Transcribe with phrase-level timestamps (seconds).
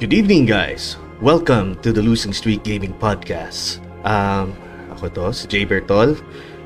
[0.00, 0.96] Good evening, guys.
[1.20, 3.84] Welcome to the Losing Streak Gaming Podcast.
[4.08, 4.56] Um,
[4.96, 6.16] ako to, si Jay Bertol.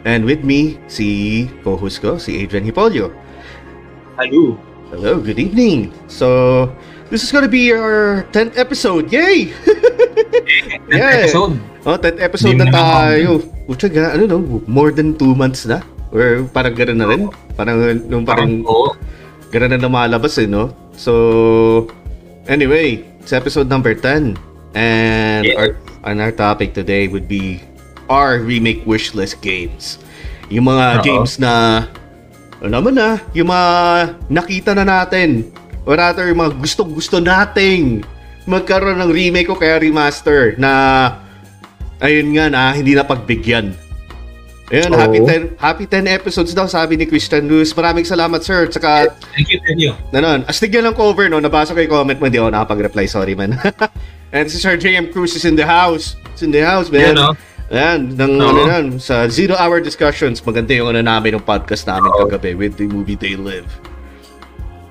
[0.07, 3.11] And with me, si co-host ko, si Adrian Hipolio.
[4.14, 4.55] Hello.
[4.95, 5.91] Hello, good evening.
[6.07, 6.70] So,
[7.11, 9.11] this is gonna be our 10th episode.
[9.11, 9.51] Yay!
[10.87, 11.27] Yeah.
[11.27, 11.57] Episode.
[11.89, 13.43] Oh, 10th episode Hindi na tayo.
[13.66, 14.39] Pucha, ga, ano no?
[14.69, 15.82] More than 2 months na?
[16.14, 17.23] Or parang gano'n na rin?
[17.59, 18.95] Parang, nung parang, Parang, oo.
[19.51, 20.71] gano'n na lumalabas eh, no?
[20.95, 21.90] So,
[22.46, 24.37] anyway, it's episode number 10.
[24.77, 25.57] And Yes.
[25.57, 25.69] our,
[26.05, 27.64] and our topic today would be
[28.13, 29.97] our remake wishlist games.
[30.53, 31.05] Yung mga Oo.
[31.09, 31.89] games na,
[32.61, 33.73] ano naman na, yung mga
[34.28, 35.48] nakita na natin.
[35.89, 38.05] Or rather, yung mga gustong-gusto nating
[38.45, 40.72] magkaroon ng remake o kaya remaster na
[42.05, 43.72] ayun nga na hindi na pagbigyan.
[44.73, 45.00] Ayun, Oo.
[45.00, 47.77] happy 10 happy 10 episodes daw sabi ni Christian Luz.
[47.77, 48.64] Maraming salamat sir.
[48.64, 49.92] Tsaka Thank you, thank you.
[50.09, 51.36] Nanon, astig yan ang cover, no?
[51.36, 53.05] Nabasa ko yung comment mo, hindi ako nakapag-reply.
[53.05, 53.61] Sorry, man.
[54.34, 56.16] And si Sir JM Cruz is in the house.
[56.33, 57.12] It's in the house, man.
[57.12, 57.30] Yan, no?
[57.72, 58.50] Ayan, ng Oo.
[58.50, 62.28] ano yan, sa Zero Hour Discussions, maganda yung ano namin, yung podcast namin Oo.
[62.28, 63.69] kagabi with the movie They Live.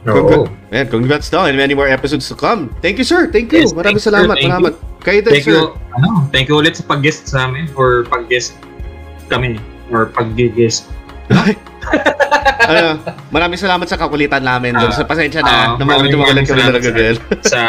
[0.06, 0.16] Oo.
[0.26, 2.70] Congra- man, congrats daw and many more episodes to come.
[2.82, 3.30] Thank you, sir.
[3.30, 3.66] Thank you.
[3.66, 4.36] Yes, Maraming thank you, salamat.
[4.38, 4.54] thank you.
[4.54, 4.74] Salamat.
[5.04, 5.56] Kayo din, Thank sir.
[5.60, 5.64] you,
[6.00, 8.56] ano, thank you ulit sa pag-guest sa amin or pag-guest
[9.28, 9.60] kami
[9.92, 10.88] or pag-guest.
[12.70, 13.00] ano,
[13.32, 14.76] maraming salamat sa kakulitan namin.
[14.76, 14.92] doon.
[14.92, 16.96] Ah, sa pasensya na, ah, na medyo maraming magalan kami salamat, talaga, sir.
[16.96, 17.18] girl.
[17.44, 17.60] sa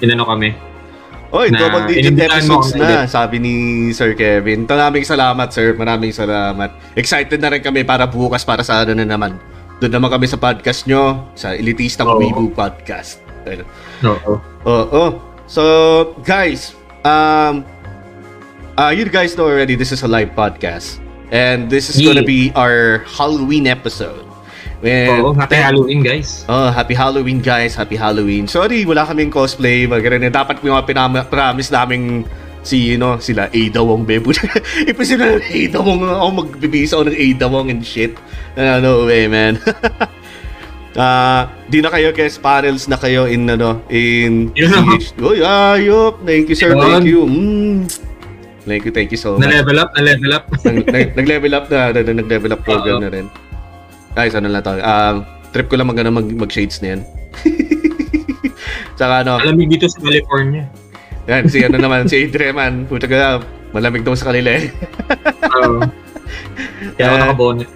[0.00, 0.50] inano kami.
[1.34, 3.10] Oy, na double digit episodes na, ulit.
[3.10, 3.54] sabi ni
[3.90, 4.64] Sir Kevin.
[4.64, 5.74] Maraming salamat, sir.
[5.74, 6.70] Maraming salamat.
[6.94, 9.36] Excited na rin kami para bukas para sa ano na naman.
[9.82, 12.16] Doon naman kami sa podcast nyo, sa Elitistang Oo.
[12.22, 13.20] Weibo Podcast.
[14.06, 14.40] Oo.
[14.64, 15.04] Oo.
[15.46, 15.62] So,
[16.24, 16.72] guys,
[17.04, 17.62] um,
[18.78, 21.00] uh, you guys know already this is a live podcast.
[21.34, 22.28] And this is gonna Yeah.
[22.28, 24.22] be our Halloween episode.
[24.86, 26.44] And Oo, happy Halloween, guys.
[26.46, 28.46] Oh, happy Halloween guys, happy Halloween.
[28.46, 29.88] Sorry, wala kaming cosplay.
[29.88, 32.22] Maganda dapat yung mga pinam- promise naming
[32.62, 34.30] si you know, sila Ada Wong Bebo.
[34.90, 38.14] Ipasin na Ada Wong ako magbibisa ako ng Ada Wong and shit.
[38.54, 39.58] Uh, no way, man.
[40.96, 44.48] Ah, di na kayo guest panels na kayo in ano in.
[44.56, 45.12] PH.
[45.20, 46.24] Oh, ayop.
[46.24, 47.28] Thank you sir, thank you.
[47.28, 47.84] Mm.
[48.66, 49.46] Thank you, thank you so much.
[49.46, 50.44] Na-level up, na-level up.
[50.60, 53.26] Nag- nag- nag-level up na, na- na- nag-level up program na rin.
[54.12, 54.74] Guys, ano lang to.
[54.76, 55.22] Um,
[55.54, 57.00] trip ko lang mag, ano, mag, mag-shades na yan.
[58.98, 60.66] Tsaka ano, Alamig dito sa California.
[61.26, 63.38] yan, si ano naman, si Adrian man, puta ka,
[63.70, 64.72] malamig daw sa kanila eh.
[65.62, 65.84] Oo.
[66.96, 67.22] Kaya ako Eh.
[67.22, 67.68] nakabonet.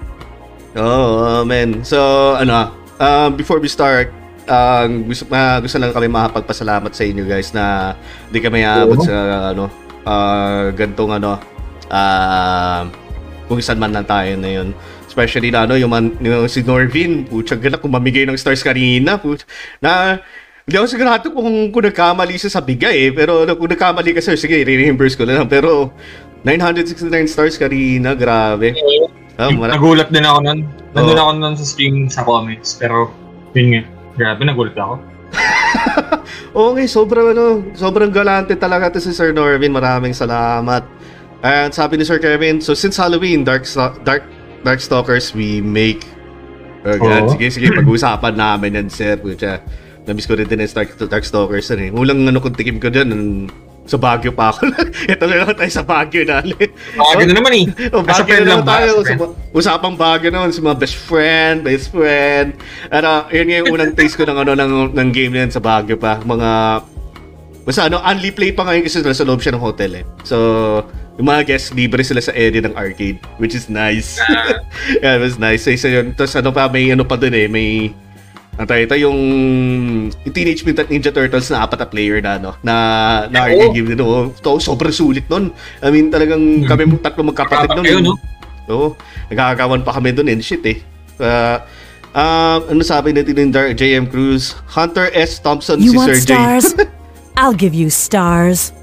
[0.73, 1.83] Oo, oh, man.
[1.83, 1.99] So,
[2.35, 4.11] ano, uh, before we start,
[4.47, 7.95] uh, gusto, uh, gusto lang kami makapagpasalamat sa inyo guys na
[8.31, 9.15] di kami aabot sa
[9.51, 9.67] ano,
[10.05, 11.41] uh, gantong ano,
[11.91, 12.83] uh,
[13.51, 14.69] kung saan man lang tayo na yun.
[15.11, 19.19] Especially na ano, yung, man, yung si Norvin, putya gala kung mamigay ng stars kanina,
[19.19, 19.43] putya,
[19.83, 20.23] na
[20.63, 23.11] hindi ako sigurado kung, kung nagkamali siya sa bigay eh.
[23.11, 25.51] Pero ano, kung nagkamali ka sir, sige, re-reimburse ko na lang.
[25.51, 25.91] Pero
[26.47, 28.79] 969 stars kanina, grabe.
[29.35, 30.61] Ah, mara- Nagulat din ako nun.
[30.95, 31.23] Nandun Oo.
[31.27, 32.79] ako nun sa stream sa comments.
[32.79, 33.11] Pero,
[33.59, 33.83] yun nga.
[34.15, 35.03] Grabe, nagulat ako.
[36.59, 39.71] Oo nga, sobrang ano, sobrang galante talaga to si Sir Norvin.
[39.71, 40.83] Maraming salamat.
[41.41, 43.65] And sabi ni Sir Kevin, so since Halloween, Dark
[44.05, 44.25] Dark
[44.61, 46.05] Darkstalkers we make
[46.81, 47.29] Oh, God.
[47.29, 47.33] Oo.
[47.37, 49.21] Sige, sige, pag-usapan namin yan, sir.
[49.21, 49.61] Pucha.
[50.09, 51.69] Namiss ko rin din yung Dark, Darkstalkers.
[51.77, 51.93] Ano, eh.
[51.93, 53.13] Mulang ano kung tikim ko dyan,
[53.91, 54.71] sa Baguio pa ako.
[55.13, 56.39] Ito na lang tayo sa Baguio na.
[56.39, 57.65] Bakit na naman eh.
[57.91, 58.79] Oh, As a Baguio na lang ba?
[58.79, 58.91] tayo.
[58.95, 59.21] As a Sa, friend.
[59.21, 62.55] mga- usapang Baguio naman, sa mga best friend, best friend.
[62.89, 65.59] Ano, yun nga yung unang taste ko ng, ano, ng, ng game na yan sa
[65.59, 66.23] Baguio pa.
[66.23, 66.49] Mga,
[67.67, 70.05] basta ano, only play pa ngayon kasi nasa loob siya ng hotel eh.
[70.23, 70.37] So,
[71.19, 74.17] yung mga guests, libre sila sa area ng arcade, which is nice.
[74.23, 74.63] Ah.
[75.03, 75.67] yeah, it was nice.
[75.67, 76.15] So, isa yun.
[76.15, 77.93] Tapos ano pa, may ano pa dun eh, may,
[78.61, 79.19] ang tawag ito, yung,
[80.13, 82.53] yung Teenage Mutant Ninja Turtles na apat na player na, no?
[82.61, 83.73] Na, na Oo.
[83.73, 84.05] arcade game din.
[84.05, 85.49] Oh, to, sobrang sulit nun.
[85.81, 87.85] I mean, talagang kami tatlo magkapatid nun.
[87.89, 88.05] Kayo, eh.
[88.05, 88.15] no?
[88.69, 88.89] Oo.
[89.33, 90.77] Nagkakagawan pa kami doon and shit eh.
[91.17, 91.57] Uh,
[92.13, 94.53] um, ano sabi natin Dar- JM Cruz?
[94.69, 95.41] Hunter S.
[95.41, 96.21] Thompson You si Sir J.
[96.29, 96.67] stars?
[97.41, 98.77] I'll give you stars.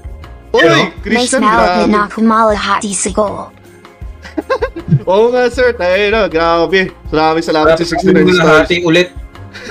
[0.50, 0.66] Oy?
[0.66, 1.86] May Christian, grabe.
[1.86, 3.54] na kumalahati siguro.
[5.10, 6.90] Oo nga sir, tayo na, grabe.
[7.14, 8.68] Maraming salamat sa 69 stars.
[8.82, 9.14] Ulit.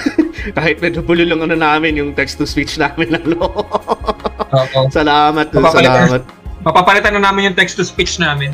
[0.57, 3.15] Kahit medyo bulo lang ano namin yung text-to-speech namin.
[3.15, 3.47] Ano.
[3.47, 4.81] Oo.
[4.97, 6.07] salamat, Papapalitan.
[6.07, 6.21] salamat.
[6.63, 8.51] Papapalitan na namin yung text-to-speech namin.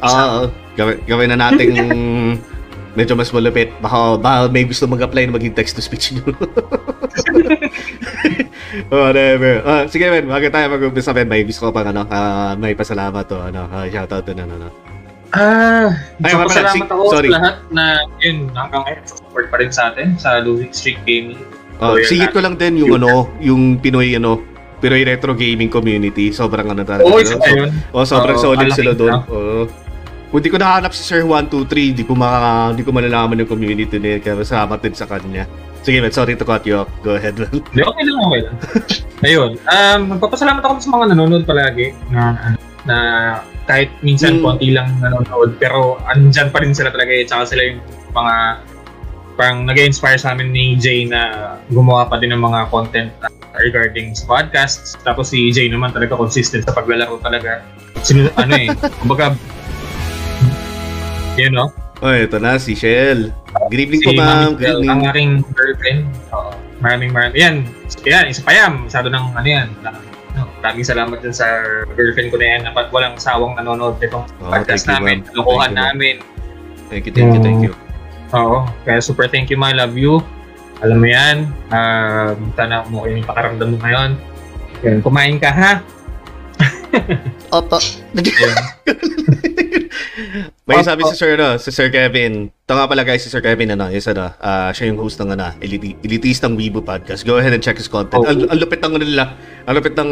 [0.00, 0.48] Oo,
[0.80, 1.68] gawin, gawin na natin
[2.98, 3.70] medyo mas malupit.
[3.78, 6.34] Baka, baka may gusto mag-apply na maging text-to-speech nyo.
[8.90, 9.62] Whatever.
[9.62, 10.26] Ah, sige, men.
[10.26, 11.30] Bago tayo mag-umpisa, men.
[11.30, 13.38] May gusto ko pang ano, ah, may pasalamat to.
[13.38, 14.89] Ano, uh, shoutout to na, ano, ano.
[15.30, 16.50] Ah, Ay, pala.
[16.50, 17.30] salamat Si- ako sorry.
[17.30, 17.84] sa lahat na
[18.18, 21.38] yun, hanggang ngayon, support pa rin sa atin sa Losing Streak Gaming.
[21.80, 24.42] Oh, Loyal singit ko lang din yung ano, yung Pinoy ano,
[24.80, 26.32] Pinoy retro gaming community.
[26.32, 27.04] Sobrang ano talaga.
[27.04, 27.22] Oo, no?
[27.22, 27.70] isa pa yun.
[27.92, 29.16] Oh, sobrang Oo, solid sila doon.
[29.28, 29.64] Oo.
[30.30, 33.98] Kung di ko nahanap si Sir 123, di ko maka, di ko malalaman yung community
[33.98, 35.44] nila kaya salamat din sa kanya.
[35.80, 36.90] Sige, man, sorry to cut you off.
[37.00, 37.34] Go ahead.
[37.34, 37.48] man.
[37.50, 38.56] Hindi, okay lang, okay lang.
[39.26, 39.50] Ayun.
[39.64, 42.56] Um, magpapasalamat ako sa mga nanonood palagi na, ano,
[42.90, 42.98] na
[43.64, 44.44] kahit minsan Hmm.
[44.44, 47.22] konti lang nanonood pero andyan pa rin sila talaga eh.
[47.22, 47.78] Tsaka sila yung
[48.10, 48.34] mga
[49.32, 53.08] parang nag-inspire sa amin ni Jay na gumawa pa din ng mga content
[53.56, 54.98] regarding sa podcasts.
[55.00, 57.62] Tapos si Jay naman talaga consistent sa paglalaro talaga.
[58.00, 58.68] Sino, ano eh,
[59.00, 59.32] kumbaga,
[61.36, 61.70] yun no?
[62.00, 63.28] oh, ito na, si Shell.
[63.68, 64.26] Good evening po, Si ma'am.
[64.50, 64.88] Mami Good evening.
[64.90, 66.00] ang aking girlfriend.
[66.32, 66.50] Oo.
[66.80, 67.36] Maraming maraming.
[67.36, 67.54] Yan.
[68.02, 68.72] Yan, isa pa yan.
[68.82, 69.68] Masyado ng ano yan.
[70.60, 71.46] Maraming salamat dun sa
[71.90, 75.16] girlfriend ko na yan na pat- walang sawang nanonood nitong Oh, podcast you, namin.
[75.32, 75.96] Lokohan Thank you, ma'am.
[75.96, 76.14] namin.
[76.86, 77.72] Thank you, thank you, thank you.
[78.32, 78.68] Oo.
[78.84, 79.72] Kaya super thank you, ma.
[79.72, 80.20] Love you.
[80.80, 81.36] Alam mo yan.
[81.68, 84.10] Uh, sana mo yung pakaramdam mo ngayon.
[84.80, 85.72] Yan, kumain ka ha.
[87.50, 87.78] Opo.
[90.70, 92.46] May sabi si Sir, no, si Sir Kevin.
[92.46, 95.34] Ito nga pala guys, si Sir Kevin, ano, is ano, ah, siya yung host ng
[95.34, 97.26] ano, eliti- elitistang Weibo podcast.
[97.26, 98.22] Go ahead and check his content.
[98.22, 98.30] Oh.
[98.30, 99.34] Ang, ang lupit ng ano nila,
[99.66, 100.10] ang lupit ng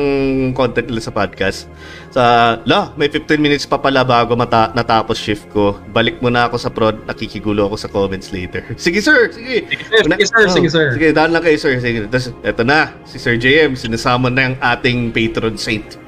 [0.58, 1.70] content nila sa podcast.
[2.10, 2.22] Sa,
[2.66, 5.78] la, may 15 minutes pa pala bago mata- natapos shift ko.
[5.94, 8.66] Balik muna ako sa prod, nakikigulo ako sa comments later.
[8.74, 9.62] Sige sir, sige.
[9.70, 10.86] Sige sir, sige sir, Oh, sige sir.
[10.98, 11.78] Sige, daan lang kayo sir.
[11.78, 16.07] Sige, tapos eto na, si Sir JM, sinasama na yung ating patron saint.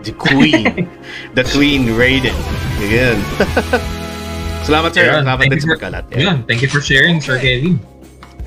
[0.00, 0.88] The Queen.
[1.36, 2.36] the Queen Raiden.
[2.80, 3.18] Ayan.
[4.66, 5.08] Salamat sir.
[5.08, 6.04] Ayan, Salamat din sa pagkalat.
[6.16, 7.80] Yan, thank you for sharing, Sir Kevin.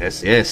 [0.02, 0.50] Yes, yes.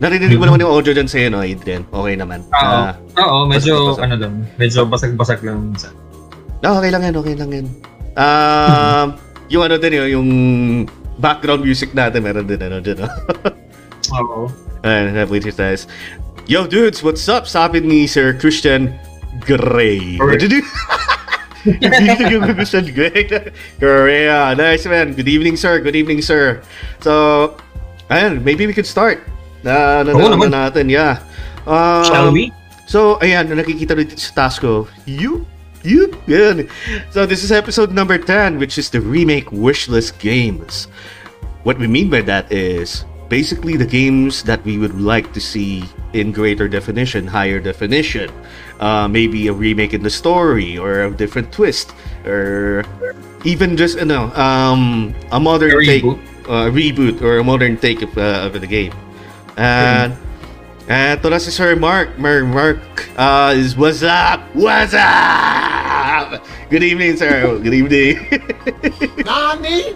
[0.00, 1.84] Narinig mo naman yung audio dyan sa'yo, no, Adrian?
[1.92, 2.40] Okay naman.
[2.56, 2.56] Oo.
[2.56, 4.04] Ah, Oo, medyo, basag-basag.
[4.08, 5.92] ano lang, medyo basag-basag lang minsan.
[6.64, 7.66] ah, okay lang yan, okay lang yan.
[8.16, 9.06] Um,
[9.52, 10.28] yung ano din yun, yung
[11.20, 13.08] background music natin, meron din ano dyan, no?
[14.24, 14.48] Oo.
[14.88, 15.84] Ayan, which is nice.
[16.48, 17.44] Yo, dudes, what's up?
[17.44, 18.96] Sabi ni Sir Christian
[19.38, 20.16] Gray.
[20.16, 20.18] Gray.
[20.18, 20.62] What did you...
[21.60, 23.28] Hindi ko Christian Gray.
[23.78, 24.56] Gray, ah.
[24.56, 25.12] Nice, man.
[25.12, 25.78] Good evening, sir.
[25.78, 26.64] Good evening, sir.
[27.04, 27.54] So,
[28.08, 29.22] ayan, maybe we could start.
[29.62, 30.50] Na, na, Oo na, naman.
[30.50, 31.20] natin, yeah.
[31.68, 32.50] Um, Shall we?
[32.88, 34.88] So, ayan, nakikita rin dito sa task ko.
[35.04, 35.44] You?
[35.84, 36.10] You?
[36.26, 36.66] Yan.
[37.12, 40.88] So, this is episode number 10, which is the remake wishlist games.
[41.62, 45.84] What we mean by that is basically the games that we would like to see
[46.12, 48.32] in greater definition, higher definition.
[48.80, 51.92] Uh, maybe a remake in the story or a different twist
[52.24, 52.80] or
[53.44, 56.16] even just you know um, a modern A take reboot.
[56.48, 58.92] uh, reboot or a modern take of, uh, of the game.
[59.60, 60.16] And
[60.88, 62.16] eto na si Sir Mark.
[62.18, 62.80] Mark, Mark
[63.20, 64.40] uh, is what's up?
[64.56, 66.40] What's up?
[66.70, 67.58] Good evening, sir.
[67.60, 68.16] Good evening.
[69.28, 69.92] Nani?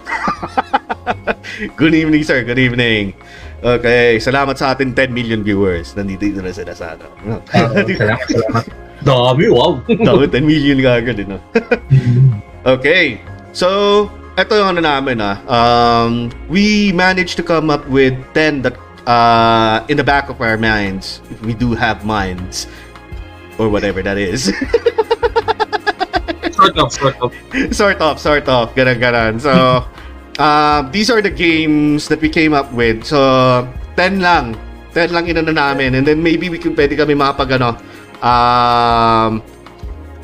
[1.75, 2.43] Good evening, sir.
[2.43, 3.13] Good evening.
[3.65, 5.97] Okay, salamat sa ating 10 million viewers.
[5.97, 7.09] Nandito na sila sa ano.
[7.33, 7.41] Oo,
[7.97, 8.65] salamat, salamat.
[9.01, 9.81] Dami, wow.
[9.89, 11.41] Dapat 10 million ka agad, eh, no?
[12.65, 13.21] Okay.
[13.57, 15.41] So, ito yung ano namin ah.
[15.49, 18.77] Um, we managed to come up with 10 that
[19.09, 22.69] uh, in the back of our minds, if we do have minds,
[23.57, 24.53] or whatever that is.
[26.53, 27.29] sort of, sort of.
[27.73, 28.73] sort of, sort of.
[28.77, 29.41] Ganun, ganun.
[29.41, 29.85] So,
[30.39, 33.03] uh, these are the games that we came up with.
[33.03, 33.19] So,
[33.97, 34.55] 10 lang.
[34.93, 35.95] 10 lang inano namin.
[35.95, 37.75] And then maybe we could, pwede kami makapag ano,
[38.23, 39.43] um,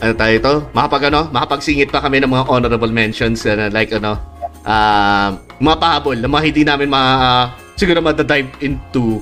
[0.01, 0.53] ano tayo ito?
[0.71, 4.17] Makapag ano, makapagsingit pa kami ng mga honorable mentions ano, like ano,
[4.63, 5.29] um,
[5.61, 7.01] mga pahabol mga hindi namin ma,
[7.77, 9.21] siguro ma-dive into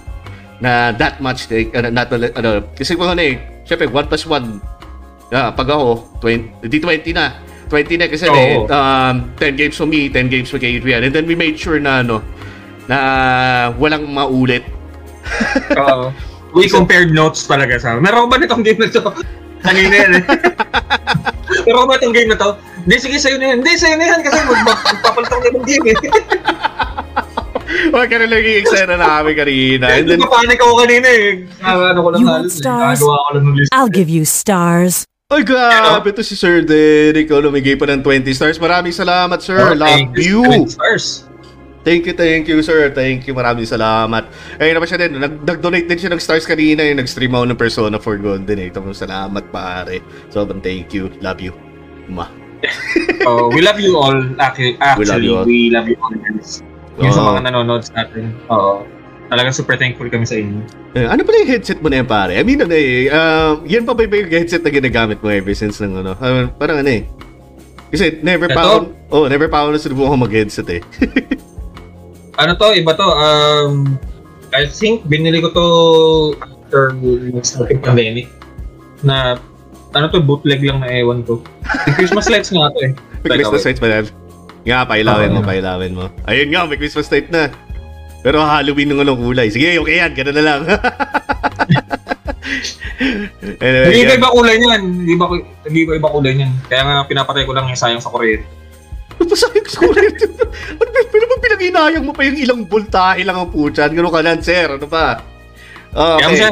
[0.60, 4.80] na that much like, ano, not, ano, kasi kung ano eh, syempre 1 plus 1
[5.30, 7.38] Yeah, pag ako, 20, di 20 na.
[7.70, 8.34] 20 na kasi Oo.
[8.34, 11.02] eh, um, 10 games for me, 10 games for kay Adrian.
[11.02, 12.22] And then we made sure na ano,
[12.86, 12.98] na
[13.78, 14.66] walang maulit.
[15.80, 16.10] Oo.
[16.50, 19.06] We compared notes talaga sa Meron ba nitong game na to?
[19.66, 20.24] Kanina yan eh.
[21.62, 22.58] Meron ba itong game na to?
[22.80, 23.58] Hindi, sige sa'yo na yan.
[23.62, 25.98] Hindi, sa'yo na yan kasi mag- mag- magpapalitan na ng game eh.
[27.94, 29.86] Wag ka na lang yung eksena namin kanina.
[29.94, 31.46] And then, Napapanik ako kanina eh.
[31.62, 32.58] Ah, Ano ko lang You halos want eh.
[32.58, 32.98] stars?
[32.98, 33.70] Nagawa ko lang ng list.
[33.70, 35.06] I'll give you stars.
[35.30, 37.30] Ay grabe to si Sir Derek.
[37.30, 38.58] Oh, lumigay pa ng 20 stars.
[38.58, 39.62] Maraming salamat, sir.
[39.62, 40.42] Oh, Love you.
[40.66, 41.30] Stars.
[41.86, 42.90] Thank you, thank you, sir.
[42.90, 43.38] Thank you.
[43.38, 44.26] Maraming salamat.
[44.58, 45.22] Ayun naman siya din.
[45.22, 46.82] Nag- Nag-donate din siya ng stars kanina.
[46.82, 48.58] Yung nag-stream ako ng Persona 4 Golden.
[48.58, 48.74] Eh.
[48.74, 50.02] Ito, salamat, pare.
[50.34, 51.14] Sobrang thank you.
[51.22, 51.54] Love you.
[52.10, 52.26] Ma.
[53.30, 54.16] Oh, we love you all.
[54.42, 55.46] Actually, actually you all.
[55.46, 56.10] we love you all.
[56.10, 56.66] guys.
[56.98, 57.30] Yung sa Oo.
[57.38, 58.34] mga nanonood sa atin.
[58.50, 58.82] Oo.
[59.30, 60.66] Talagang super thankful kami sa inyo.
[60.98, 62.34] Eh, ano pala yung headset mo na yan, pare?
[62.34, 65.78] I mean, ano eh, um, yan pa ba yung headset na ginagamit mo ever since
[65.78, 66.18] ng ano?
[66.18, 67.06] Ah, parang ano eh.
[67.94, 68.66] Kasi never pa Ito?
[68.66, 68.76] ako,
[69.14, 70.82] oh, never pa ako nasubukan mag-headset eh.
[72.40, 72.72] Ano to?
[72.72, 73.04] Iba to?
[73.04, 74.00] Um,
[74.56, 75.66] I think binili ko to
[76.40, 76.96] after
[77.44, 78.32] starting pandemic
[79.04, 79.36] na
[79.92, 81.44] ano to bootleg lang na ewan ko.
[82.00, 82.92] Christmas lights nga to eh.
[83.28, 84.06] Christmas lights ba yan?
[84.64, 85.50] Nga, pailawin mo, Oo.
[85.52, 86.06] pailawin mo.
[86.32, 87.52] Ayun nga, may Christmas light na.
[88.20, 89.48] Pero Halloween ng anong kulay.
[89.48, 90.12] Sige, okay yan.
[90.12, 90.62] Ganun na lang.
[93.64, 94.20] anyway, Hindi yan.
[94.20, 94.82] iba kulay niyan.
[94.84, 95.26] Hindi ba
[95.68, 96.52] hindi iba iba kulay niyan.
[96.68, 98.44] Kaya nga pinapatay ko lang yung sayang sa kuryente.
[99.20, 100.26] Ano ba ko sa kuryente?
[100.80, 103.92] Ano ba, pero ba pinag-inayang mo pa yung ilang voltahe lang ang putyan?
[103.96, 104.68] Ganun ka lang, sir.
[104.68, 105.24] Ano ba?
[105.96, 106.52] Oh, Kaya siya,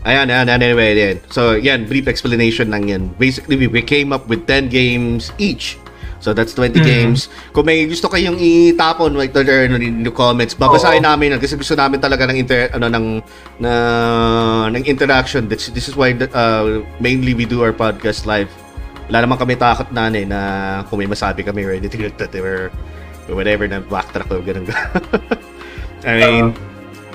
[0.00, 1.20] Ayan, ayan, ayan, anyway, yan.
[1.28, 3.12] So, yan, brief explanation lang yan.
[3.20, 5.76] Basically, we came up with 10 games each.
[6.20, 6.84] So, that's 20 Mhm.
[6.84, 7.32] games.
[7.56, 11.08] Kung may gusto kayong itapon, like, there, ano, in the comments, babasahin Oo.
[11.08, 13.06] namin yan kasi gusto namin talaga ng inter, ano, ng,
[13.56, 13.72] na,
[14.68, 15.48] ng interaction.
[15.48, 18.52] This, this is why, uh, mainly we do our podcast live.
[19.08, 20.40] Wala naman kami takot na, eh, na
[20.92, 22.68] kung may masabi kami or anything like that, or,
[23.32, 24.68] whatever, na backtrack or ganun.
[26.04, 26.46] I mean,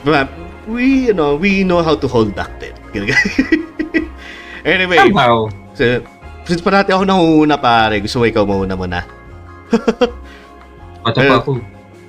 [0.01, 0.29] but
[0.65, 2.73] we, you know, we know how to hold back then.
[4.65, 5.49] anyway, somehow.
[5.77, 6.01] so,
[6.45, 9.01] since parati ako nangunguna pare, gusto ko ikaw mauna muna.
[11.05, 11.51] Pato pa ako.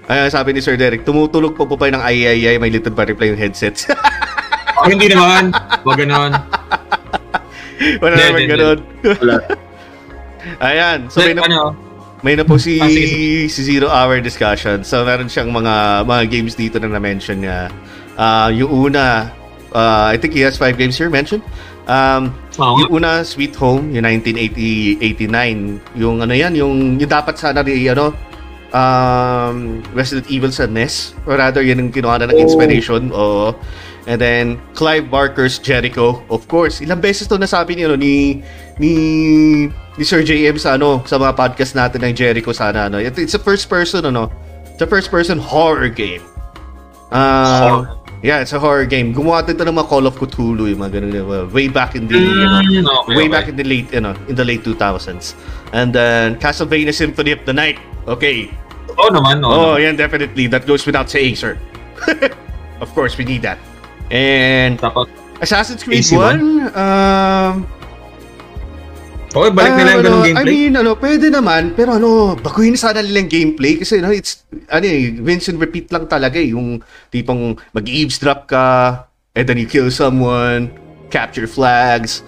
[0.07, 2.95] Ay, sabi ni Sir Derek, tumutulog po po pa ng ay ay ay, may little
[2.95, 3.89] pa reply yung headsets.
[4.77, 5.57] Oh, hindi naman.
[5.89, 6.37] Wag ganon.
[8.05, 8.79] Wala Hindi, naman ganun.
[9.25, 9.37] Wala.
[10.69, 11.61] Ayan, so may, na, ano,
[12.21, 14.85] may na po si, Ah, sige, si Zero Hour Discussion.
[14.85, 17.73] So meron siyang mga mga games dito na na-mention niya.
[18.21, 19.33] Ah, yung una,
[19.73, 21.43] ah, I think he has five games here mentioned.
[21.87, 22.83] Um, Oo.
[22.83, 25.79] Yung una, Sweet Home, yung 1989.
[25.95, 28.11] Yung ano yan, yung, yung dapat sana rin, ano,
[28.75, 31.15] um, Resident Evil sa NES.
[31.27, 32.45] Or rather, yan yung kinuha na ng Oh.
[32.45, 33.11] inspiration.
[33.15, 33.55] Oo.
[34.07, 36.23] And then, Clive Barker's Jericho.
[36.31, 38.43] Of course, ilang beses to nasabi ni, ano, ni,
[38.79, 38.93] ni,
[39.71, 42.99] ni Sir JM sa, ano, sa mga podcast natin ng Jericho sana, ano.
[42.99, 44.31] It- It's a first person, ano.
[44.71, 46.23] It's a first person horror game.
[47.11, 47.85] Uh, Horror.
[48.27, 49.15] Yeah, it's a horror game.
[49.15, 52.11] Gumawa din to ng mga Call of Cthulhu, yung mga ganun, uh, way back in
[52.11, 53.31] the, you know, Mm, okay, way okay.
[53.31, 55.39] back in the late, you know, in the late 2000s.
[55.71, 57.79] And then Castlevania Symphony of the Night.
[58.11, 58.51] Okay.
[58.99, 59.47] Oo naman.
[59.47, 59.79] Oh, naman.
[59.79, 60.51] yeah, definitely.
[60.51, 61.55] That goes without saying, sir.
[62.83, 63.63] of course, we need that.
[64.11, 65.07] And Tapos,
[65.39, 67.63] Assassin's Creed AC 1, um,
[69.37, 70.49] okay, balik nila yung ano, ganung I gameplay.
[70.49, 74.85] mean, ano, pwede naman, pero ano, baguhin sana nila yung gameplay kasi, no, it's, ano
[74.85, 76.81] eh, rinse and repeat lang talaga eh, yung
[77.13, 78.67] tipong mag-eavesdrop ka,
[79.37, 80.73] and then you kill someone,
[81.13, 82.25] capture flags,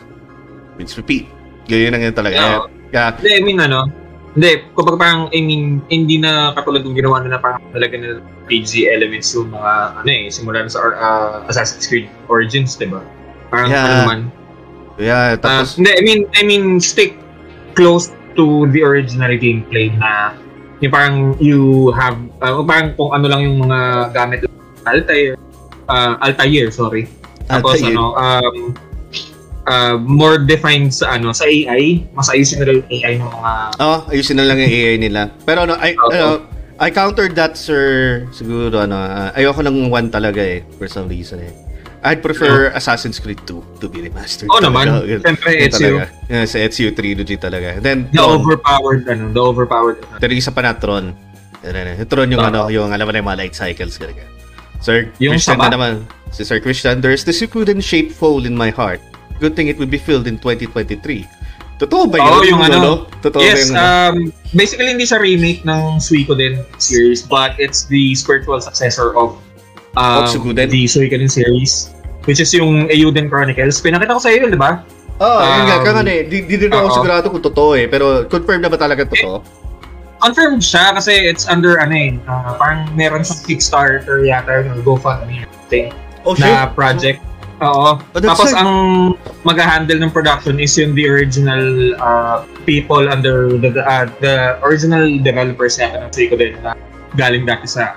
[0.77, 1.25] rinse repeat.
[1.67, 2.37] Ganyan lang yan talaga.
[2.37, 2.61] Yeah.
[2.89, 3.11] Yeah.
[3.17, 3.89] Hindi, I mean, ano,
[4.33, 8.89] hindi, kumbaga parang, I mean, hindi na katulad ng ginawa na parang talaga na PG
[8.89, 13.03] elements yung mga, ano eh, simula na sa uh, Assassin's Creed Origins, di ba?
[13.51, 13.85] Parang, Yeah.
[13.85, 14.21] ano naman.
[14.99, 17.15] Yeah, Ah, tapos, hindi, I mean, I mean, stick
[17.79, 20.35] close to the original gameplay na
[20.83, 24.47] yung parang you have, uh, parang kung ano lang yung mga gamit
[24.87, 25.39] Altair,
[25.87, 27.07] uh, Altair, sorry.
[27.47, 27.95] Tapos Altair.
[27.95, 28.57] ano, um,
[29.69, 33.99] uh, more defined sa ano, sa AI, mas ayusin nila yung AI ng mga oh,
[34.11, 35.21] ayusin na lang yung AI nila.
[35.45, 36.11] Pero ano, I, Oo.
[36.11, 36.27] ano,
[36.79, 41.43] I countered that, sir, siguro, ano, ah, ayoko ng one talaga eh, for some reason
[41.43, 41.68] eh.
[42.09, 44.49] I'd prefer Assassin's Creed 2 to be remastered.
[44.49, 44.89] Oo naman.
[45.05, 46.09] Siyempre, Ezio.
[46.25, 47.77] Yeah, sa Ezio trilogy talaga.
[47.79, 48.41] Then, the Tron.
[48.41, 50.01] overpowered, ano, the overpowered.
[50.17, 51.13] Pero yung isa pa na Tron.
[51.61, 52.49] Yung Tron yung Oo.
[52.49, 54.25] ano, yung alam mo na yung mga light cycles talaga.
[54.81, 55.69] Sir Yung Christian saba?
[55.69, 55.93] na naman.
[56.33, 59.03] Si Sir Christian, there's this secluded shaped hole in my heart.
[59.37, 61.29] Good thing it will be filled in 2023.
[61.79, 62.31] Totoo ba yun?
[62.31, 63.07] Oo, yung ano.
[63.23, 63.83] Totoo ba yes, yung ano?
[63.85, 64.17] um,
[64.51, 69.39] basically hindi siya remake ng Suikoden series, but it's the spiritual successor of
[69.95, 70.71] um, Of Suikoden?
[70.71, 71.95] the Suikoden series,
[72.29, 73.81] which is yung Eiyuden Chronicles.
[73.81, 74.85] Pinakita ko sa iyo, di ba?
[75.19, 75.77] Oo, yun nga.
[75.81, 76.21] um, Kaya nga eh.
[76.29, 77.89] Di, di din ako sigurado kung totoo eh.
[77.89, 79.41] Pero confirm na ba talaga totoo?
[80.21, 85.47] Confirmed siya kasi it's under ano eh, uh, parang meron siyang Kickstarter yata or GoFundMe
[85.71, 85.95] thing
[86.27, 87.23] Oh, na project.
[87.63, 87.95] Oo.
[87.95, 88.59] Oh, Tapos sick.
[88.59, 88.71] ang
[89.47, 95.79] mag-handle ng production is yung the original uh, people under the uh, the original developers
[95.79, 96.75] yata ng Suikoden na
[97.15, 97.95] galing dati sa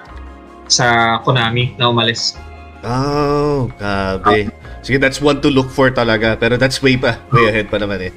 [0.69, 2.37] sa Konami na umalis.
[2.81, 4.49] Oh, grabe.
[4.81, 6.33] Sige, that's one to look for talaga.
[6.35, 7.17] Pero that's way pa.
[7.29, 8.13] Way ahead pa naman eh.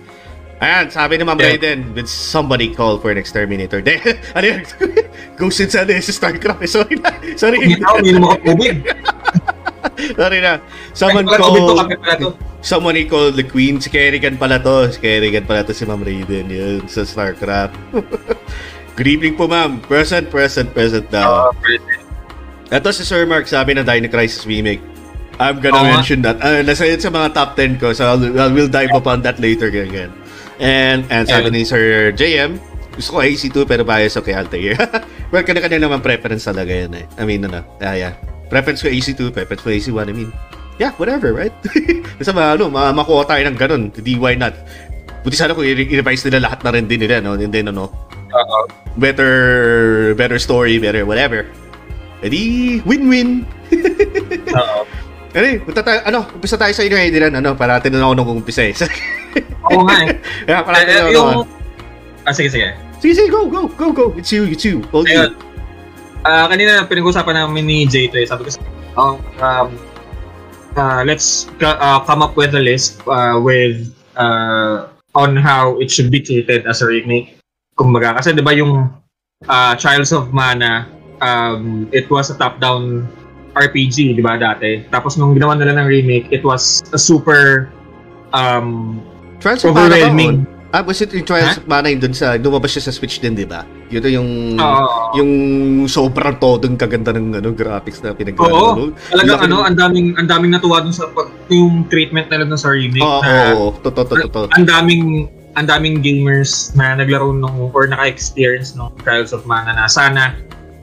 [0.64, 1.61] Ayan, sabi ni Ma'am Yeah.
[1.61, 3.85] Raiden, did somebody call for an exterminator?
[3.85, 4.00] De,
[4.38, 4.61] ano yun?
[5.38, 6.64] Ghost in sa sa StarCraft.
[6.64, 6.71] eh.
[6.71, 7.11] Sorry na.
[7.42, 7.59] Sorry.
[7.61, 8.88] Hindi mo tubig.
[10.16, 10.64] Sorry na.
[10.97, 11.92] Someone called,
[12.64, 13.76] someone called the Queen.
[13.85, 14.88] Si Kerrigan pala to.
[14.88, 16.49] Si Kerrigan pala to si Ma'am Raiden.
[16.49, 17.76] Yun, sa StarCraft.
[18.94, 19.83] Good evening po, ma'am.
[19.85, 21.50] Present, present, present daw.
[21.50, 21.52] Uh,
[22.73, 24.80] Ito si Sir Mark sabi na Dino Crisis Remake.
[25.42, 25.92] I'm gonna nga.
[25.99, 26.38] mention that.
[26.38, 29.42] Uh, nasa yun sa mga top 10 ko, so I'll, I will dive upon that
[29.42, 30.14] later again.
[30.62, 32.62] And, and sabi ni Sir JM,
[32.94, 34.78] gusto ko AC2 pero bias ako kay Altair.
[35.35, 37.04] well, kanya-kanya naman preference talaga yan eh.
[37.18, 38.14] I mean, ano, ah, yeah.
[38.47, 40.30] preference ko AC2, preference ko AC1, I mean,
[40.78, 41.54] yeah, whatever, right?
[42.18, 44.54] Basta ma, ano, ma makuha tayo ng ganun, di why not?
[45.26, 47.35] Buti sana kung i-revise nila lahat na rin din nila, no?
[47.35, 47.90] And then, ano,
[48.30, 48.59] Oo.
[48.94, 49.33] better,
[50.14, 51.50] better story, better whatever.
[52.24, 53.44] Edi, win-win.
[54.56, 54.80] Oo.
[55.34, 58.14] Ano eh, punta tayo, ano, umpisa tayo sa inyo ngayon din, ano, para tinanong ako
[58.16, 58.72] nung umpisa eh.
[59.68, 60.16] Oo nga eh.
[60.48, 61.28] Kaya para Eh, tinanong yung...
[61.28, 61.42] ako.
[62.24, 62.72] Ah, sige, sige.
[63.02, 64.06] Sige, sige, go, go, go, go.
[64.16, 64.80] It's you, it's you.
[64.94, 65.04] All.
[65.04, 65.36] Ayun.
[66.24, 68.24] Ah, kanina pinag-usapan namin ni Jay to eh.
[68.24, 68.60] Sabi ko sa
[68.96, 69.68] um, um,
[70.72, 76.08] uh, let's uh, come up with a list uh, with uh, on how it should
[76.08, 77.36] be treated as a remake.
[77.76, 78.88] Kumbaga, kasi 'di ba yung
[79.44, 80.88] uh, Trials of Mana
[81.24, 83.08] um, it was a top-down
[83.56, 84.84] RPG, 'di ba dati?
[84.92, 87.72] Tapos nung ginawa nila ng remake, it was a super
[88.36, 89.00] um,
[89.40, 89.80] Trials Mana ba?
[89.88, 90.44] overwhelming.
[90.74, 93.38] Ah, was it yung Trials of Mana yung dun sa, lumabas siya sa Switch din,
[93.38, 93.62] di ba?
[93.94, 95.14] Yun yung, Oo.
[95.14, 95.30] yung
[95.86, 98.50] sobrang todong kaganda ng ano, graphics na pinagawa.
[98.50, 98.70] Oo.
[98.74, 98.84] no?
[99.06, 102.42] Talagang Laki ano, ng- ang daming ang daming natuwa dun sa pag, yung treatment nila
[102.42, 103.68] dun sa remake Oo, oo, oo.
[103.86, 104.44] Totoo, totoo, totoo.
[104.50, 109.86] ang daming ang daming gamers na naglaro nung or naka-experience nung Trials of Mana na
[109.86, 110.34] sana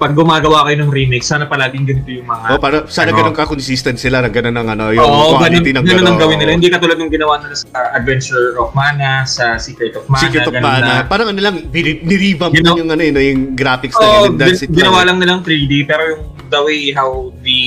[0.01, 3.21] pag gumagawa kayo ng remake, sana palaging ganito yung mga Oh, para sana Ano?
[3.21, 6.17] ganun ka consistent sila na ganun ang ano, yung Oo, quality ganun, ng ganun ang
[6.17, 6.51] gawin nila.
[6.51, 10.21] Hindi katulad ng ginawa nila sa Adventure of Mana, sa Secret of Mana.
[10.25, 10.81] Secret of Mana.
[10.81, 14.41] na- Parang ano lang, nirevamp Ginaw- din yung ano yun, yung graphics na Oo, yun.
[14.41, 15.05] gin- ginawa lang.
[15.05, 17.09] lang nilang 3D pero yung the way how
[17.41, 17.61] the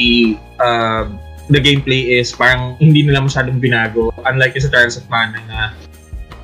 [0.58, 1.06] uh,
[1.46, 5.70] the gameplay is parang hindi nila masyadong binago unlike yung sa Trials of Mana na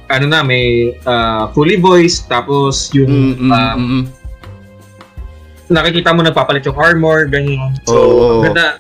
[0.09, 0.66] ano na may
[1.02, 4.04] uh, fully voiced tapos yung Mm, mm, um, mm, mm.
[5.71, 8.43] Nakikita mo nagpapalit yung armor ganyan so Oo.
[8.43, 8.77] ganda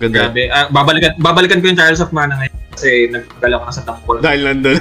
[0.00, 0.32] Ganda.
[0.32, 3.84] grabe Ah, babalikan babalikan ko yung Trials of Mana ngayon kasi nagdala ko na sa
[3.84, 4.78] temple Dahil nandun.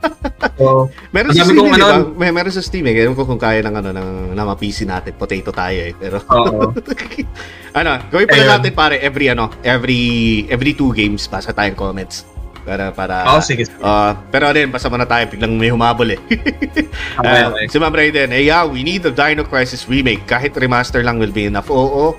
[0.58, 2.94] so meron sa Steam, eh, ano- May, meron sa Steam eh.
[2.96, 5.12] Ewan ko kung kaya ng ano, ng, ng PC natin.
[5.12, 5.92] Potato tayo eh.
[5.92, 6.72] Pero, oo
[7.78, 8.52] ano, gawin pala Ayun.
[8.56, 10.02] natin pare every ano, every
[10.48, 12.24] every two games pasa tayong comments.
[12.64, 16.16] Para para oh sige Ah, pero din basta muna tayo biglang may humabol eh.
[17.20, 17.68] okay, Ah, okay.
[17.68, 20.24] Si Ma'am Raiden, eh yeah, we need a Dino Crisis remake.
[20.24, 21.68] Kahit remaster lang will be enough.
[21.68, 22.16] Oo.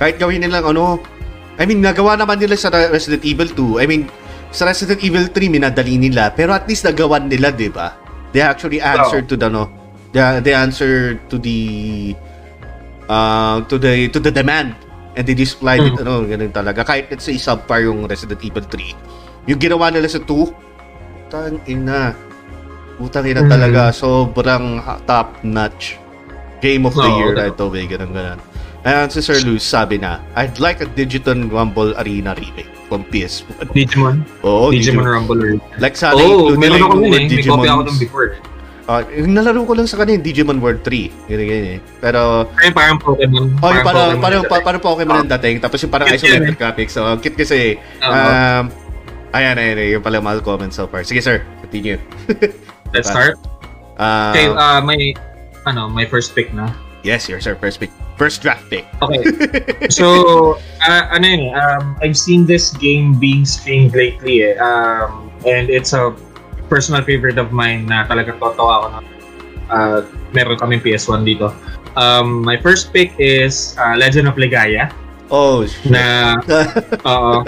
[0.00, 0.96] Kahit gawin nilang ano,
[1.60, 3.84] I mean, nagawa naman nila sa Resident Evil 2.
[3.84, 4.08] I mean,
[4.48, 7.92] sa Resident Evil 3 minadali nila, pero at least nagawan nila, 'di ba?
[8.32, 9.68] They actually answered to the no.
[10.12, 11.60] They, they answered to the
[13.08, 14.72] uh, to the to the demand
[15.16, 16.02] and they displayed it Mm.
[16.04, 18.96] ano ganun talaga kahit let's say subpar yung Resident Evil 3
[19.44, 20.52] yung ginawa nila sa 2
[21.28, 22.14] tang ina
[22.92, 23.50] Putang ina Mm.
[23.50, 25.98] talaga, sobrang top notch.
[26.60, 27.42] Game of the Oo, year totoo.
[27.42, 28.38] right away, ganun ganun.
[28.82, 33.72] And si Sir Luz sabi na, I'd like a Digital Rumble Arena remake from PS1.
[33.72, 37.22] Digimon Oo, Digimon Rumble Like sana oh include meron nila ako yung nun eh word
[37.24, 37.84] may copy ako Digimon.
[37.88, 38.28] dun before
[38.82, 41.06] Ah, yung nalaro ko lang sa kanya yung Digimon World 3.
[41.24, 41.80] Ganyan, ganyan eh.
[41.98, 43.54] Pero, Ay, parang Pokemon.
[43.54, 45.62] oh, parang, Pokemon parang, na parang, parang Pokemon ang dating.
[45.62, 46.90] Tapos yung parang isometric graphics.
[46.90, 47.78] So, cute kasi.
[48.02, 48.74] Um,
[49.32, 49.90] ayan, ayan, ayan.
[49.98, 51.02] Yung pala mga comments so far.
[51.02, 51.42] Sige, sir.
[51.60, 51.98] Continue.
[52.94, 53.36] Let's start.
[53.96, 55.12] Ah, Okay, uh, may,
[55.64, 56.72] ano, my first pick na.
[57.02, 57.54] yes, your sir.
[57.56, 57.90] First pick.
[58.14, 58.84] First draft pick.
[59.02, 59.24] Okay.
[59.90, 60.54] so,
[60.86, 64.54] uh, ano yun, um, I've seen this game being streamed lately eh.
[64.60, 66.14] Um, and it's a
[66.68, 68.98] personal favorite of mine na talaga totoo ako na
[69.68, 69.98] uh,
[70.30, 71.50] meron kaming PS1 dito.
[71.96, 74.88] Um, my first pick is uh, Legend of Legaia
[75.28, 75.90] Oh, shit.
[75.92, 76.36] na
[77.08, 77.42] Oo.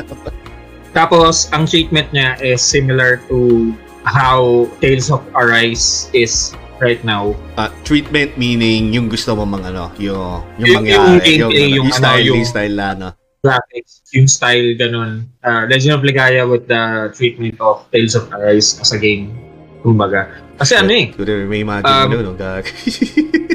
[0.94, 3.74] Tapos, ang treatment niya is similar to
[4.06, 7.34] how Tales of Arise is right now.
[7.58, 11.76] Ah, treatment meaning yung gusto mo mga ano, yung yung, Yung- mangyari, yung gameplay, ano,
[11.76, 13.08] yung ano, style, yung- yung style na ano.
[13.44, 15.28] Graphics, yung style, ganun.
[15.44, 19.36] Uh, Legend of Legaia with the treatment of Tales of Arise as a game.
[19.84, 20.32] Kumbaga.
[20.56, 22.64] Kasi ano eh, Kundi may imagine Um, ano, no, gag.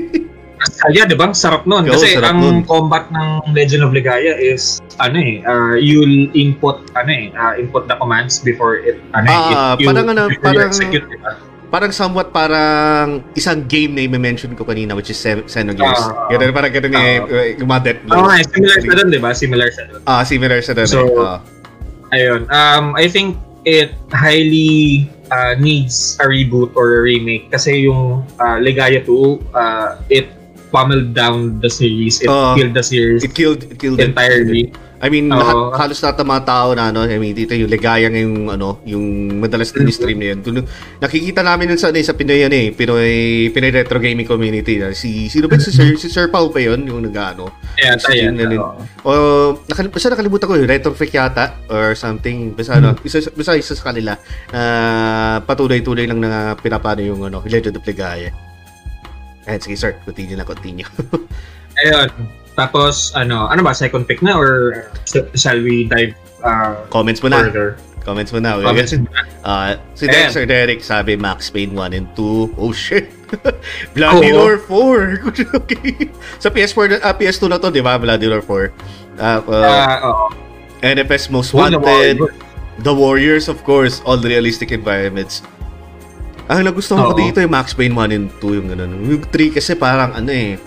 [0.71, 1.32] Kaya, di ba?
[1.32, 1.84] Sarap nun.
[1.84, 2.58] Oo, Kasi sarap ang nun.
[2.63, 7.86] combat ng Legend of Legaia is, ano eh, uh, you'll input, ano eh, uh, input
[7.86, 11.34] the commands before it, ano eh, Ah, it, parang ano, parang- execute, di ba?
[11.69, 16.01] parang somewhat parang isang game na i-mention ko kanina which is Sen- Xenogears.
[16.01, 16.25] Ah.
[16.27, 17.29] ganun, parang ganun eh, Ah.
[17.29, 18.49] eh, yung mga Death Oo eh, Blows.
[18.49, 19.32] similar sa doon, di ba?
[19.32, 20.01] Similar sa doon.
[20.03, 20.89] Ah, similar sa doon.
[20.89, 21.21] So, eh.
[21.21, 21.39] Ah.
[22.10, 22.41] Ayun.
[22.49, 28.58] Um, I think it highly uh, needs a reboot or a remake kasi yung uh,
[28.58, 29.13] Legaia 2,
[29.53, 30.25] uh, it
[30.69, 32.21] pummeled down the series.
[32.21, 32.53] It Oo.
[32.53, 34.13] killed the series it killed it killed it.
[34.13, 34.69] entirely.
[34.99, 35.39] I mean, Oo.
[35.39, 38.84] lahat, halos lahat ng mga tao na ano, I mean, dito yung ligaya ngayong ano,
[38.84, 39.01] yung
[39.39, 39.88] madalas Mm-hmm.
[39.88, 40.39] na stream na yun.
[40.43, 40.67] Dun,
[40.99, 43.08] nakikita namin yun sa, ano, sa Pinoy yan eh, Pinoy,
[43.47, 44.75] Pinoy retro gaming community.
[44.75, 47.47] Na, si, sino ba si Sir, si Sir Pao pa yun, yung nag-ano.
[47.95, 48.75] Stream tayo.
[48.75, 48.75] na.
[49.08, 49.12] O,
[49.65, 52.51] nakalim, basta nakalimutan ko yun, Retro Freak yata, or something.
[52.51, 52.91] Basta Mm-hmm.
[52.91, 54.19] ano, isa, basta isa sa kanila,
[54.51, 54.62] na
[55.47, 58.36] patuloy-tuloy lang na pinapano yung ano, Legend of Ligaya.
[59.50, 60.86] Ayan, sige sir, continue na, continue.
[61.82, 62.10] Ayun.
[62.54, 66.14] Tapos, ano, ano ba, second pick na or sh- shall we dive
[66.46, 67.42] uh, Comments mo na.
[67.42, 67.80] further?
[68.06, 68.62] Comments mo na.
[68.62, 69.02] Comments Okay.
[69.02, 69.22] na.
[69.42, 70.30] Ah, si Ayan.
[70.30, 72.60] Dexter Derek sabi Max Payne 1 and 2.
[72.60, 73.10] Oh shit.
[73.96, 74.38] Bloody Oo.
[74.38, 75.34] Roar 4.
[75.64, 76.12] okay.
[76.38, 77.98] Sa PS4 na- ah, PS2 na to, di ba?
[77.98, 78.70] Bloody Roar 4.
[79.18, 80.26] Ah, uh, Ah, oo.
[80.80, 82.22] NFS Most Oh, Wanted.
[82.80, 84.00] The Warriors, of course.
[84.08, 85.44] All realistic environments.
[86.50, 88.92] Ang nagustuhan ko dito yung Max Payne 1 and 2 yung ganun.
[89.06, 90.58] Yung 3 kasi parang ano eh.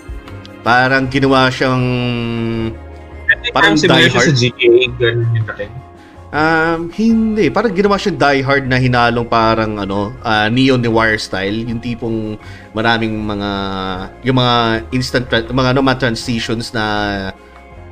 [0.62, 1.83] Parang ginawa siyang
[3.51, 4.38] Parang Die siya sa Hard.
[4.38, 5.73] GTA, ganun yung dating.
[6.33, 7.53] Um, hindi.
[7.53, 11.66] Parang ginawa siyang Die Hard na hinalong parang ano, ah, Neo Noir style.
[11.66, 12.38] Yung tipong
[12.73, 13.51] maraming mga,
[14.25, 14.57] yung mga
[14.95, 16.85] instant, mga ano, mga transitions na,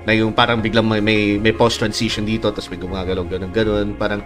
[0.06, 3.86] na yung parang biglang may, may, may post-transition dito, tapos may gumagalaw, ganun, ganun.
[3.96, 4.24] Parang,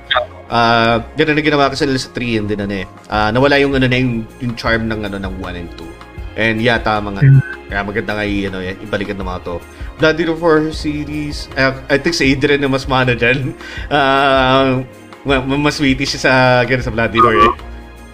[0.48, 2.86] ah, ganun na ginawa kasi nila sa 3 and din ano eh.
[3.10, 6.04] Ah, nawala yung ano na yung, yung charm ng ano, ng 1 and 2.
[6.34, 7.22] And yeah, tama nga.
[7.70, 9.56] Kaya maganda nga i- ano, ibalikan ng mga to.
[10.02, 13.54] Bloody Roar series, I, I think sa Adrian na mas mana dyan.
[15.24, 16.32] Ma- mas witty siya sa,
[16.68, 17.54] ganun, sa Bloody Roar eh.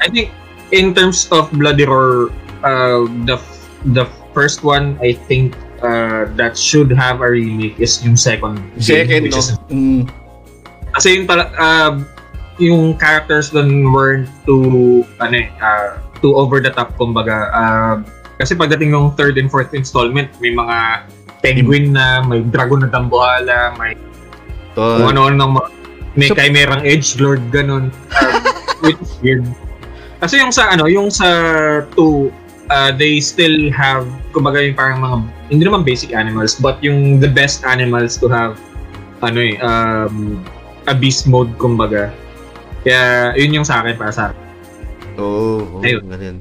[0.01, 0.31] I think
[0.71, 2.31] in terms of Bloody Roar,
[2.63, 3.35] uh, the
[3.93, 8.83] the first one, I think uh, that should have a remake is yung second game,
[8.83, 9.41] Second, which no?
[9.41, 10.03] is Mm,
[10.91, 11.93] Kasi yung uh,
[12.61, 17.49] yung characters doon weren't too ano eh, uh, too over the top kumbaga.
[17.55, 17.95] Uh,
[18.41, 21.07] kasi pagdating ng third and fourth installment, may mga
[21.41, 23.97] penguin na, may dragon na dambuhala, may
[24.77, 25.53] to, kung ano-ano ng
[26.19, 27.95] may So- chimerang edge lord ganun.
[28.19, 28.41] Um,
[28.85, 29.45] which is weird.
[30.21, 31.29] Kasi yung sa ano, yung sa
[31.97, 31.97] 2
[32.69, 35.17] uh, they still have kumbaga yung parang mga
[35.51, 38.59] hindi naman basic animals but yung the best animals to have
[39.21, 40.41] ano eh um,
[40.89, 42.11] a beast mode kumbaga.
[42.81, 44.41] Kaya yun yung sa akin para sa akin.
[45.21, 46.09] oh, oh, Ayun.
[46.09, 46.39] ganun.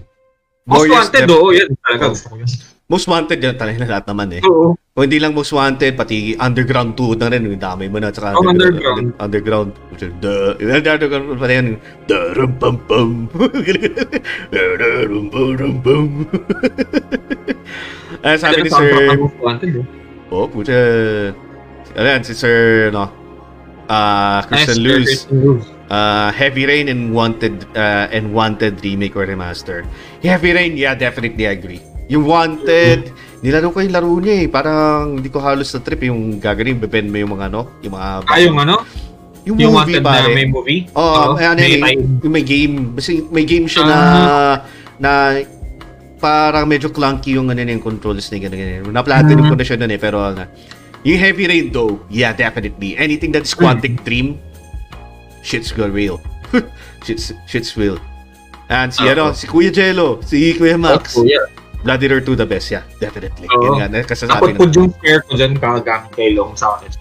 [0.63, 2.03] Most Warriors wanted, oo, yan talaga.
[2.05, 2.11] Oh.
[2.13, 2.49] Gusto ko yun.
[2.89, 4.41] Most Wanted yan talaga lahat naman eh.
[4.49, 4.73] Oo.
[4.73, 7.45] Kung hindi lang Most Wanted, pati Underground 2 na rin.
[7.45, 8.09] Yung dami mo na.
[8.09, 9.13] Tsaka Oh, Underground.
[9.21, 9.69] Underground.
[10.01, 11.77] The, underground pa rin.
[12.09, 13.29] Darum pam pam.
[14.49, 16.07] Darum pam pam.
[18.19, 19.15] Ah, sabi ni Sir...
[19.39, 19.79] wanted.
[19.79, 19.85] eh.
[20.33, 20.75] Oh, puta.
[21.95, 23.07] Ayan, si Sir, no?
[23.85, 25.05] Ah, Christian Luz.
[25.05, 25.63] Christian Luz.
[25.89, 29.85] Uh, Heavy Rain and Wanted uh, and Wanted remake or remaster.
[30.21, 31.81] Heavy Rain, yeah, definitely agree.
[32.09, 34.47] Yung Wanted, nilaro ko yung laro niya eh.
[34.49, 38.07] Parang hindi ko halos na trip yung gagawin, bebend mo yung mga ano, yung mga
[38.25, 38.75] Ah, yung ano?
[39.45, 40.25] yung, Yung movie wanted pare.
[40.25, 40.81] na may movie?
[40.91, 42.01] Oo, Oo, may, ano, may eh, time.
[42.21, 42.75] yung may game.
[42.93, 44.55] Kasi may game siya na Ah.
[44.99, 45.11] na
[46.19, 48.91] parang medyo clunky yung ano yung controls ni ganun ganun.
[48.91, 49.49] Na-platinum Ah.
[49.49, 50.43] ko na siya nun eh, pero ano,
[51.01, 52.93] yung Heavy Rain though, yeah, definitely.
[52.93, 54.35] Anything that is Quantic Dream,
[55.41, 56.19] shit's go real.
[57.05, 57.95] shit's, shit's real.
[58.67, 59.33] And si Ah, ano, oh.
[59.33, 61.47] si Kuya Jello, si Kuya Max, Oh, yeah.
[61.79, 63.47] Bloody Roar 2 the best, yeah, definitely.
[63.47, 63.71] Oo.
[63.71, 66.91] Yun nga, kasasabi Napudpud yung square ko dyan kagagamit kay Long sa akin.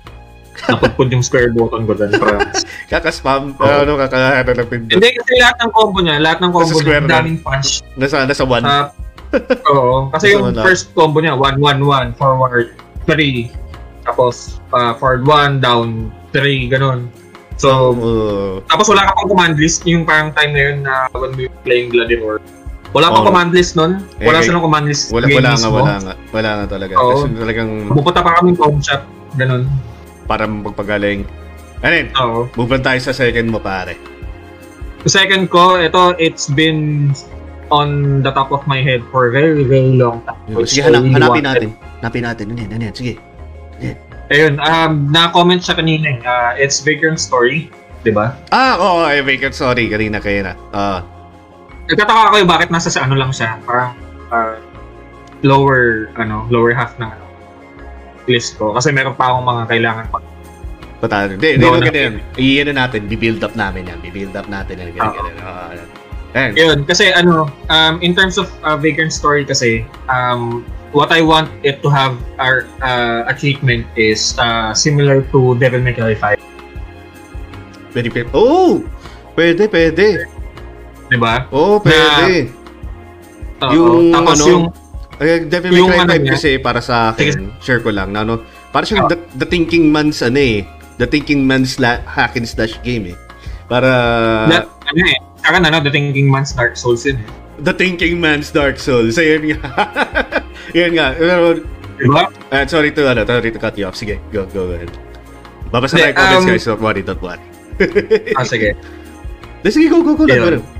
[0.70, 2.10] Napudpud yung square button ko dyan.
[2.14, 2.62] promise.
[2.92, 3.66] Kakaspam, Oo.
[3.82, 4.98] ano, kakahana ng pindot.
[4.98, 7.82] Hindi kasi lahat ng combo niya, lahat ng combo niya, daming punch.
[7.98, 8.62] Nasa, nasa one.
[8.66, 8.90] Ah,
[9.74, 10.08] oo.
[10.14, 12.74] Kasi yung first combo niya, 1-1-1, forward
[13.06, 13.50] 3.
[14.06, 17.10] Tapos, ah, forward 1, down 3, ganun.
[17.58, 21.34] So, Uh, tapos wala ka pang command list, yung parang time na yun na when
[21.34, 22.38] we were playing Bloody Roar.
[22.88, 23.28] Wala pang Oo.
[23.28, 24.00] command list nun.
[24.18, 25.12] Wala Eh, silang command list.
[25.12, 26.12] Wala, wala nga, wala nga.
[26.32, 26.92] Wala nga talaga.
[26.96, 27.10] Oo.
[27.20, 29.02] Kasi talagang Pupunta pa kami pawn shop.
[29.36, 29.68] Ganun.
[30.24, 31.24] para magpagaling.
[31.80, 32.08] Ano yun?
[32.14, 32.40] Oo.
[32.54, 33.96] Move on tayo sa second mo, pare.
[35.04, 37.08] Second ko, ito, it's been
[37.68, 40.36] on the top of my head for a very, very long time.
[40.64, 41.68] Sige, hanap, hanapin natin.
[41.98, 42.44] Hanapin natin.
[42.48, 42.70] Ano yan?
[42.72, 42.94] Ano yan?
[42.94, 43.12] Sige.
[44.28, 46.12] Ayun, um, na-comment siya kanina.
[46.12, 46.18] eh.
[46.20, 47.72] Uh, it's Vagrant Story,
[48.02, 48.36] di ba?
[48.48, 49.00] Ah, oo.
[49.00, 49.56] Oh, vacant.
[49.56, 49.88] Sorry.
[49.88, 50.52] Kanina kayo na.
[50.70, 51.00] Ah.
[51.88, 53.56] Nagtataka kayo bakit nasa sa ano lang siya.
[53.64, 53.96] Parang
[54.28, 54.60] uh,
[55.40, 57.26] lower, ano, lower half ng ano,
[58.28, 58.76] list ko.
[58.76, 60.18] Kasi meron pa akong mga kailangan pa.
[60.98, 61.38] Patalo.
[61.38, 61.64] Hindi, hindi.
[61.64, 61.80] Na.
[61.80, 62.14] ganyan.
[62.36, 63.06] Iyan na natin.
[63.06, 63.98] Bibuild up namin yan.
[64.02, 64.90] Bibuild up natin yan.
[64.92, 65.36] Ganyan, ganyan.
[65.40, 65.88] Yan.
[66.36, 66.52] Ayan.
[66.60, 70.60] Yun, kasi ano, um, in terms of uh, Vagrant Story kasi, um,
[70.92, 75.80] what I want it to have our uh, a treatment is uh, similar to Devil
[75.80, 76.36] May Cry 5.
[77.96, 78.28] Pwede, pwede.
[78.36, 78.84] Oh!
[79.32, 80.28] Pwede, pwede.
[81.08, 81.48] Di ba?
[81.50, 82.52] Oo, oh, pwede.
[83.58, 83.72] Oo.
[83.72, 84.64] Yung tapos ano, yung
[85.18, 88.14] Ay, Devil May yung Cry ano 5 niya- kasi para sa akin, share ko lang,
[88.14, 88.38] na ano,
[88.70, 89.10] para siyang Ah.
[89.10, 90.62] the, the Thinking Man's ano eh,
[90.96, 93.16] the Thinking Man's la, hack and slash game eh.
[93.66, 93.90] Para
[94.46, 97.18] na, ano eh, sa akin ano, The Thinking Man's Dark Souls yun.
[97.18, 97.26] eh.
[97.58, 99.18] The Thinking Man's Dark Souls.
[99.18, 99.58] So, yun nga.
[100.78, 101.10] yun nga.
[101.18, 101.58] Pero,
[101.98, 102.30] Di ba?
[102.30, 103.98] uh, sorry to, ano, sorry to cut you off.
[103.98, 104.94] Sige, go, go ahead.
[105.68, 106.64] Babasa tayo Hindi, comments, um, guys.
[106.64, 107.42] Don't worry, don't worry.
[108.38, 108.78] Ah, sige.
[109.66, 110.24] Sige, go, go, go.
[110.24, 110.77] go.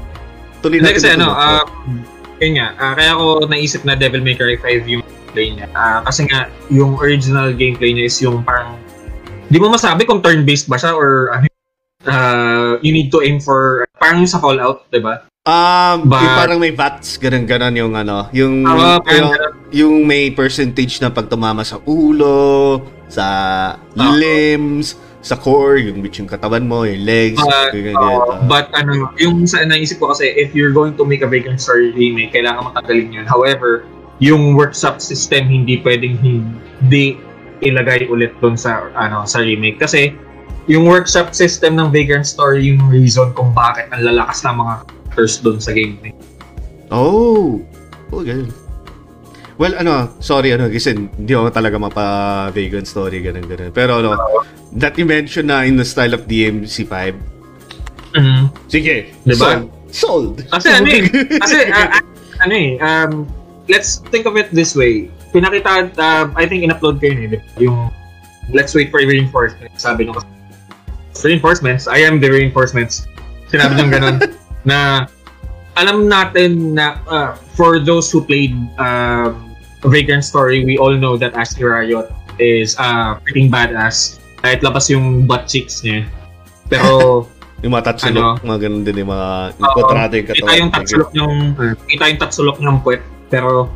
[0.58, 0.94] Tuloy natin.
[0.94, 1.34] kasi ano, no?
[1.34, 1.62] ah,
[2.38, 5.66] yun nga, ah, kaya ako naisip na Devil May Cry 5 yung gameplay niya.
[5.72, 8.74] Ah, kasi nga, yung original gameplay niya is yung parang,
[9.46, 11.46] di mo masabi kung turn-based ba siya or ano,
[12.04, 15.24] uh, you need to aim for, parang yung sa Fallout, di ba?
[15.48, 19.30] Um, But- yung parang may VATS, ganun-ganon yung ano, yung, parang yung,
[19.72, 23.24] yung may percentage na pag tumama sa ulo, sa
[23.80, 24.12] Ah.
[24.12, 29.10] limbs, sa core, yung which yung katawan mo, yung legs, But, ganyan, uh, but ano,
[29.18, 32.70] yung sa naisip ko kasi, if you're going to make a Vacant Story remake, kailangan
[32.70, 33.26] matagalin yun.
[33.26, 33.84] However,
[34.22, 37.18] yung workshop system hindi pwedeng hindi
[37.62, 40.14] ilagay ulit doon sa ano sa remake kasi
[40.70, 44.74] yung workshop system ng Vagrant Story yung reason kung bakit ang lalakas ng mga
[45.18, 45.98] characters doon sa game.
[46.94, 47.58] Oh!
[48.14, 48.54] Oh, ganun.
[49.58, 53.74] Well, ano, sorry, ano, kasi hindi ako talaga mapa-vegan story, ganun, ganun.
[53.74, 54.14] Pero, ano,
[54.78, 57.18] that you mentioned na in the style of DMC5,
[58.14, 58.48] Mhm.
[58.70, 59.36] sige, Diba?
[59.36, 59.66] sold.
[59.92, 60.34] Sold.
[60.48, 61.02] Kasi ano eh,
[61.44, 62.00] kasi ah,
[62.40, 63.12] ano eh, um,
[63.68, 65.12] let's think of it this way.
[65.32, 67.92] Pinakita, uh, I think in-upload ko yun eh, yung
[68.48, 69.84] let's wait for reinforcements.
[69.84, 70.16] Sabi nung
[71.20, 73.04] reinforcements, I am the reinforcements.
[73.52, 74.16] Sinabi niyang ganun,
[74.68, 75.04] na
[75.76, 79.47] alam natin na uh, for those who played um,
[79.84, 84.18] Vagrant Story, we all know that Ashley Riot is uh, freaking badass.
[84.42, 86.06] Kahit labas yung butt cheeks niya.
[86.70, 86.90] Pero
[87.58, 89.76] Yung mga tatsulok, mga ganun din yung mga yung Oo.
[89.82, 90.46] kontrata yung katawan.
[90.46, 91.34] kita yung tatsulok yung
[91.90, 93.02] kita yung tatsulok ng puwet
[93.34, 93.66] pero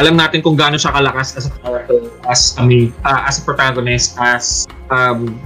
[0.00, 2.64] alam natin kung gaano siya kalakas as a character as a
[3.04, 5.36] ah, as a protagonist as um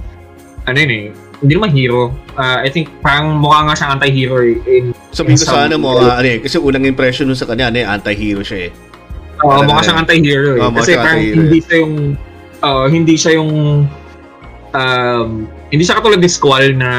[0.63, 1.05] ano yun eh
[1.43, 5.53] hindi naman hero Ah, I think parang mukha nga siyang anti-hero eh, in Sabihin ko
[5.53, 8.69] sana mo, ah, ano eh, kasi unang impression nun sa kanya, ano eh, anti-hero siya
[8.69, 8.71] eh.
[9.43, 10.61] Oo, Talaga mukha siyang anti-hero eh.
[10.63, 11.93] Mukha Kasi parang anti-hero hindi siya yung
[12.63, 13.51] oo, hindi siya yung
[14.73, 15.29] um,
[15.69, 16.89] hindi siya katulad ni Squall na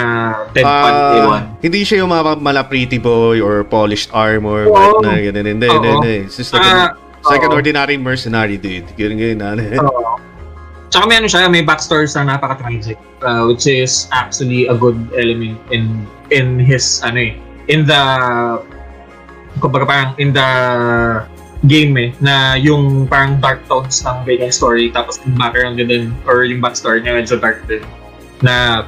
[0.52, 1.42] Deadpan Ah, Ewan.
[1.62, 5.46] hindi siya yung mga mala pretty boy or polished armor, white na ganun.
[5.59, 6.16] Hindi, hindi, hindi.
[6.26, 8.87] It's just like, an, Ah, it's like an ordinary mercenary, dude.
[8.98, 9.62] Ganun, ganun, ano.
[9.87, 10.18] Oo.
[10.90, 12.94] Tsaka may ano siya, may backstory sa napaka-tragic,
[13.26, 17.35] uh, which is actually a good element in in his, ano eh,
[17.66, 18.02] in the,
[19.59, 20.48] kumbaga parang in the
[21.64, 26.05] game eh, na yung parang dark tones ng Vegan story, tapos yung background niya din,
[26.29, 27.81] or yung backstory niya medyo dark din,
[28.44, 28.85] na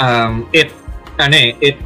[0.00, 0.72] um, it,
[1.20, 1.76] ano eh, it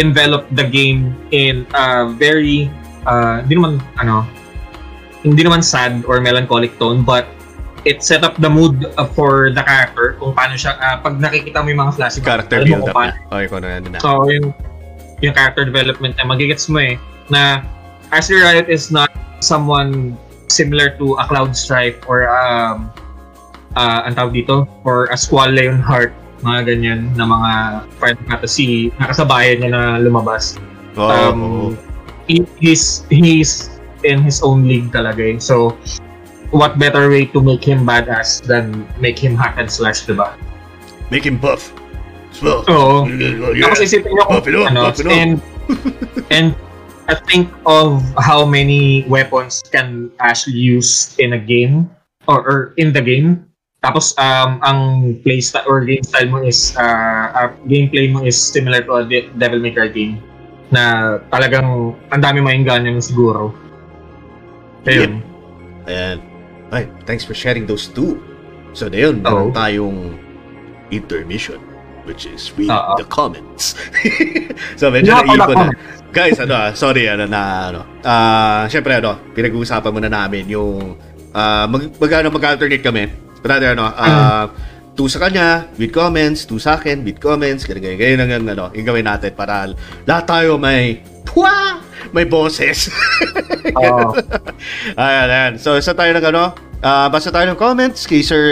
[0.00, 2.72] enveloped the game in a very,
[3.04, 4.24] uh, hindi naman, ano,
[5.24, 7.28] hindi naman sad or melancholic tone, but
[7.84, 11.60] it set up the mood uh, for the character kung paano siya uh, pag nakikita
[11.60, 13.28] mo yung mga flashback Character build up paano- na.
[13.28, 13.98] Okay, kung ano ano na.
[14.00, 14.46] so yung
[15.20, 16.96] yung character development niya magigets mo eh
[17.28, 17.60] na
[18.08, 19.12] Riot is not
[19.44, 20.16] someone
[20.48, 22.88] similar to a Cloud Strife or um
[23.76, 27.52] uh, ang tawag dito or a Squall Lionheart mga ganyan na mga
[28.00, 30.56] Final Fantasy nakasabayan niya na lumabas
[30.94, 31.66] Oo, um, oo.
[32.30, 33.74] he, he's he's
[34.06, 35.36] in his own league talaga eh.
[35.42, 35.74] So,
[36.54, 40.38] what better way to make him badass than make him hack and slash, diba?
[41.10, 41.74] Make him buff.
[42.30, 42.62] Swell.
[42.70, 43.06] Oo.
[43.10, 43.70] Yeah.
[43.70, 45.14] Tapos isipin kung Buff it up, ano, buff it up.
[45.14, 45.32] and,
[46.34, 46.46] and
[47.04, 51.90] I think of how many weapons can Ashley use in a game
[52.28, 53.44] or, or in the game.
[53.84, 54.80] Tapos um ang
[55.20, 59.02] play style or game style mo is uh, uh, gameplay mo is similar to a
[59.04, 60.16] De- Devil May Cry game
[60.72, 63.52] na talagang ang dami maingganyo siguro.
[64.88, 65.20] Ayun.
[65.84, 66.18] Ayan.
[66.72, 68.16] Ay, thanks for sharing those two.
[68.72, 70.16] So, na yun, meron tayong
[70.88, 71.73] intermission
[72.04, 72.96] which is read Oo.
[73.00, 73.76] the comments.
[74.80, 75.72] so, medyo Yeah, naipon na.
[76.14, 80.94] Guys, ano, ah, sorry, ano, na, ano, ah, syempre, ano, pinag-uusapan muna namin yung,
[81.34, 83.10] ah, mag, mag, ano, mag-alternate kami.
[83.42, 84.46] Rather, ano, ah,
[84.94, 88.64] two sa kanya, with comments, two sa akin, with comments, ganyan, ganyan, ganyan, ang, ano,
[88.78, 89.74] yung gawin natin para
[90.06, 91.82] lahat tayo may, pwa,
[92.14, 92.94] may boses.
[93.74, 94.14] Oo.
[95.02, 95.52] ayan, ayan.
[95.58, 98.44] So, isa tayo ng ano, ah, basta tayo ng comments kay Sir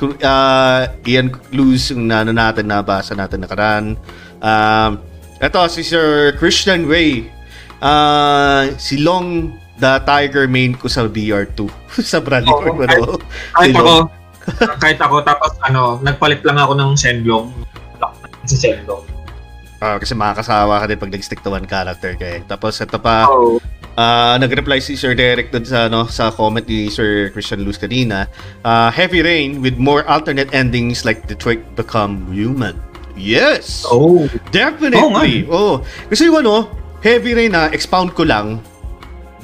[0.00, 3.84] uh, Ian Luz yung na, ano natin, nabasa natin nakaraan.
[4.42, 4.90] Um,
[5.38, 7.28] ito, si Sir Christian Ray.
[7.84, 11.68] Ah, si Long the Tiger main ko sa VR2.
[12.00, 13.20] sa Bradley Oo, Ford, ano?
[13.52, 13.94] Kahit Si ako,
[14.80, 17.52] kahit ako, tapos ano, nagpalit lang ako ng Shenlong.
[18.48, 19.04] Si Shenlong.
[19.84, 22.40] Ah, kasi makakasawa ka din pag nag-stick to one character ka eh.
[22.48, 23.60] Tapos ito pa, Oo.
[23.94, 28.26] Ah, nag-reply si Sir Derek dun sa ano sa comment ni Sir Christian Luz kanina.
[28.66, 32.74] Ah, heavy rain with more alternate endings like Detroit Become Human.
[33.14, 33.86] Yes.
[33.86, 34.26] Oh.
[34.50, 35.46] Definitely.
[35.46, 35.78] Oh,
[36.10, 36.66] Kasi yung ano,
[37.06, 38.58] heavy rain na expound ko lang.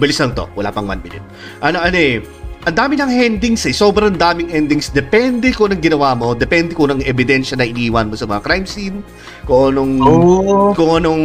[0.03, 0.51] Bilis lang to.
[0.59, 1.23] Wala pang 1 minute.
[1.63, 2.19] Ano ano eh
[2.61, 3.73] ang dami ng endings eh.
[3.73, 4.93] Sobrang daming endings.
[4.93, 6.37] Depende kung anong ginawa mo.
[6.37, 9.01] Depende kung anong ebidensya na iniwan mo sa mga crime scene.
[9.49, 10.77] Kung anong, Oh.
[10.77, 11.25] kung anong,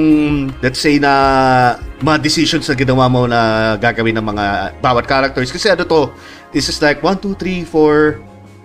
[0.63, 4.45] let's say na, mga decisions na ginawa mo na gagawin ng mga
[4.79, 5.51] bawat characters.
[5.51, 6.15] Kasi ano to,
[6.55, 8.15] this is like 1, 2, 3, 4,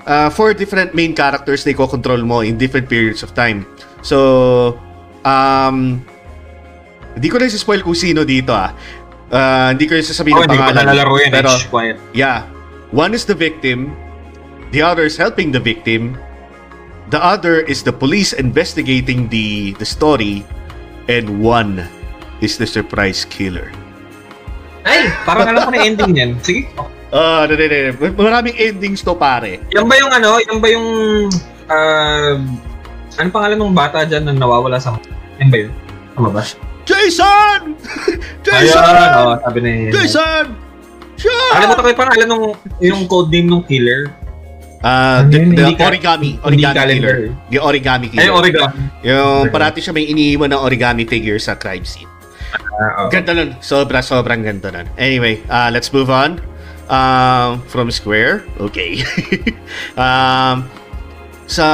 [0.07, 3.67] uh, four different main characters na i-control mo in different periods of time.
[4.07, 4.79] So,
[5.27, 5.99] um,
[7.19, 8.71] hindi ko na spoil kung sino dito ah.
[9.31, 10.87] Uh, hindi ko yung sasabihin Oh, ng hindi ko pangalan.
[10.87, 11.31] nalalaro yan.
[11.35, 11.97] Pero, Pero, quiet.
[12.15, 12.60] yeah.
[12.91, 13.95] One is the victim,
[14.75, 16.19] the other is helping the victim,
[17.15, 20.43] the other is the police investigating the the story,
[21.07, 21.87] and one
[22.43, 23.71] is the surprise killer.
[24.83, 26.31] Ay, parang alam ko na ending yan.
[26.41, 26.67] Sige.
[27.11, 29.61] Ah, uh, maraming endings to pare.
[29.75, 30.39] Yan ba yung ano?
[30.41, 30.89] Yan ba yung...
[31.71, 32.35] Uh,
[33.19, 34.97] ano pangalan ng bata dyan na nawawala sa...
[35.43, 35.73] Yan ba yun?
[36.15, 36.43] Tama ba?
[36.89, 37.77] Jason!
[37.77, 39.11] Ayun, Jason!
[39.21, 39.93] oh, sabi na yun.
[39.95, 40.70] Jason!
[41.21, 41.53] Jason!
[41.53, 42.45] Alam mo ito kayo pangalan nung
[42.81, 44.09] yung code name nung killer?
[44.81, 47.37] Ah, Ano the, the origami, origami killer.
[47.53, 48.33] The origami Ay, killer.
[48.33, 48.81] origami.
[49.05, 49.53] yung Okay.
[49.53, 52.09] parati siya may iniiwan ng origami figure sa crime scene.
[52.81, 53.09] Ah, oh.
[53.13, 53.61] Ganda nun.
[53.61, 54.89] Sobra, sobrang ganda nun.
[54.97, 56.41] Anyway, uh, let's move on.
[56.89, 58.43] Um, from Square.
[58.59, 59.05] Okay.
[60.01, 60.65] um,
[61.47, 61.67] sa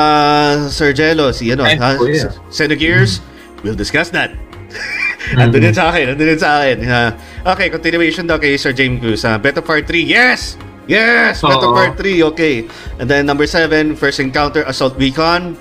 [0.67, 2.11] Sir Jello, si ano, Ay, ha, oh.
[2.51, 3.23] Xenogears,
[3.63, 4.35] we'll discuss that.
[5.37, 6.77] Andun din sa akin, andun din sa akin.
[6.85, 7.11] Uh,
[7.53, 9.23] okay, continuation daw kay Sir James Cruz.
[9.25, 10.61] Uh, Beto Part 3, yes!
[10.87, 11.43] Yes!
[11.43, 11.77] Beto Oo.
[11.77, 12.65] Part 3, okay.
[13.03, 15.59] And then number 7, First Encounter, Assault Recon.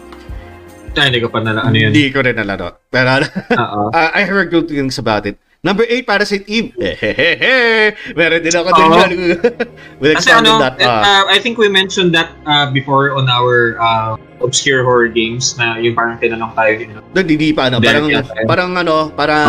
[0.95, 1.91] Ay, hindi ko pa nala, ano yun.
[1.91, 2.87] Hindi ko rin nalaro.
[2.87, 3.27] Pero.
[3.51, 5.35] Uh, I heard good things about it.
[5.65, 6.77] Number 8, Parasite Eve.
[6.77, 7.97] Hehehe.
[8.17, 9.11] Meron din ako din yan.
[9.99, 10.77] We'll Kasi ano, that.
[10.77, 15.55] Uh, uh, I think we mentioned that uh, before on our uh, obscure horror games
[15.55, 16.89] na yung parang tinanong tayo din.
[16.91, 17.01] no?
[17.11, 18.21] Doon, hindi pa ano, parang pa.
[18.43, 19.47] parang ano, parang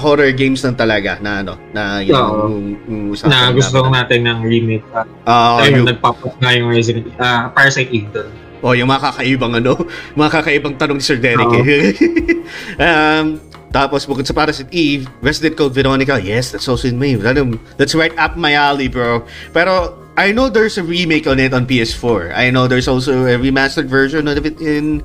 [0.00, 2.36] horror games lang talaga na ano, na yun Oo.
[2.48, 2.56] yung,
[2.88, 3.92] yung Na gusto namin.
[3.92, 4.86] natin ng remake.
[4.90, 8.30] Uh, Ah, ayun, yung, nag-pop up nga yung Resident uh, Parasite Eve doon.
[8.64, 9.72] oh, yung mga kakaibang ano,
[10.20, 11.48] mga kakaibang tanong ni Sir Derek.
[11.60, 11.92] Eh.
[12.84, 13.36] um,
[13.68, 17.18] tapos bukod sa Parasite Eve, Resident Code Veronica, yes, that's also in me.
[17.18, 19.26] Ano, That's right up my alley, bro.
[19.50, 22.34] Pero I know there's a remake on it on PS4.
[22.34, 25.02] I know there's also a remastered version of it in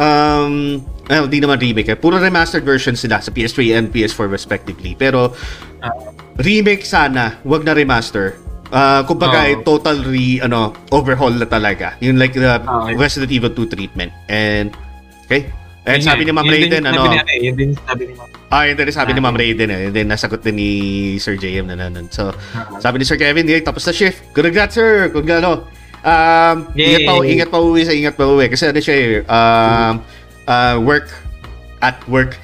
[0.00, 0.80] um
[1.12, 1.96] eh, hindi naman remake eh.
[1.96, 4.96] Puro remastered version sila sa PS3 and PS4 respectively.
[4.96, 5.36] Pero
[6.40, 8.40] remake sana, wag na remaster.
[8.72, 9.50] Ah, kumbaga Oo.
[9.52, 11.94] eh, total re ano overhaul na talaga.
[12.00, 12.96] Yung like the Oo.
[12.96, 14.10] Resident Evil 2 treatment.
[14.26, 14.72] And
[15.28, 15.52] okay.
[15.86, 17.70] And Yun sabi ni Ma'am yun din Raiden ano, sabi ni ano eh, Yun din
[17.78, 18.28] sabi ni Ma'am.
[18.50, 19.20] Ah, yun din sabi ni.
[19.22, 19.80] Ma'am Raiden eh.
[19.86, 20.70] And then nasagot din ni
[21.22, 22.10] Sir JM na nanon.
[22.10, 22.82] So, Ah.
[22.82, 24.18] sabi ni Sir Kevin, hey, tapos na shift.
[24.34, 25.14] Congrats, sir.
[25.14, 25.62] Kung ano.
[26.06, 27.30] Um, ingat pa, Yay.
[27.38, 28.46] ingat pa uwi sa ingat pa uwi.
[28.46, 29.94] Kasi ano siya eh, um,
[30.46, 31.06] uh, work
[31.82, 32.34] at work.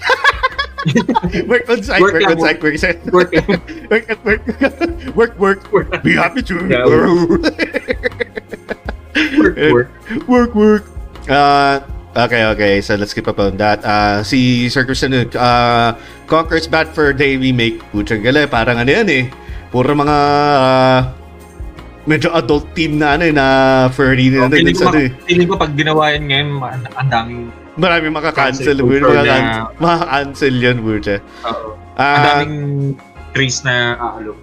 [1.51, 2.99] work on site, work, Work on site, work, site.
[3.11, 3.31] Work.
[3.91, 4.43] work at work.
[5.19, 5.35] work,
[5.71, 5.91] work.
[6.03, 6.59] Be happy to.
[6.67, 6.87] Yeah,
[9.39, 9.89] work, work.
[10.27, 10.85] work, work.
[11.31, 11.81] Uh,
[12.17, 12.75] okay, okay.
[12.81, 13.85] So let's skip up on that.
[13.85, 15.97] Uh, si Sir Christian, uh,
[16.27, 17.81] Conquer's Bad Fur Day remake.
[17.93, 19.25] Putsang gala, parang ano yan eh.
[19.73, 20.19] Puro mga
[20.61, 21.01] uh,
[22.05, 23.47] medyo adult team na ano eh, na
[23.95, 25.11] furry na ano, next ko, ano eh.
[25.25, 26.49] feeling ko pag ginawa yan ngayon,
[26.99, 28.77] ang daming Marami maka-cancel.
[28.77, 31.17] Cancel na- maka-cancel yan, Putsa.
[31.17, 32.57] uh, ang Ah, daming
[33.33, 34.37] trees na aalo.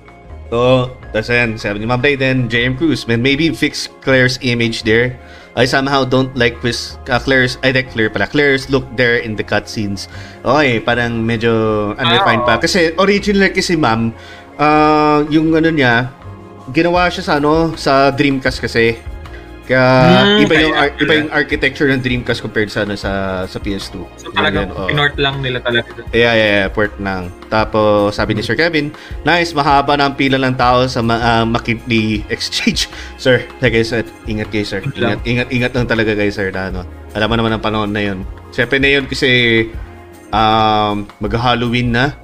[0.50, 1.62] So, that's yan.
[1.62, 5.14] Sabi ni Ma'am Then JM Cruz, man, maybe fix Claire's image there.
[5.60, 8.32] I somehow don't like this, uh, Claire's, I like Claire pala.
[8.32, 10.08] Claire's look there in the cutscenes.
[10.40, 12.56] Okay, parang medyo unrefined pa.
[12.56, 14.16] Ah, Kasi original kasi ma'am,
[14.56, 16.16] uh, yung ano niya,
[16.72, 19.04] ginawa siya sa ano, sa Dreamcast kasi.
[19.70, 23.12] Kaya Hmm, iba yung ar- iba yung architecture ng Dreamcast compared sa ano, sa
[23.46, 24.02] sa PS2.
[24.18, 24.90] So talagang oo.
[24.90, 25.94] pinort lang nila talaga.
[26.10, 27.30] Yeah, yeah, yeah, port ng.
[27.48, 28.90] Tapos sabi ni Sir Kevin,
[29.22, 32.90] nice, mahaba na ang pila ng tao sa ma- ah, McKinley Exchange.
[33.22, 34.82] Sir, like I said, ingat kayo sir.
[34.82, 36.82] Ingat, ingat, ingat lang talaga kayo sir na ano.
[37.14, 38.26] Alam mo naman ang panahon na yun.
[38.50, 39.30] Siyempre na yun kasi
[40.30, 42.18] um, mag-Halloween na.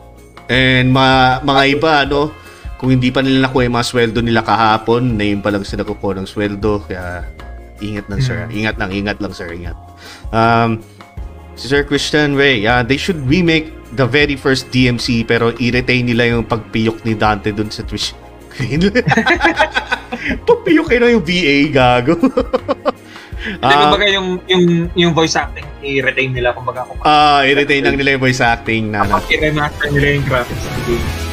[0.46, 2.34] And ma- mga iba, ano,
[2.76, 5.82] kung hindi pa nila nakuha yung mga sweldo nila kahapon, na yun pa lang sila
[5.82, 6.86] kukuha ng sweldo.
[6.86, 7.26] Kaya,
[7.80, 8.48] ingat lang sir.
[8.48, 9.78] Ingat lang, ingat lang sir, ingat.
[10.32, 10.80] Um,
[11.56, 16.28] Si Sir Christian Ray, yeah, they should remake the very first DMC pero i-retain nila
[16.28, 18.12] yung pagpiyok ni Dante dun sa Twitch.
[20.48, 22.20] pagpiyok kayo na yung VA, gago.
[23.46, 27.96] Hindi, Ah, kumbaga yung, yung, yung voice acting, i-retain nila, kumbaga kung Ah, i-retain lang
[27.96, 31.25] nila yung voice acting na kapag i-remaster nila yung graphics ng game.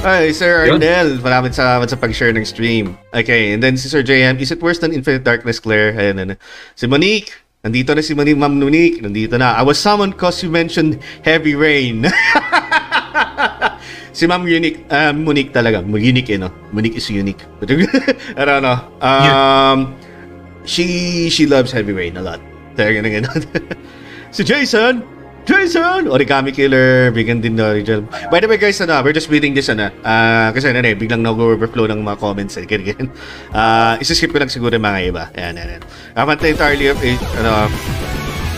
[0.00, 0.64] Ay, Sir.
[0.64, 2.96] Arnel, maraming salamat sa pag-share ng stream.
[3.12, 5.92] Okay, and then si Sir JM, is it worse than Infinite Darkness, Claire?
[5.92, 6.34] Ayan, ano.
[6.72, 9.52] Si Monique, nandito na si Monique, Ma'am Monique, nandito na.
[9.52, 12.08] I was summoned cause you mentioned heavy rain.
[14.16, 15.84] si Ma'am Unique, uh, Monique talaga.
[15.84, 16.48] Unique eh, no?
[16.72, 17.44] Monique is unique.
[18.40, 19.92] Pero ano, um,
[20.64, 22.40] she, she loves Heavy Rain a lot.
[22.72, 23.40] Talaga na ganun.
[24.34, 25.04] si Jason,
[25.48, 26.06] Jason!
[26.12, 28.04] Origami Killer, bigyan din na original.
[28.28, 31.24] By the way guys, ano, we're just reading this, ano, uh, kasi ano eh, biglang
[31.24, 33.08] nag-overflow ng mga comments eh, ganyan.
[33.50, 35.24] Uh, isa-skip ko lang siguro mga iba.
[35.34, 35.82] Ayan, ayan, ayan.
[36.16, 36.96] Want the entirety of,
[37.40, 37.72] ano,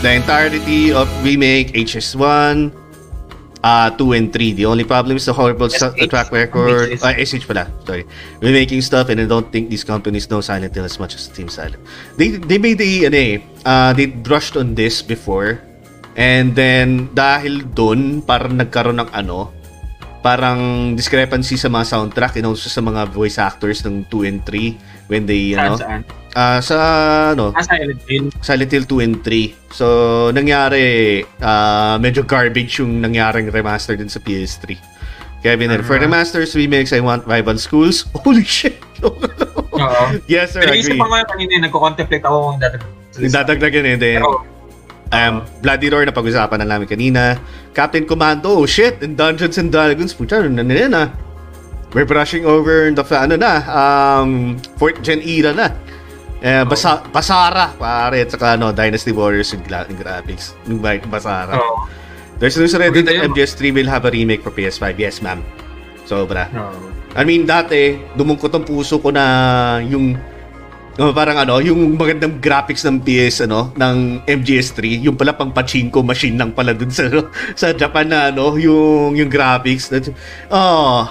[0.03, 2.75] the entirety of remake HS1,
[3.63, 4.53] uh, 2 and 3.
[4.53, 6.99] The only problem is the horrible st- track record.
[6.99, 8.05] Uh, SH pala, sorry.
[8.43, 11.49] Remaking stuff and I don't think these companies know Silent Hill as much as Team
[11.49, 11.79] Silent.
[12.19, 15.63] They, they made the, ano eh, uh, they brushed on this before
[16.13, 19.49] And then, dahil dun, parang nagkaroon ng ano,
[20.23, 25.11] parang discrepancy sa mga soundtrack and also sa mga voice actors ng 2 and 3
[25.11, 26.07] when they, you know, Saan?
[26.37, 26.77] uh, sa,
[27.35, 28.31] ano, Ah, Silent Hill.
[28.39, 29.51] Silent Hill 2 and 3.
[29.75, 29.87] So,
[30.31, 34.79] nangyari, uh, medyo garbage yung nangyaring remaster din sa PS3.
[35.43, 35.83] Kevin, uh-huh.
[35.83, 38.07] for the Masters remakes, I want rival schools.
[38.23, 38.79] Holy shit!
[39.03, 40.03] Oo.
[40.31, 40.87] yes, sir, Pero agree.
[40.87, 42.91] isip ko nga kanina, nagko-contemplate ako kung dadagdag.
[43.13, 44.47] Dadagdagan eh, Pero,
[45.13, 47.37] Um, Bloody Roar na pag-usapan na namin kanina.
[47.77, 51.03] Captain Commando, oh shit, in Dungeons and Dragons, pucha, ano na nila na.
[51.93, 55.69] We're brushing over the, ano na, um, 4th gen era na.
[56.41, 60.57] Eh, basa, Basara, pare, at saka ano, Dynasty Warriors yung, gra- yung graphics.
[60.65, 61.55] Yung ba- Basara.
[61.55, 61.87] Oo.
[62.41, 63.31] There's news already that yun.
[63.31, 64.97] MGS3 will have a remake for PS5.
[64.99, 65.45] Yes, ma'am.
[66.09, 66.49] Sobra.
[66.51, 66.91] Oo.
[67.15, 69.23] I mean, dati, dumungkot ang puso ko na
[69.85, 70.17] yung
[71.01, 76.05] oh, parang ano, yung magandang graphics ng PS ano, ng MGS3, yung pala pang pachinko
[76.05, 77.09] machine lang pala dun sa
[77.61, 79.89] sa Japan na ano, yung yung graphics.
[79.89, 80.13] That's,
[80.53, 81.09] oh.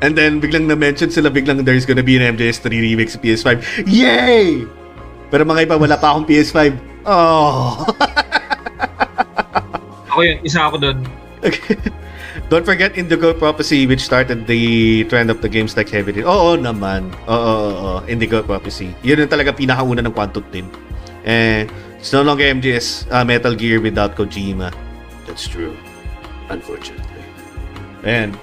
[0.00, 3.60] And then biglang na-mention sila biglang there's gonna be an MGS3 remake sa PS5.
[3.88, 4.68] Yay!
[5.32, 6.76] Pero mga iba wala pa akong PS5.
[7.04, 7.84] Oh.
[10.14, 10.98] Ako yun, isa ako doon.
[11.42, 11.74] Okay.
[12.52, 16.28] Don't forget Indigo Prophecy which started the trend of the games like Heavy Rain.
[16.28, 17.08] Oo naman.
[17.24, 17.94] Oo, oo, oo.
[18.04, 18.92] Indigo Prophecy.
[19.00, 20.68] Yun yung talaga pinakauna ng Quantum Team.
[21.24, 24.68] And it's no longer MGS uh, Metal Gear without Kojima.
[25.24, 25.72] That's true.
[26.52, 27.24] Unfortunately.
[28.04, 28.36] And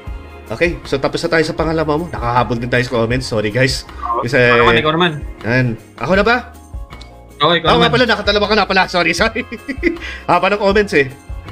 [0.51, 2.05] Okay, so tapos na tayo sa pangalawa mo.
[2.11, 3.23] Nakahabol din tayo sa comments.
[3.23, 3.87] Sorry guys.
[4.19, 5.11] Kasi, Ako naman, ikaw naman.
[5.47, 6.51] and, ako na ba?
[7.39, 7.91] Oo, ikaw nga naman.
[7.95, 8.83] pala, nakatalawa ka na pala.
[8.91, 9.47] Sorry, sorry.
[10.27, 11.07] Haba ng comments eh.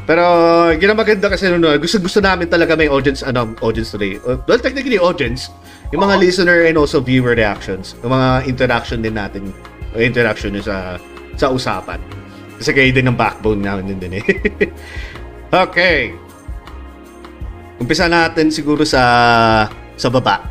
[0.09, 0.25] Pero,
[0.73, 4.17] yun ang maganda kasi no, gusto gusto namin talaga may audience, ano, audience today.
[4.25, 5.53] Uh, Well, technically audience.
[5.93, 7.93] Yung mga listener and also viewer reactions.
[8.01, 9.53] Yung mga interaction din natin.
[9.93, 10.97] Interaction yun sa,
[11.37, 12.01] sa usapan.
[12.57, 14.25] Kasi kayo din ang backbone namin din, din eh.
[15.69, 16.17] okay.
[17.77, 20.41] Umpisa natin siguro sa sa baba.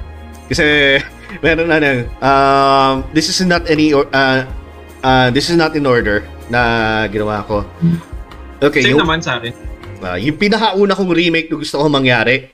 [0.47, 0.97] Kasi
[1.45, 4.47] meron na ano, um, this is not any or- uh,
[5.03, 7.67] uh, this is not in order na ginawa ko.
[8.59, 9.55] Okay, Same yung, naman sa akin.
[10.01, 12.51] uh, yung pinakauna kong remake na gusto ko mangyari,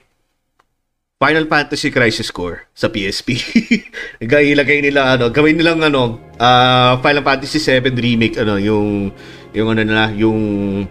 [1.15, 3.39] Final Fantasy Crisis Core sa PSP.
[4.21, 9.09] Ilagay nila ano, gawin nilang ano, uh, Final Fantasy 7 remake ano, yung
[9.49, 10.39] yung ano nila, yung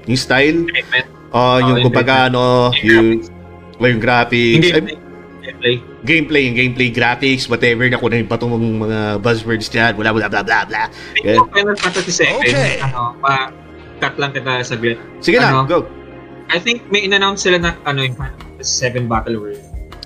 [0.01, 1.07] yung style, Treatment.
[1.31, 3.09] uh, yung yung kumbaga ano, Yung yung
[3.75, 4.83] o yung graphics, Hindi, ay,
[5.45, 5.77] gameplay.
[6.03, 10.27] gameplay, yung gameplay, graphics, whatever na kung ano yung patong mga buzzwords dyan, bla bla
[10.27, 10.83] bla bla bla.
[11.12, 12.81] Speaking of Final Fantasy 7, Okay.
[12.81, 13.53] ano, pa,
[13.99, 14.99] cut lang kita saglit.
[15.19, 15.67] Sige na, Ano?
[15.67, 15.79] go.
[16.49, 19.63] I think may in-announce sila na ano yung Final Fantasy 7 Battle World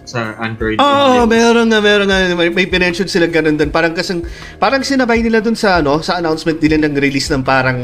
[0.08, 0.80] sa Android.
[0.80, 2.32] Oh, meron na, meron na.
[2.32, 3.68] May, may pinention sila ganun din.
[3.68, 4.24] Parang kasing,
[4.56, 7.76] parang sinabay nila dun sa, ano, sa announcement nila ng release ng parang,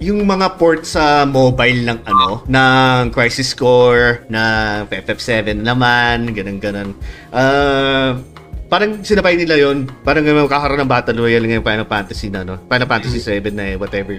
[0.00, 4.42] yung mga port sa mobile ng ano, ng Crisis Core, na
[4.90, 6.88] FF7 naman, ganun ganun.
[7.30, 8.16] Ah,
[8.66, 12.58] parang sinabay nila yon Parang magkakaroon ng Battle Royale ngayong Final Fantasy na, no?
[12.66, 14.18] Final Fantasy 7 na eh, whatever.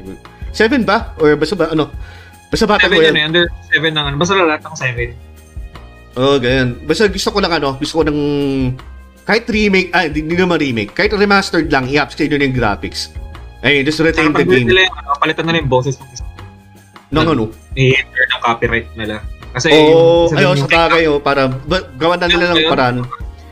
[0.52, 1.16] 7 ba?
[1.20, 1.92] Or basta ba, ano?
[2.52, 3.12] Basta 7 Royale.
[3.12, 4.16] yun eh, under 7 ng ano.
[4.20, 5.32] Basta lahat ng 7.
[6.20, 6.76] Oo, oh, ganyan.
[6.84, 8.20] Basta gusto ko lang ano, gusto ko ng
[9.24, 13.14] kahit remake, ah, hindi, naman remake, kahit remastered lang, i-upscale nyo yung graphics.
[13.62, 14.66] Ay, just retain the game.
[14.66, 16.26] nila, yung, ano, palitan na yung boses ng isa.
[17.14, 17.54] Ng ano?
[17.78, 19.22] I-enter ng copyright nila.
[19.54, 22.98] Kasi oh, yung sa bagay, oh, para, ba, gawa na nila ng paraan.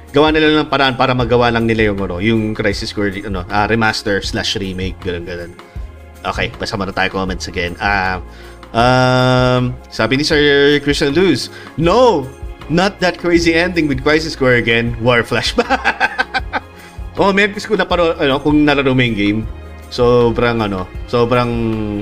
[0.09, 3.69] Gawa nila ng paraan para magawa lang nila yung, ano, yung Crisis Core, ano, ah,
[3.69, 5.51] remaster slash remake, ganun, ganun.
[6.25, 7.75] Okay, basta muna tayo comments again.
[7.79, 8.19] Ah,
[8.75, 10.39] um, sabi ni Sir
[10.83, 11.47] Christian Luz,
[11.79, 12.27] No!
[12.69, 14.93] Not that crazy ending with Crisis Core again.
[15.01, 15.65] War Flash ba?
[17.17, 19.39] oh, gusto ko na paro, ano, kung nalaro mo yung game.
[19.89, 21.49] Sobrang, ano, sobrang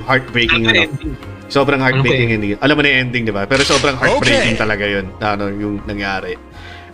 [0.03, 1.15] heartbreaking, Ano ano.
[1.47, 2.59] Sobrang heartbreaking Ano ending.
[2.59, 3.47] Alam mo na yung ending, di ba?
[3.47, 4.63] Pero sobrang heartbreaking Okay.
[4.67, 5.07] talaga yun.
[5.23, 6.35] Ano, yung nangyari.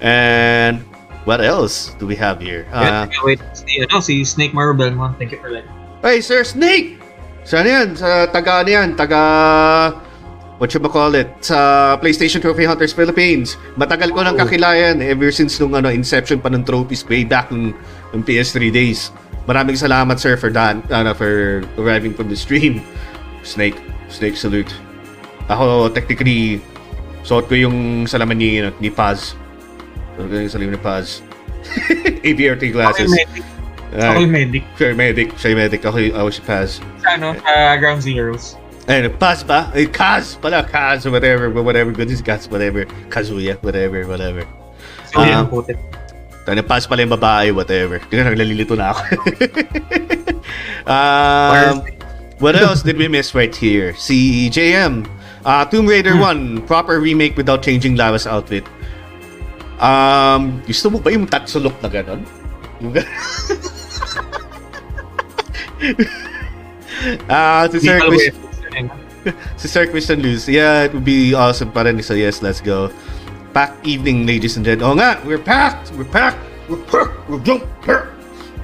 [0.05, 0.85] And,
[1.25, 2.69] what else do we have here?
[2.69, 5.17] Yeah, Uh, wait, si, ano, si Snake Marvel Belmont.
[5.17, 5.65] Thank you for that.
[6.05, 7.01] hey, Sir Snake!
[7.43, 7.87] Saan yan?
[7.99, 8.95] Sa taga ano yan?
[8.95, 9.21] Taga...
[10.63, 13.59] what you call it sa PlayStation Trophy Hunters Philippines.
[13.75, 17.75] Matagal ko nang kakilayan ever since nung ano inception pa ng trophies way back nung,
[18.15, 19.11] nung PS3 days.
[19.43, 22.79] Maraming salamat sir for that ano, for arriving from the stream.
[23.43, 23.75] Snake,
[24.07, 24.71] Snake salute.
[25.51, 26.63] Ako technically
[27.27, 29.35] suot ko yung salaman ni ano, ni Paz.
[30.15, 31.19] Suot ko yung salaman ni Paz.
[32.27, 33.11] AVRT glasses.
[33.11, 33.43] medic.
[33.93, 34.63] Ako Uh, yung medic.
[34.73, 35.27] siya yung medic.
[35.37, 35.81] Siya yung medic.
[35.85, 36.69] Ako, ako si Paz.
[36.99, 38.57] Sa ano, sa Ground Zeroes.
[38.83, 39.71] Ayun, Paz ba?
[39.71, 44.43] Ay, Kaz pala, Kaz, whatever, whatever, good is Kaz, whatever, Kazuya, whatever, whatever.
[45.07, 45.29] So, Ah.
[45.39, 45.77] yan, putik.
[46.43, 48.03] Tayo Paz pala yung babae, whatever.
[48.11, 49.01] Tingnan, nalilito na ako.
[50.91, 51.79] um,
[52.43, 53.95] what else did we miss right here?
[53.95, 55.07] Si JM,
[55.45, 58.67] uh, Tomb Raider 1, proper remake without changing Lava's outfit.
[59.79, 62.27] Um, gusto mo ba yung Tatsulok na ganon?
[62.83, 63.07] Yung ganon?
[67.27, 68.23] Ah, si Sir Chris,
[69.59, 70.47] si Sir Christian Luz.
[70.47, 71.99] Yeah, it would be awesome pa rin.
[72.05, 72.93] So yes, let's go.
[73.53, 74.85] Packed evening, ladies and gentlemen.
[74.87, 75.93] Oh nga, we're packed!
[75.93, 76.41] We're packed!
[76.69, 77.13] We're packed!
[77.29, 77.65] We're jump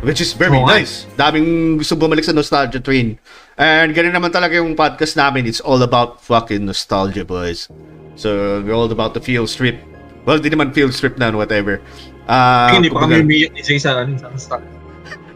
[0.01, 0.79] Which is very nga.
[0.79, 1.05] nice.
[1.19, 3.19] Daming gusto bumalik sa nostalgia train.
[3.59, 5.43] And ganun naman talaga yung podcast namin.
[5.43, 7.67] It's all about fucking nostalgia, boys.
[8.15, 9.75] So, we're all about the field strip.
[10.23, 11.83] Well, di naman field strip na, whatever.
[12.31, 14.63] Ah, Hindi pa kami umiyak ni Jay sa, ano, sa stock.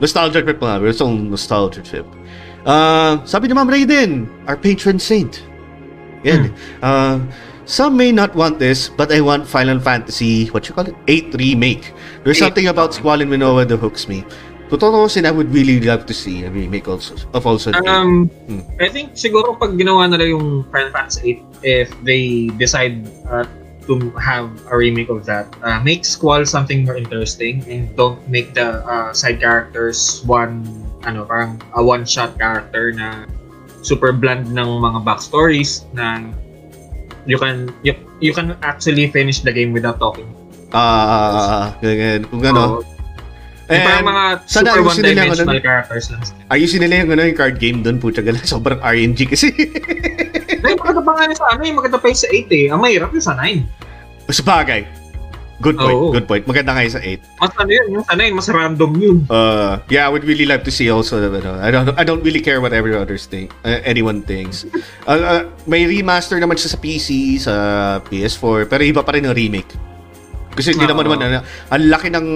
[0.04, 0.84] Nostalgia trip nga.
[0.84, 2.04] We're still nostalgia trip.
[2.68, 5.48] Uh, sabi ni Ma'am Raiden, our patron saint.
[6.28, 6.52] Yan.
[6.84, 7.24] Uh,
[7.64, 10.96] some may not want this, but I want Final Fantasy, what you call it?
[11.08, 11.96] 8 Remake.
[12.28, 12.52] There's Eight.
[12.52, 14.28] something about Squall and Minoa that hooks me.
[14.68, 17.72] Totoo sin, I would really love to see a remake also of also.
[17.86, 18.64] Um, Hmm.
[18.82, 23.46] I think siguro pag ginawa nila yung Final Fantasy 8, if they decide uh,
[23.88, 28.54] to have a remake of that, uh, make Squall something more interesting and don't make
[28.54, 30.64] the uh, side characters one,
[31.04, 33.26] ano, parang a one-shot character na
[33.84, 36.32] super bland ng mga backstories na
[37.28, 40.28] you can you, you can actually finish the game without talking.
[40.74, 42.26] Ah, ganyan.
[42.32, 42.82] Kung ano.
[42.82, 42.93] So,
[43.72, 46.22] yung parang mga super yung one-dimensional ano, characters lang.
[46.52, 47.96] ayusin nila yung, ano, yung card game doon.
[48.02, 49.48] Pucha gala, sobrang RNG kasi.
[50.64, 52.66] Ay, maganda pa nga sa ano, yung maganda pa yung sa 8 eh.
[52.72, 54.32] Ang mahirap yung sa 9.
[54.32, 55.04] Sa bagay.
[55.64, 56.12] Good point, Oo.
[56.12, 56.44] good point.
[56.44, 57.40] Maganda nga yung sa 8.
[57.40, 59.18] Mas ano yun, yung sa 9, mas random yun.
[59.32, 61.24] Uh, yeah, I would really like to see also.
[61.24, 63.56] Ano, I don't, I don't really care what everyone others think.
[63.64, 64.68] Uh, anyone thinks.
[65.08, 67.08] Uh, uh, may remaster naman siya sa PC,
[67.40, 67.54] sa
[68.12, 69.72] PS4, pero iba pa rin ang remake.
[70.54, 70.94] Kasi hindi Oo.
[70.94, 71.40] naman naman, ano,
[71.74, 72.28] ang laki ng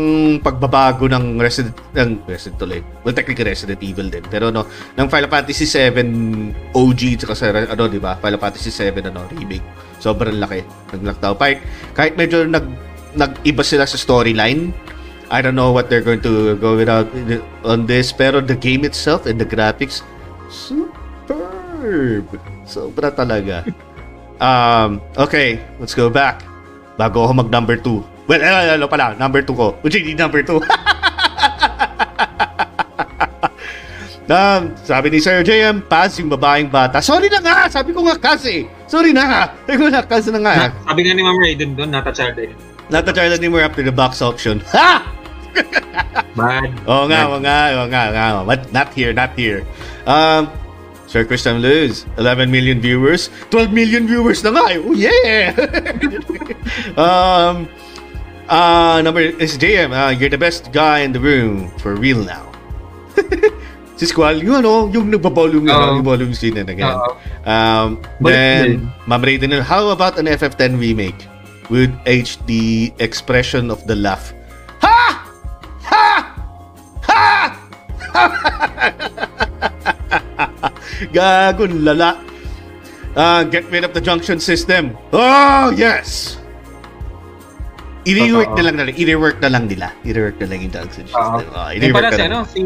[0.41, 2.81] pagbabago ng Resident, ng Resident tuloy.
[3.05, 4.25] Well, technically Resident Evil din.
[4.25, 4.65] Pero no,
[4.97, 8.17] ng Final Fantasy 7 OG, tsaka sa, ano, di ba?
[8.17, 9.65] Final Fantasy 7, ano, remake.
[10.01, 10.65] Sobrang laki.
[10.97, 11.35] Nag-lockdown.
[11.37, 11.59] Kahit,
[11.93, 12.65] kahit medyo nag,
[13.13, 14.73] nag-iba sila sa storyline,
[15.29, 17.11] I don't know what they're going to go without
[17.67, 20.01] on this, pero the game itself and the graphics,
[20.49, 22.25] superb.
[22.65, 23.61] Sobra talaga.
[24.37, 26.45] Um, okay, let's go back.
[26.97, 28.25] Bago ako mag number 2.
[28.27, 29.77] Well, ano, ano pala, number 2 ko.
[29.85, 30.57] Which hindi number 2.
[34.27, 36.97] um, sabi ni Sir JM, pass yung babaeng bata.
[36.99, 37.69] Sorry na nga!
[37.69, 38.65] Sabi ko nga kasi.
[38.89, 39.41] Sorry na nga.
[39.69, 40.53] Sabi ko na kasi na nga.
[40.57, 42.49] Na, sabi nga ni Ma'am Raiden doon, nata child eh.
[42.89, 44.59] Not the child anymore after the box auction.
[44.73, 45.05] Ha!
[46.37, 46.69] Bad.
[46.85, 48.45] Oo nga, oo nga, oo nga, oo nga.
[48.45, 49.65] But not here, not here.
[50.05, 50.45] Um,
[51.07, 53.31] Sir Christian Luz, 11 million viewers.
[53.49, 54.63] 12 million viewers na nga.
[54.75, 54.79] eh.
[54.83, 55.55] Oh, yeah!
[56.99, 57.63] um,
[58.51, 59.95] uh, number is JM.
[59.95, 61.71] Uh, you're the best guy in the room.
[61.79, 62.51] For real now.
[63.95, 66.91] si Squall, yung ano, yung nagbabawl yung, ano, yung volume scene na again.
[66.91, 67.15] Oo.
[67.47, 68.91] Um, then.
[69.07, 71.23] Ma'am Raiden, how about an FF10 remake
[71.71, 74.35] with HD expression of the laugh?
[74.83, 75.23] Ha!
[75.87, 76.05] Ha!
[77.07, 77.23] Ha!
[78.17, 79.26] Ha!
[81.09, 82.17] Gagon lala.
[83.17, 84.93] Uh, get rid of the junction system.
[85.09, 86.37] Oh, yes!
[88.07, 88.91] I-rework na lang nila.
[88.93, 89.87] I-rework na lang nila.
[90.01, 91.19] I-rework na lang yung junction system.
[91.19, 91.43] Oo.
[91.43, 92.47] Oh, Yung pala i-rework si na ano, lang.
[92.47, 92.61] si...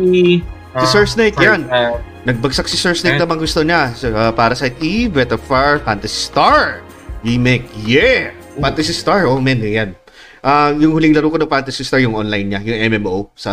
[0.72, 1.62] Si Sir Snake, sorry, yan.
[1.68, 3.20] uh, Nagbagsak si Sir Snake Eh.
[3.20, 3.92] naman gusto niya.
[3.92, 6.80] So, uh, Parasite Eve, Breath of Fire, Fantasy Star.
[7.28, 7.68] Remake.
[7.76, 8.32] Yeah!
[8.56, 9.28] Fantasy Star.
[9.28, 9.60] Oh, man.
[9.60, 10.00] Yan.
[10.40, 12.62] Ah, yung huling laro ko ng Fantasy Star, yung online niya.
[12.64, 13.52] Yung MMO sa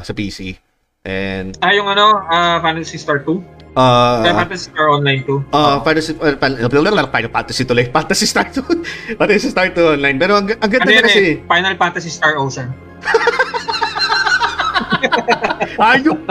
[0.00, 0.54] sa PC.
[1.02, 3.55] And, ah, yung ano, ah, Fantasy Star 2?
[3.76, 5.52] Uh, Kaya Fantasy Star Online 2?
[5.52, 7.84] Uh, Fantasy, uh, Final Fantasy tuloy.
[7.94, 9.20] Fantasy Star 2.
[9.20, 10.16] Fantasy Star 2 online.
[10.16, 11.38] Pero ang, ang ganda ano kasi.
[11.38, 11.44] eh?
[11.44, 12.72] Final Fantasy Star Ocean.
[15.78, 16.18] Ayok!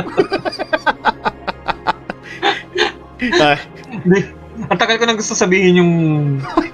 [3.39, 3.57] Ah,
[3.89, 4.21] Hindi.
[4.69, 5.91] Ang tagal ko nang gusto sabihin yung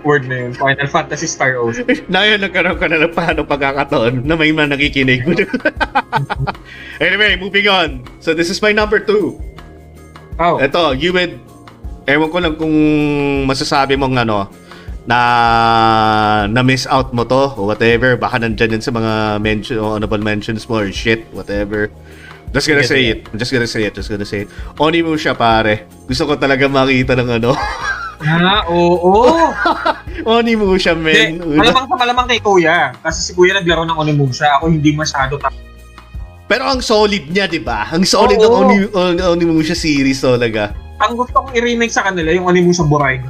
[0.03, 0.51] word na yun.
[0.53, 1.85] Final Fantasy Star Ocean.
[2.09, 5.21] na yun, nagkaroon ka na ng paano pagkakataon na may man nakikinig.
[6.99, 8.03] anyway, moving on.
[8.19, 9.37] So this is my number two.
[10.41, 10.57] Oh.
[10.57, 11.37] Ito, you would
[12.09, 12.73] ewan ko lang kung
[13.45, 14.49] masasabi mong ano,
[15.05, 15.19] na
[16.49, 20.21] na miss out mo to or whatever baka nandyan yun sa mga mention o honorable
[20.21, 21.89] mentions mo or shit whatever
[22.53, 25.33] just gonna say it just gonna say it just gonna say it Oni mo siya
[25.33, 27.57] pare gusto ko talaga makita ng ano
[28.21, 29.25] Ah, oo.
[30.37, 32.93] Oni mo siya men malamang sa malamang kay Kuya.
[33.01, 34.61] Kasi si Kuya naglaro ng Onimusha.
[34.61, 35.41] Ako hindi masyado.
[35.41, 35.49] Ta-
[36.51, 38.59] pero ang solid niya di ba ang solid ng Oo.
[38.67, 42.85] Oni, Oni, Oni mo siya series talaga ang gusto kong i-remake sa kanila, yung Onimusha
[42.85, 43.25] Buray.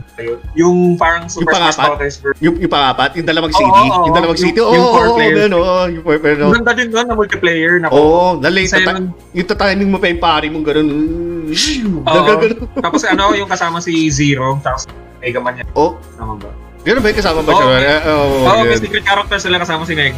[0.60, 1.80] Yung parang Super Yung Smash?
[1.80, 4.84] Brothers yung, yung pangapat yung dalawang Oo, CD oo, yung dalawang yung- CD oo yung
[4.84, 5.38] oo oo players.
[5.40, 7.74] men, oo yung four pero Ang ganda din doon na multiplayer.
[7.80, 10.66] Na Oo, Kasi tata- yung tatiming mo pa yung pari mong.
[10.68, 12.04] Oo.
[12.04, 12.56] Nagagano.
[12.76, 14.92] Tapos ano, yung kasama si Zero, tapos
[15.24, 15.68] Mega Man yan.
[15.72, 16.52] Oh, Naman ba?
[16.82, 17.78] gano'n ba yung kasama ba Oo, siya?
[17.78, 20.12] Eh, Oo, Oo, oh, may secret character sila kasama si Meg.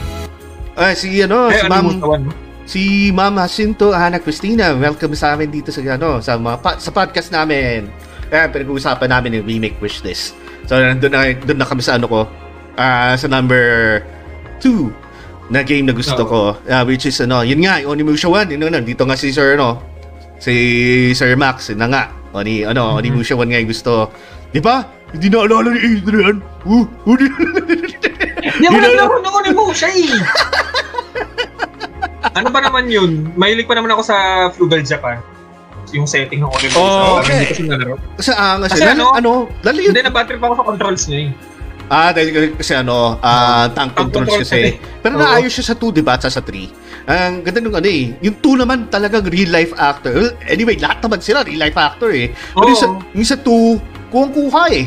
[0.73, 2.01] Ah, si ano, Eh, si Ma'am?
[2.63, 4.71] Si Ma'am Jacinto Ana Cristina.
[4.73, 7.87] Welcome sa amin dito sa ano, sa mga pa- sa podcast namin.
[8.27, 10.33] Kaya pinag-uusapan namin yung remake wishlist.
[10.65, 12.19] So, nandun na, doon na kami sa ano ko,
[12.75, 13.99] ah, sa number
[14.63, 14.89] 2
[15.51, 16.25] na game na gusto Oo.
[16.25, 19.29] ko, ah, which is ano, yun nga, yung Onimusha 1, yun na, dito nga si
[19.29, 19.83] Sir, ano,
[20.39, 20.53] si
[21.13, 22.03] Sir Max, yun na nga,
[22.33, 22.97] Oni, ano, Mhm.
[22.97, 24.09] Onimusha 1 nga yung gusto.
[24.49, 24.81] Di ba?
[25.13, 26.41] Hindi na alala ni Adrian.
[26.65, 30.09] Uh, uh, Hindi ako naglaro ng Onimusha eh!
[32.33, 33.31] ano ba naman yun?
[33.37, 34.15] Mahilig pa naman ako sa
[34.53, 35.21] Feudal Japan.
[35.93, 36.79] Yung setting ng Onimusha.
[36.81, 37.37] Oh, okay.
[37.37, 37.95] Hindi ko siya nalaro.
[38.17, 38.87] Kasi angas Kasi eh.
[38.89, 39.31] Lalo, ano, ano,
[39.61, 39.93] lalo yun.
[39.93, 41.29] Hindi, na-battery pa ako sa controls niya eh.
[41.91, 44.61] Ah, dahil kasi ano, ah, tank Tank controls controls kasi.
[44.73, 45.01] kasi.
[45.05, 45.21] Pero Oo.
[45.21, 46.17] naayos siya sa 2, di ba?
[46.17, 47.05] Sa 3.
[47.05, 48.15] Ang ganda nung ano eh.
[48.25, 50.09] Yung 2 naman talagang real life actor.
[50.15, 52.33] Well, Anyway, lahat naman sila real life actor eh.
[52.33, 54.85] Pero yung sa, yung sa 2, kuwang-kuha eh.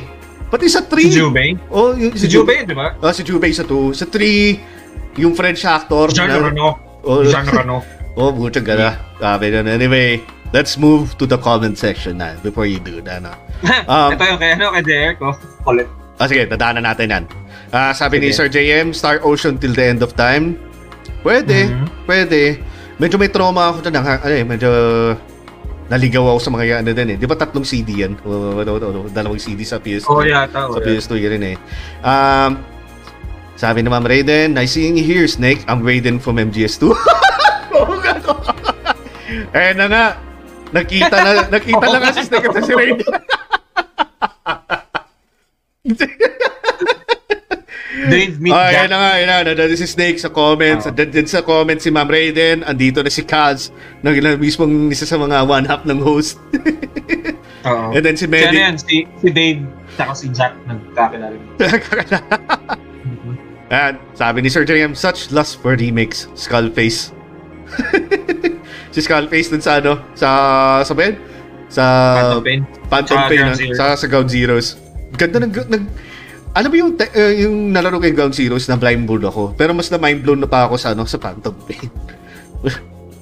[0.51, 1.07] Pati sa 3.
[1.07, 1.55] Si Jubei.
[1.71, 2.99] Oh, yung, Si Jubei, di ba?
[2.99, 3.95] Oh, si Jubei sa 2.
[3.95, 6.11] Sa 3, yung French actor.
[6.11, 6.86] Jean Reno.
[7.07, 7.87] Oh, Jean Reno.
[8.19, 8.99] oh, buta gala.
[9.23, 9.63] Sabi na.
[9.63, 13.23] Anyway, let's move to the comment section na before you do that.
[13.23, 13.33] No?
[13.89, 15.33] Um, Ito yung kay ano, kay Derek ko.
[15.65, 15.89] Kulit.
[16.19, 17.25] Ah, sige, dadaanan natin yan.
[17.73, 18.61] Ah, sabi ni Sir Sige.
[18.69, 20.61] JM, Star Ocean till the end of time.
[21.23, 21.87] Pwede, Mhm.
[22.05, 22.61] pwede.
[22.97, 24.01] Medyo may trauma ako dyan.
[24.01, 24.71] Ano eh, medyo
[25.87, 27.17] naligaw ako sa mga ano din eh.
[27.17, 28.19] Di ba tatlong CD yan?
[28.27, 30.09] O, ano, ano, ano, dalawang CD sa PS2.
[30.11, 30.67] Oo, yata.
[30.67, 31.57] Sa oo, PS2 yun eh.
[32.03, 32.76] Um,
[33.57, 35.65] sabi ni Ma'am Raiden, nice seeing you here, Snake.
[35.67, 36.93] I'm Raiden from MGS2.
[37.77, 38.33] Oo, gano.
[39.53, 40.05] eh na nga.
[40.67, 43.09] Nakita na, nakita na kasi Snake at si Raiden.
[48.07, 48.77] Dave Meet Ah, Jack.
[48.77, 49.37] yan na nga, yan na.
[49.47, 50.85] Nandun si Snake sa comments.
[50.85, 50.93] Oh.
[50.93, 52.61] Din sa comments si Ma'am Raiden.
[52.63, 53.73] Andito na si Kaz.
[54.05, 56.37] Na, na mismong isa sa mga one-half ng host.
[57.65, 57.97] Oo.
[57.97, 58.53] And then si Medi.
[58.53, 59.65] yan, si, si Dave,
[59.97, 61.35] tsaka si Jack, nagkakilala.
[63.67, 66.31] And sabi ni Sir JM, such lust for remakes.
[66.39, 67.11] Skullface.
[68.95, 69.99] si Skullface dun sa ano?
[70.15, 70.29] Sa,
[70.87, 71.19] sa Ben?
[71.67, 72.61] Sa Phantom Pain.
[72.87, 73.39] Phantom Pain.
[73.43, 73.75] Ground ah.
[73.75, 74.79] Sa, sa Ground Zeroes.
[75.19, 75.83] Ganda ng, nag,
[76.57, 79.53] alam mo yung, te- eh, yung nalaro kay Ground Zeroes na blind blown ako.
[79.59, 81.91] Pero mas na mind blown na pa ako sa ano sa Phantom Pain.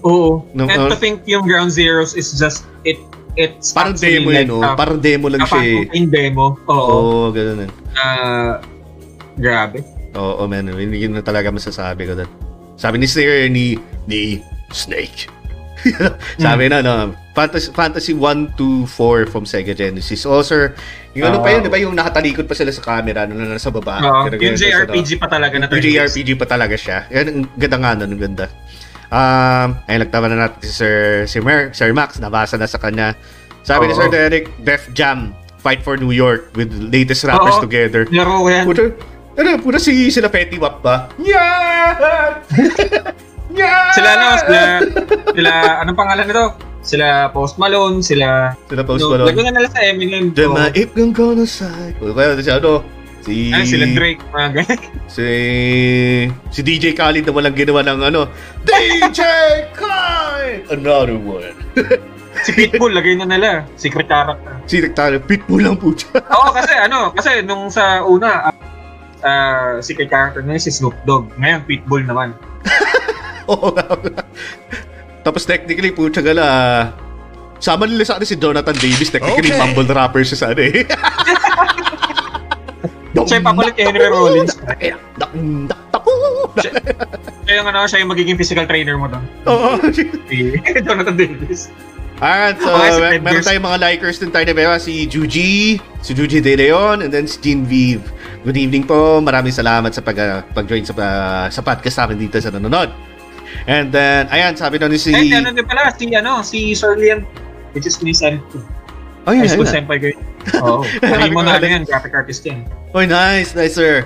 [0.05, 0.45] Oo.
[0.53, 3.01] No, And uh, to think yung Ground Zeroes is just, it,
[3.40, 4.76] it's Parang demo like yun, oh.
[4.76, 5.88] Parang demo lang siya eh.
[5.88, 6.61] Pain demo.
[6.68, 6.84] Oo.
[6.92, 7.70] Oo, oh, ganun eh.
[7.97, 8.61] Ah,
[9.40, 9.93] grabe.
[10.15, 10.71] Oo, oh, man.
[10.71, 12.31] Yun, yun na talaga masasabi ko doon.
[12.75, 15.31] Sabi ni Sir ni, ni Snake.
[16.45, 20.25] Sabi na, no, Fantasy, Fantasy 1 to 4 from Sega Genesis.
[20.25, 20.73] Oh, sir,
[21.12, 21.79] yung ano pa yun, di ba?
[21.83, 24.01] Yung nakatalikod pa sila sa camera, no, nasa baba.
[24.31, 27.05] Pero yung JRPG pa talaga na yung JRPG pa talaga siya.
[27.12, 28.47] Yan, ang ganda nga nun, ang ganda.
[29.15, 30.95] Um, ayun, nagtawa na natin si Sir,
[31.29, 33.12] si Mer, Sir Max, nabasa na sa kanya.
[33.67, 34.01] Sabi ni Oo.
[34.01, 37.65] Sir Derek, Def Jam, Fight for New York with latest rappers Oo.
[37.65, 38.05] together.
[38.12, 38.67] Laro ko yan.
[39.35, 41.11] Ano, pura si sila Petty Wap ba?
[41.18, 42.39] Yeah!
[43.59, 43.91] yeah!
[43.95, 44.61] Sila ano, sila,
[45.35, 46.47] sila, anong pangalan nito?
[46.85, 49.28] Sila Post Malone, sila, Sila Post no, Malone.
[49.32, 50.24] lagyan nga nila sa Eminem.
[50.76, 51.97] If kang gonna side.
[51.99, 52.85] O kaya si ano,
[53.24, 53.51] si...
[53.51, 54.80] Ay, sila Drake, mga ganyan.
[55.14, 55.26] Si...
[56.53, 58.28] Si DJ Khaled na walang ginawa ng ano,
[58.68, 59.20] DJ
[59.72, 60.68] Khaled!
[60.68, 61.57] Another one.
[62.45, 63.64] si Pitbull, lagay na nila.
[63.80, 64.55] Secret character.
[64.68, 66.20] si Rectano, pitbull lang po siya.
[66.20, 68.55] Oo, kasi ano, kasi nung sa una, ah,
[69.25, 71.33] ah, secret character na yun si Snoop Dogg.
[71.35, 72.37] Ngayon, Pitbull naman.
[73.51, 73.85] Oo nga.
[75.20, 76.47] Tapos technically, po siya gala,
[77.57, 79.59] sama nila sa ano si Jonathan Davis, technically Okay.
[79.59, 80.85] mumble rapper siya sa ano eh.
[83.14, 84.59] Siya yung papalit kay Henry Rollins.
[85.16, 85.33] Dak-
[87.47, 89.25] Siya yung ano, siya yung magiging physical trainer mo doon.
[89.47, 89.79] Oo.
[89.95, 90.03] Si
[90.83, 91.70] Jonathan Davis.
[92.18, 94.79] Alright, so Okay, si mer- meron tayong mga likers din tayo na ba?
[94.79, 98.07] Si Juji, si Juji De Leon, and then si Jean Vive.
[98.45, 99.24] Good evening po.
[99.24, 102.92] Maraming salamat sa pag, uh, pag-join sa, uh, sa podcast namin dito sa nanonood.
[103.64, 105.16] And then, ayan, sabi ni si...
[105.16, 107.24] Eh, ano din pala, si ano, si Sir Liam,
[107.72, 108.45] which is ni San.
[109.24, 109.72] Oh, yun, High school na.
[109.72, 110.20] senpai ko yun.
[110.61, 110.84] Oo.
[111.01, 112.68] Sabi mo na ano yan, graphic artist yan.
[112.92, 114.05] Oh, nice, nice, sir.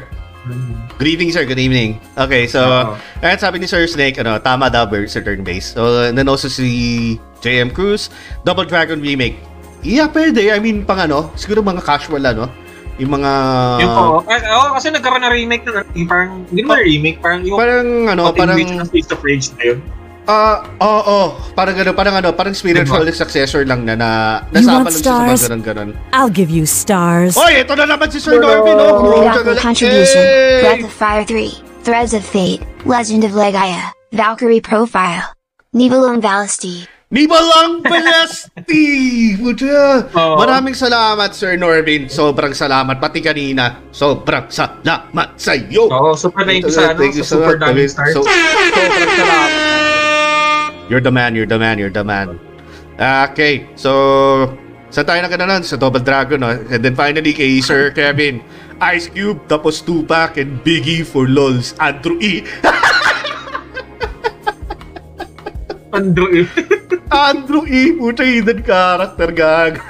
[1.02, 1.42] Good evening, sir.
[1.42, 1.98] Good evening.
[2.14, 2.94] Okay, so, Oo.
[3.26, 5.74] ayan sabi ni Sir Snake, ano, tama daw, Bird, sa turn base.
[5.74, 8.06] So, and then also si JM Cruz,
[8.46, 9.42] Double Dragon Remake.
[9.82, 10.54] Yeah, pwede.
[10.54, 12.46] I mean, pang ano, siguro mga casual, ano,
[12.98, 13.30] yung mga...
[13.78, 17.40] yung po, ah, oo, kasi nagkaroon na remake na, yung parang, hindi naman remake, parang
[17.46, 18.58] yung Parang, ano, parang...
[18.58, 19.78] ng Streets of Rage na yun.
[20.28, 21.26] Ah, oo, oh,
[21.56, 24.10] parang ano, parang ano, parang spiritual successor lang na na
[24.52, 25.40] nasama lang siya sa mga stars?
[25.48, 25.90] ganun-ganun.
[26.12, 27.32] I'll give you stars.
[27.40, 29.08] Oy, ito na naman si Sir Norby, no?
[29.24, 30.60] Tagal- Contribution, Yay!
[30.60, 35.32] Breath of Fire 3, Threads of Fate, Legend of Legaia, Valkyrie Profile,
[35.72, 38.84] Nibelung Valisty, Nibalang Balasti!
[39.40, 40.04] Puta!
[40.12, 40.36] Oo.
[40.44, 42.04] Maraming salamat, Sir Norvin.
[42.04, 43.00] Sobrang salamat.
[43.00, 45.88] Pati kanina, sobrang salamat sa iyo.
[45.88, 48.12] Oo, super thank you sa, ano, Thank you sa super daming stars.
[48.12, 49.50] So, sobrang salamat.
[50.92, 52.36] You're the man, you're the man, you're the man.
[53.00, 54.52] Okay, so
[54.88, 55.60] Saan tayo na kanalan?
[55.60, 56.48] Sa Double Dragon, no?
[56.48, 58.40] And then finally, kay Sir Kevin,
[58.80, 62.40] Ice Cube, tapos Tupac, and Biggie for LOLs, Andrew E.
[65.92, 66.46] Andrew eh.
[67.28, 67.96] Andrew E.
[67.96, 69.80] Puta, hidden character, gag.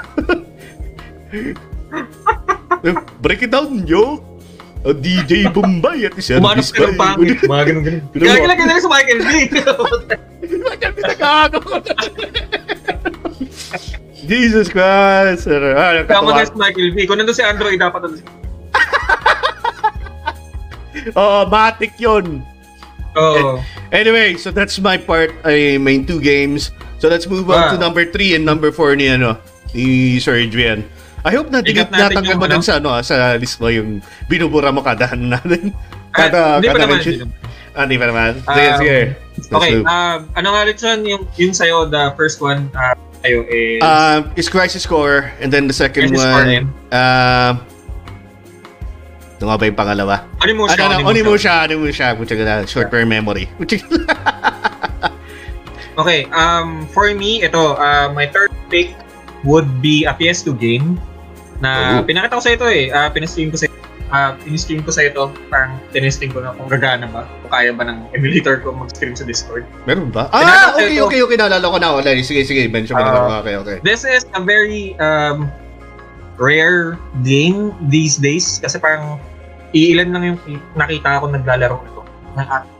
[3.18, 4.22] Break it down, yo.
[4.86, 7.42] O DJ Bombay at si Umanap Elvis ka ng pangit.
[7.42, 8.02] Mga ganun ganun.
[8.14, 8.42] Kaya mo.
[8.46, 9.30] kailangan na sa Michael B.
[10.94, 11.94] Pinagago ko na.
[14.22, 15.50] Jesus Christ.
[15.50, 15.58] sir.
[15.74, 16.38] Ah, Tama nakatawa.
[16.38, 16.96] na si Michael B.
[17.10, 18.24] Kung nandun si Andrew, eh, dapat nandun si...
[21.18, 22.46] Oo, matik yun.
[23.16, 23.62] Oo.
[23.90, 26.70] Anyway, so that's my part, ay main two games.
[26.98, 27.72] So let's move on Wow.
[27.72, 29.38] to number 3 and number 4 ni ano,
[29.72, 30.82] ni Sir Adrian.
[31.22, 32.62] I hope na natin natanggal mo ano.
[32.62, 35.72] sa ano, ah, sa list mo yung binubura mo kada ano natin.
[36.10, 37.12] Ah, Kada, hindi pa kada naman, mention.
[37.14, 37.46] hindi naman.
[37.76, 38.30] Ah, di pa naman.
[38.42, 38.98] Sige, Um, sige.
[39.54, 40.98] Okay, um, ano nga ulit yun?
[41.06, 43.78] Yung, yung sa'yo, the first one, uh, sa'yo is...
[43.78, 46.64] Um, is Crisis Core, and then the second Crisis Core one, din.
[49.40, 50.14] Ano ba yung pangalawa?
[50.42, 50.74] Onimusha.
[50.82, 52.06] Ano, ano, Onimusha, Onimusha,
[52.44, 53.46] na, short term memory.
[55.98, 58.94] Okay, um, for me, ito, uh, my third pick
[59.42, 60.94] would be a PS2 game
[61.58, 62.06] na Oh.
[62.06, 62.86] pinakita ko sa ito eh.
[62.94, 63.66] Uh, pinastream ko sa
[64.14, 65.26] uh, pinastream ko sa ito.
[65.50, 67.26] Parang tinesting ko na kung gagana ba.
[67.42, 69.66] Kung kaya ba ng emulator ko mag-stream sa Discord.
[69.90, 70.30] Meron ba?
[70.30, 71.90] Ah, ko okay, okay, okay, naalala ko na.
[71.90, 73.18] Wala, sige, sige, mention mo na Ah.
[73.18, 73.42] lang.
[73.42, 73.76] Okay, okay.
[73.82, 75.50] This is a very um,
[76.38, 79.18] rare game these days kasi parang
[79.74, 80.38] iilan lang yung
[80.74, 82.02] nakita ko naglalaro nito.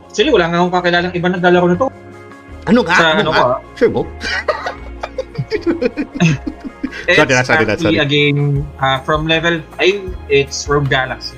[0.09, 1.85] Actually, wala nga akong kakilalang iba naglalaro nito.
[2.65, 2.95] Ano nga?
[2.95, 3.39] Sa ano ano nga?
[3.39, 3.59] ko, ah.
[3.75, 4.01] Sure mo?
[7.09, 7.97] It's Sorry sorry actually sorry.
[7.97, 11.37] a game uh, from level 5, it's Rogue Galaxy.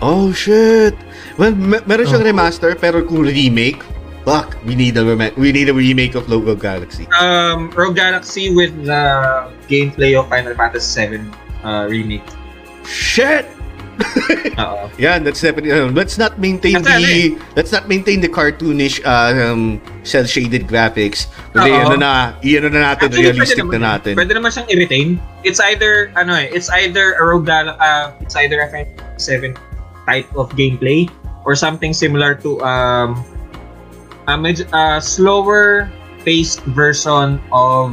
[0.00, 0.92] Oh, shit.
[1.38, 2.28] Well, me- meron siyang Oh.
[2.28, 3.80] remaster, pero kung remake,
[4.24, 7.06] fuck, we need a, rem- we need a remake of Rogue Galaxy.
[7.20, 12.24] Um, Rogue Galaxy with the gameplay of Final Fantasy 7 uh, remake.
[12.84, 13.46] Shit!
[14.58, 14.90] Oo.
[14.98, 15.70] Yeah, that's definitely.
[15.70, 20.66] Uh, let's not maintain ano the let's not maintain the cartoonish uh, um, cell shaded
[20.66, 21.30] graphics.
[21.54, 21.62] Oo.
[21.62, 24.12] ano na, iano na natin, Actually, realistic na naman, natin.
[24.18, 25.08] Pwede naman siyang i-retain.
[25.46, 29.54] It's either, ano eh, it's either a Rogue Gal- uh, it's either a Final Fantasy
[29.54, 31.06] 7 type of gameplay
[31.46, 33.22] or something similar to um,
[34.26, 35.90] a med- uh, slower
[36.24, 37.92] paced version of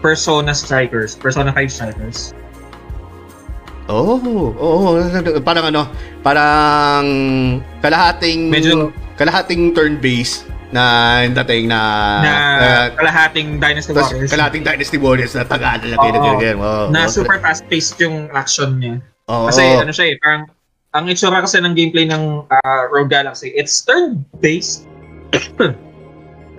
[0.00, 2.34] Persona Strikers, Persona 5 Strikers.
[3.86, 4.18] Oh,
[4.58, 4.98] oh,
[5.46, 5.86] parang ano,
[6.22, 7.06] parang
[7.78, 11.80] kalahating Medyo- kalahating turn based na dating na
[12.18, 14.30] na uh, kalahating Dynasty tas Warriors.
[14.34, 16.02] kalahating Dynasty Warriors na taga na Oo.
[16.02, 16.58] ganyan.
[16.58, 18.98] Oh, na oh, super fast-paced yung action niya.
[19.30, 19.86] oh, Kasi oh.
[19.86, 20.50] ano siya eh, parang
[20.90, 24.88] ang itsura kasi ng gameplay ng uh, Rogue Galaxy, it's turn-based.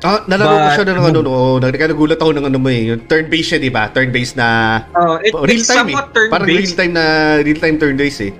[0.05, 2.93] Ah, nalaro ko siya ng ano, no, nagkagulat ako ng ano mo eh.
[2.93, 3.89] Yung turn based siya, di ba?
[3.89, 5.97] Turn based na Oh, it, real it's time eh.
[6.30, 6.78] Parang real turn-based.
[6.78, 7.03] time na
[7.41, 8.34] real time turn based eh.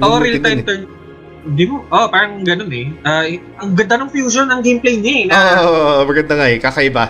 [0.00, 0.82] Oh, Yung real time tingin turn.
[1.56, 2.88] Di mo, oh, parang ganun eh.
[3.04, 3.28] Ah,
[3.60, 5.24] ang ganda ng fusion ng gameplay niya eh.
[5.24, 5.28] eh.
[5.28, 6.56] Na, Oo, oh, maganda nga eh.
[6.56, 7.04] Kakaiba.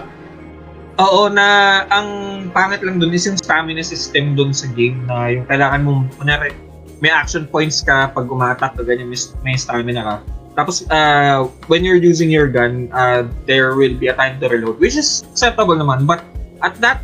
[0.99, 1.47] Oo, na
[1.95, 2.09] ang
[2.51, 6.51] pangit lang dun is yung stamina system dun sa game na yung kailangan mong, kunyari,
[6.99, 9.09] may action points ka pag umatak ka, ganyan,
[9.47, 10.15] may stamina ka.
[10.61, 14.77] Tapos, uh, when you're using your gun, uh, there will be a time to reload,
[14.77, 16.05] which is acceptable naman.
[16.05, 16.21] But
[16.61, 17.01] at that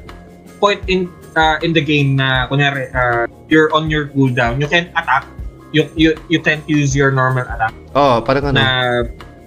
[0.60, 4.92] point in uh, in the game na, kunyari, uh, you're on your cooldown, you can't
[4.92, 5.24] attack,
[5.72, 8.60] you, you, you can't use your normal attack Oo, oh, parang ano.
[8.60, 8.66] na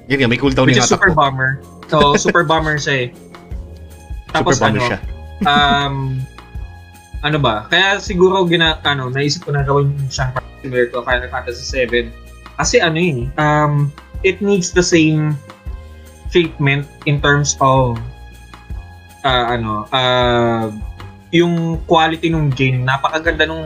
[0.10, 1.22] yun nga, may cooldown yung is super attack ko.
[1.22, 1.50] bomber.
[1.86, 3.08] So, super bomber siya eh.
[3.14, 4.98] Super Tapos bomber ano, siya.
[5.46, 5.96] um,
[7.22, 7.70] ano ba?
[7.70, 10.34] Kaya siguro gina, ano, naisip ko na gawin siyang
[10.66, 12.10] similar to Final Fantasy 7.
[12.60, 13.88] Kasi ano eh, um,
[14.28, 15.40] it needs the same
[16.28, 17.96] treatment in terms of
[19.24, 20.68] uh, ano, uh,
[21.32, 23.66] yung quality ng game, napakaganda nung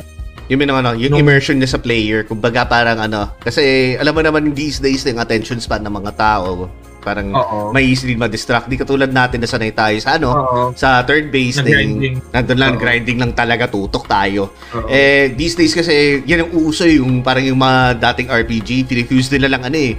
[0.52, 4.52] Yung, yung, ano, yung immersion niya sa player, kumbaga parang ano, kasi alam mo naman
[4.52, 6.68] these days yung attention span ng mga tao,
[7.04, 7.76] parang Oo.
[7.76, 8.72] may easily ma-distract.
[8.72, 10.60] Di katulad natin na sanay tayo sa ano, Oo.
[10.74, 12.82] sa third base din, nandun lang, Oo.
[12.82, 14.56] grinding lang talaga, tutok tayo.
[14.72, 14.88] Oo.
[14.88, 19.60] Eh, these days kasi, yan ang uso yung parang yung mga dating RPG, pinifuse nila
[19.60, 19.94] lang ano eh,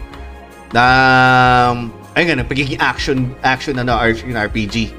[0.72, 0.84] na,
[2.16, 3.94] ayun nga, pagiging action, action ano,
[4.32, 4.90] RPG.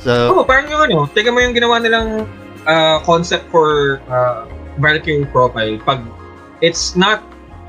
[0.00, 2.24] So, Oo, parang yung ano, tingnan mo yung ginawa nilang
[2.64, 4.48] uh, concept for uh,
[4.80, 5.76] Valkyrie profile.
[5.84, 6.00] Pag
[6.64, 7.20] it's not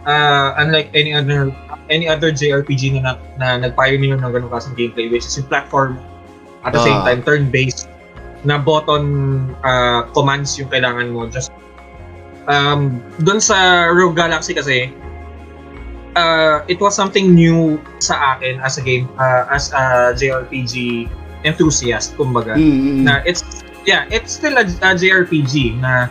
[0.08, 1.52] uh, unlike any other
[1.92, 6.00] any other JRPG na, na, na nag-pioneer ng ganung klaseng gameplay which is yung platform.
[6.64, 7.10] At the same Ah.
[7.10, 7.90] time turn-based
[8.46, 9.06] na button
[9.62, 11.26] uh, commands yung kailangan mo.
[11.28, 11.52] Just
[12.50, 14.90] um doon sa Rogue Galaxy kasi
[16.18, 21.06] uh, it was something new sa akin as a game uh, as a JRPG
[21.46, 22.54] enthusiast kumbaga.
[22.58, 23.42] Mm, mm, na it's
[23.90, 26.10] yeah it's still a, a JRPG na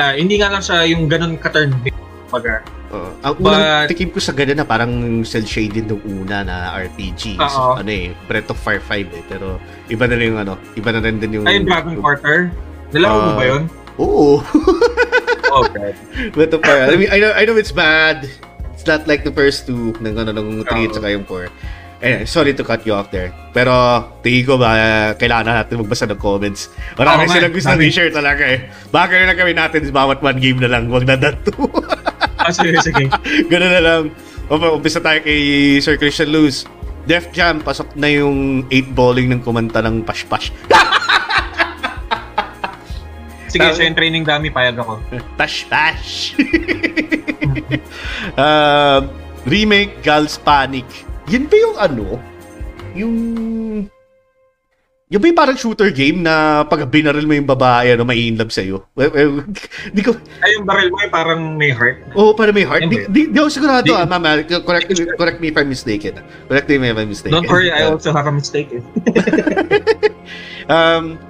[0.00, 3.10] uh, hindi nga lang siya yung ganun ka-turn based kumbaga Oo.
[3.20, 4.92] ang unang But- tikim ko sa ganun na parang
[5.22, 7.34] cel-shaded nung una na RPG.
[7.42, 9.22] So, ano eh, Breath of Fire 5 eh.
[9.26, 11.44] Pero iba na rin yung ano, iba na rin din yung...
[11.44, 12.54] ay Dragon Quarter
[12.90, 13.36] nalaro mo Ah.
[13.36, 13.62] ba yun?
[13.96, 14.38] Oo.
[15.52, 15.90] okay
[16.34, 16.86] Breath of Fire.
[16.86, 18.30] I mean, I know, I know it's bad.
[18.70, 21.50] It's not like the first two ng ano, ng 3 at saka yung 4.
[22.04, 23.32] Eh, sorry to cut you off there.
[23.50, 23.72] Pero,
[24.20, 24.76] tingin ko ba,
[25.16, 26.68] kailangan na natin magbasa ng comments.
[27.00, 27.88] Marami nga, silang gusto dami.
[27.88, 28.68] i-share talaga eh.
[28.92, 30.92] Baka na lang kami natin bawat one game na lang.
[30.92, 31.64] Huwag na that two.
[32.44, 33.08] ah, sige sige
[33.52, 34.02] Ganun na lang.
[34.52, 36.68] Um- Umpisa tayo kay Sir Christian Luz.
[37.04, 40.48] Def Jam, pasok na yung 8 bowling ng kumanta ng Pash-Pash.
[43.52, 44.98] sige siya yung training dami payag ako
[45.38, 46.34] Pash-Pash!
[48.40, 49.04] uh,
[49.44, 50.88] remake Gals Panic.
[51.28, 52.06] Yan ba yung ano?
[52.96, 53.16] Yung...
[55.12, 58.48] Yung yung parang shooter game na pag binaril mo yung babae, ano, may in love
[58.48, 58.88] sa'yo?
[58.96, 59.44] Well, well,
[59.96, 60.16] di ko...
[60.40, 62.88] ay yung barrel mo ay parang may heart Oo, oh, parang may heart.
[62.88, 64.40] Di, di, di ako sigurado, ah, mama.
[64.40, 64.88] Correct,
[65.20, 66.24] correct me if I'm mistaken.
[66.48, 67.36] Correct me if I'm mistaken.
[67.36, 68.80] don't worry I Uh, also have a mistake eh.
[70.64, 71.20] Um,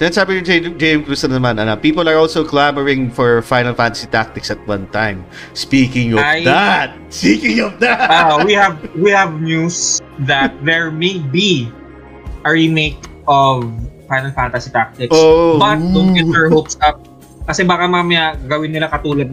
[0.00, 4.08] sinasabi ni J- JM Cruz na naman, ano, people are also clamoring for Final Fantasy
[4.08, 5.20] Tactics at one time.
[5.52, 6.40] Speaking of Ay.
[6.48, 11.68] that, speaking of that, Ah, we have we have news that there may be
[12.48, 12.96] a remake
[13.28, 13.68] of
[14.08, 15.12] Final Fantasy Tactics.
[15.12, 15.60] Oh.
[15.60, 17.04] But don't get your hopes up.
[17.44, 19.32] Kasi baka mamaya gawin nila katulad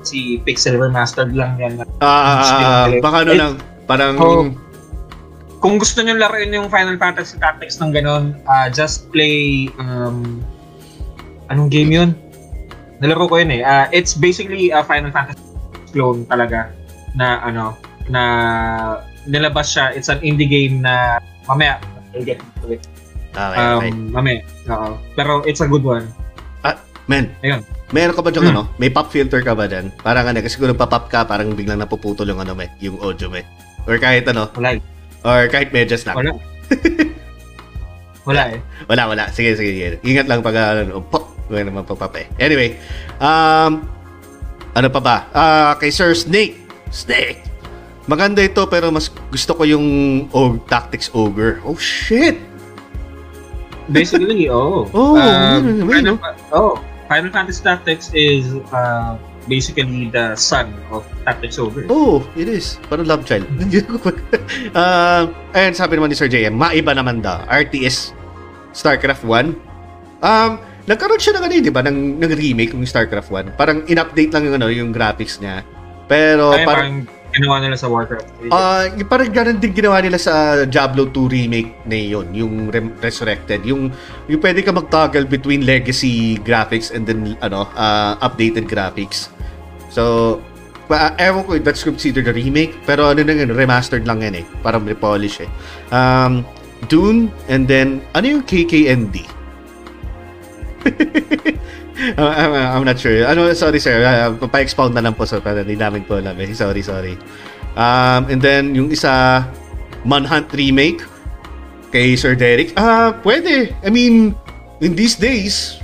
[0.00, 1.84] si Pixel Remastered lang yan.
[2.00, 3.52] ah, baka ano It- lang,
[3.84, 4.48] parang, Oh.
[5.60, 10.40] Kung gusto nyo laruin yung Final Fantasy Tactics ng ganon, ah, just play um,
[11.52, 12.10] anong game yun?
[13.04, 13.60] Nalaro ko yun eh.
[13.60, 15.44] Ah, it's basically a Final Fantasy
[15.92, 16.72] clone talaga
[17.12, 17.76] na ano
[18.08, 18.22] na
[19.28, 19.92] nilabas siya.
[19.92, 21.76] It's an indie game na mamaya
[22.16, 22.82] I'll get into it.
[23.32, 23.90] Okay, okay.
[23.92, 24.40] Um, mamaya.
[24.68, 24.90] Oo.
[25.14, 26.06] Pero it's a good one.
[27.10, 27.66] Men, Ayun.
[27.90, 28.54] meron ka ba dyan, Hmm.
[28.54, 28.62] ano?
[28.78, 29.90] May pop filter ka ba dyan?
[29.98, 33.42] Parang ano, kasi kung nagpa-pop ka, parang biglang napuputol yung ano, may, yung audio, may.
[33.82, 34.80] Or kahit ano, Wala eh.
[35.26, 36.14] or kahit medyas lang.
[36.14, 36.38] Wala.
[38.30, 38.58] Wala eh.
[38.86, 39.24] Wala, wala.
[39.34, 39.98] Sige, sige, sige.
[40.06, 41.34] Ingat lang pag ano, pop.
[41.50, 42.30] Wala naman pop eh.
[42.38, 42.78] Anyway,
[43.18, 43.82] um,
[44.70, 45.16] ano pa ba?
[45.34, 46.62] Ah, kay Sir Snake.
[46.94, 47.42] Snake.
[48.06, 49.86] Maganda ito pero mas gusto ko yung
[50.30, 51.58] og Tactics Ogre.
[51.66, 52.38] Oh shit.
[53.90, 54.88] Basically, oh.
[54.94, 56.16] Oh, Um, Final,
[56.54, 56.78] oh,
[57.10, 59.18] Final Fantasy Tactics is uh,
[59.50, 61.86] basically the son of Tactics Ogre.
[61.90, 62.78] Oh, it is.
[62.86, 63.46] Parang love child.
[64.78, 67.42] uh, ayun, sabi naman ni Sir JM, maiba naman daw.
[67.50, 68.14] RTS
[68.70, 69.58] StarCraft 1.
[70.22, 70.50] Um,
[70.86, 73.58] nagkaroon siya ng ano, di ba, ng, ng remake ng StarCraft 1.
[73.58, 75.66] Parang in-update lang yung, ano, yung graphics niya.
[76.10, 78.26] Pero Ay, parang parang ginawa nila sa Warcraft.
[78.50, 82.94] Ah, yung parang ganun din ginawa nila sa Diablo 2 remake na yun, yung Rem-
[82.98, 83.62] Resurrected.
[83.64, 83.94] Yung
[84.26, 89.30] yung pwede ka mag-toggle between legacy graphics and then ano, ah, updated graphics.
[89.90, 90.38] So,
[90.90, 94.44] pa, ewan ko that's considered a remake, pero ano na yun, remastered lang yan eh.
[94.66, 95.50] Parang repolish eh.
[95.94, 96.42] Um,
[96.90, 99.22] Dune, and then, ano yung KKND?
[102.16, 103.28] Uh, I'm, I'm not sure.
[103.28, 106.48] Ano, sorry sir, uh, pa-expound na lang po sir, para hindi namin po alam eh.
[106.56, 107.20] Sorry, sorry.
[107.76, 109.44] Um, and then, yung isa,
[110.04, 111.04] Manhunt remake
[111.92, 112.72] kay Sir Derek.
[112.80, 113.76] Ah, pwede.
[113.84, 114.32] I mean,
[114.80, 115.76] in these days,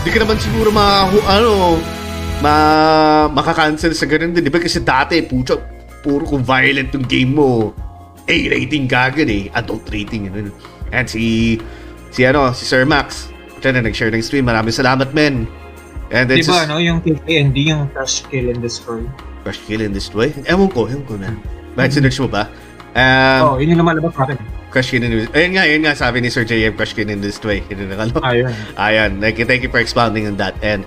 [0.00, 1.76] hindi ka naman siguro ma, ano,
[2.40, 2.54] ma,
[3.28, 4.48] makakancel sa ganun din.
[4.48, 4.62] Di ba?
[4.62, 5.60] Kasi dati, pucho,
[6.00, 7.76] puro kung violent yung game mo.
[8.24, 9.52] A rating kagad eh.
[9.52, 10.32] Adult rating.
[10.32, 10.48] Yun.
[10.88, 11.56] And si,
[12.08, 13.33] si ano, si Sir Max.
[13.64, 14.44] Siya na nag-share ng stream.
[14.44, 15.48] Maraming salamat, men.
[16.12, 16.76] And then, Di ba, no?
[16.76, 19.08] Yung KKND, yung Crush, Kill, and Destroy.
[19.40, 20.36] Crush Kill in this way?
[20.44, 21.32] Ewan ko, ewan ko na.
[21.72, 22.52] Bakit sinerch mo ba?
[22.92, 24.36] Um, oh, yun yung lumalabas sa akin.
[24.68, 27.40] Crush Kid in this Ayun nga, ayun nga, sabi ni Sir JM, Crush in this
[27.40, 27.64] way.
[27.72, 28.20] Yun ang ano.
[28.20, 28.52] Ayun.
[28.76, 30.52] Ayan, thank you, thank you for expounding on that.
[30.60, 30.84] And,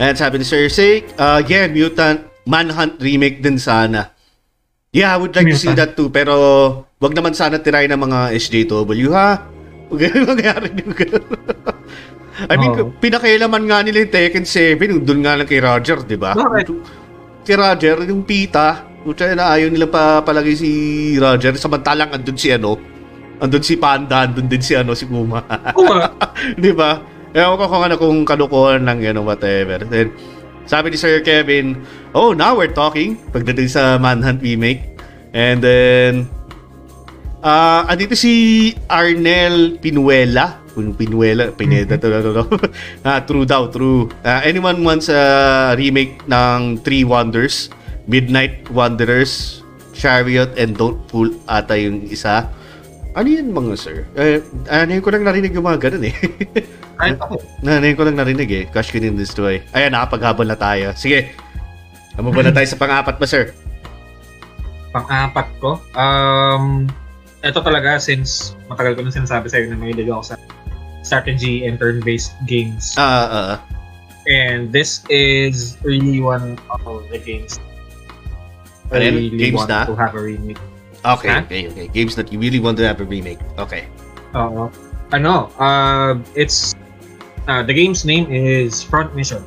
[0.00, 4.16] and sabi ni Sir Sake, uh, yeah, Mutant Manhunt remake din sana.
[4.96, 5.76] Yeah, I would like to see Mutant.
[5.76, 6.08] that too.
[6.08, 6.34] Pero,
[6.96, 9.44] wag naman sana tirahin ng mga SJW, ha?
[9.92, 11.22] Huwag yung ganun.
[12.50, 12.90] I mean, Oo.
[12.98, 16.34] pinakailaman nga nila yung Tekken 7, yung doon nga lang kay Roger, di ba?
[16.34, 16.66] Bakit?
[17.46, 20.70] Kay Roger, yung pita, Puta na ayaw nila pa palagi si
[21.20, 21.52] Roger.
[21.60, 22.80] Samantalang andun si ano,
[23.36, 25.44] andun si Panda, andun din si ano, si Kuma.
[25.76, 26.08] Nga.
[26.64, 27.04] Di ba?
[27.36, 29.84] Ewan ko kung ano kung kalukuhan lang yan o whatever.
[29.84, 30.08] Then,
[30.64, 31.84] sabi ni Sir Kevin,
[32.16, 33.20] oh, now we're talking.
[33.28, 34.80] Pagdating sa Manhunt remake.
[35.36, 36.32] And then,
[37.44, 40.64] ah, andito si Arnel Pinuela.
[40.74, 42.44] Pinuela, Pineda, to, to, to.
[43.06, 44.10] ah, true daw, true.
[44.26, 47.70] Ah, anyone wants a remake ng Three Wonders?
[48.04, 49.64] Midnight Wanderers,
[49.96, 52.50] Chariot, and Don't Fool ata yung isa.
[53.14, 53.96] Ano yun mga sir?
[54.18, 56.16] Eh, ano ko lang narinig yung mga ganun eh.
[56.98, 57.38] Kahit ako.
[57.62, 58.64] Nanay ko lang narinig eh.
[58.70, 59.62] Crush Can in Destroy.
[59.70, 60.90] Ayan, nakapaghabol na tayo.
[60.98, 61.34] Sige.
[62.14, 63.50] Ano ba na tayo sa pang-apat pa, sir?
[64.94, 65.82] Pang-apat ko.
[65.94, 66.86] Um,
[67.44, 70.34] ito talaga since matagal ko na sinasabi sa'yo na mahilig ako sa
[71.04, 72.96] strategy and turn-based games.
[72.96, 73.58] Ah, ah, ah.
[74.24, 77.60] And this is really one of the games
[78.88, 79.84] I really Games want na?
[79.84, 80.60] to have a remake.
[81.04, 81.44] Okay, Huh?
[81.44, 81.86] okay, okay.
[81.92, 83.40] Games that you really want to have a remake.
[83.60, 83.84] Okay.
[84.32, 84.72] Oo.
[85.12, 86.74] ano, uh, it's
[87.46, 89.44] uh, the game's name is Front Mission.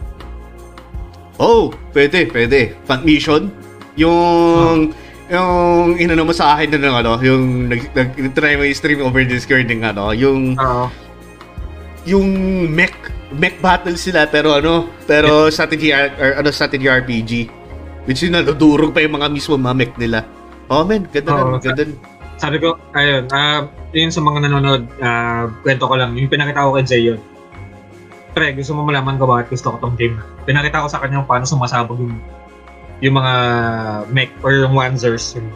[1.39, 2.73] Oh, pwede, pwede.
[2.85, 3.51] Front Mission?
[3.97, 4.93] Yung...
[5.27, 9.67] Yung inano mo sa akin na ano, yung nag, nag try mo i-stream over Discord
[9.67, 10.87] ng ano, yung Oo.
[12.07, 12.27] yung
[12.71, 12.95] mech
[13.35, 17.31] mech battle sila pero ano, pero strategy or ano strategy RPG.
[18.07, 20.23] Which yun nadudurog pa yung mga mismo mga mech nila.
[20.71, 21.83] Oh man, ganda Oo, na, ganda.
[22.37, 26.77] Sabi ko, ayun, uh, yun sa mga nanonood, uh, kwento ko lang, yung pinakita ko
[26.77, 27.19] kay Jay yun.
[28.37, 30.23] Pre, gusto mo malaman ko bakit gusto ko tong game na.
[30.45, 32.21] Pinakita ko sa kanya kung paano sumasabog yung
[33.01, 33.33] yung mga
[34.09, 35.37] mech or yung wanzers.
[35.37, 35.47] Yung,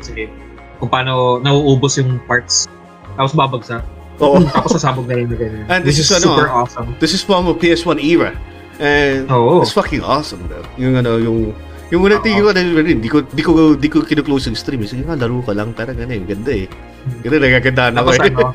[0.00, 0.32] sige,
[0.80, 2.66] kung paano nauubos yung parts.
[3.14, 3.84] Tapos babagsak.
[4.20, 4.40] Oo.
[4.50, 5.64] Tapos sasabog na rin na ganyan.
[5.68, 6.96] And this Which is ano, super ah, awesome.
[6.98, 8.32] This is from a PS1 era.
[8.80, 9.60] And Oo.
[9.60, 10.64] it's fucking awesome, bro.
[10.80, 11.38] Yung ano, yung
[11.92, 12.24] yung Oo.
[12.24, 14.80] tingin ko na rin, di ko di ko di ko kino-close yung stream.
[14.88, 16.66] Sige nga, laro ka lang, pero ganun, ganda eh.
[17.20, 18.30] Ganda, nagagandaan ako Tapos eh.
[18.32, 18.46] ano,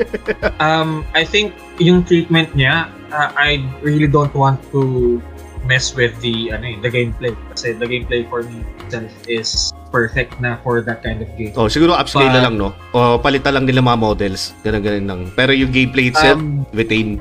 [0.58, 5.22] um, I think yung treatment niya, uh, I really don't want to
[5.68, 10.40] mess with the ano eh, the gameplay kasi the gameplay for me itself is perfect
[10.40, 11.52] na for that kind of game.
[11.60, 12.70] Oh, siguro upscale na But- lang, no?
[12.96, 14.56] O palitan lang nila mga models.
[14.64, 15.22] Ganun, ganun lang.
[15.36, 17.20] Pero yung gameplay itself, Um, retain.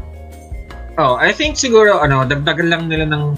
[0.97, 3.37] Oh, I think siguro ano, dagdagan lang nila ng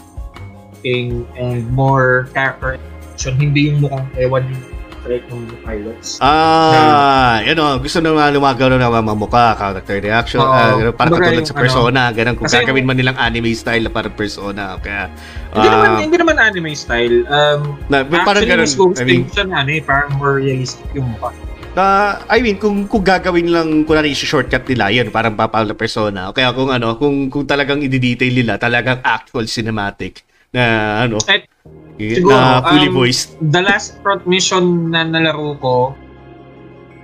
[0.85, 2.79] king and more character
[3.11, 3.35] action.
[3.35, 4.63] Hindi yung mukhang ewan yung
[5.09, 6.21] strike ng pilots.
[6.21, 7.81] Ah, yun o.
[7.81, 10.45] Gusto na mga lumagaw na mga mukha, character reaction.
[10.45, 12.03] Ganun, parang Kumbaga katulad yung sa Persona.
[12.13, 14.77] Ganun, kung Kasi gagawin man nilang anime style na parang Persona.
[14.85, 15.09] Kaya,
[15.57, 17.25] hindi naman ah, hindi naman anime style.
[17.33, 19.01] Um, na, parang actually, ganun.
[19.01, 21.33] I mean, siya na ano eh, parang more realistic yung mukha.
[21.73, 26.29] Ah, I mean, kung kung gagawin lang kunwari shortcut nila, yun, parang papala persona.
[26.37, 30.21] Kaya kung ano, kung kung talagang i-detail nila, talagang actual cinematic
[30.53, 30.65] na
[31.09, 33.35] ano, y- siguro, na fully um, voiced.
[33.43, 35.75] The last front mission na nalaro ko,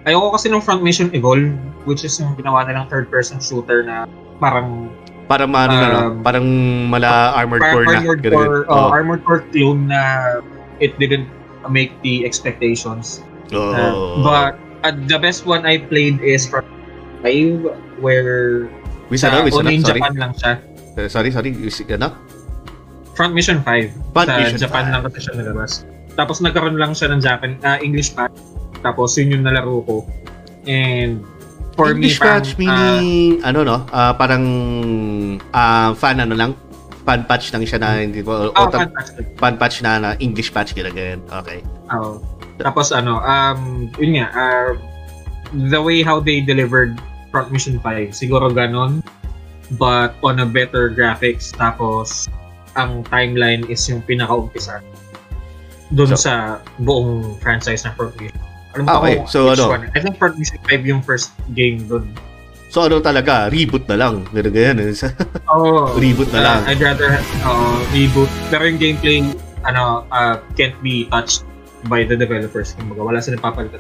[0.05, 1.53] ayoko kasi ng front mission Evolve,
[1.85, 4.07] which is yung ginawa nilang third person shooter na
[4.39, 4.89] parang
[5.25, 6.01] Parang ano, na, no?
[6.05, 6.45] um, parang
[6.93, 7.97] mala armored parang core na.
[7.97, 8.69] armored core, ganun.
[8.69, 8.89] oh, Oo.
[8.93, 10.01] armored core clone na
[10.85, 11.25] it didn't
[11.73, 13.25] make the expectations.
[13.49, 13.73] Oo.
[13.73, 14.53] Uh, but
[14.85, 16.69] uh, the best one I played is from
[17.25, 18.69] 5 where
[19.09, 19.65] Which sa ano, which ano?
[19.65, 19.97] only in Sorry.
[19.97, 20.53] Japan lang siya.
[21.01, 21.57] Eh, Sorry, sorry.
[21.97, 22.09] Ano?
[23.15, 24.15] Front Mission 5.
[24.15, 24.93] Front sa Mission Japan 5.
[24.93, 25.73] lang kasi siya nalabas.
[26.15, 28.35] Tapos nagkaroon lang siya ng Japan, ah, English patch.
[28.83, 29.97] Tapos yun yung nalaro ko.
[30.67, 31.23] And
[31.75, 33.07] for English me, parang, patch meaning,
[33.43, 33.79] ano no?
[33.91, 34.45] Ah, parang
[35.55, 36.53] ah, fan ano lang?
[37.05, 39.25] Fan patch lang siya na hindi ko, oh, ta- fantastic.
[39.37, 41.21] fan patch na, na English patch ganyan.
[41.29, 41.61] Okay.
[41.93, 42.23] Oo.
[42.63, 44.71] Tapos ano, um, yun nga, ah,
[45.71, 46.99] the way how they delivered
[47.35, 49.03] Front Mission 5, siguro ganon.
[49.75, 51.51] But on a better graphics.
[51.57, 52.29] Tapos,
[52.75, 54.83] ang timeline is yung pinaka-umpisa.
[55.91, 56.33] Doon So- sa
[56.79, 58.41] buong franchise na Front Mission.
[58.75, 59.23] Alam Ah, okay.
[59.25, 59.71] So, ano?
[59.71, 59.87] one.
[59.95, 62.11] I think Front Mission 5 yung first game doon.
[62.69, 64.27] So ano talaga, reboot na lang.
[64.29, 64.83] Ganun ganyan.
[64.83, 64.91] eh.
[65.47, 66.59] Oh, Reboot na lang.
[66.67, 68.27] I'd rather uh, reboot.
[68.51, 69.23] Pero yung gameplay,
[69.63, 71.47] ano, uh, can't be touched
[71.87, 72.75] by the developers.
[72.75, 73.79] Kumbaga, wala silang papalitan.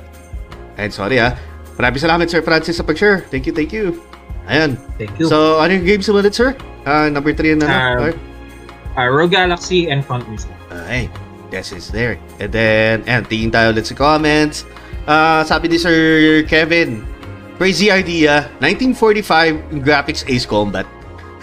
[0.78, 1.34] And sorry ah.
[1.74, 3.26] Maraming salamat Sir Francis sa pag-share.
[3.26, 3.98] Thank you, thank you.
[4.46, 4.78] Ayan.
[4.94, 5.26] Thank you.
[5.26, 6.54] So, ano yung games ulit, sir?
[6.86, 7.74] Ah, number 3 na na.
[7.74, 8.14] Ah, Okay.
[8.96, 10.54] Uh, Rogue Galaxy and Front Mission.
[10.70, 11.10] Okay.
[11.52, 12.18] Yes, is there.
[12.42, 14.66] And then, ayan, tingin tayo ulit sa comments.
[15.06, 15.94] Ah, sabi ni Sir
[16.50, 17.06] Kevin,
[17.60, 18.50] crazy idea.
[18.58, 20.82] 1945 yung graphics Ace Combat.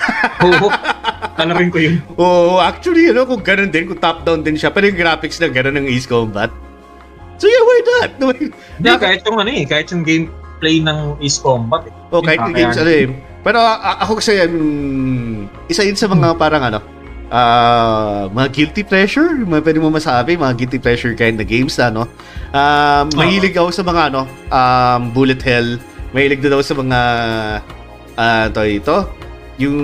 [0.43, 0.67] Oo.
[1.37, 2.03] Talarin ko yun.
[2.19, 5.79] Oo, actually, ano, kung ganun din, kung top-down din siya, pero yung graphics na ganun
[5.79, 6.51] ng Ace Combat.
[7.39, 8.09] So yeah, why not?
[8.19, 11.87] No, Hindi, kahit yung ano eh, kahit yung gameplay ng Ace Combat.
[11.87, 11.93] Eh.
[12.11, 13.07] Oh, kahit yung games, ano eh.
[13.41, 17.00] Pero a- ako kasi, um, isa yun sa mga parang ano,
[17.31, 21.87] ah mga guilty pleasure, mga pwede mo masabi, mga guilty pleasure kind na games na,
[21.87, 22.03] no?
[22.51, 25.79] Um, mahilig ako sa mga, ano, um, bullet hell,
[26.11, 26.99] mahilig din ako sa mga,
[28.19, 28.97] ah, to ito,
[29.55, 29.79] yung,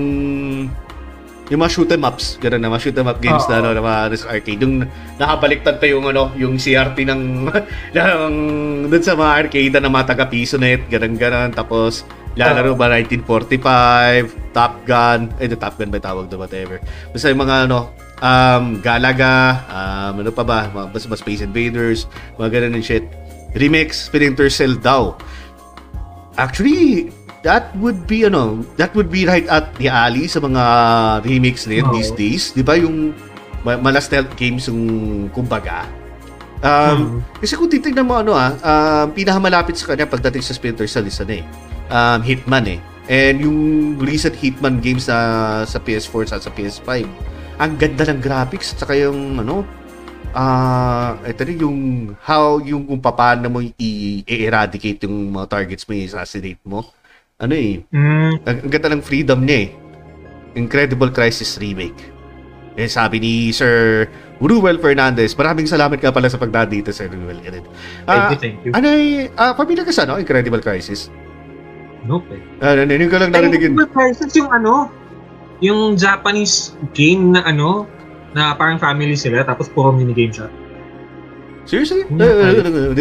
[1.48, 3.72] yung mga shoot 'em ups, gano'n na, mga shoot 'em up games na, Oo.
[3.72, 4.60] ano, na mga ano, sa arcade.
[4.60, 4.76] Yung
[5.16, 7.22] nakabaliktad pa yung, ano, yung CRT ng,
[7.96, 8.34] ng
[8.92, 11.56] dun sa mga arcade na mga taga-piso net, gano'n, gano'n.
[11.56, 12.04] Tapos,
[12.38, 16.78] lalaro ba 1945, Top Gun, eh, Top Gun ba tawag doon, whatever.
[17.10, 17.90] Basta yung mga, ano,
[18.22, 22.00] um, Galaga, um, ano pa ba, mga, basta mga Space Invaders,
[22.38, 23.06] mga ganun and shit.
[23.58, 25.18] Remix, Splinter Cell daw.
[26.38, 27.10] Actually,
[27.42, 30.64] that would be ano, that would be right at the alley sa mga
[31.26, 32.54] remakes na yun these days.
[32.54, 33.14] 'Di ba yung
[33.66, 34.84] ma- mala stealth games yung
[35.34, 35.88] kumbaga.
[36.58, 41.06] Um, kasi kung titignan mo ano ah, um, pinakamalapit sa kanya pagdating sa Splinter Cell
[41.06, 41.46] is ano eh,
[41.90, 42.80] um, Hitman eh.
[43.08, 43.60] And yung
[43.98, 45.18] recent Hitman games sa
[45.64, 47.08] sa PS4 at sa PS5,
[47.58, 49.64] ang ganda ng graphics at saka yung ano,
[50.32, 51.80] ah, ito rin yung
[52.20, 56.84] how yung kung paano mo i-eradicate yung mga targets mo, i-assassinate mo.
[57.38, 59.70] Ano eh, Mm, ang, ang ganda ng freedom niya eh.
[60.56, 62.18] Incredible Crisis Remake.
[62.74, 64.06] Eh, sabi ni Sir
[64.38, 67.38] Ruel Fernandez, maraming salamat ka pala sa pagdaan dito, Sir Ruel.
[67.42, 67.66] Ganun.
[68.06, 68.72] thank Ah, you, thank you.
[68.74, 71.10] ano eh, ah, familiar ka sa ano, Incredible Crisis?
[72.06, 72.42] Nope eh.
[72.62, 73.74] Ah, naninig ko lang narinig yun.
[73.74, 74.92] Incredible Crisis yung ano,
[75.60, 77.90] yung Japanese game na ano,
[78.38, 80.48] na parang family sila, tapos puro minigame siya.
[81.68, 82.08] Seriously?
[82.08, 82.96] Hmm,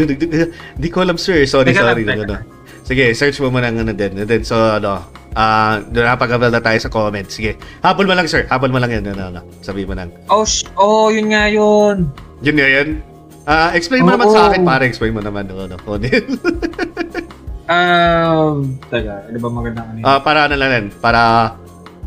[0.75, 1.47] Hindi ko alam, sir.
[1.47, 2.03] Sorry, Teka lang, sorry.
[2.03, 2.33] teka Ano.
[2.35, 2.45] lang.
[2.83, 4.13] Sige, search mo muna ng ano din.
[4.19, 5.07] And then, so, ano,
[5.39, 7.39] ah, uh, napag na tayo sa comments.
[7.39, 8.47] Sige, habol mo lang, sir.
[8.51, 9.07] Habol mo lang yan.
[9.15, 9.41] Ano, ano.
[9.63, 10.11] Sabi mo lang.
[10.31, 12.11] Oh, sh- oh, yun nga yun.
[12.43, 12.89] Yun nga yan.
[13.47, 14.35] Ah, explain mo naman Oo.
[14.35, 14.91] sa akin, pare.
[14.91, 15.47] Explain mo naman.
[15.47, 15.79] Ano, ano.
[17.67, 18.57] ano.
[18.57, 20.01] Um, taga, ano ba magandang ano?
[20.07, 20.87] Ah, para ano lang yan.
[21.03, 21.53] Para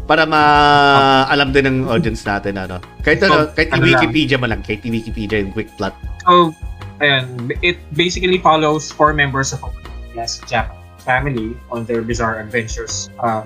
[0.09, 2.81] para ma-alam din ng audience natin ano.
[3.05, 5.93] Kahit ano, So, kahit ano i-Wikipedia mo lang, kahit i-Wikipedia yung quick plot.
[6.25, 6.49] So,
[6.97, 9.69] ayan, it basically follows four members of a
[10.15, 13.41] class Japanese family on their bizarre adventures uh,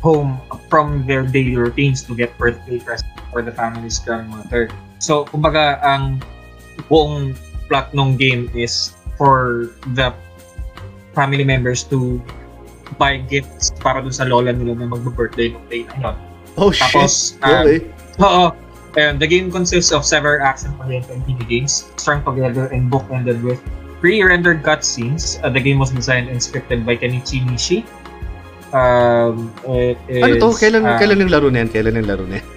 [0.00, 4.66] home from their daily routines to get birthday presents for the family's grandmother.
[4.98, 6.22] So, kumbaga, ang
[6.90, 7.38] buong
[7.70, 10.10] plot ng game is for the
[11.14, 12.20] family members to
[13.00, 16.16] buy gifts para dun sa lola nila na mag-birthday ng day na yun.
[16.60, 16.84] Oh, shit.
[16.92, 17.80] Tapos, ah, okay.
[18.20, 18.52] Oo.
[19.00, 23.56] And the game consists of several action-oriented mini games strung together and bookended with
[24.04, 25.40] pre-rendered cutscenes.
[25.40, 27.88] Uh, the game was designed and scripted by Kenichi Nishi.
[28.76, 30.48] Um, it is, Ano to?
[30.60, 31.68] Kailan, uh, kailan yung laro na yan?
[31.72, 32.48] Kailan yung laro na yan?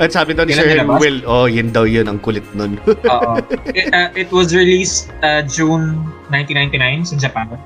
[0.00, 0.64] At sabi daw ni Sir?
[0.96, 2.78] Will, oh, yun daw yun, ang kulit nun.
[2.86, 3.36] Oo.
[3.76, 7.58] it, uh, it was released uh, June 1999 sa Japan.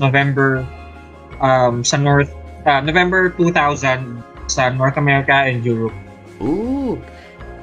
[0.00, 0.64] November
[1.42, 2.30] um, sa North
[2.66, 5.94] uh, November 2000 sa North America and Europe.
[6.40, 6.96] Ooh.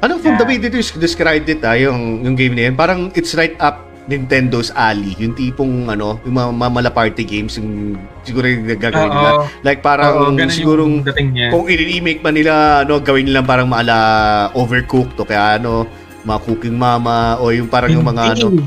[0.06, 0.70] Ano, from the way Yeah.
[0.70, 4.70] that you described it, ah, yung, yung game na yun, parang it's right up Nintendo's
[4.78, 5.18] alley.
[5.18, 9.50] Yung tipong, ano, yung mga mamala party games, yung siguro yung gagawin nila.
[9.66, 11.02] Like, parang ganun sigurong,
[11.50, 15.90] kung i-remake man nila, ano, gawin nila parang maala overcooked o kaya ano,
[16.22, 18.62] mga cooking mama o yung parang yung mga ano,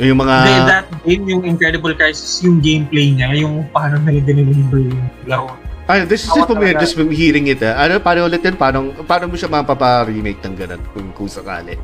[0.00, 4.78] yung mga Hindi, that game, yung Incredible Crisis, yung gameplay niya, yung paano nila dineliver
[4.84, 5.50] yung laro.
[5.84, 7.58] ano, this is just from, just from hearing it.
[7.60, 7.80] ah.
[7.80, 8.54] Ano, paano ulit yun?
[8.54, 11.74] Paano, paano mo siya mapapa-remake ng ganun kung, kung sakali?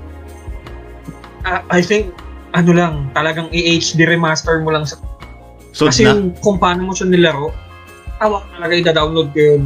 [1.43, 2.13] Ah, I think,
[2.53, 4.97] ano lang, talagang i-HD remaster mo lang sa...
[5.75, 6.15] So, kasi na.
[6.15, 7.51] yung kung paano mo siya nilaro,
[8.23, 9.63] awak talaga i-download ko yun.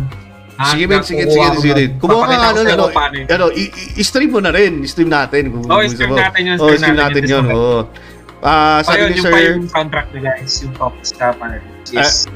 [0.58, 1.70] Ah, Sige, man, sige, sige, sige.
[1.86, 2.02] nun.
[2.02, 2.90] Kumuha ka ano,
[3.30, 4.82] ano, i- i-stream mo na rin.
[4.82, 5.54] I-stream natin.
[5.54, 6.18] Kung Oh, gusto stream mo.
[6.18, 6.56] natin yun.
[6.58, 7.44] Oh, stream natin yun.
[7.46, 7.86] this
[8.40, 8.86] Ah, moment.
[8.86, 11.60] sabi Ayun, ni yung Sir, yung contract nila is yung top sa partner.
[11.90, 12.26] Is,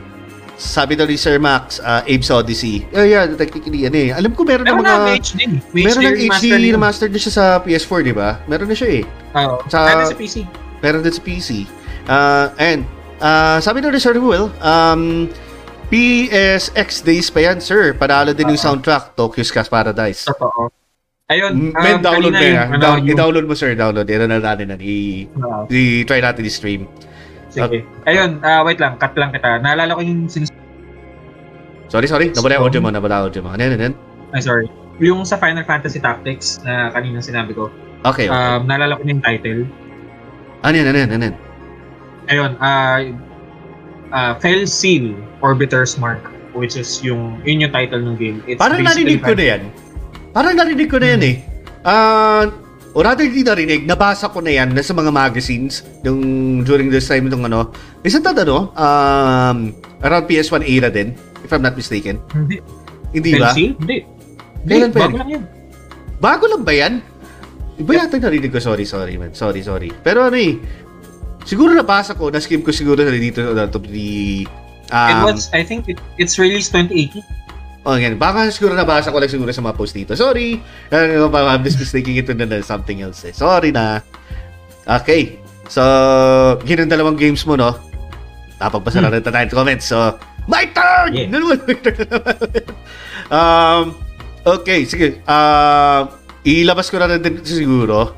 [0.56, 2.86] sabi daw ni Sir Max, ah, Abe's Odyssey.
[2.94, 4.10] Oh, yeah, technically, ano eh.
[4.14, 4.94] Alam ko meron meron mga...
[4.94, 5.40] na, may HD.
[5.72, 6.74] May Meron ng HD din.
[6.74, 8.38] remastered na siya sa PS4, di ba?
[8.46, 9.04] Meron na siya eh.
[9.38, 9.58] Oo.
[9.66, 10.36] Sa- Meron sa PC.
[10.78, 11.48] Meron din sa PC.
[12.06, 12.82] Uh, and,
[13.18, 15.26] uh, sabi daw ni Sir Will, um,
[15.92, 17.92] PSX days pa yan, sir.
[17.92, 18.66] Panalo din yung Oo.
[18.70, 20.24] soundtrack, Tokyo's Cast Paradise.
[20.24, 20.81] Totoo.
[21.32, 22.68] Ayun, Men, um, download kanina mo yung, yan.
[22.68, 23.72] ano, Down, yung- I-download mo, sir.
[23.72, 24.04] Download.
[24.04, 24.76] Yan na natin na.
[24.76, 25.64] I- Oo.
[25.72, 26.84] i-try natin i-stream.
[27.48, 27.88] Sige.
[28.04, 29.60] Ayun, ah, wait lang, cut lang kita.
[29.64, 30.52] Naalala ko yung sinis-
[31.88, 32.32] Sorry, sorry.
[32.32, 32.88] Nabala So- audio mo.
[32.92, 33.52] Nabala audio mo.
[33.52, 33.94] Ano yan, ano yan?
[34.32, 34.64] ay sorry.
[34.96, 37.68] Yung sa Final Fantasy Tactics na kanina sinabi ko.
[38.04, 38.32] Okay, okay.
[38.32, 39.60] Um, naalala ko na yung title.
[40.64, 41.36] ano yan, ano yan, ano yan?
[42.32, 42.96] Ayun, ah
[44.12, 45.12] uh, Fell Seal
[45.44, 46.22] Orbiter's Mark
[46.52, 48.38] which is yung yun yung title ng game.
[48.44, 49.62] It's Parang narinig ko na yan.
[50.32, 51.36] Parang narinig ko na yan eh.
[51.84, 52.48] Ah,
[52.92, 56.20] o rather di narinig, nabasa ko na yan na sa mga magazines yung
[56.64, 57.72] during this time nung ano.
[58.04, 58.72] Isn't that ano?
[58.76, 59.72] Um,
[60.04, 62.20] around PS1 era din, if I'm not mistaken.
[62.32, 62.60] Hindi.
[63.12, 63.52] Hindi ba?
[63.52, 64.04] Hindi.
[64.62, 65.42] Hindi, Kailan bago lang yan.
[66.20, 66.94] Bago lang ba yan?
[67.80, 68.60] Iba yata yung narinig ko.
[68.60, 69.32] Sorry, sorry man.
[69.32, 69.88] Sorry, sorry.
[70.04, 70.60] Pero ano eh,
[71.44, 74.44] siguro nabasa ko, na-skim ko siguro na dito na to the...
[74.44, 77.24] It Um, was, I think it, it's released 2018.
[77.82, 78.14] Oh, yan.
[78.14, 80.14] Baka siguro nabasa ko lang siguro sa mga post dito.
[80.14, 80.62] Sorry.
[80.94, 83.34] Ano ba, I'm just mistaking ito na, something else eh.
[83.34, 83.98] Sorry na.
[84.86, 85.42] Okay.
[85.66, 85.82] So,
[86.62, 87.74] yun ang dalawang games mo, no?
[88.62, 89.90] Napagbasa na rin tayo comments.
[89.90, 90.14] So,
[90.46, 91.10] my turn!
[91.10, 91.26] Yeah.
[91.26, 92.36] Na naman, my turn na naman.
[93.34, 93.84] um,
[94.46, 95.18] okay, sige.
[95.26, 96.12] Um,
[96.46, 98.14] ilabas ko na rin din siguro.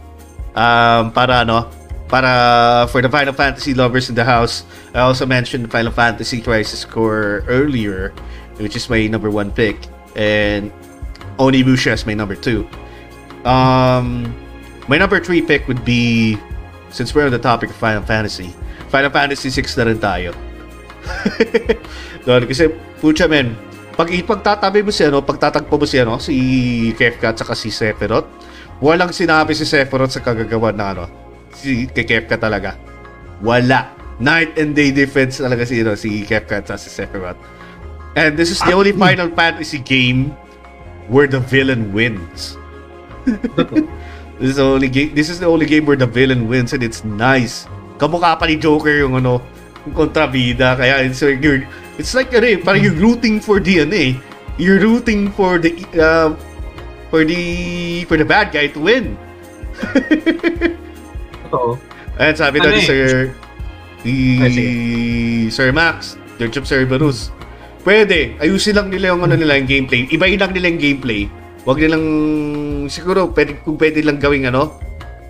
[0.52, 1.72] Um, para ano,
[2.08, 4.62] para for the Final Fantasy lovers in the house,
[4.92, 8.12] I also mentioned Final Fantasy Crisis Core earlier,
[8.58, 9.76] which is my number one pick,
[10.16, 10.72] and
[11.38, 12.66] Onimusha is my number two.
[13.44, 14.32] Um,
[14.88, 16.38] my number three pick would be,
[16.90, 18.54] since we're on the topic of Final Fantasy,
[18.88, 20.30] Final Fantasy 6 na rin tayo.
[22.24, 22.72] Doon, kasi,
[23.02, 23.52] pucha men,
[23.94, 26.34] pag ipagtatabi mo si ano, pagtatagpo mo si ano, si
[26.98, 28.26] Kefka at saka si Sephiroth,
[28.82, 31.04] walang sinabi si Sephiroth sa kagagawa na ano,
[31.54, 32.74] si kay Kefka talaga.
[33.42, 33.92] Wala.
[34.22, 37.38] Night and day difference talaga si, ano, si Kefka at si Sephiroth.
[38.14, 40.30] And this is the only Final Fantasy game
[41.08, 42.56] where the villain wins.
[44.38, 45.14] this is the only game.
[45.14, 47.66] This is the only game where the villain wins, and it's nice.
[47.98, 49.42] Kamukha pa ni Joker yung ano,
[49.86, 50.78] yung kontrabida.
[50.78, 51.66] Kaya it's like you're,
[51.98, 54.12] it's like ano eh, parang you're rooting for the ano eh,
[54.58, 56.30] you're rooting for the uh,
[57.10, 59.18] for the for the bad guy to win.
[61.50, 61.78] Totoo.
[62.14, 62.86] Ayan, sabi daw Ano ni eh?
[62.86, 63.34] Sir
[64.04, 67.34] ni Ah, Sir Max, George of Cerberus.
[67.84, 70.08] Pwede, ayusin lang nila yung ano nila yung gameplay.
[70.08, 71.28] Ibahin lang nila yung gameplay.
[71.62, 72.04] Huwag nilang
[72.88, 74.80] siguro pwede kung pwede lang gawing ano.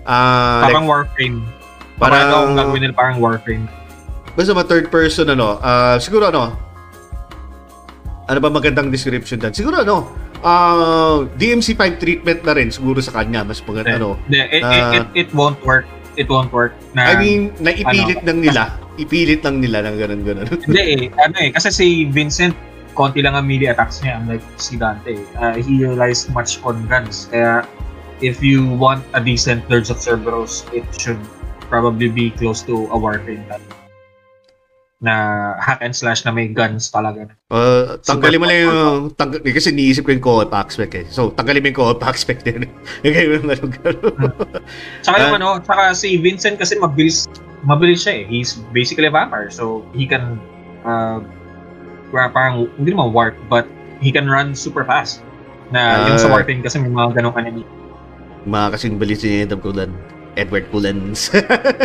[0.03, 1.37] Ah, Parang like, Warframe.
[1.95, 3.65] Parang- Parang gagawin nila parang Warframe.
[4.31, 5.59] basta ma third person ano.
[5.59, 6.55] Ah, siguro ano.
[8.25, 9.51] Ano ba magandang description dan?
[9.51, 10.11] Siguro ano.
[10.39, 14.15] Ah, DMC5 treatment na rin siguro sa kanya mas maganda ano.
[14.25, 14.91] Hindi, it, it, Ah.
[14.93, 15.83] it, it won't work.
[16.15, 16.71] It won't work.
[16.91, 18.79] Na, I mean, naipilit lang nila.
[18.95, 20.47] Ipilit lang nila ng ganun ganun.
[20.67, 21.03] Hindi eh.
[21.19, 21.51] Ano eh.
[21.51, 22.55] Kasi si Vincent,
[22.93, 24.19] konti lang ang melee attacks niya.
[24.19, 25.19] Unlike si Dante.
[25.35, 27.27] Uh, he relies much on guns.
[27.27, 27.67] Kaya,
[28.23, 31.19] if you want a decent Lords of Cerberus, it should
[31.67, 33.59] probably be close to a Warframe type.
[35.03, 35.13] Na
[35.59, 37.27] hack and slash na may guns talaga.
[37.51, 41.03] Uh, tanggalin mo lang yung tanggal, eh, kasi niisip ko yung co-op aspect eh.
[41.11, 42.63] So, tanggalin mo yung co-op aspect din.
[43.03, 44.31] Lagay mo ano, gano'n.
[45.03, 45.37] Tsaka yung Ah.
[45.37, 47.27] ano, tsaka si Vincent kasi mabilis,
[47.65, 48.23] mabilis siya eh.
[48.25, 49.49] He's basically a vampire.
[49.49, 50.37] So, he can,
[50.85, 51.19] uh,
[52.13, 53.65] parang, hindi naman warp, but
[53.99, 55.25] he can run super fast.
[55.73, 56.37] Na yung sa Ah.
[56.37, 57.65] warping kasi may mga ganong enemy.
[58.45, 59.91] Mga kasing balis ni Edward Cullen.
[60.35, 61.31] Edward Cullens.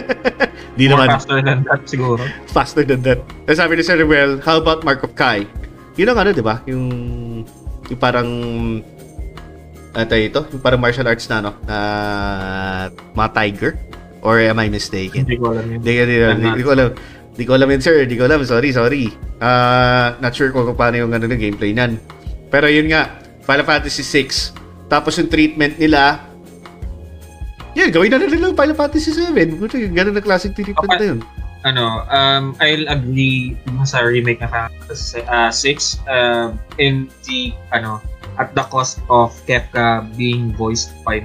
[0.76, 1.16] Di More naman.
[1.16, 2.20] faster than that siguro.
[2.50, 3.24] Faster than that.
[3.46, 5.48] Tapos sabi ni Sir Well, how about Mark of Kai?
[5.96, 6.60] Yun ang ano, di ba?
[6.68, 6.84] Yung,
[7.88, 8.28] yung parang,
[9.90, 10.40] ano ito?
[10.50, 11.52] Yung parang martial arts na, no?
[11.64, 11.76] Na,
[13.14, 13.72] mga tiger?
[14.20, 15.24] Or am I mistaken?
[15.24, 15.80] Hindi ko alam yun.
[15.80, 16.52] Hindi, hindi, I'm hindi, not.
[16.52, 16.88] hindi ko alam.
[17.30, 17.96] Hindi ko alam yun, sir.
[18.04, 18.40] Hindi ko alam.
[18.44, 19.04] Sorry, sorry.
[19.40, 21.96] Ah, not sure kung paano yung ano gameplay nan.
[22.52, 23.16] Pero yun nga,
[23.46, 24.92] Final Fantasy 6.
[24.92, 26.20] Tapos yung treatment nila,
[27.72, 29.56] yeah, gawin na na nila yung Final Fantasy 7.
[29.56, 30.98] Buti, ganun na classic treatment Okay.
[31.00, 31.20] na yun.
[31.60, 33.52] Ano, um, I'll agree
[33.84, 36.46] sa remake na Final Fantasy uh, 6 uh,
[36.80, 38.00] in the, ano,
[38.40, 41.20] at the cost of Kefka being voiced by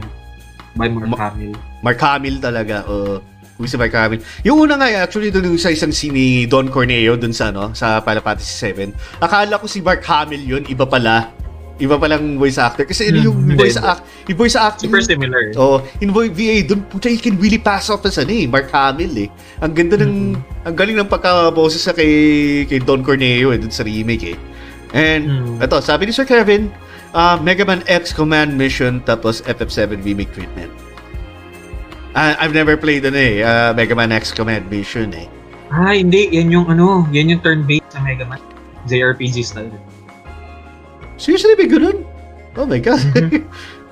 [0.75, 1.53] by Mark Ma- Hamill.
[1.81, 2.83] Mark Hamill talaga.
[2.85, 3.17] Uh,
[3.63, 4.19] si Mark Hamill.
[4.43, 7.71] Yung una nga, actually, doon yung sa isang scene ni Don Corneo dun sa, ano,
[7.71, 8.91] sa Fantasy 7.
[9.19, 10.63] Akala ko si Mark Hamill yun.
[10.67, 11.31] Iba pala.
[11.75, 12.87] Iba palang voice actor.
[12.87, 15.51] Kasi Hmm, yung hindi, voice act, yung voice acting, Super similar.
[15.59, 19.27] Oh, in VA, doon puta, you can really pass off as ano eh, Mark Hamill
[19.27, 19.29] eh.
[19.59, 23.83] Ang ganda ng, ang galing ng pagkaboses sa kay, kay Don Corneo eh, dun sa
[23.83, 24.37] remake eh.
[24.95, 25.59] And, Hmm.
[25.59, 26.71] ito, sabi ni Sir Kevin,
[27.15, 30.69] uh, Mega Man X Command Mission, tapos FF7 Remake Treatment.
[32.15, 35.27] Ah, I've never played ano eh, uh, Mega Man X Command Mission eh.
[35.71, 36.29] Ah, hindi.
[36.35, 38.39] Yan yung ano, yan yung turn-based na Mega Man.
[38.85, 39.73] JRPG style.
[41.17, 42.05] Seriously, may ganun?
[42.55, 43.01] Oh my God.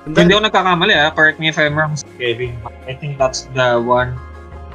[0.04, 1.08] Dami- Hindi ako nagkakamali ah.
[1.16, 2.52] Correct me if I'm wrong, Kevin.
[2.84, 4.12] I think that's the one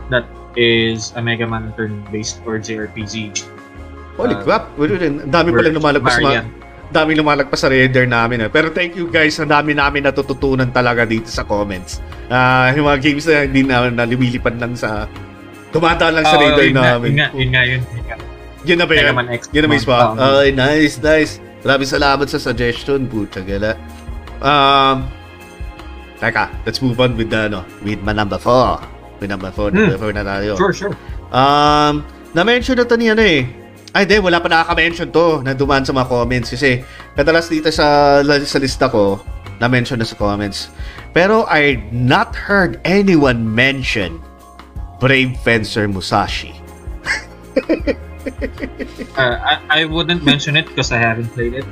[0.10, 0.26] that
[0.58, 3.46] is a Mega Man turn-based or JRPG.
[4.18, 4.74] Holy uh, crap.
[4.78, 6.46] Dami palang lumalagpas sa
[6.90, 8.46] daming lumalagpas sa radar namin.
[8.46, 8.50] Eh.
[8.50, 12.02] Pero thank you guys, ang dami namin natututunan talaga dito sa comments.
[12.30, 15.06] Ah, yung mga games na hindi na, na lumilipad lang sa
[15.70, 17.10] dumadaan lang sa Oo, radar yun namin.
[17.10, 18.16] Yun nga, yun nga, yun, nga.
[18.66, 19.16] Yun na ba yun?
[19.54, 20.18] Yun na swap.
[20.18, 20.42] Oo.
[20.42, 21.32] Okay, nice, nice.
[21.62, 23.78] Maraming salamat sa suggestion, pucha gala.
[24.40, 25.06] Um,
[26.18, 28.82] teka, let's move on with the, ano, with my number 4.
[29.20, 30.52] With number 4, number 4 na tayo.
[30.56, 30.96] Sure, sure.
[31.30, 32.02] Um,
[32.34, 33.59] na-mention na to ni ano eh.
[33.90, 36.86] Ay, di, wala pa nakaka-mention to na dumaan sa mga comments kasi
[37.18, 39.18] kadalas dito sa, sa lista ko,
[39.58, 40.70] na-mention na sa comments.
[41.12, 44.22] Pero I not heard anyone mention
[45.02, 46.54] Brave Fencer Musashi.
[49.18, 51.66] Uh, I, I wouldn't mention it because I haven't played it.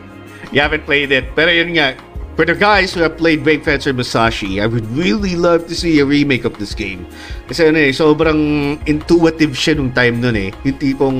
[0.52, 1.35] You haven't played it.
[1.35, 1.95] Pero yun nga,
[2.35, 5.99] for the guys who have played Brave Fencer Musashi, I would really love to see
[5.99, 7.07] a remake of this game.
[7.48, 8.39] Kasi ano eh, sobrang
[8.88, 10.49] intuitive siya nung time nun eh.
[10.64, 11.18] Yung tipong,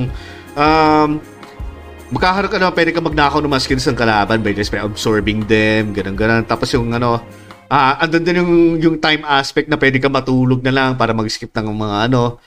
[0.58, 1.22] um,
[2.10, 5.46] magkakaroon ka na, pwede ka magnakaw ng mga skills ng kalaban by just by absorbing
[5.46, 6.42] them, ganun ganun.
[6.42, 7.22] Tapos yung ano,
[7.70, 11.52] ah, andun din yung, yung time aspect na pwede ka matulog na lang para mag-skip
[11.52, 12.40] ng mga ano,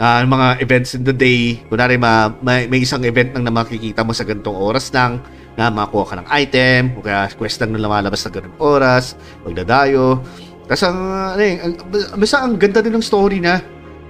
[0.00, 1.60] ah, mga events in the day.
[1.68, 5.22] Kunwari, ma, may, may isang event lang na makikita mo sa ganitong oras lang
[5.52, 9.12] na makakuha ka ng item, o kaya quest lang na lumalabas sa ganung oras,
[9.44, 10.24] magdadayo.
[10.64, 10.98] Tapos ang,
[11.36, 11.72] ano eh, ang,
[12.16, 13.60] basta ang ganda din ng story na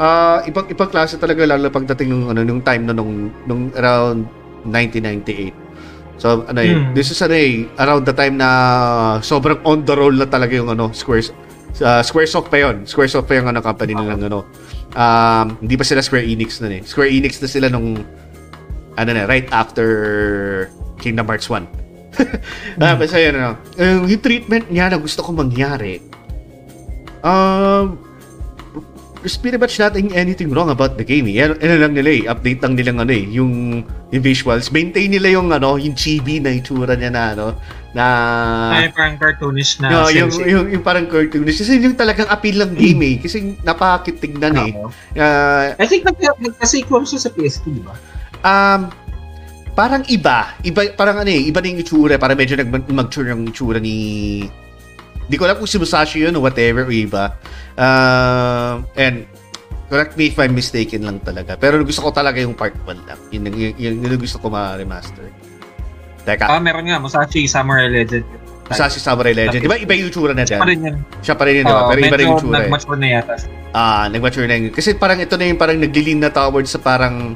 [0.02, 4.26] ah ibang ibang klase talaga lalo pagdating nung ano nung time na nung nung around
[4.66, 5.54] 1998.
[6.18, 6.90] So ano Hmm.
[6.94, 8.48] this is ano eh, around the time na
[9.22, 11.30] sobrang on the roll na talaga yung ano Squares
[11.80, 12.84] uh, Squaresoft pa yon.
[12.84, 14.44] Squaresoft pa yung ano company nilang ano.
[14.92, 16.82] Um, hindi pa sila Square Enix na eh.
[16.84, 18.02] Square Enix na sila nung
[18.98, 19.86] ano na, right after
[21.00, 21.64] Kingdom Hearts 1.
[22.84, 23.56] ah, basta yun, ano.
[23.80, 26.04] Um, yung treatment niya na gusto ko mangyari,
[27.24, 27.96] um,
[29.22, 31.30] there's pretty much nothing anything wrong about the game.
[31.30, 31.46] Eh.
[31.46, 34.68] Ano lang nila eh, update lang nilang ano eh, yung, yung visuals.
[34.74, 37.46] Maintain nila yung ano, yung chibi na itsura niya na ano,
[37.94, 38.04] na...
[38.74, 40.50] Ay, parang cartoonish na No, yung, sensei.
[40.50, 41.62] yung, yung parang cartoonish.
[41.62, 43.16] Kasi yung talagang appeal ng game eh.
[43.22, 44.72] Kasi napakakit tignan eh.
[44.74, 44.90] Oo.
[45.14, 47.94] Ah, I think nag- nagka-sequel siya sa PS2, di ba?
[48.42, 48.90] Um,
[49.78, 50.56] parang iba.
[50.66, 52.18] Iba, parang ano eh, iba na yung itsura.
[52.18, 53.94] Parang medyo nag-mature yung itsura ni...
[55.24, 57.34] Di ko alam kung si Musashi yun o whatever o iba.
[57.74, 59.24] Um, and
[59.86, 61.54] correct me if I'm mistaken lang talaga.
[61.54, 63.20] Pero gusto ko talaga yung part 1 lang.
[63.30, 65.28] Yun, yun, yun, yun, gusto ko ma-remaster.
[66.22, 68.24] Teka, Ah, meron nga, Musashi Samurai Legend.
[68.62, 69.60] Musashi Samurai Legend.
[69.60, 70.70] Di ba iba yung itsura na Siya pa dyan?
[70.70, 70.96] rin yan.
[71.20, 71.82] Siya pa rin yun, di ba?
[71.84, 72.58] Pero iba medyo yung itsura eh.
[72.62, 73.34] nag-mature na yata.
[73.72, 74.70] Ah, nag-mature na yun.
[74.70, 77.34] Kasi parang ito na yung parang naglilin na towards sa parang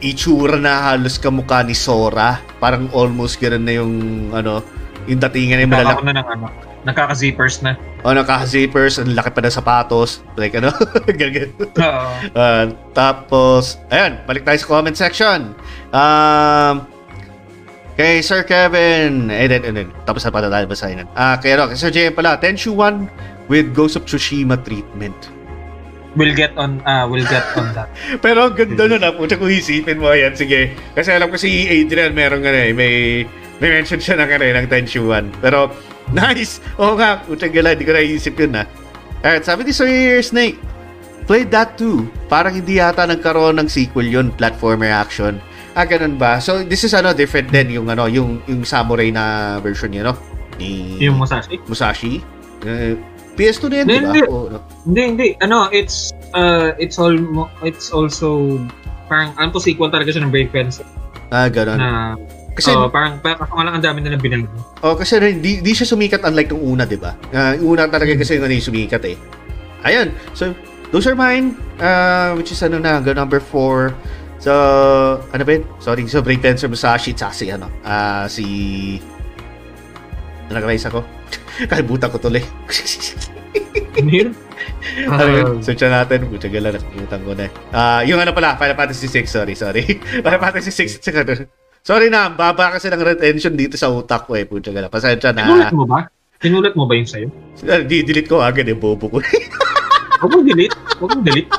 [0.00, 2.40] itsura na halos kamukha ni Sora.
[2.56, 3.92] Parang almost ganun na yung
[4.32, 4.64] ano,
[5.04, 6.02] yung datingan na yung malalaki.
[6.06, 6.46] Na ng ano,
[6.84, 7.76] nagkaka-zippers na.
[8.00, 10.24] O, naka-zippers, ang laki pa na sapatos.
[10.36, 10.72] Like ano,
[11.20, 11.52] ganyan.
[11.60, 12.04] Oo.
[12.32, 12.64] Ah,
[12.96, 15.52] tapos, ayun, balik tayo sa comment section.
[15.92, 16.88] Um,
[18.00, 21.04] kay Sir Kevin, eh, then, then, then, tapos na pala tayo basahin.
[21.12, 25.16] Ah, kay, ano, kay Sir JM pala, Tenshu 1 with Ghost of Tsushima treatment.
[26.18, 27.86] We'll get on, ah, we'll get on that.
[28.24, 30.74] Pero ang ganda nun ah, puta kung isipin mo yan, sige.
[30.96, 33.22] Kasi alam ko si Adrian meron nga eh, may,
[33.62, 35.38] may mention siya ng, ano, eh, ng Tenshu 1.
[35.44, 35.70] Pero,
[36.16, 36.58] nice!
[36.76, 38.66] Oo nga, puta gala, hindi ko naisip yun ah.
[39.20, 40.56] Alright, sabi ni Sir Snake,
[41.28, 42.08] played that too.
[42.26, 45.38] Parang hindi yata nagkaroon ng sequel yun, platformer action.
[45.78, 46.42] Ah, ganun ba?
[46.42, 50.14] So, this is ano, different din yung ano, yung, yung samurai na version niya, no?
[50.58, 51.56] Ni Yung Musashi.
[51.70, 52.12] Musashi.
[52.66, 52.98] Eh,
[53.38, 54.00] PS2 na yan, di ba?
[54.10, 54.20] Hindi.
[54.26, 54.58] Oo, no?
[54.82, 55.28] Hindi, hindi.
[55.40, 57.14] Ano, it's, uh, it's all,
[57.62, 58.58] it's also,
[59.06, 60.82] parang, ano to, sequel talaga siya ng Brave Fence.
[61.30, 61.78] Ah, ganun.
[61.78, 62.18] Na,
[62.60, 64.52] Kasi, oh, parang, parang nga lang ang dami nilang binago.
[64.84, 67.16] Oh, kasi di, di siya sumikat unlike nung una, di ba?
[67.32, 69.16] Uh, yung una talaga kasi yung ano yung sumikat eh.
[69.80, 70.12] Ayun.
[70.36, 70.52] So,
[70.92, 71.56] those are mine.
[71.80, 73.96] Uh, which is ano na, number 4.
[74.40, 74.52] So,
[75.20, 75.64] ano ba yun?
[75.80, 78.44] Sorry, so Brave Fencer Musashi, tsaka si ano, ah, si...
[80.48, 81.04] Nag-rise ako.
[81.70, 82.40] Kalibutan ko tuloy.
[84.00, 84.32] Ano yun?
[85.12, 85.46] ano yun?
[85.60, 86.26] Ah, Search na natin.
[86.26, 87.44] Pucha gala, nakalimutan ko na.
[87.46, 87.50] eh.
[87.70, 89.84] Ah, yung ano pala, Final Fantasy 6, sorry, sorry.
[90.24, 91.20] Final Fantasy 6, tsaka.
[91.80, 94.44] Sorry na, baba kasi ng retention dito sa utak ko eh.
[94.44, 94.92] Pucha gala.
[94.92, 95.48] Pasensya na.
[95.48, 96.00] Sinulat mo ba?
[96.40, 97.28] Sinulat mo ba yung sa'yo?
[97.88, 99.18] Di-delete ko agad eh, bobo ko.
[100.20, 100.76] Huwag mong delete.
[101.00, 101.50] Huwag mong delete.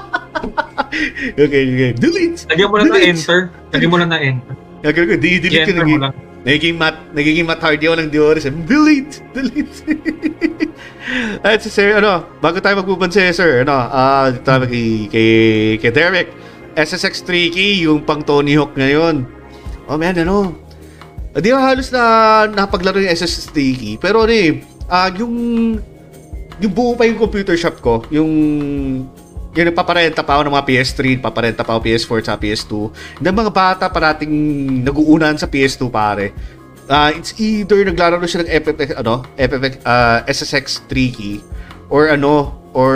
[1.37, 1.91] okay, okay.
[1.97, 2.45] Delete!
[2.49, 3.39] Lagyan mo lang na enter.
[3.73, 4.53] Lagyan mo lang na enter.
[4.85, 5.17] Okay, okay.
[5.17, 5.81] Di-delete ko.
[5.81, 6.13] Naging, lang.
[6.45, 8.45] nagiging mat, nagiging mat hardy ako ng Diores.
[8.45, 8.53] eh.
[8.53, 9.13] Delete!
[9.33, 9.81] Delete!
[11.45, 15.29] At si Sir, ano, bago tayo magpupan si Sir, ano, ah, uh, tayo kay, kay,
[15.81, 16.29] kay Derek.
[16.77, 19.40] SSX Tricky, yung pang Tony Hawk ngayon.
[19.91, 20.55] Oh man, ano,
[21.35, 25.35] di ba halos na napaglaro yung SSX Tricky, pero ano eh, ah, yung,
[26.63, 28.31] yung buo pa yung computer shop ko, yung
[29.51, 32.87] yung nagpaparenta pa ako ng mga PS3, paparenta pa ako PS4 sa PS2.
[33.19, 34.31] Ng mga bata parating
[34.79, 36.31] naguunahan sa PS2 pare.
[36.87, 41.43] Ah, it's either naglaro na siya ng FFX, ano, FFX, ah, SSX Tricky
[41.91, 42.95] or ano, or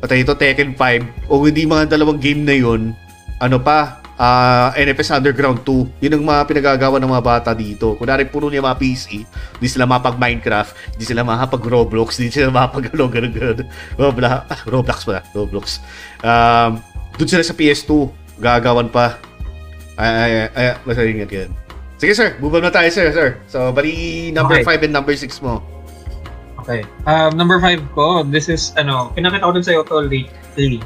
[0.00, 2.96] patay ito Tekken 5 o hindi mga dalawang game na yun,
[3.44, 6.04] ano pa, ah, NFS Underground 2.
[6.04, 7.96] Yun ang mga pinagagawa ng mga bata dito.
[7.96, 9.24] Kunwari, puro niya mga PC,
[9.56, 13.64] di sila mapag Minecraft, di sila mapag Roblox, di sila mapag ano, ganun, ganun.
[13.96, 15.80] Roblox, ah, Roblox pala, Roblox.
[16.20, 16.84] Um,
[17.16, 19.16] doon sila sa PS2, gagawan pa.
[19.96, 21.52] Ay, ay, ay, basta yun yan.
[22.00, 23.36] Sige sir, move on na tayo sir, sir.
[23.44, 24.80] So, bali number Okay.
[24.80, 25.60] 5 and number 6 mo.
[26.60, 26.84] Okay.
[27.08, 30.80] Um, number five ko, this is, ano, pinakita ko dun sa'yo to lately.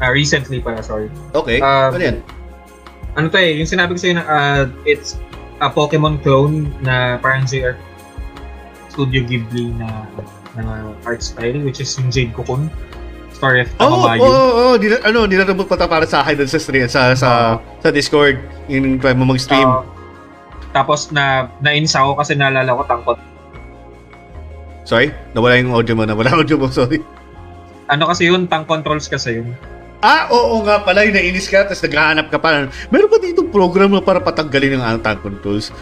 [0.00, 1.12] Uh, recently pala, sorry.
[1.36, 2.18] Okay, Um, ano yan?
[3.14, 5.14] Ano to eh, yung sinabi ko sa'yo na, uh, it's
[5.62, 7.78] a Pokemon clone na parang JR
[8.90, 10.06] Studio Ghibli na,
[10.58, 12.66] na art style, which is yung Jade Cocoon.
[13.34, 14.20] Story of Oh, oo, Tamamayu.
[14.22, 18.38] oh, oh, nila, ano, nilalabot pa para sa akin sa stream, sa, sa, sa Discord,
[18.70, 19.66] yung try mo mag-stream.
[19.66, 19.82] Uh,
[20.70, 23.18] tapos na na-insa ako kasi naalala ko tangkot.
[24.86, 26.98] Sorry, nawala yung audio mo, nawala yung audio mo, sorry.
[27.90, 29.54] Ano kasi yun, tank controls kasi yun.
[30.04, 32.68] Ah, oo nga pala, yung nainis ka, tapos naghahanap ka pa.
[32.92, 35.72] Meron ba dito program na para patanggalin ng tank controls?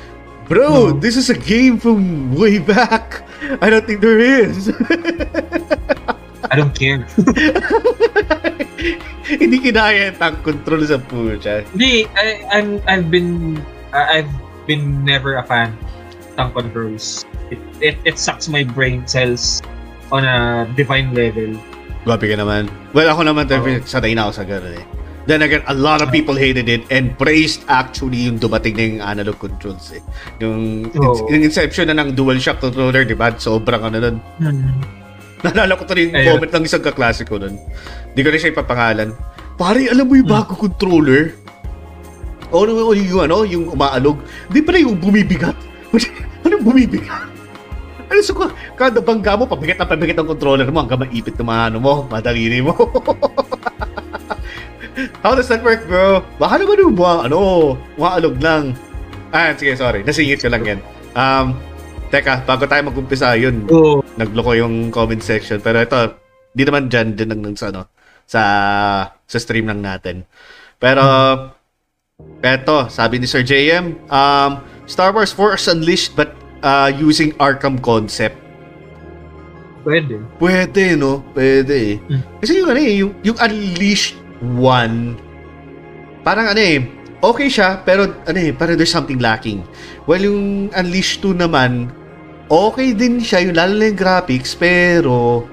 [0.47, 0.94] Bro, No.
[0.94, 3.27] this is a game from way back.
[3.59, 4.70] I don't think there is.
[6.51, 7.03] I don't care.
[9.43, 11.66] Hindi kinaya yung tank control sa pucha.
[11.74, 13.59] Hindi, I, I'm, I've been,
[13.90, 14.31] uh, I've
[14.70, 17.27] been never a fan of tank controls.
[17.51, 19.62] It, it, it sucks my brain cells
[20.15, 21.59] on a divine level.
[22.03, 22.66] Grabe ka naman.
[22.91, 23.62] Well, ako naman, oh.
[23.87, 24.87] sanay na ako sa ganun eh.
[25.23, 29.01] Then again, a lot of people hated it and praised actually yung dumating na yung
[29.07, 30.03] analog controls eh.
[30.43, 31.31] Yung, Oo.
[31.31, 33.31] yung inception na ng DualShock controller, di ba?
[33.39, 34.16] Sobrang ano nun.
[35.47, 36.27] Naalala ko tuloy yung Ayun.
[36.39, 37.55] comment ng isang kaklase ko nun.
[38.19, 39.15] Di ko na siya ipapangalan.
[39.55, 41.39] Pare, alam mo yung bago controller?
[42.51, 44.19] O ano ano yung ano, yung umaalog.
[44.51, 45.55] Di pala yung bumibigat.
[46.47, 47.31] ano bumibigat?
[48.12, 48.36] Ano so,
[48.76, 51.93] kada bangga mo, pabigat na pabigat ang controller mo hanggang maipit ng mga ano mo,
[52.12, 52.76] madaliri mo.
[55.24, 56.20] How does that work, bro?
[56.36, 57.40] Baka naman yung mga, ano,
[57.97, 58.76] umaalog lang.
[59.32, 60.05] Ah, sige, sorry.
[60.05, 60.80] Nasingit ko lang yan.
[61.16, 61.56] Um,
[62.12, 64.05] teka, bago tayo mag-umpisa, yun, Oo.
[64.20, 65.64] nagloko yung comment section.
[65.64, 65.97] Pero ito,
[66.52, 67.89] di naman dyan, din lang ng sa, ano,
[68.28, 68.43] sa,
[69.24, 70.28] sa stream lang natin.
[70.76, 71.01] Pero,
[72.44, 78.39] eto, sabi ni Sir JM, um, Star Wars Force Unleashed but uh, using Arkham concept.
[79.82, 80.22] Pwede.
[80.39, 81.26] Pwede, no?
[81.34, 81.94] Pwede eh.
[82.06, 82.22] Hmm.
[82.39, 85.18] Kasi yung ano eh, yung, yung Unleashed 1,
[86.22, 86.86] parang ano eh,
[87.18, 89.66] okay siya, pero ano eh, parang there's something lacking.
[90.06, 91.90] Well, yung Unleashed 2 naman,
[92.47, 95.51] okay din siya, yung lalo na yung graphics, pero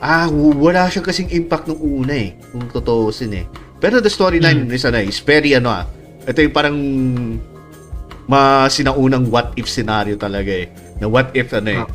[0.00, 3.46] ah, wala siyang kasing impact nung una eh, kung totoosin eh.
[3.76, 4.72] Pero the storyline Hmm.
[4.72, 5.84] is ano eh, is very ano ah,
[6.24, 6.76] ito yung parang
[8.26, 10.68] masinaunang what if scenario talaga eh.
[10.98, 11.86] Na what if ano eh,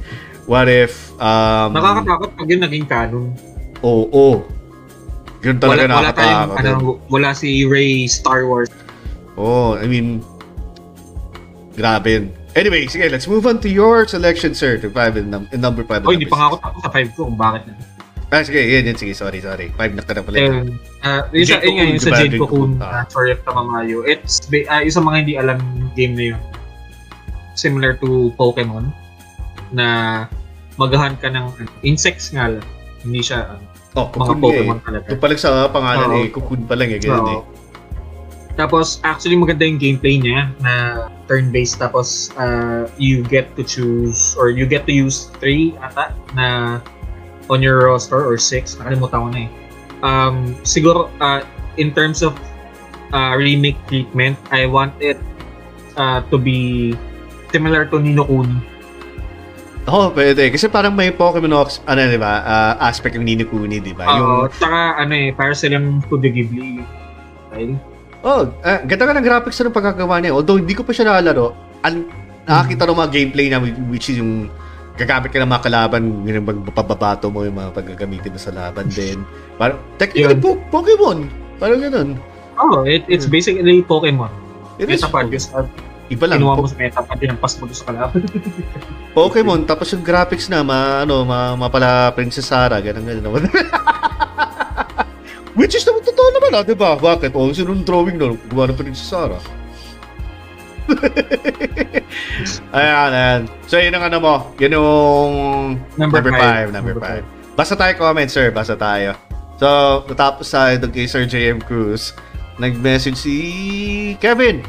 [0.46, 3.32] what if um, Nakakatakot pag yun naging canon.
[3.82, 4.10] Oo.
[4.12, 4.36] Oh,
[5.38, 6.82] Ganun talaga Wala, wala tayong, nakakatakot.
[6.82, 8.74] ano, wala si Ray Star Wars.
[9.38, 10.26] Oh, I mean,
[11.78, 12.26] grabe yun.
[12.58, 14.82] Anyway, sige, let's move on to your selection, sir.
[14.82, 16.02] To five and, num- and number five.
[16.02, 17.74] and Oh, hindi pa nga ako tapos sa 5 ko kung bakit na.
[18.28, 18.98] Ah, sige, yan, yan.
[19.00, 19.72] Sige, sorry, sorry.
[19.72, 20.36] Five na ka na pala.
[20.36, 20.76] Ayun.
[21.00, 22.38] Uh, yung sa, yun yung sa Cocoon, Jade?
[22.38, 22.92] Cocoon, Ah.
[22.92, 24.04] uh, Story of Tamamayo.
[24.04, 25.60] It's, ba- uh, yung sa mga hindi alam
[25.96, 26.42] game na yun.
[27.56, 28.92] Similar to Pokemon.
[29.72, 29.88] Na
[30.76, 32.66] maghahan ka ng insects nga lang.
[33.00, 33.64] Hindi siya ano,
[33.96, 34.84] oh, mga Pokemon eh.
[34.84, 35.06] talaga.
[35.08, 36.20] Ito pala sa pangalan Oo.
[36.20, 36.28] eh.
[36.28, 37.00] Kukun pa lang eh.
[37.00, 37.32] Ganun Oo.
[37.32, 37.42] eh.
[38.58, 40.74] Tapos, actually, maganda yung gameplay niya na
[41.30, 41.78] turn-based.
[41.78, 46.82] Tapos, uh, you get to choose, or you get to use three ata na
[47.50, 48.76] on your roster, or six.
[48.80, 49.50] Nakalimutan ko na eh.
[50.06, 51.42] Um, siguro, uh,
[51.82, 52.38] in terms of
[53.14, 55.18] uh, remake treatment, I want it
[55.98, 56.94] uh, to be
[57.52, 58.78] similar to Nino Kuni.
[59.88, 60.52] Oo, pwede.
[60.52, 62.44] Kasi parang may Pokemon Ox, ano, di ba?
[62.44, 64.04] ah, aspect ng Nini Kuni, di ba?
[64.04, 66.84] Uh, tsaka, ano eh, para silang Studio Ghibli.
[67.48, 67.72] Okay?
[68.28, 70.36] Oh, ah, ganda ka ng graphics na ng pagkagawa niya.
[70.36, 71.56] Although hindi ko pa siya nakalaro,
[71.88, 72.04] an
[72.48, 73.60] nakakita ng mga gameplay na
[73.92, 74.52] which is yung
[74.98, 79.22] gagamit ka ng mga kalaban, yung magpapabato mo yung mga paggagamitin mo sa laban din.
[79.62, 80.42] Parang, technically, Yun.
[80.42, 81.30] po- Pokemon.
[81.62, 82.10] Parang ganun.
[82.58, 84.34] Oh, it, it's basically Pokemon.
[84.82, 85.30] It is Metapod,
[86.08, 86.40] Iba lang.
[86.40, 88.26] kinuha mo sa Metapod, dinampas mo sa kalaban.
[89.18, 93.42] Pokemon, tapos yung graphics na, ma, ano, ma, mapala Princess Sarah, ganun ganun naman.
[95.58, 96.94] Which is naman totoo naman, ah, di ba?
[96.94, 97.34] Bakit?
[97.34, 99.42] O, sino yung drawing na gumawa ng Princess Sarah?
[102.78, 103.42] ayan, ayan.
[103.68, 104.36] So, yun ang ano mo.
[104.58, 105.32] Yun yung
[106.00, 106.72] Number number five.
[106.72, 106.76] 5.
[106.76, 107.58] Number Number 5.
[107.58, 108.54] Basta tayo comment, sir.
[108.54, 109.18] Basta tayo.
[109.58, 109.68] So,
[110.06, 112.14] natapos sa doon kay Sir JM Cruz,
[112.62, 113.36] nag-message si
[114.22, 114.62] Kevin.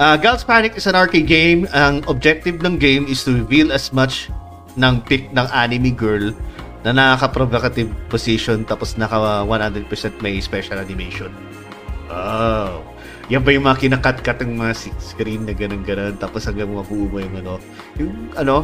[0.00, 1.68] Uh, Gals Panic is an arcade game.
[1.76, 4.32] Ang objective ng game is to reveal as much
[4.80, 6.32] ng pick ng anime girl
[6.82, 9.86] na nakaka-provocative position tapos naka 100%
[10.24, 11.30] may special animation.
[12.08, 12.91] Wow.
[13.30, 17.34] Yan ba yung mga kinakat-cut ng mga screen na ganun-ganun tapos hanggang mabuo mo yung
[17.38, 17.52] ano,
[17.98, 18.56] yung ano,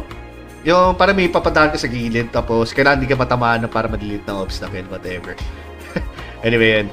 [0.67, 4.27] yung para may papadaan ka sa gilid tapos kailangan di ka matamaan na para madelete
[4.27, 5.35] ng obstacle, whatever.
[6.47, 6.87] anyway, yan.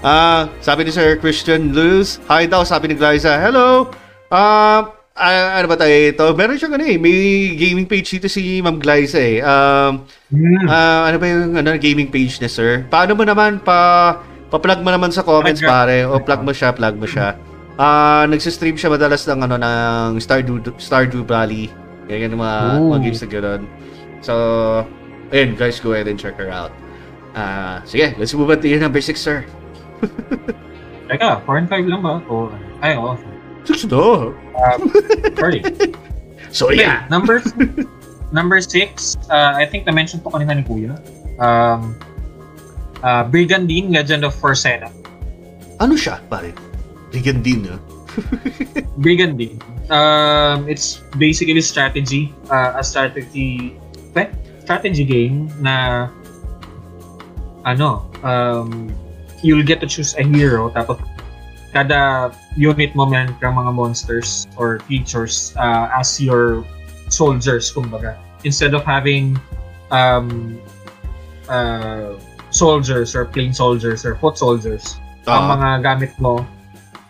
[0.00, 3.92] Ah, sabi ni Sir Christian Luz, hi daw, sabi ni Glyza, hello!
[4.32, 6.24] Ah, ah, ano ba tayo ito?
[6.32, 9.44] Meron siyang ano eh, may gaming page dito si Ma'am Glyza eh.
[9.44, 10.62] Um, Hmm.
[10.70, 12.86] Ah, ano ba yung ano, gaming page niya, sir?
[12.86, 14.14] Paano mo naman pa
[14.50, 16.02] pa-plug mo naman sa comments, Plug pare.
[16.04, 17.38] O plug mo siya, plug mo siya.
[17.80, 21.70] Ah, nagsi-stream siya madalas ng ano ng Stardew Stardew Valley.
[22.10, 22.90] Kaya yung mga, Ooh.
[22.92, 23.62] mga games na gano'n.
[24.20, 24.34] So,
[25.30, 26.74] ayun, guys, go ahead and check her out.
[27.32, 29.46] Ah, sige, let's move on to your number 6, sir.
[31.08, 32.18] Teka, 4 and 5 lang ba?
[32.26, 32.50] O,
[32.82, 33.14] ay, oo.
[33.64, 34.34] Six na.
[35.38, 35.62] Sorry.
[36.50, 37.06] So, Okay, yeah.
[37.06, 37.38] number
[38.34, 38.74] number 6,
[39.30, 40.98] uh, I think na-mention to kanina ni Kuya.
[41.38, 41.94] Um,
[43.02, 44.88] uh, Brigandine, Legend of Forsena.
[45.80, 46.52] Ano siya, pare?
[47.12, 47.80] Ligan din, ah.
[49.04, 49.58] Brigandine.
[49.90, 53.74] Um, it's basically strategy, uh, a strategy,
[54.14, 54.30] eh,
[54.62, 56.06] strategy game na
[57.66, 58.92] ano, um,
[59.42, 61.00] you'll get to choose a hero tapos
[61.70, 66.66] kada unit mo meron kang mga monsters or creatures uh, as your
[67.08, 69.38] soldiers kumbaga instead of having
[69.94, 70.58] um,
[71.46, 72.18] uh,
[72.50, 76.42] soldiers or plain soldiers or foot soldiers ang Ah, mga gamit mo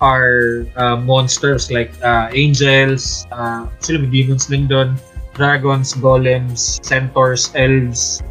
[0.00, 4.96] are uh, monsters like uh, angels, uh, sila may demons din doon,
[5.36, 8.24] dragons, golems, centaurs, elves,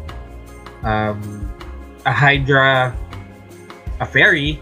[0.82, 1.46] um,
[2.04, 2.90] a hydra,
[4.02, 4.58] a fairy,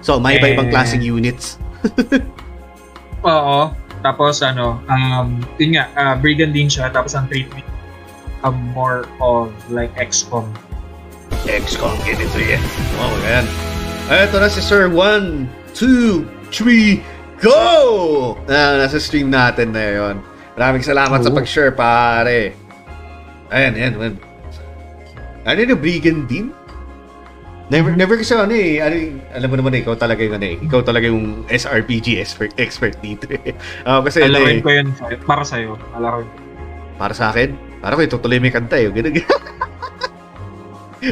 [0.00, 1.60] so, may iba-ibang eh, klaseng units.
[3.28, 3.58] oo,
[4.00, 7.68] tapos ano, um, yun nga, uh, brigandine siya, tapos ang treatment,
[8.48, 10.48] um, more of like XCOM.
[11.48, 12.62] XCOM, ganito yan.
[13.00, 13.46] Oh, yan.
[14.10, 14.90] Eto na si Sir.
[14.90, 17.00] One, two, three,
[17.38, 18.36] go!
[18.44, 20.16] Na, nasa stream natin na yun.
[20.58, 21.36] Maraming salamat sa Oo.
[21.38, 22.52] pag-share, pare.
[23.48, 24.14] Ayan, ayan, man.
[25.48, 26.50] Ano yung Brigandine?
[27.70, 30.42] Never, never kasi ano eh, ano, yung- alam mo naman eh, ikaw talaga yung ano
[30.42, 33.54] eh, ikaw talaga yung SRPG expert, expert dito eh.
[33.86, 34.88] Ah, kasi ano Alarin eh, ko yun
[35.22, 35.78] para sa'yo.
[35.94, 36.26] Alarin
[37.00, 39.16] para sa akin, para ko itutuloy yung kanta eh, ganun.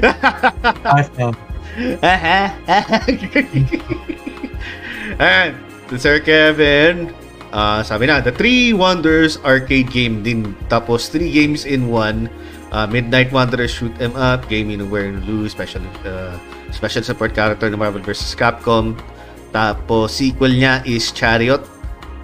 [5.18, 5.56] And
[5.96, 7.16] Sir Kevin,
[7.56, 10.52] ah sabi na, The Three Wonders arcade game din.
[10.68, 12.28] Tapos, three games in one.
[12.68, 16.36] Ah, Midnight Wanderers Shoot 'em Up, Game in Where and Lose, special, ah,
[16.68, 18.36] special support character ng Marvel vs.
[18.36, 18.92] Capcom.
[19.56, 21.64] Tapos, sequel niya is Chariot.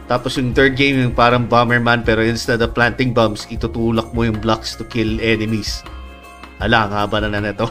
[0.05, 4.37] Tapos, yung third game, yung parang Bomberman, pero instead of planting bombs, itutulak mo yung
[4.37, 5.81] blocks to kill enemies.
[6.63, 7.67] Ala, haba na na neto.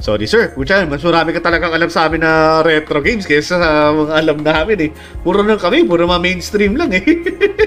[0.00, 3.92] Sorry sir, Pucha, mas marami ka talagang alam sa amin na retro games kaysa sa
[3.92, 4.90] mga alam namin eh.
[5.20, 7.04] Puro lang kami, puro mga mainstream lang eh.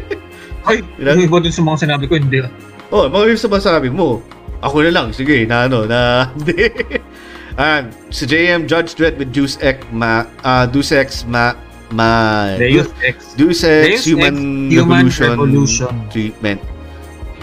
[0.67, 1.21] Ay, Ilan?
[1.21, 2.41] yung iba dun sa mga sinabi ko, hindi.
[2.89, 4.25] oh, mga yung sabi mo.
[4.63, 6.73] Ako na lang, sige, na ano, na hindi.
[7.53, 11.53] And si JM Judge Dredd with Deus Ex ma uh, Deus Ex ma
[11.93, 13.37] ma Deus Ex.
[13.37, 14.35] Deus Ex Deus Ex Human,
[14.73, 15.93] Human Revolution, Revolution.
[16.09, 16.57] treatment.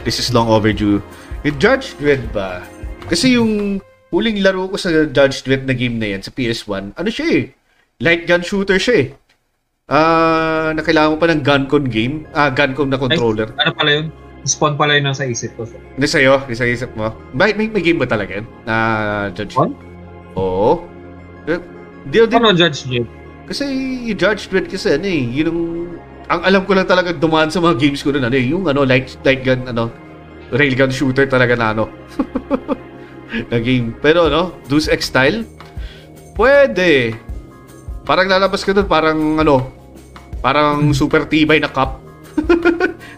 [0.02, 0.98] This is long overdue.
[1.40, 2.60] Yung Judge Dredd ba?
[3.08, 3.80] Kasi yung
[4.12, 7.42] huling laro ko sa Judge Dredd na game na yan sa PS1, ano siya eh?
[8.00, 9.08] Light gun shooter siya eh.
[9.90, 12.28] Ah, na kailangan mo pa ng Guncon game.
[12.30, 13.50] Ah, Guncon na controller.
[13.58, 14.06] Ano pala yun?
[14.40, 15.66] Spawn pala yun nasa isip ko.
[15.66, 17.12] Hindi sa'yo, hindi sa isip mo.
[17.34, 18.46] May, may, may game ba talaga yun?
[18.64, 18.74] Na
[19.34, 19.72] Judge What?
[20.36, 20.86] Oo.
[21.44, 21.60] Eh,
[22.08, 23.08] Di, di, Ano, Judge Jade?
[23.44, 23.66] kasi
[24.06, 25.62] yung Judge Dredd kasi ano eh, yun yung,
[26.30, 28.86] ang alam ko lang talaga dumaan sa mga games ko nun, ano eh, yung ano,
[28.86, 29.90] light, light gun, ano,
[30.50, 31.84] railgun shooter talaga na ano,
[33.50, 33.94] na game.
[33.96, 35.46] Pero ano, Deus Ex style,
[36.34, 37.14] pwede.
[38.02, 39.70] Parang lalabas ka dun, parang ano,
[40.40, 42.00] parang super tibay na cup.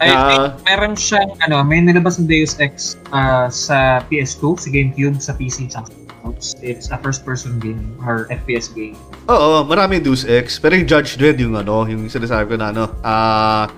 [0.03, 0.27] I Ah.
[0.27, 5.33] think meron siyang, ano, may nilabas ng Deus Ex ah, sa PS2, sa GameCube, sa
[5.33, 6.59] PC, sa Xbox.
[6.59, 8.99] It's a first-person game or FPS game.
[9.27, 10.59] Oo, marami Deus Ex.
[10.59, 13.71] Pero yung Judge Dredd, yung ano, yung sinasabi ko na ano, ah,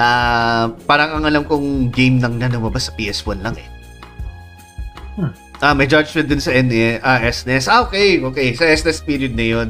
[0.00, 0.06] na
[0.88, 3.68] parang ang alam kong game nang na lumabas sa PS1 lang eh.
[5.20, 5.32] Hmm.
[5.60, 7.68] Ah, may Judge Dredd din sa NE, ah, SNES.
[7.68, 8.56] Ah, okay, okay.
[8.56, 9.68] Sa SNES period na yun.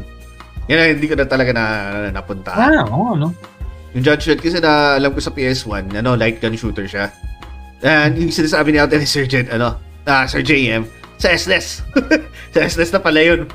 [0.70, 1.64] Yan ang hindi ko na talaga na,
[2.06, 2.54] na napunta.
[2.54, 3.34] Ah, oo, no?
[3.90, 7.10] Yung Judge Dredd kasi na alam ko sa PS1, ano, light gun shooter siya.
[7.82, 9.74] And yung sinasabi ni Ate ni Sir Jed, ano,
[10.06, 10.86] ah, Sir JM,
[11.18, 11.82] sa SNES.
[12.54, 13.50] sa SNES na pala yun.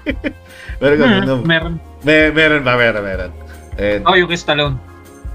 [0.80, 1.36] Pero ganun, Hmm, no?
[1.44, 1.74] meron.
[2.00, 2.80] May, meron ba?
[2.80, 3.30] Meron, meron.
[3.76, 4.80] And, Oh, yung Stallone.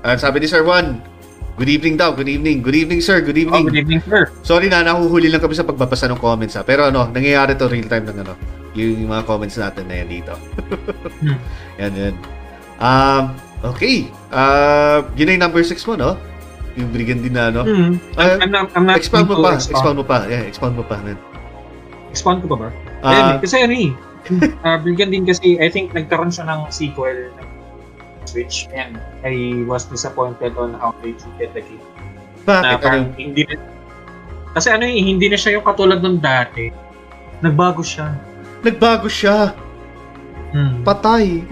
[0.04, 1.02] Ah, sabi ni Sir Juan,
[1.58, 2.62] good evening daw, good evening.
[2.62, 3.66] Good evening, sir, good Oh, evening.
[3.70, 4.30] good evening, sir.
[4.42, 6.66] Sorry na, nahuhuli lang kami sa pagbabasa ng comments ha.
[6.66, 8.34] Pero ano, nangyayari to real time ng ano.
[8.72, 10.32] yung mga comments natin na yan dito.
[11.20, 11.36] Hmm.
[11.82, 12.16] yan, yan.
[12.80, 13.36] Um,
[13.68, 14.08] okay.
[14.32, 16.16] Uh, yun na yung number 6 mo, no?
[16.80, 17.68] Yung brigand din na, no?
[17.68, 18.00] Hmm.
[18.16, 19.60] Ah, I'm, not, I'm not expound mo pa.
[19.60, 19.76] expound.
[19.76, 20.18] Expound mo pa.
[20.32, 20.96] Yeah, expound mo pa.
[21.04, 21.20] Man.
[22.16, 22.70] Expound ko ba ba?
[23.04, 23.92] Ah, Ayun, eh, kasi ano eh.
[24.64, 27.51] uh, Brigand din kasi, I think nagkaroon siya ng sequel ng
[28.32, 28.96] Switch and
[29.28, 31.84] I was disappointed on how they treated the game.
[32.48, 32.80] Na bakit?
[32.80, 33.20] parang Ano?
[33.20, 33.56] hindi na,
[34.56, 36.72] kasi ano eh, hindi na siya yung katulad ng dati.
[37.44, 38.16] Nagbago siya.
[38.64, 39.52] Nagbago siya.
[40.56, 40.80] Hmm.
[40.88, 41.44] Patay.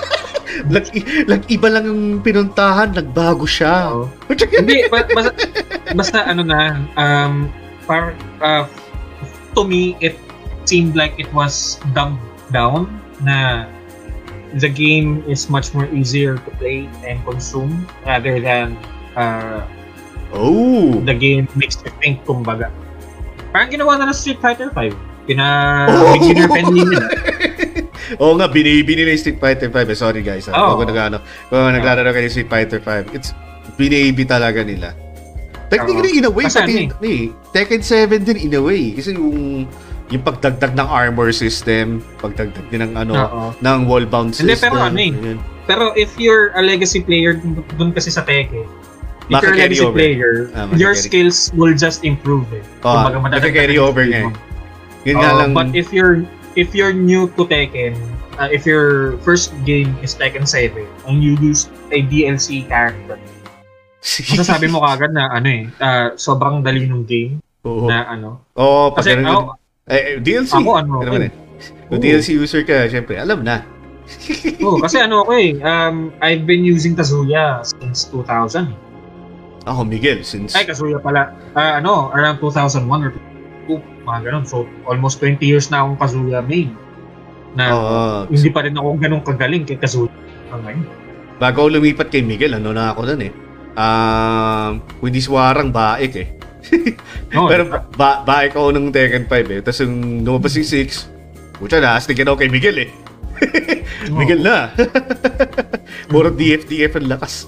[0.74, 0.86] lag,
[1.26, 3.90] lag, iba lang yung pinuntahan, nagbago siya.
[3.90, 4.06] Oo.
[4.60, 5.32] hindi, ba- basta,
[5.94, 7.50] basta ano na, um,
[7.86, 8.66] par, uh,
[9.54, 10.14] to me, it
[10.68, 12.20] seemed like it was dumbed
[12.54, 12.86] down
[13.22, 13.66] na
[14.54, 18.74] the game is much more easier to play and consume rather than
[19.14, 19.62] uh,
[20.34, 20.98] oh.
[21.06, 22.70] the game makes you think, kumbaga.
[23.50, 24.94] Parang ginawa na ng Street Fighter 5.
[25.26, 25.46] Pina
[25.86, 26.14] Oh!
[26.18, 27.06] beginner friendly nila.
[28.22, 29.86] Oo nga, binibini nila yung Street Fighter 5.
[29.86, 30.50] Eh, sorry guys.
[30.50, 30.74] Ah.
[30.74, 30.82] Oo.
[30.82, 33.30] Kung nag-ano, kung naglalaro kayo ng Street Fighter 5, it's
[33.78, 34.94] binibi talaga nila.
[35.70, 38.90] Technically, in a way, Kasi pati, eh, Tekken 7 din in a way.
[38.90, 39.70] Kasi yung,
[40.10, 43.42] yung pagdagdag ng armor system, pagdagdag din ng ano, Oo.
[43.62, 44.50] ng wall bound system.
[44.50, 45.38] Hindi, pero ano eh, Yun.
[45.70, 47.38] Pero if you're a legacy player
[47.78, 48.66] dun, kasi sa Tekken,
[49.30, 49.94] if you're a legacy over.
[49.94, 52.58] player, Ah, your skills will just improve eh.
[52.82, 54.34] Oo, Kumbaga, yung over nga eh.
[55.06, 55.50] Yun nga Oo, lang.
[55.54, 56.26] But if you're
[56.58, 57.94] if you're new to Tekken,
[58.42, 63.14] uh, if your first game is Tekken 7 and you use a DLC character,
[64.34, 67.86] masasabi mo kagad na ano eh, uh, sobrang dali ng game Oo.
[67.86, 68.42] na ano.
[68.58, 69.59] Oo, pag Kasi ako,
[69.90, 70.54] eh, eh, DLC.
[70.54, 71.32] ako ano, naman eh.
[71.90, 71.98] Kung.
[71.98, 73.66] DLC user ka, syempre, alam na.
[74.66, 78.70] oh, kasi ano ako eh, um, I've been using Kazuya since 2000.
[79.68, 80.56] Ako, Miguel, since...
[80.56, 81.36] Ay, Kazuya pala.
[81.52, 83.10] Ah, ano, around 2001 or
[83.68, 84.44] 2002, mga ganun.
[84.48, 86.72] So, almost 20 years na akong Kazuya main.
[87.52, 88.30] Na Oo.
[88.30, 90.10] hindi pa rin ako ganun kagaling kay Kazuya.
[90.48, 90.86] hanggang ngayon.
[91.40, 93.32] Bago lumipat kay Miguel, ano na ako nun eh.
[93.78, 96.28] Um, hindi swarang baik eh.
[97.34, 99.60] No, Pero ba baik ako ng Tekken 5 eh.
[99.62, 102.90] Tapos yung lumabas yung 6, Pucha na, astigin ako kay Miguel eh.
[104.18, 104.72] Miguel na.
[106.10, 107.44] Puro DF-DF ang lakas.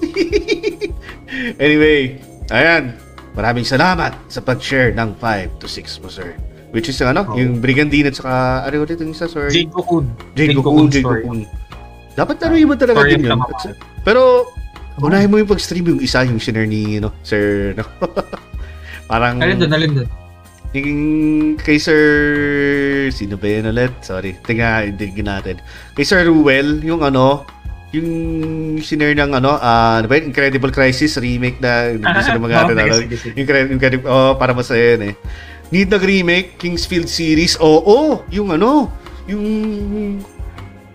[1.56, 2.20] anyway,
[2.52, 2.93] ayan.
[3.32, 6.36] Maraming salamat sa pag-share ng 5 to 6 mo, sir.
[6.76, 7.40] Which is ano, Oo.
[7.40, 9.52] yung Brigandine at saka, ano ulit yung isa, sorry?
[9.52, 10.09] Jade Cocoon.
[10.36, 11.05] Jade Cocoon, Jade.
[11.05, 11.40] Cocoon.
[12.12, 13.40] Dapat taruhin mo talaga din yun.
[14.05, 14.52] Pero,
[15.01, 17.84] unahin mo yung pag-stream yung isa, yung share ni, no, Sir, no?
[19.12, 20.09] Parang, Alin doon, alin doon.
[20.72, 21.02] yung
[21.60, 22.01] kay Sir,
[23.12, 23.93] sino ba yun ulit?
[24.01, 25.60] Sorry, tinga, hindi natin.
[25.93, 27.44] Kay Sir Ruel, yung ano,
[27.93, 28.09] yung
[28.80, 30.32] sinare ng ano, ah, ano ba yun?
[30.32, 33.34] Incredible Crisis remake na hindi sila mga Oo, ano, sige, sige, sige.
[33.36, 35.14] Incredible, incredible, oh, para masaya yun eh.
[35.68, 38.89] Need nag-remake, Kingsfield series, oo, oh, yung ano,
[39.28, 39.44] yung,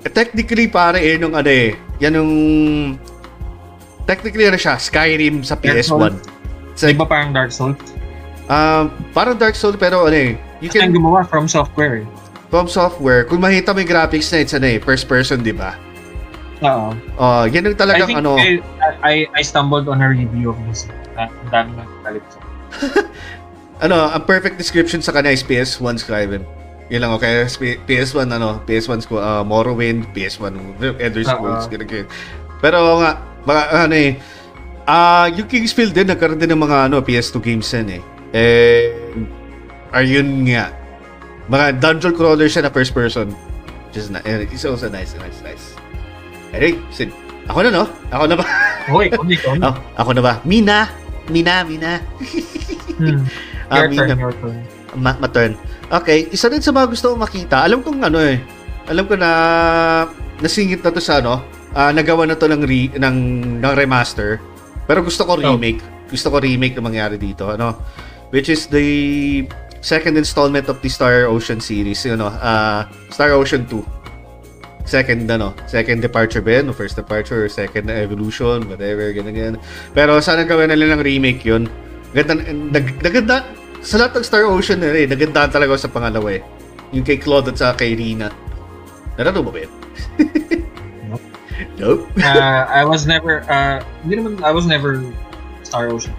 [0.02, 2.34] eh, technically pare eh, nung ano eh, yan yung,
[4.10, 6.14] technically ano siya, Skyrim sa Dark PS1.
[6.74, 7.97] Sa, Di ba parang Dark Souls?
[8.48, 12.04] Um, parang Dark Souls pero ano eh, you can, gumawa from software.
[12.04, 12.08] eh.
[12.48, 15.76] from software, kung makita mo yung graphics na it's ano eh, first person, di ba?
[16.64, 16.96] Oo.
[17.20, 18.58] Oh, yan yung I talagang think ano, I,
[19.04, 20.88] I, I stumbled on a review of this.
[21.14, 21.70] Na- Ang dami
[22.02, 22.40] galit sa
[23.86, 26.42] ano, ang perfect description sa kanya is PS1 Skyrim.
[26.88, 27.44] Yun lang, okay?
[27.60, 30.56] P- PS1, ano, PS1 ko, uh, Morrowind, PS1,
[30.98, 32.08] Elder Scrolls, ganun, ganun.
[32.64, 33.12] Pero nga,
[33.44, 34.12] mga, ano eh,
[34.88, 38.02] ah, yung Kingsfield din, nagkaroon din ng mga, ano, PS2 games yan eh.
[38.32, 38.92] Eh,
[39.92, 40.72] ayun nga,
[41.48, 43.32] mga dungeon crawler siya na first person.
[44.12, 45.74] Na, eh, it's also nice, nice, nice.
[46.54, 47.10] Anyway, Sid,
[47.50, 47.86] ako na, no?
[48.14, 48.46] Ako na ba?
[48.88, 49.66] Hoy, na, ikaw na.
[49.72, 50.34] Oh, ako na ba?
[50.44, 50.92] Mina!
[51.28, 52.00] Mina, Mina.
[52.98, 53.26] Hmm.
[53.68, 54.16] Ah, Your turn, Mina.
[54.16, 54.58] your turn.
[54.96, 55.60] Ma- ma-turn.
[55.92, 57.68] Okay, isa rin sa mga gusto kong makita.
[57.68, 58.40] Alam kong ano eh.
[58.88, 59.30] Alam ko na
[60.40, 61.44] nasingit na to sa ano.
[61.76, 63.18] ah, nagawa na to ng, re- ng,
[63.60, 64.40] ng remaster.
[64.88, 65.84] Pero gusto ko remake.
[66.08, 67.52] Gusto ko remake na mangyari dito.
[67.52, 67.76] Ano?
[68.30, 69.48] Which is the
[69.82, 72.04] second installment of the Star Ocean series.
[72.04, 73.86] You know, ah, Star Ocean 2.
[74.88, 76.72] Second, ano, second departure ba yan?
[76.72, 79.56] O First departure, or second evolution, whatever, ganyan, ganyan.
[79.92, 81.68] Pero sana gawin nila ng remake yun.
[82.16, 83.44] Ganda, nag, naganda,
[83.84, 86.44] sa lahat ng Star Ocean na rin, naganda talaga sa pangalawa eh.
[86.96, 88.32] Yung kay Claude at sa kay Rina.
[89.20, 89.74] Narano mo ba yun?
[91.08, 91.24] Nope.
[91.80, 92.04] nope.
[92.24, 95.04] uh, I was never, uh, hindi naman, I was never
[95.68, 96.16] Star Ocean.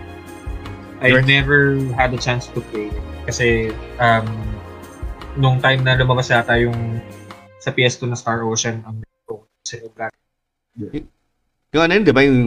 [0.98, 2.90] I You're- never had a chance to play.
[3.22, 4.26] Kasi, um,
[5.38, 6.74] nung time na lumabas yata yung
[7.58, 9.02] sa PS2 na Star Ocean, ang
[9.62, 10.10] sinugat.
[11.68, 12.40] Yung ano yun, di ba yung...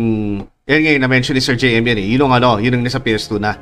[0.65, 2.07] Yan nga yung na-mention ni Sir JM yan eh.
[2.15, 3.55] Yun yung ano, yun yung nasa PS2 na.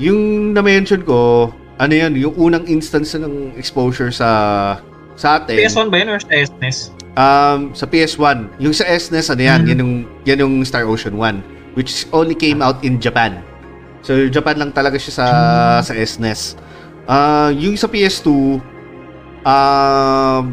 [0.00, 0.18] Yung
[0.56, 4.28] na-mention ko, ano yan, yung unang instance ng exposure sa
[5.12, 6.78] sa atin, PS1 ba yun or sa SNES?
[7.14, 9.68] um, sa PS1, yung sa SNES, ano yan, Mhm.
[9.68, 9.92] yan, yung,
[10.24, 11.44] yan yung Star Ocean 1,
[11.76, 13.44] which only came out in Japan.
[14.02, 15.26] So, Japan lang talaga siya sa,
[15.80, 16.58] sa SNES.
[17.06, 18.58] Ah, yung sa PS2,
[19.42, 20.44] um,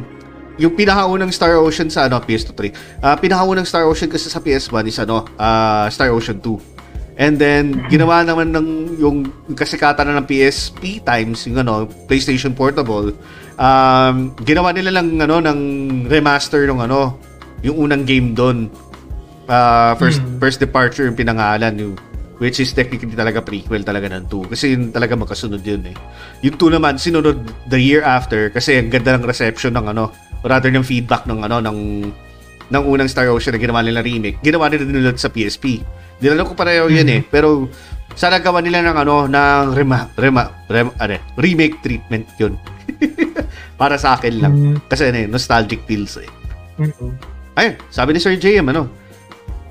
[0.60, 3.02] yung pinakaunang Star Ocean sa ano, PS2 3.
[3.02, 6.78] Ah, pinakaunang Star Ocean kasi sa PS1 is ano, ah, Star Ocean 2.
[7.20, 9.18] And then ginawa naman ng yung
[9.52, 13.12] kasikatan na ng PSP times yung ano, PlayStation Portable.
[13.60, 15.60] Um, ginawa nila lang ano ng
[16.08, 17.20] remaster ng ano,
[17.60, 18.72] yung unang game doon.
[19.52, 20.40] Ah, first Hmm.
[20.40, 21.94] first departure yung pinangalan yung
[22.40, 25.96] which is technically talaga prequel talaga ng 2 kasi yun talaga magkasunod yun eh.
[26.42, 30.12] Yung 2 naman sinunod the year after kasi ang ganda ng reception ng ano
[30.42, 31.80] rather ng feedback ng ano ng
[32.70, 34.40] ng unang Star Ocean na ginawa nila remake.
[34.46, 35.82] Ginawa nila din ulit sa PSP.
[36.22, 37.22] Alam ko pareho yun eh.
[37.26, 37.68] Pero
[38.14, 42.56] sana gawa nila ng ano ng rema, rema, rema ano, eh, remake treatment yun.
[43.82, 44.54] Para sa akin lang.
[44.54, 44.78] Mm.
[44.86, 46.30] Kasi ano eh, nostalgic feels eh.
[46.80, 47.12] Mm-mm.
[47.60, 48.88] Ayun, sabi ni Sir JM, ano?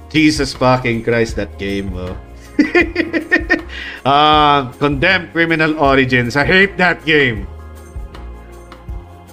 [0.08, 2.16] Jesus fucking Christ, that game, oh.
[4.08, 6.36] Ah, Condemned Criminal Origins.
[6.36, 7.46] I hate that game.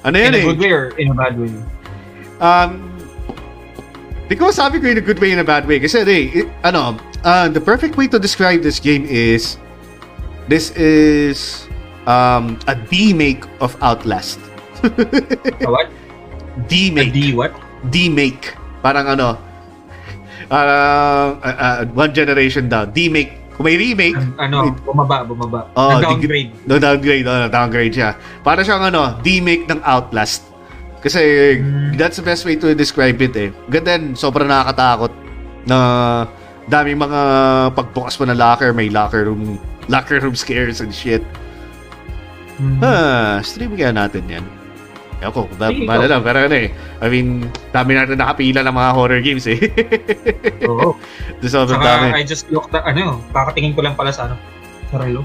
[0.03, 0.45] Ano In yan a eh?
[0.53, 1.49] good way or in a bad way?
[2.37, 2.91] Um,
[4.29, 5.79] di ko sabi ko in a good way in a bad way.
[5.79, 6.93] Kasi, eh, it- ano,
[7.23, 9.57] uh, the perfect way to describe this game is,
[10.51, 11.65] this is
[12.05, 14.37] um, a D-make of Outlast.
[14.85, 15.89] A what?
[15.89, 17.13] A D-make.
[17.13, 17.55] D what?
[17.89, 18.53] D-make.
[18.85, 19.41] Parang ano,
[20.47, 20.55] uh,
[21.35, 22.91] uh, uh, one generation down.
[22.91, 23.45] D-make.
[23.55, 25.71] Kung may remake, Ano, bumaba, bumaba.
[25.73, 26.51] Oh, Nag-downgrade.
[26.67, 28.11] no downgrade, oh, downgrade siya.
[28.43, 30.43] Para siyang ano, D-make ng Outlast.
[30.99, 31.21] Kasi
[31.61, 31.95] Hmm.
[31.95, 33.55] that's the best way to describe it eh.
[33.69, 35.13] Ganda din, sobrang nakakatakot
[35.63, 35.77] na
[36.67, 37.21] daming mga
[37.71, 39.55] pagbukas mo ng locker, may locker room,
[39.87, 41.23] locker room scares and shit.
[42.55, 42.79] Mm.
[42.81, 42.95] Ha,
[43.39, 44.45] stream kaya natin yan.
[45.23, 46.69] Ako, ba, ba lang, pero ano eh.
[46.99, 49.59] I mean, dami natin nakapila ng mga horror games eh.
[50.69, 50.99] Oo.
[51.45, 52.11] Saka dami.
[52.11, 54.35] I just looked at, ano, kakatingin ko lang pala sa ano,
[54.91, 55.23] sa relo.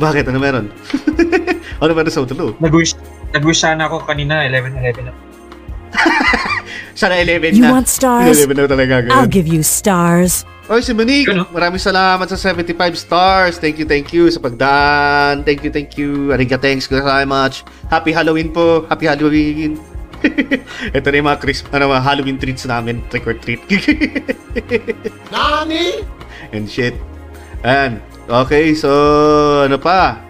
[0.00, 0.28] Bakit?
[0.28, 0.68] Ano meron?
[1.82, 2.56] ano meron sa utulo?
[2.60, 2.96] Nag-wish,
[3.32, 5.12] nag-wish sana ako kanina, 11-11 na.
[7.00, 7.72] Sana 11 You na.
[7.72, 8.36] want stars?
[8.36, 8.94] 11 na talaga.
[9.10, 9.32] I'll Ganun.
[9.32, 10.44] give you stars.
[10.70, 11.50] Oy, si Monique, Ano?
[11.50, 13.58] maraming salamat sa 75 stars.
[13.58, 15.42] Thank you, thank you sa pagdaan.
[15.42, 16.30] Thank you, thank you.
[16.30, 16.94] Ariga, thanks so
[17.26, 17.66] much.
[17.90, 18.86] Happy Halloween po.
[18.86, 19.82] Happy Halloween.
[20.94, 23.02] Ito na yung mga Chris, ano, mga Halloween treats namin.
[23.10, 23.58] Trick or treat.
[25.34, 26.06] Nani?
[26.54, 26.94] and shit.
[27.66, 27.98] And,
[28.30, 30.22] okay, so, ano pa?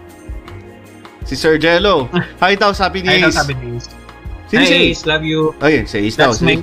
[1.21, 2.09] Si Sir Jello.
[2.41, 3.37] Hi daw, sabi ni Ayun ang Ace.
[3.45, 3.87] sabi ni Ace.
[4.57, 4.73] Hi Ace?
[4.73, 5.53] Ace, love you.
[5.61, 6.33] Ayun, si Ace daw.
[6.33, 6.57] That's my,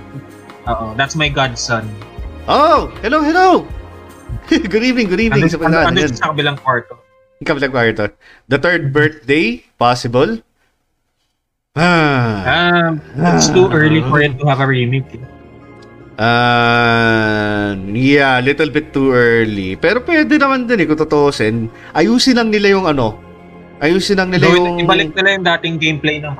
[0.66, 1.86] oo, that's my godson.
[2.48, 3.68] Oh, hello, hello.
[4.48, 5.92] good evening, good evening Andun, sa pagdaan.
[5.92, 6.16] andun Yan.
[6.16, 6.96] sa kabilang kwarto.
[7.44, 8.08] Kabilang kwarto.
[8.48, 10.40] The third birthday, possible?
[11.76, 12.48] Ah.
[12.48, 13.04] Um,
[13.36, 15.20] it's too early for it to have a remake.
[16.16, 19.76] Ah, yeah, little bit too early.
[19.76, 21.68] Pero pwede naman din eh, kung tutuusin.
[21.92, 23.20] Ayusin lang nila yung ano.
[23.84, 24.80] Ayusin lang nila yung...
[24.80, 26.32] Gawin, ibalik nila yung dating gameplay ng.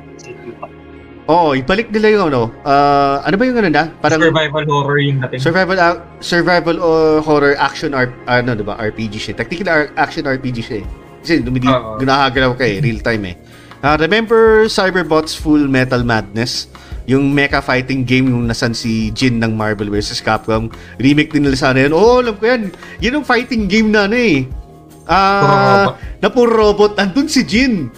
[1.29, 2.49] Oo, oh, ibalik nila yung ano.
[2.65, 3.93] Ah, ano ba yung ano na?
[4.01, 5.37] Parang Survival horror yung dating.
[5.39, 8.73] survival ac- survival or horror action R, ano 'di ba?
[8.75, 9.33] RPG siya.
[9.37, 10.77] Technically ar- action RPG siya.
[10.81, 10.85] eh.
[11.21, 12.01] Kasi dumidi Oo.
[12.01, 13.35] ginahagalaw ka eh, real time eh.
[13.79, 16.65] Ah, remember Cyberbots Full Metal Madness?
[17.05, 20.21] Yung mecha fighting game yung nasan si Jin ng Marvel vs.
[20.21, 20.65] Capcom.
[20.97, 21.93] Remake din nila sana yun.
[21.93, 22.73] Oo, alam ko yan.
[22.97, 24.49] Yun yung fighting game na ano eh.
[25.05, 25.95] Ah, robot.
[26.21, 26.91] na puro robot.
[26.97, 27.89] Andun si Jin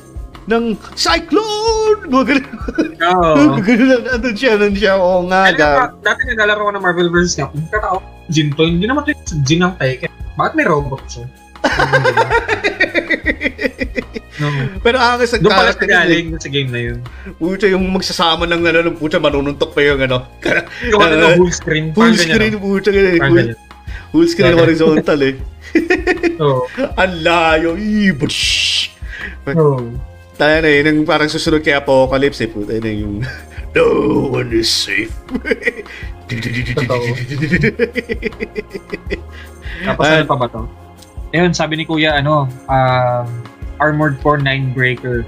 [0.52, 2.00] ng Cyclone!
[2.06, 2.90] Mga ganun.
[3.02, 3.58] Oo.
[3.66, 4.92] Ganun, andun siya, andun siya.
[4.96, 5.50] Oo nga.
[5.50, 7.34] Mo, dati naglalaro ko ng Marvel vs.
[7.40, 7.62] Capcom.
[7.68, 7.98] Katao,
[8.28, 8.64] Jin to.
[8.64, 10.12] Hindi naman to yung Jin ng Tekken.
[10.36, 11.26] Bakit may robot siya?
[14.42, 14.48] no.
[14.82, 15.94] Pero angas ang Doon pala siya yun eh.
[15.94, 16.98] galing sa game na yun.
[17.38, 20.26] Pucha, yung magsasama ng ano, ng pucha, manununtok pa yung ano.
[20.88, 21.94] Yung ano, Uh, full screen.
[21.94, 22.62] Full parang ganyan, screen, ganun.
[23.18, 23.58] Parang Full, ganyan.
[24.12, 25.36] full screen horizontal eh.
[26.42, 26.62] Oo.
[26.98, 27.70] Ang layo.
[28.18, 28.42] Bush.
[29.48, 30.11] Oo.
[30.42, 32.50] Tayo na yun, yung parang susunod kay Apocalypse eh.
[32.50, 33.22] Puta na yung,
[33.78, 33.86] no
[34.34, 35.14] one is safe.
[39.86, 40.66] Tapos ano pa ba to?
[41.38, 43.26] Ayun, sabi ni Kuya, ano, um,
[43.78, 45.22] Armored Core 9 Breaker.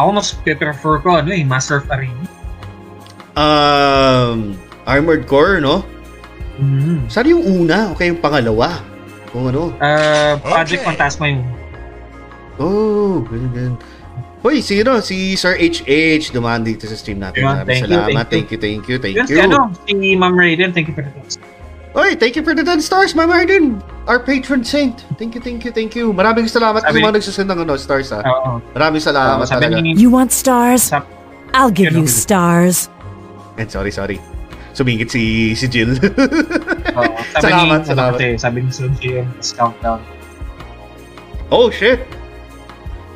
[0.00, 2.24] Ako mas prefer ko, ano eh, Master of Arena.
[3.36, 4.56] um,
[4.88, 5.84] Armored Core, no?
[6.56, 7.12] Mm.
[7.12, 7.92] Saan yung una?
[7.92, 8.80] O kaya yung pangalawa?
[9.36, 9.76] Kung ano?
[9.76, 10.88] Uh, Project Okay.
[10.96, 11.44] Phantasma yung
[12.58, 13.76] Oh, ganun, ganun.
[14.38, 15.02] Hoy, sino?
[15.02, 17.42] Si Sir HH dumaan dito sa stream natin.
[17.42, 18.24] Yeah, Maraming thank you, salamat.
[18.30, 19.26] thank Thank you, thank you, thank you.
[19.26, 21.42] si ano, si Ma'am Raiden, thank you for the tips.
[21.98, 23.82] Oy, thank you for the 10 stars, Ma'am Arden.
[24.06, 25.02] Our patron saint.
[25.18, 26.14] Thank you, thank you, thank you.
[26.14, 28.22] Maraming salamat sa mga nagsusend ng ano, stars ha.
[28.22, 28.62] Oo.
[28.78, 29.82] Maraming salamat sabi talaga.
[29.82, 30.94] ni, You want stars?
[31.56, 32.12] I'll give you Ganun.
[32.12, 32.86] stars.
[33.58, 34.22] And sorry, sorry.
[34.70, 35.98] Sumingit si si Jill.
[36.94, 37.12] Oo.
[37.34, 38.14] sabi Salamat, ni, salamat.
[38.14, 39.26] Ano, kasi, sabi ni Sun Jian,
[39.58, 39.98] countdown.
[41.50, 42.04] oh, shit!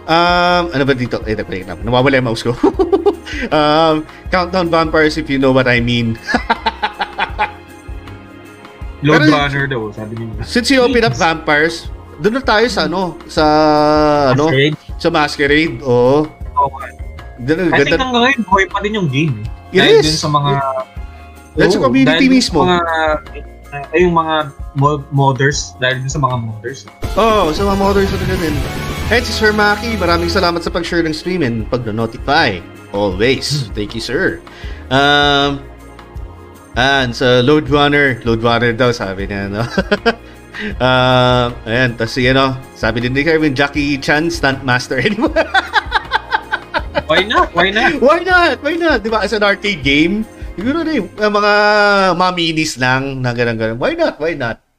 [0.02, 1.22] Um, ano ba dito?
[1.22, 1.78] Eh, wait lang.
[1.86, 2.50] Nawawala yung mouse ko.
[3.54, 4.02] um,
[4.34, 6.18] countdown vampires if you know what I mean.
[9.02, 11.90] Lord Pero- Banner daw, sabi ni Since you open up vampires,
[12.22, 13.44] doon na tayo sa ano, sa
[14.30, 14.76] ano, Masquerade.
[14.98, 15.76] sa masquerade.
[15.82, 16.22] Oo.
[16.26, 16.86] Oo nga.
[17.42, 17.98] Ganda, I think ganda.
[17.98, 19.42] hanggang ngayon, buhay pa din yung game.
[19.74, 20.06] It Dahil is.
[20.06, 20.50] dun sa mga...
[21.52, 22.62] That's sa community dahil mismo.
[22.62, 22.78] Mga,
[23.92, 24.34] ay, yung mga
[24.78, 26.80] mod- modders, dahil dun sa mga modders.
[27.18, 28.54] Oo, oh, sa mga mothers na din.
[29.12, 32.64] And si Sir Maki, maraming salamat sa pag-share ng stream and pag-notify.
[32.96, 33.68] Always.
[33.76, 34.40] Thank you, sir.
[34.88, 35.60] Um,
[36.80, 39.68] and sa Load Runner, Load Runner daw, sabi niya, no?
[40.80, 45.04] uh, ayan, tapos si, ano, sabi din ni Kevin, Jackie Chan, stunt master.
[47.04, 47.52] Why not?
[47.52, 48.00] Why not?
[48.00, 48.64] Why not?
[48.64, 49.04] Why not?
[49.04, 49.28] Di ba?
[49.28, 50.24] As an arcade game,
[50.56, 51.52] siguro na yung uh, mga
[52.16, 53.76] maminis lang na ganun-ganun.
[53.76, 54.16] Why not?
[54.16, 54.71] Why not?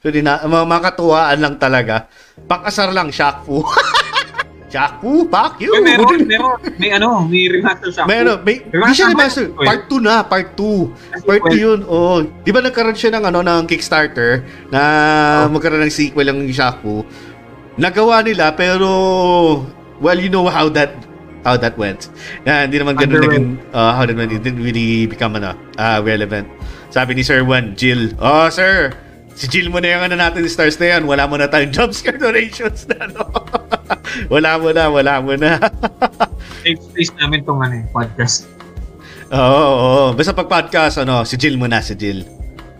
[0.00, 2.08] So, di na, mga makatuwaan lang talaga.
[2.48, 3.60] Pakasar lang, Shaq Fu.
[4.72, 5.74] Shaq Fu, fuck you.
[5.74, 6.56] Uy, meron, meron.
[6.78, 7.90] May ano, may remaster.
[8.06, 9.50] May ano, may, di siya remaster.
[9.52, 11.26] Part 2 na, part 2.
[11.26, 12.22] Part 2 yun, oo.
[12.46, 14.80] Di ba nagkaroon siya ng, ano, ng Kickstarter na
[15.50, 17.02] magkaroon ng sequel ng Shaq Fu.
[17.76, 18.88] Nagawa nila, pero,
[19.98, 20.94] well, you know how that
[21.40, 22.12] how that went.
[22.44, 24.30] Na hindi naman ganun naging, uh, how that went.
[24.30, 26.46] It didn't really become, ano, uh, relevant.
[26.94, 28.94] Sabi ni Sir Juan, Jill, oh, sir,
[29.40, 31.08] si Jill mo na yung ano natin, stars na yan.
[31.08, 33.24] Wala mo na tayong jumpscare donations na, ano.
[34.34, 35.56] wala mo na, wala mo na.
[36.62, 38.44] Safe space namin tong ano, podcast.
[39.32, 40.02] Oo, oo.
[40.12, 42.28] Basta pag podcast, ano, si Jill muna, si Jill.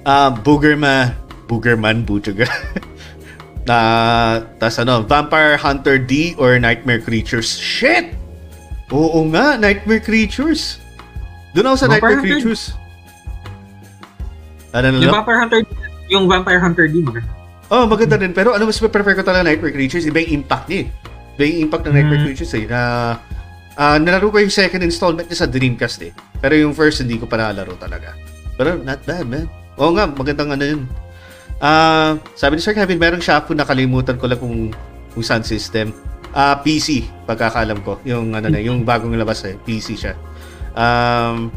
[0.05, 1.17] Ah, Boogerman,
[1.49, 2.37] Boogerman, Butcher.
[3.69, 3.77] Na,
[4.61, 7.57] tas ano, Vampire Hunter D or Nightmare Creatures.
[7.57, 8.13] Shit!
[8.93, 10.77] Oo nga, Nightmare Creatures.
[11.57, 12.29] Doon ako sa Vampire Nightmare Hunter?
[12.41, 12.63] Creatures.
[14.77, 15.15] Ano na Yung lang?
[15.23, 15.61] Vampire Hunter,
[16.11, 17.31] yung Vampire Hunter D, maganda.
[17.71, 18.35] Oh, maganda din.
[18.35, 20.03] Pero ano mas prefer ko talaga Nightmare Creatures?
[20.03, 20.89] Iba yung impact niya eh.
[21.39, 22.27] Iba yung impact ng Nightmare Mm.
[22.27, 22.65] Creatures eh.
[22.67, 22.81] Na,
[23.79, 26.13] ah, nalaro ko yung second installment niya sa Dreamcast eh.
[26.43, 28.19] Pero yung first hindi ko pa nalaro talaga.
[28.59, 29.47] Pero not bad, man.
[29.79, 30.83] Oo nga, magandang ano yun.
[31.63, 34.75] Ah, sabi ni Sir Kevin, merong Shafu nakalimutan ko lang kung,
[35.15, 35.95] kung saan system.
[36.35, 38.03] Ah, PC, pagkakalam ko.
[38.03, 40.19] Yung ano na, yung bagong labas eh, PC siya.
[40.75, 41.55] Um,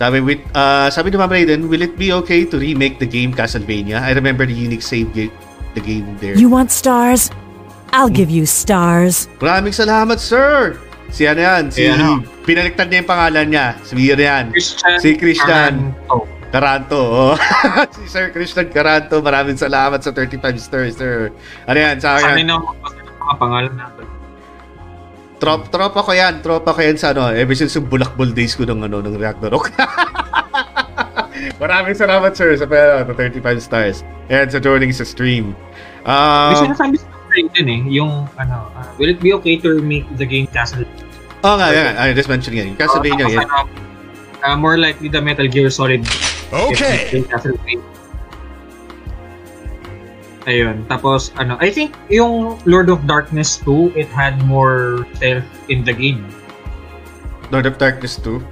[0.00, 3.30] sabi with uh, sabi ni Ma'am Raiden, will it be okay to remake the game
[3.30, 4.00] Castlevania?
[4.00, 5.32] I remember the unique save ga-
[5.76, 6.32] the game there.
[6.34, 7.28] You want stars?
[7.92, 9.28] I'll give you stars.
[9.38, 10.78] Maraming salamat, sir!
[11.10, 11.68] Si ano yan?
[11.68, 12.22] Si, Eh, ano?
[12.46, 13.66] pinaliktad niya yung pangalan niya.
[13.82, 14.54] Si Mir yan.
[14.54, 14.96] Christian.
[15.02, 15.90] Si Christian.
[16.06, 17.02] Oh, Caranto.
[17.10, 17.34] Oh.
[17.90, 19.18] si Sir Christian Caranto.
[19.18, 21.34] Maraming salamat sa 35 stars, sir.
[21.66, 21.98] Ano yan?
[21.98, 22.46] Sa akin.
[22.46, 23.99] na ako magbasa ng mga pangalan natin.
[25.40, 26.44] Trop, tropa ko yan.
[26.44, 27.32] Tropa ko yan sa ano.
[27.32, 29.72] Ever since yung bulakbol days ko ng ano, ng Ragnarok.
[31.62, 34.04] Maraming salamat, sir, sa uh, 35 stars.
[34.28, 35.56] And sa joining sa stream.
[36.04, 37.08] May Um, sinasabi sa
[37.56, 40.88] din eh, yung ano, ah, will it be okay to remake the game Castle?
[41.44, 42.72] oh nga, yeah, I just mentioned yan.
[42.76, 43.44] Castlevania, Tapos, yan.
[43.44, 43.68] ano,
[44.40, 46.04] ah, more likely the Metal Gear Solid.
[46.48, 47.20] Okay.
[47.28, 47.99] Castlevania.
[50.50, 50.82] Ayun.
[50.90, 55.94] Tapos, ano, I think yung Lord of Darkness 2, it had more stealth in the
[55.94, 56.26] game.
[57.54, 58.42] Lord of Darkness 2.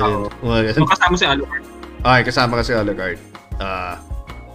[0.00, 0.32] Oo.
[0.48, 0.72] Ayun.
[0.72, 1.64] So, kasama si Alucard.
[2.00, 3.20] Okay, kasama kasi Alucard.
[3.60, 4.00] Ah,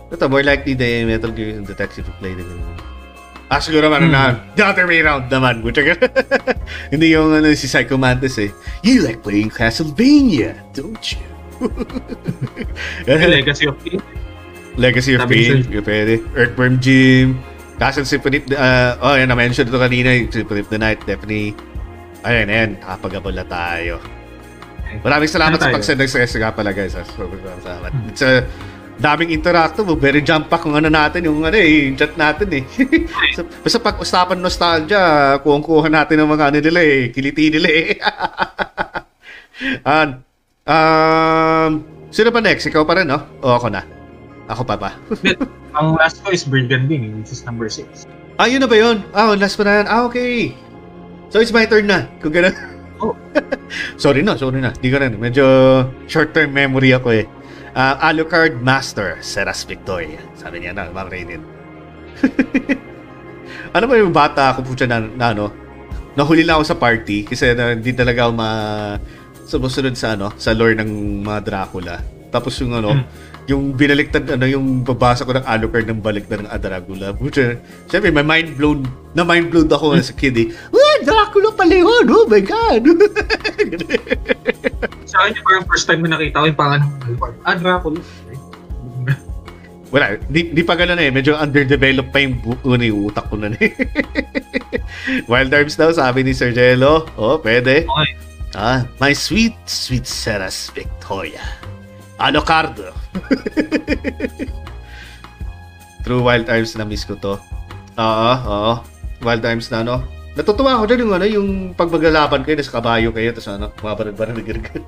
[0.10, 2.50] ito, more likely the Metal Gear yung Detective played it.
[3.54, 4.16] Ah, siguro naman Hmm.
[4.18, 4.22] na,
[4.58, 5.62] the other way around naman.
[6.94, 8.50] Hindi yung ano, si Psycho Mantis eh.
[8.82, 11.22] You like playing Castlevania, don't you?
[13.06, 14.02] Legacy of King.
[14.76, 16.24] Legacy of Pain, yung pwede.
[16.34, 17.38] Earthworm Jim,
[17.78, 21.54] Castle Symphony, uh, oh, yan, na-mention ito kanina, yung Symphony of the Night, definitely.
[22.24, 24.00] Ayun, ayan, nakapag-abol na tayo.
[25.02, 26.94] Maraming salamat Ano sa pag-send ng stress nga pala guys.
[26.94, 27.92] Sobrang salamat.
[28.14, 28.46] It's a
[29.02, 29.90] daming interactive.
[29.90, 29.98] oh.
[29.98, 32.64] Very jump pack yung ano natin, yung ano eh, yung chat natin eh.
[33.36, 37.88] so, basta pag usapan nostalgia, kuha-kuha natin ng mga ano nila eh, kiliti nila eh.
[39.98, 40.22] And,
[40.68, 41.72] um,
[42.14, 42.70] sino pa next?
[42.70, 43.18] Ikaw pa rin, no?
[43.42, 44.03] O ako na?
[44.52, 44.92] Ako pa ba?
[45.80, 48.06] Ang last ko is Being, which is number 6.
[48.38, 49.02] ah, yun na ba yun?
[49.14, 49.88] Ah, last pa na yan.
[49.88, 50.54] Ah, okay.
[51.30, 52.06] So, it's my turn na.
[52.22, 52.54] Kung gano'n.
[53.02, 53.18] Oh.
[54.04, 54.70] sorry na, sorry na.
[54.70, 55.10] Di ko na.
[55.10, 55.46] Medyo
[56.06, 57.26] short-term memory ako eh.
[57.74, 60.22] Uh, Alucard Master, Seras Victoria.
[60.38, 61.42] Sabi niya na, Ma'am Raiden.
[63.74, 65.50] ano ba yung bata ako po siya na, na ano?
[66.14, 68.50] Nahuli lang ako sa party kasi na, hindi talaga ako ma
[69.44, 71.98] sumusunod sa ano, sa lore ng mga Dracula.
[72.30, 73.06] Tapos yung ano, Hmm.
[73.48, 77.12] Yung binaliktad ano yung babasa ko ng Alucard ng balik na ng Dracula.
[77.12, 77.60] Pucha,
[77.92, 80.48] syempre may mind blown na mind blown ako as a kid eh.
[80.72, 81.04] What?
[81.04, 82.06] Dracula pala yun!
[82.08, 82.84] Oh my God!
[85.12, 87.36] Sa akin yung parang first time na nakita ko yung pangalan ng Alphard.
[87.44, 88.00] Ah, Dracula.
[89.94, 91.14] Wala, di, di pa ganun eh.
[91.14, 93.78] Medyo underdeveloped pa yung buo na yung utak ko na eh.
[95.30, 97.06] Wild Arms daw, sabi ni Sir Jello.
[97.14, 97.86] Oh, pwede.
[97.86, 98.12] Okay.
[98.58, 101.46] Ah, my sweet, sweet Ceres Victoria.
[102.18, 103.03] Alocardo.
[106.04, 107.40] True Wild Arms na miss ko to.
[107.96, 108.74] Oo, oo.
[109.24, 110.04] Wild Arms na ano.
[110.34, 114.34] Natutuwa ako dyan yung ano, yung pag maglalaban kayo, nasa kabayo kayo, tapos ano, mabarad-barad
[114.34, 114.82] na girgan.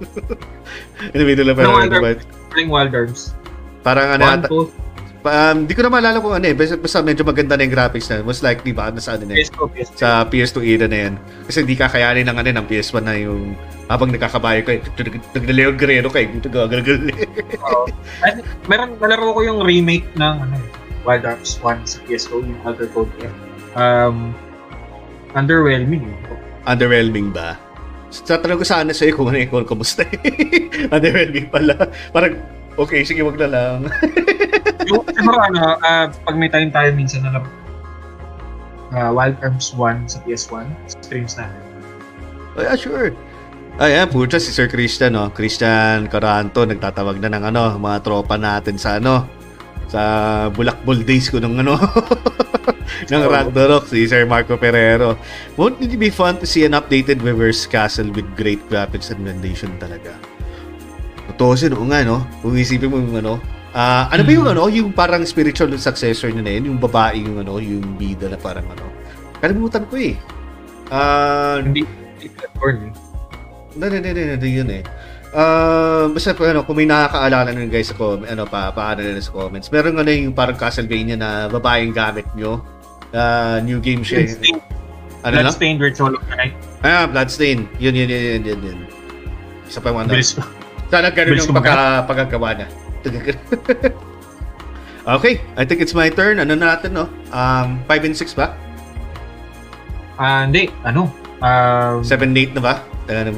[1.14, 2.26] In the middle of No, ano, Wild?
[2.50, 3.38] Playing Wild Arms.
[3.86, 4.66] Parang ano, One, two,
[5.26, 8.08] um, di ko na maalala kung ano eh, basta, basta medyo maganda na yung graphics
[8.14, 8.22] na.
[8.22, 9.98] Most likely ba, nasa ano na eh, PS2, PS2.
[9.98, 11.14] sa PS2 era na yan.
[11.50, 13.54] Kasi hindi kakayanin ng ano ng PS1 na yung
[13.86, 14.82] habang nakakabayo ka,
[15.38, 17.14] naglalayo Guerrero kayo, nagagalgal
[17.62, 17.86] Oo.
[18.26, 20.58] Ay, meron, nalaro ko yung remake ng ano,
[21.06, 23.14] Wild Arms 1 sa PS2, yung Alter Code.
[23.78, 24.34] Um,
[25.38, 26.06] underwhelming.
[26.66, 27.62] Underwhelming ba?
[28.10, 30.08] Sa tanong ko sana sa'yo kung ano yung kumusta
[30.96, 31.78] Underwhelming pala.
[32.10, 33.78] Parang, okay, sige, wag na lang.
[34.90, 37.50] yung, siguro ano, ah, pag may time tayo minsan na laro,
[38.96, 40.68] ah, Wild Arms 1 sa PS1,
[41.04, 41.62] streams natin.
[42.56, 43.12] oh, yeah, sure.
[43.76, 45.28] Ayan, pucha si Sir Christian, no?
[45.36, 49.28] Christian Caranto, nagtatawag na ng ano, mga tropa natin sa ano,
[49.92, 50.02] sa
[50.48, 51.76] Bulakbol days ko nung ano,
[53.12, 53.32] ng Oo.
[53.32, 55.20] Ragnarok, si Sir Marco Ferrero.
[55.60, 59.76] Won't it be fun to see an updated Weaver's Castle with great graphics and rendition
[59.76, 60.16] talaga?
[61.36, 62.24] Totoo oo nga, no?
[62.40, 63.34] Kung isipin mo yung ano,
[63.76, 67.44] ah ano ba yung ano, yung parang spiritual successor niya na yun, yung babae yung
[67.44, 68.88] ano, yung bida na parang ano.
[69.44, 70.16] Kalimutan ko eh.
[70.88, 72.92] Ah, Hindi, hindi platform eh.
[73.76, 74.84] hindi, hindi, hindi, hindi yun eh.
[75.36, 79.36] Uh, basta po, ano, kung may nakakaalala nun guys com- ano pa, paano na sa
[79.36, 79.68] comments.
[79.68, 82.64] Meron ano yung parang Castlevania na babaeng gamit nyo.
[83.12, 84.24] Uh, new game siya.
[84.24, 84.64] Bloodstained,
[85.28, 85.36] Ano?
[85.44, 86.56] Bloodstained Virtual of the Night.
[86.88, 87.68] Ah, Bloodstain.
[87.84, 88.80] Yun, yun, yun, yun, yun, yun.
[89.68, 90.16] Isa pa yung ano.
[90.16, 90.40] Bilis.
[90.96, 92.72] Sana ganun ko pagka, pagkagawa na.
[95.20, 96.40] okay, I think it's my turn.
[96.40, 97.12] Ano na natin, no?
[97.36, 98.56] Um, 5 and 6 ba?
[100.16, 100.72] Ah, hindi.
[100.88, 101.12] Ano?
[101.44, 102.74] Um, 7 and 8 na ba?
[103.12, 103.36] Tanga na.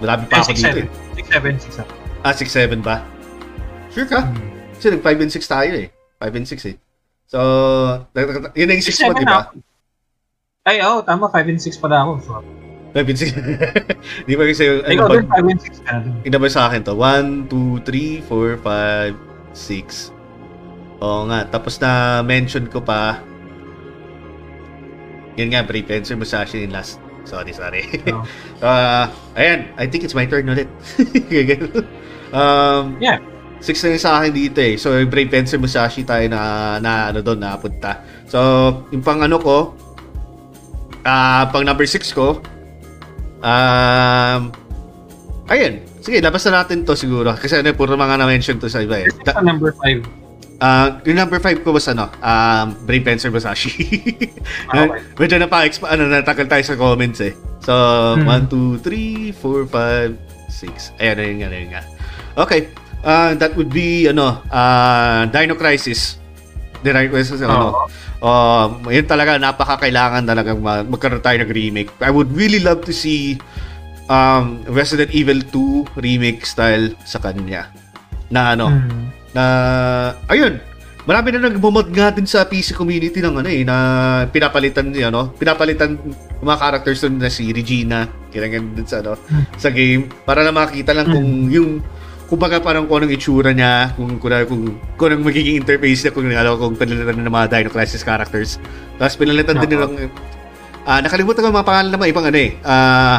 [0.00, 0.88] Marami pa ako dito eh.
[1.20, 1.84] 6-7.
[1.84, 2.24] 6-7.
[2.24, 3.04] Ah, 6-7 ba?
[3.92, 4.24] Sure ka?
[4.72, 5.92] Kasi nag 5 and 6 tayo eh.
[6.24, 6.76] 5 and 6 eh.
[7.28, 7.40] So,
[8.56, 9.52] yun na yung 6 mo, di ba?
[10.64, 11.28] Ay, oo, tama.
[11.28, 12.12] 5 and 6 pala ako.
[12.24, 12.63] So,
[12.94, 13.34] 5 and 6.
[14.30, 16.14] di ba kasi ano, din 5 and 6 ka na dun.
[16.22, 16.94] Ina ba sa akin to?
[16.94, 19.12] 1, 2, 3, 4, 5,
[19.50, 21.02] 6.
[21.02, 21.40] Oo nga.
[21.50, 23.18] Tapos na mention ko pa
[25.34, 27.02] yun nga, Brave Fencer Musashi yung last.
[27.26, 27.82] Sorry, sorry.
[28.06, 28.22] Oo.
[28.62, 30.70] uh, ayan, I think it's my turn ulit.
[32.38, 33.18] um, Yeah.
[33.64, 34.76] Six na yung sa akin dito eh.
[34.76, 38.04] So, yung Brave Fencer Musashi tayo na, na ano doon, napunta.
[38.28, 38.38] So,
[38.92, 39.72] yung pang ano ko,
[41.04, 42.44] ah pang number 6 ko,
[43.44, 44.40] um,
[45.46, 45.84] ayun.
[46.00, 47.32] Sige, labas na natin to siguro.
[47.32, 49.08] Kasi ano, puro mga na-mention to sa iba eh.
[49.24, 50.04] Da- number 5.
[50.60, 53.72] Ah, yung number 5 ko was ano, um, Brave Fencer Musashi.
[54.70, 55.00] Ah, okay.
[55.20, 57.32] Medyo na pa ano, natakal tayo sa comments eh.
[57.60, 57.72] So,
[58.16, 58.48] Hmm.
[58.48, 60.12] 1, 2, 3, 4, 5,
[60.48, 61.00] 6.
[61.00, 61.82] Ayan, ayun nga, ayun nga.
[62.36, 62.60] Okay.
[63.04, 66.16] Uh, that would be, ano, uh, Dino Crisis.
[66.84, 67.88] Dino Crisis, ano.
[68.20, 71.90] Um, yun talaga, napakakailangan talagang mag- magkaroon tayo ng remake.
[71.98, 73.40] I would really love to see
[74.06, 77.72] um, Resident Evil 2 remake style sa kanya.
[78.28, 79.08] Na ano, Hmm.
[79.32, 79.44] na
[80.28, 80.62] ayun
[81.04, 83.76] marami na nagmamod nga din sa PC community ng ano eh na
[84.24, 89.18] pinapalitan niya no pinapalitan yung mga characters na si Regina kailangan dun sa ano
[89.58, 91.82] sa game para na makita lang kung yung
[92.24, 94.62] kumbaga parang kung anong itsura niya kung kung kung,
[94.96, 98.56] kung anong magiging interface niya kung ano kung pinalitan na ng mga Dino Crisis characters
[98.96, 99.86] tapos pinalitan din Oo.
[99.86, 99.92] ng
[100.84, 103.18] ah nakalimutan ko mga pangalan ng mga ibang ano eh ah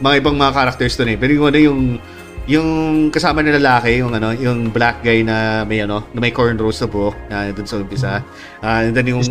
[0.00, 1.80] mga ibang mga characters dun eh pero yung ano yung
[2.46, 2.68] yung
[3.10, 6.86] kasama na lalaki, yung ano, yung black guy na may ano, na may cornrows na
[6.86, 8.22] buhok na dun sa umpisa.
[8.62, 9.22] Ah, and then yung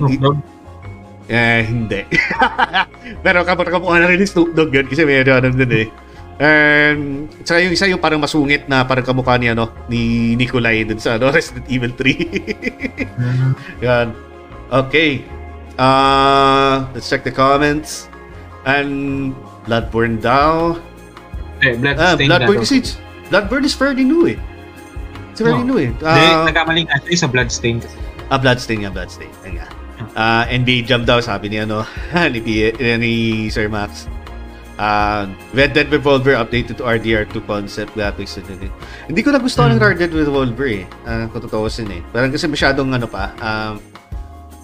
[1.26, 2.06] eh hindi.
[3.26, 5.90] Pero kapag kamukha na rin ni Snoop Dogg yun kasi may ano dun eh.
[6.36, 7.00] And
[7.42, 10.02] saka yung isa yung parang masungit na parang kamukha ni ano ni
[10.36, 13.16] Nikolai dun sa ano, Resident Evil 3.
[13.16, 13.52] Hmm.
[13.80, 14.08] Yan.
[14.70, 15.24] Okay.
[15.76, 18.12] Uh, let's check the comments.
[18.64, 19.32] And
[19.64, 20.76] Bloodborne daw.
[21.62, 22.78] Eh, Bloodstained Ah, Bloodborne kasi
[23.26, 24.38] Bloodborne is fairly new eh.
[25.32, 25.72] It's fairly No.
[25.72, 25.90] new eh.
[25.94, 27.98] Hindi, Ah, nagkamaling nga siya sa Bloodstained kasi.
[28.28, 29.32] ah, Bloodstain nga, Bloodstain.
[29.42, 29.68] Ayun nga.
[30.14, 31.88] Ah, NBA Jam daw, sabi ni ano,
[32.34, 33.12] ni, P- eh, ni
[33.48, 34.12] Sir Max.
[34.76, 35.24] Ah,
[35.56, 38.74] Red Dead Revolver updated to RDR2 concept graphics and yun.
[39.08, 39.88] Hindi ko nagustuhan ng Hmm.
[39.88, 40.84] Red Dead Revolver eh.
[41.08, 42.04] Ah, kung totoo sin eh.
[42.12, 43.74] Parang kasi masyadong ano pa, um,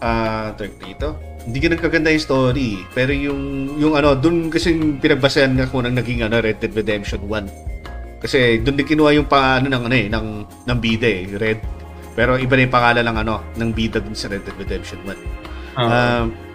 [0.04, 1.16] ah, uh, dito.
[1.42, 2.86] hindi ganun kaganda yung story.
[2.94, 8.22] Pero yung, yung ano, dun kasi pinagbasehan ako ng naging ano, Red Dead Redemption 1.
[8.22, 10.28] Kasi dun din kinuha yung pa, ano, ng, ano eh, ng,
[10.70, 11.60] ng bida eh, Red.
[12.14, 15.10] Pero iba na yung pangalan ng ano, ng bida dun sa Red Dead Redemption 1.
[15.82, 15.88] Oo.
[15.88, 16.51] Um,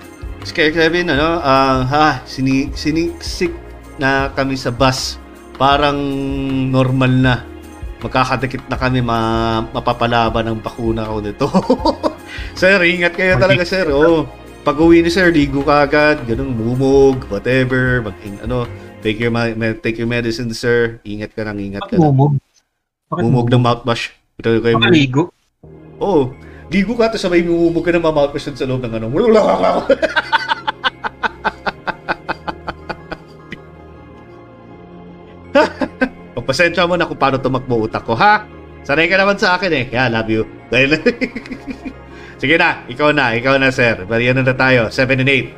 [0.47, 3.51] si Kuya Kevin, ano, ah, ha, sini, sinisik
[3.98, 5.18] na kami sa bus.
[5.59, 5.98] Parang
[6.70, 7.35] normal na.
[7.98, 9.18] Magkakadikit na kami ma,
[9.74, 11.51] mapapalaban ng bakuna ko nito.
[12.60, 13.90] sir, ingat kayo talaga, sir.
[13.90, 14.31] Oh,
[14.62, 18.14] pag uwi ni sir, ligo ka agad, ganun, mumog, whatever, mag,
[18.47, 18.70] ano,
[19.02, 19.35] take your,
[19.82, 21.02] take your medicine, sir.
[21.02, 22.14] Ingat ka lang, ingat ka Bakit lang.
[22.14, 22.32] mumog?
[23.10, 24.14] Mumog ng mouthwash.
[24.39, 24.78] Ito kayo.
[24.78, 25.35] Makaligo?
[25.98, 26.06] Oo.
[26.06, 29.06] Oh, ligo ka, tapos sabay mumumog ka ng mamouthwash sa loob ng ano.
[36.36, 38.44] Pagpasensya mo na kung paano tumakbo utak ko, ha?
[38.86, 39.84] Sanay ka naman sa akin eh.
[39.90, 40.47] Yeah, love you.
[42.43, 44.05] Sige na, ikaw na, ikaw na sir.
[44.05, 45.51] Bariyan na tayo, 7 and 8.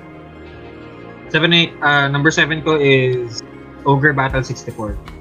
[1.35, 1.77] 7, 8.
[1.83, 3.43] Uh, number 7 ko is
[3.85, 5.18] Ogre Battle 64.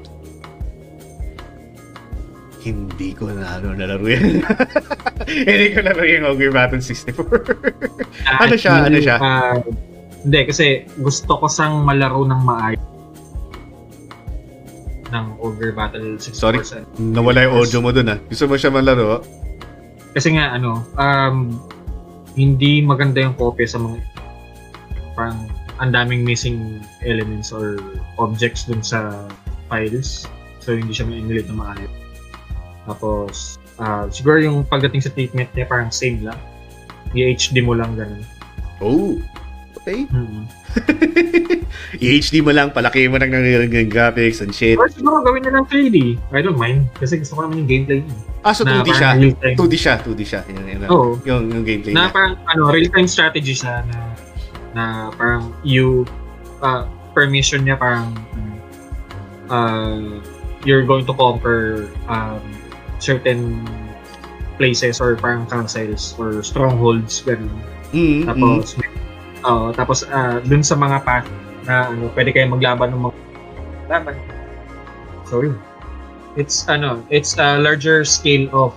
[2.68, 4.44] Hindi ko na ano nalaro yan.
[5.48, 8.28] Hindi ko nalaro yung Ogre Battle 64.
[8.28, 8.74] Ah, Ano siya?
[8.84, 9.16] Ano siya?
[9.18, 9.56] ah,
[10.28, 12.84] hindi, kasi gusto ko sang malaro ng maayos
[15.08, 16.36] ng Ogre Battle 64.
[16.36, 16.60] Sorry?
[17.00, 18.20] Nawala yung audio mo dun ah.
[18.28, 19.24] Gusto mo siya malaro?
[20.12, 21.56] Kasi nga, ano, um,
[22.36, 23.98] hindi maganda yung kopya sa mga
[25.16, 25.48] parang
[25.80, 27.80] ang daming missing elements or
[28.20, 29.30] objects dun sa
[29.72, 30.26] files.
[30.60, 31.94] So, hindi siya ma-emulate na maayos.
[32.88, 36.40] Tapos, ah, siguro yung pagdating sa treatment niya parang same lang.
[37.12, 38.24] I-HD mo lang ganun.
[38.80, 39.20] Oh.
[39.84, 40.04] Okay.
[40.12, 40.44] Mm-hmm.
[42.04, 44.76] I-HD mo lang, palaki mo lang ng, ng graphics and shit.
[44.76, 46.20] Or siguro gawin na lang 3D.
[46.36, 46.92] I don't mind.
[47.00, 48.18] Kasi gusto ko naman yung gameplay niya.
[48.44, 49.08] Ah, so Na 2D siya.
[49.12, 49.56] parang real-time.
[49.56, 50.42] 2D siya, 2D siya.
[50.48, 50.90] Yun, yun, yun.
[50.92, 51.10] Oo.
[51.24, 52.16] Yung, yung gameplay na niya.
[52.16, 53.98] parang ano real-time strategy siya na
[54.76, 54.84] na
[55.16, 56.04] parang you
[56.60, 56.84] uh,
[57.16, 58.12] permission niya parang
[59.50, 60.20] uh,
[60.68, 62.44] you're going to conquer um,
[63.00, 63.64] certain
[64.58, 67.54] places or parang castles or strongholds ganun.
[67.94, 68.22] Mm, mm.
[68.26, 68.66] Tapos
[69.46, 71.28] oo, tapos uh, dun sa mga path
[71.70, 73.18] na ano pwede kayo maglaban ng mga
[73.88, 74.16] laban.
[75.30, 75.58] So yun.
[76.38, 78.74] It's ano, it's a larger scale of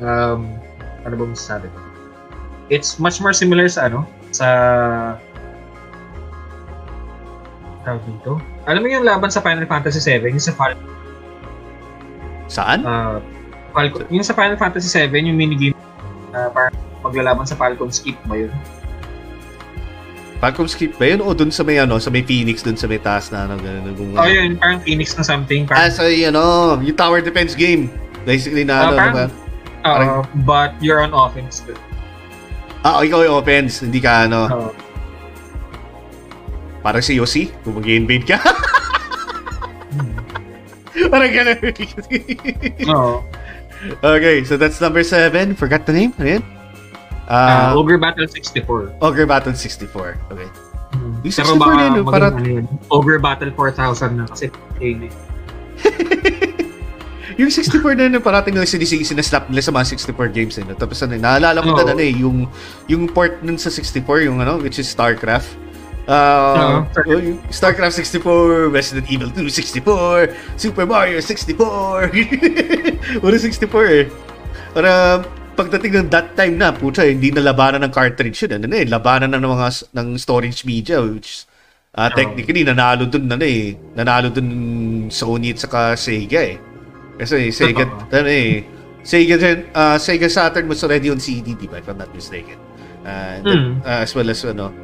[0.00, 0.56] um
[1.04, 1.78] ano ba masasabi ko?
[2.70, 4.46] It's much more similar sa ano, sa
[7.82, 8.38] tawag dito.
[8.68, 10.76] Alam mo yung laban sa Final Fantasy 7, yung sa Fal
[12.50, 12.82] Saan?
[12.82, 13.22] uh,
[13.70, 15.78] Falcon, yung sa Final Fantasy 7, yung minigame
[16.34, 18.50] na parang maglalaban sa Falcon Skip ba yun?
[20.40, 21.20] Falcom Skip ba yun?
[21.20, 23.94] O dun sa may ano, sa may Phoenix, dun sa may taas na ano, ganun.
[23.94, 25.68] Kung, Oh, yun, parang Phoenix na something.
[25.68, 26.42] Ah, Parang, sa yung ano,
[26.80, 27.86] yung tower defense game.
[28.24, 29.26] Basically na Ah, ano, parang- diba?
[29.78, 31.62] uh, parang- but you're on offense.
[32.80, 34.72] Ah, oh, ikaw yung offense, hindi ka ano, Uh,
[36.80, 38.40] parang si Yossi, kung mag-invade ka.
[41.10, 41.58] parang ganun.
[42.88, 43.26] no.
[44.00, 45.54] okay, so that's number 7.
[45.54, 46.12] Forgot the name?
[46.16, 46.44] Ano yan?
[47.26, 48.98] Uh, Ah, Ogre Battle 64.
[48.98, 50.18] Ogre Battle 64.
[50.30, 50.48] Okay.
[50.90, 51.14] Hmm.
[51.22, 54.46] Yung Pero 64 baka na yun, maging parang- ano yun, Ogre Battle 4000 na kasi
[54.82, 55.12] yun eh.
[57.40, 60.66] yung 64 na yun, parating na sinisigi, sinaslap nila sa mga 64 games eh.
[60.66, 60.74] no?
[60.74, 61.78] Tapos ano, naalala ko Oo.
[61.78, 62.50] na ano eh, yung,
[62.90, 65.54] yung port nun sa 64, yung ano, which is StarCraft.
[66.10, 67.06] Uh, Oo.
[67.06, 72.10] oh, yung StarCraft 64, Resident Evil 2 64, Super Mario 64.
[73.22, 74.04] Puro 64 eh.
[74.74, 75.22] Para
[75.54, 78.58] pagdating ng that time na, puta, hindi na labanan ng cartridge yun.
[78.58, 81.46] Ano na eh, labanan na ng mga ng storage media which
[81.94, 82.10] Oo.
[82.10, 83.78] technically nanalo dun na eh.
[83.94, 84.50] Nanalo dun
[85.14, 86.58] Sony at saka Sega eh.
[87.22, 88.66] Kasi Sega, ano eh,
[89.06, 89.36] Sega,
[89.78, 91.78] ah, Sega Saturn was already on CD, di ba?
[91.78, 92.58] If I'm not mistaken.
[93.06, 93.80] That- Mm.
[93.86, 94.74] ah, as well as ano,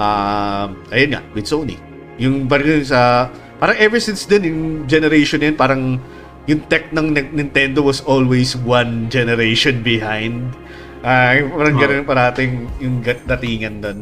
[0.00, 1.76] um, ayun nga, with Sony.
[2.16, 3.28] Yung parang sa,
[3.60, 6.00] parang ever since then, yung generation yun, parang
[6.48, 10.56] yung tech ng Ni- Nintendo was always one generation behind.
[11.04, 11.80] Yung parang Oo.
[11.80, 13.98] ganun parating yung datingan doon.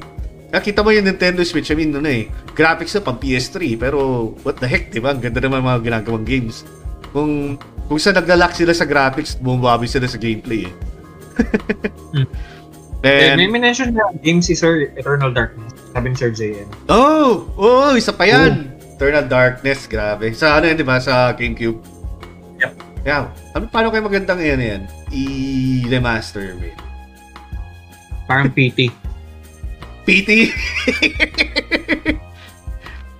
[0.49, 2.25] Nakita mo yung Nintendo Switch, I mean, ano eh,
[2.57, 5.13] graphics na pang PS3, pero what the heck, di ba?
[5.13, 6.65] Ang ganda naman mga ginagawang games.
[7.13, 10.75] Kung kung sa naglalak sila sa graphics, bumabawi sila sa gameplay eh.
[12.09, 12.25] Hmm.
[13.05, 15.78] Eh, may And, mention na game si Sir Eternal Darkness.
[15.93, 16.69] Sabi ni Sir JN.
[16.93, 18.69] oh, oh, isa pa yan.
[18.99, 20.35] Eternal Darkness, grabe.
[20.35, 20.99] Sa ano yan, di ba?
[20.99, 21.79] Sa GameCube.
[22.59, 22.73] Yep.
[23.07, 23.31] Yeah.
[23.55, 24.83] Ano, paano kayo magandang yan yan?
[25.15, 26.75] I-remaster, man.
[28.27, 28.91] Parang PT.
[30.07, 30.31] PT!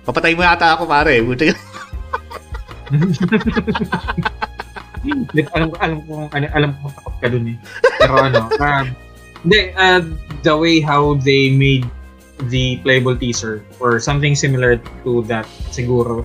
[0.05, 1.21] Papatay mo yata ako, pare.
[1.21, 1.53] Buti.
[4.99, 7.57] Hindi, alam ko alam ko alam, alam ko takot ka dun eh.
[8.01, 8.85] Pero ano, um,
[9.45, 10.03] hindi uh,
[10.43, 11.87] the way how they made
[12.47, 16.23] the playable teaser or something similar to that siguro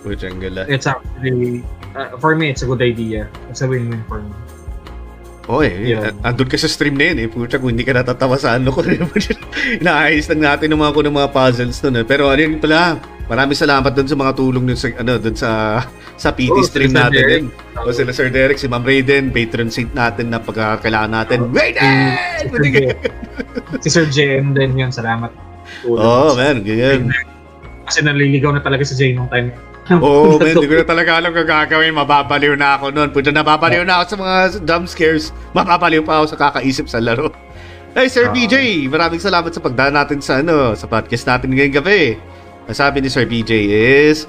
[0.00, 0.64] Puchang gala.
[0.64, 1.60] it's actually
[1.92, 4.32] uh, for me it's a good idea it's a win-win for me
[5.50, 6.14] Oo eh, Yeah.
[6.22, 7.26] andun ka sa stream na yun eh.
[7.26, 8.86] Pucha, kung hindi ka natatawa sa ano ko.
[9.82, 12.04] Inaayos lang natin ng mga ko ng mga puzzles nun eh.
[12.06, 15.50] Pero ano yun pala, maraming salamat dun sa mga tulong dun sa, ano, dun sa,
[16.18, 17.44] sa PT Oo, stream natin din.
[17.78, 21.38] O sila Sir Derek, si Ma'am Raiden, patron saint natin na pagkakailangan natin.
[21.54, 22.18] Raiden!
[22.42, 22.90] Si Sir
[23.78, 25.30] si Sir JM din yun salamat
[25.86, 27.06] Oo, oh, man, ganyan.
[27.86, 29.54] kasi naliligaw na talaga si Jay nung time
[29.90, 31.90] Oo, oh, man, hindi ko na talaga alam kung gagawin.
[31.90, 33.10] Mababaliw na ako noon.
[33.10, 35.34] Puta, nababaliw na ako sa mga jump scares.
[35.50, 37.34] Mababaliw pa ako sa kakaisip sa laro.
[37.90, 38.34] Hey, Sir Ah.
[38.34, 42.14] BJ, maraming salamat sa pagdaan natin sa ano, sa podcast natin ngayong gabi.
[42.66, 43.52] Ang sabi ni Sir BJ
[44.04, 44.28] is,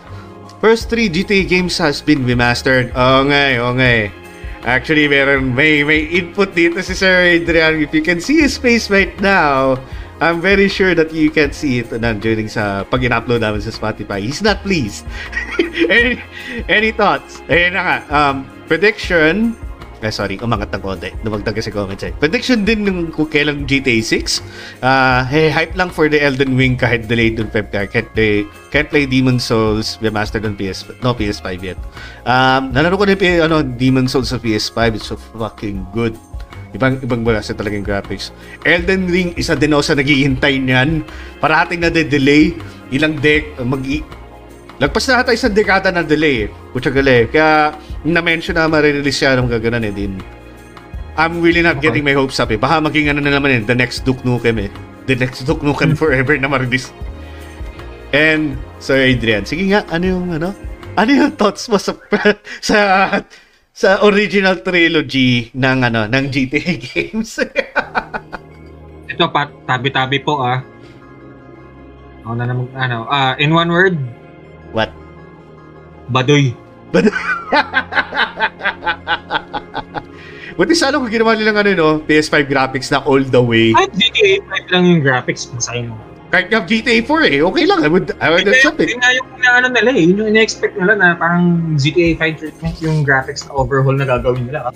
[0.61, 2.93] First three GTA games has been remastered.
[2.93, 4.13] Oo nga oo nga.
[4.61, 7.81] Actually, meron, may, may input dito si Sir Adrian.
[7.81, 9.81] If you can see his face right now,
[10.21, 13.73] I'm very sure that you can see it na during sa pag in-upload namin sa
[13.73, 14.21] Spotify.
[14.21, 15.09] He's not pleased.
[15.89, 16.21] any,
[16.69, 17.41] any thoughts?
[17.49, 17.97] Ayun na nga.
[18.13, 19.57] Um, prediction.
[20.01, 21.13] Eh, sorry, umangat ng konti.
[21.21, 22.09] Dumagdag kasi comments eh.
[22.17, 24.41] Prediction din ng kung kailan GTA 6.
[24.81, 28.41] Uh, hey, hype lang for the Elden Ring kahit delayed on Feb Can't play,
[28.73, 31.79] can't play Demon Souls remastered on PS no PS5 yet.
[32.25, 34.97] Um, nalaro ko na yung ano, Demon Souls sa PS5.
[34.97, 36.17] It's so fucking good.
[36.73, 38.33] Ibang ibang klase talagang graphics.
[38.65, 41.05] Elden Ring isa din ako sa naghihintay niyan.
[41.37, 42.57] Parating na delay
[42.89, 43.85] ilang deck mag
[44.81, 46.53] Lagpas na ata isang dekada na delay eh.
[46.73, 47.29] Putya gali.
[47.29, 50.17] Kaya na-mention na ma-release siya nung gaganan eh din.
[51.13, 52.57] I'm really not getting my hopes up eh.
[52.57, 54.73] Baka maging ano na naman eh, the next Duke Nukem eh.
[55.05, 56.89] The next Duke Nukem forever na ma-release.
[58.09, 60.49] And, so Adrian, sige nga, ano yung ano?
[60.97, 61.93] Ano yung thoughts mo sa
[62.59, 62.77] sa
[63.71, 67.37] sa original trilogy ng ano ng GTA games?
[69.11, 70.63] ito pa tabi-tabi po ah
[72.23, 73.95] ako na naman ano ah in one word
[74.71, 74.91] What?
[76.11, 76.51] badoy
[80.59, 83.71] Buti sana kung ginawa nilang ano no, PS5 graphics na all the way.
[83.71, 85.95] kahit GTA 5 lang yung graphics masaya mo
[86.31, 87.83] Kahit nga GTA 4 eh, okay lang.
[87.83, 88.87] I would, I would Hindi, accept it.
[88.87, 90.03] yun nga yung inaano nila eh.
[90.07, 94.47] Yun yung ina-expect nila na parang GTA 5 treatment yung graphics na overhaul na gagawin
[94.47, 94.71] nila.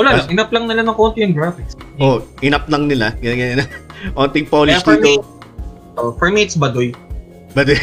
[0.00, 1.76] Wala lang, inap lang nila ng konti yung graphics.
[2.00, 3.12] Oh, inap lang nila.
[3.20, 3.68] Ganyan, ganyan.
[4.20, 5.28] Onting polish for me, dito.
[6.00, 6.96] oh, for me it's badoy.
[7.52, 7.68] But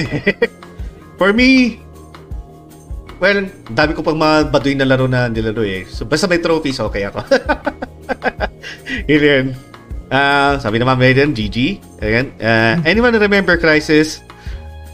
[1.20, 1.84] for me,
[3.20, 3.44] well,
[3.76, 5.84] dami ko pang mga baduy na laro na nilaro eh.
[5.86, 7.28] So, basta may trophies, okay ako.
[9.12, 9.54] Yun.
[10.10, 11.84] Ah, sabi naman Maiden, GG.
[12.02, 12.34] Ayan.
[12.42, 14.24] Uh, anyone remember Crisis?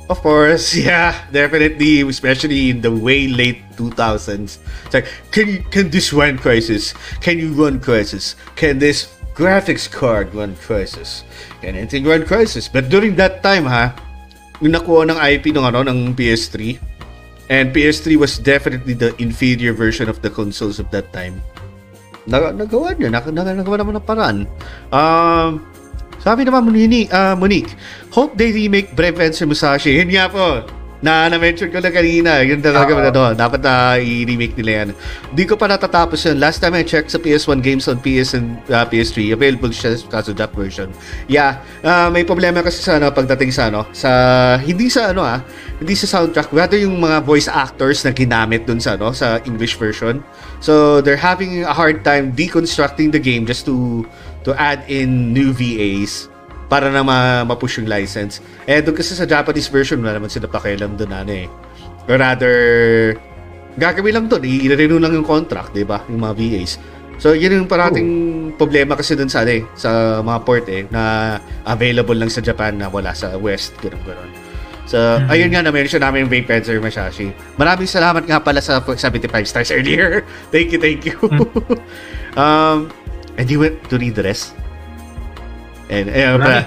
[0.10, 4.62] Of course, yeah, definitely, especially in the way late 2000s.
[4.86, 6.94] It's like, can you, can this run Crisis?
[7.22, 8.36] Can you run Crisis?
[8.54, 11.24] Can this graphics card run Crisis?
[11.62, 12.70] Can anything run Crisis?
[12.70, 14.15] But during that time, ha, yung
[14.64, 16.80] nakuha ng IP ng ano ng PS3
[17.52, 21.42] and PS3 was definitely the inferior version of the consoles of that time.
[22.26, 24.38] Nag nagawa niya nag nag nagawa naman ng paraan.
[24.90, 25.62] Um
[26.26, 27.78] sabi naman Monique, uh, Monique
[28.10, 29.94] hope they remake Brave Fencer Musashi.
[29.94, 30.66] Yun nga po
[31.04, 33.02] na na-mention ko na kanina yun talaga Oo.
[33.04, 34.90] ano, dapat na i-remake nila yan.
[35.36, 36.40] Di ko pa natatapos yun.
[36.40, 40.32] Last time I checked sa PS1 games on PS and uh, PS3 available siya kaso
[40.36, 40.92] that version.
[41.28, 44.10] Yeah uh, may problema kasi sa ano pagdating sa ano sa
[44.62, 45.44] hindi sa ano ah
[45.80, 49.76] hindi sa soundtrack rather yung mga voice actors na ginamit dun sa ano sa English
[49.76, 50.24] version.
[50.64, 54.08] So they're having a hard time deconstructing the game just to
[54.48, 56.30] to add in new VAs
[56.66, 58.42] para na ma- ma-push yung license.
[58.66, 61.48] Eh, doon kasi sa Japanese version, wala naman sila pakialam doon ano eh.
[62.10, 62.56] Or rather,
[63.78, 66.02] gagawin lang doon, i-renew lang yung contract, di ba?
[66.10, 66.78] Yung mga VAs.
[67.16, 68.10] So, yun yung parating
[68.60, 72.76] problema kasi doon sa, ano eh, sa mga port eh, na available lang sa Japan
[72.76, 74.32] na wala sa West, gano'n gano'n.
[74.86, 75.02] So,
[75.34, 77.34] ayun nga na-mention namin yung Vape Fencer Masashi.
[77.58, 80.22] Maraming salamat nga pala sa 75 stars earlier.
[80.54, 81.18] thank you, thank you.
[82.42, 82.92] um,
[83.40, 84.54] and you went to read the rest?
[85.90, 86.66] And, ayun pala.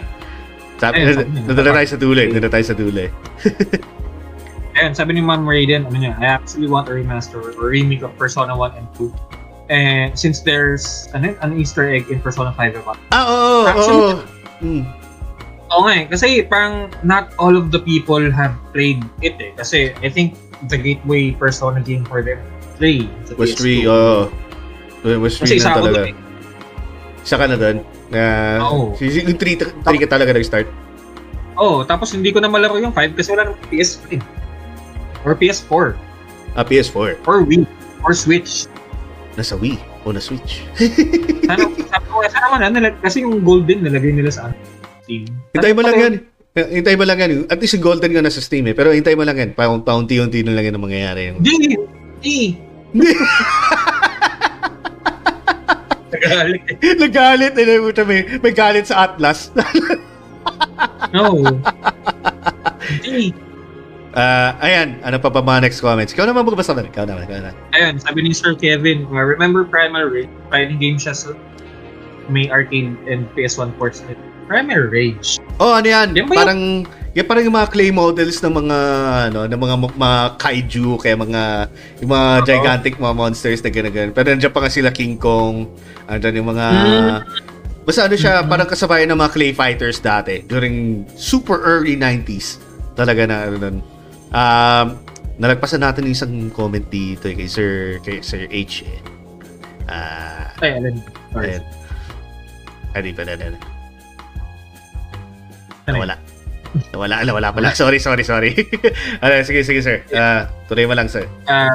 [0.78, 2.28] Sabi, Ayun, nandala tayo sa dulo eh.
[2.30, 3.10] Tayo sa dulo eh.
[4.78, 8.14] Ayan, sabi ni Man Raiden, ano niya, I actually want a remaster or remake of
[8.14, 9.10] Persona 1 and 2.
[9.68, 13.66] And since there's yun, an Easter egg in Persona 5 about Ah, oo, oo.
[13.66, 14.02] Actually,
[14.58, 14.82] Mm.
[15.70, 19.54] Oo nga eh, kasi parang not all of the people have played it eh.
[19.54, 20.34] Kasi I think
[20.66, 22.38] the gateway Persona game for them,
[22.80, 23.06] 3.
[23.26, 23.86] sa Was PS2.
[23.86, 24.18] 3, oo.
[25.22, 26.10] Was 3 Kasi na talaga.
[26.10, 26.14] eh.
[27.28, 27.84] Isa ka na doon.
[28.08, 28.22] Na,
[28.64, 28.96] Oo.
[28.96, 30.64] yung 3, 3 ka talaga nag-start.
[31.60, 34.16] Oo, tapos hindi ko na malaro yung 5 kasi wala nang PS5.
[35.28, 35.92] Or PS4.
[36.56, 37.20] Ah, PS4.
[37.28, 37.68] Or Wii.
[38.00, 38.64] Or Switch.
[39.36, 39.76] Nasa Wii.
[40.02, 40.64] O na Switch.
[41.44, 44.48] Sana, sabi ko, sana man, ano, nalag- kasi yung golden nalagay nila sa
[45.04, 45.28] Steam.
[45.52, 46.14] Hintay mo lang yan.
[46.56, 47.30] Hintay mo lang yan.
[47.44, 48.72] At least yung golden nga nasa Steam eh.
[48.72, 49.50] Pero hintay mo lang yan.
[49.52, 51.36] Pa- Paunti-unti na lang yan ang mangyayari.
[51.36, 51.76] Hindi!
[52.24, 52.38] Hindi!
[56.12, 56.62] Nagalit.
[57.02, 57.52] Nagalit.
[57.58, 59.52] Eh, may, may galit sa Atlas.
[61.12, 61.40] No.
[63.04, 63.32] Hindi.
[64.16, 65.00] Ah, ayan.
[65.04, 66.12] Ano pa ba mga next comments?
[66.12, 66.84] Ikaw naman magbasa na.
[66.84, 67.24] Ikaw naman.
[67.28, 67.54] Ikaw naman.
[67.76, 70.30] Ayun, sabi ni Sir Kevin, uh, remember Primal Rage?
[70.52, 71.32] Fighting game siya sa
[72.28, 74.20] may arcade and PS1 ports nito.
[74.48, 75.36] Primal Rage.
[75.60, 76.16] Oh, ano yan?
[76.16, 76.60] Yan ba yung- parang
[77.18, 78.78] parang yung mga clay models ng mga
[79.28, 81.42] ano, ng mga mga kaiju kaya mga
[81.98, 82.46] yung mga Oo.
[82.46, 85.66] gigantic mga monsters na ganun Pero nandiyan pa nga sila King Kong,
[86.06, 87.18] andyan yung mga Mm.
[87.88, 88.48] Basta ano siya, Mm.
[88.52, 92.60] parang kasabayan ng mga clay fighters dati during super early 90s.
[92.92, 93.76] Talaga na ano nun.
[94.28, 94.86] Um,
[95.40, 98.84] nalagpasan natin yung isang comment dito eh, kay Sir kay Sir H.
[98.84, 99.00] Eh.
[99.88, 101.00] Ah, Ay, alin.
[101.32, 101.58] Na na.
[102.92, 103.67] Ano
[105.88, 106.16] Nawala.
[106.92, 107.72] Nawala, nawala pala.
[107.72, 108.52] Sorry, sorry, sorry.
[109.24, 110.04] ano, sige, sige, sir.
[110.12, 111.24] Ah, tuloy mo lang, sir.
[111.48, 111.72] Uh,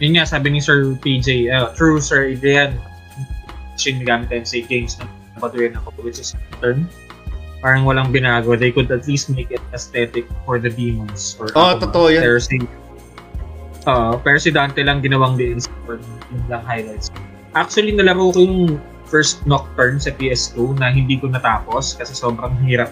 [0.00, 2.80] yun nga, sabi ni Sir PJ, uh, true Sir Adrian,
[3.76, 5.04] Shin Megami Tensei games na
[5.36, 6.32] napatuloy ako, which is
[6.64, 6.88] turn.
[7.60, 8.56] Parang walang binago.
[8.56, 11.36] They could at least make it aesthetic for the demons.
[11.36, 11.84] Or Oh, Akuma.
[11.84, 12.24] totoo yan.
[12.24, 12.56] Pero si,
[13.84, 16.00] uh, pero si Dante lang ginawang DLC for
[16.32, 17.12] yung lang highlights.
[17.52, 22.88] Actually, nalaro ko yung first Nocturne sa PS2 na hindi ko natapos kasi sobrang hirap.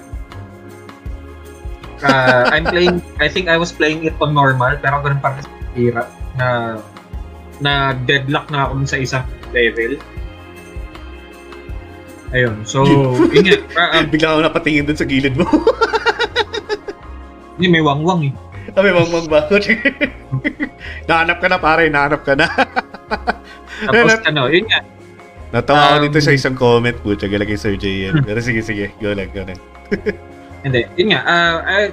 [1.99, 5.47] Uh, I'm playing, I think I was playing it on normal pero ganun pa rin
[5.75, 6.09] hirap
[6.39, 6.79] na
[7.59, 9.99] na deadlock na ako sa isang level.
[12.31, 12.62] Ayun.
[12.62, 12.85] So,
[13.35, 13.59] yun nga.
[13.75, 15.49] Ah, ah, Bigla ako napatingin dun sa gilid mo.
[17.59, 18.33] Hindi, may wangwang eh.
[18.70, 19.49] Sabi, wang wang ba?
[21.09, 21.91] nahanap ka na, pare.
[21.91, 22.47] Nahanap ka na.
[23.91, 24.85] Tapos ano, yun nga.
[25.51, 26.97] Natawa ako Um, dito sa isang comment.
[27.01, 28.20] Pucha, galang kay Sir J yan.
[28.29, 28.93] Pero sige, sige.
[29.01, 29.59] Go lang, go lang.
[30.69, 31.20] Hindi, yun nga.
[31.23, 31.89] ah, ah,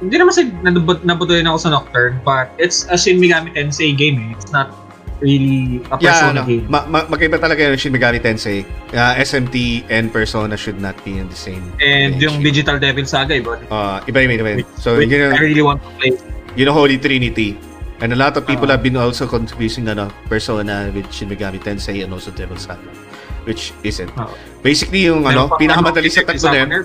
[0.00, 4.18] hindi naman sa nabut nabutuin ako sa Nocturne, but it's a Shin Megami Tensei game
[4.18, 4.30] eh.
[4.32, 4.72] It's not
[5.20, 6.64] really a Yeah, Persona ano, game.
[6.68, 8.66] ma- ma- magkaiba talaga yung Shin Megami Tensei.
[8.90, 9.56] Uh, SMT
[9.88, 12.26] and Persona should not be in the same And page.
[12.26, 13.56] yung Digital Devil Saga, iba.
[13.70, 14.50] Uh, iba yun, iba.
[14.76, 16.12] So, Which yun I yung, really want to play.
[16.52, 17.56] yun yung Holy Trinity.
[18.02, 18.76] And a lot of people Ah.
[18.76, 22.84] have been also confusing ano, Persona with Shin Megami Tensei and also Devil's Saga.
[23.46, 24.10] Which isn't.
[24.18, 24.28] Ah.
[24.60, 26.82] Basically, yung ano, pinakamadali sa tatlo na yun, Summoner.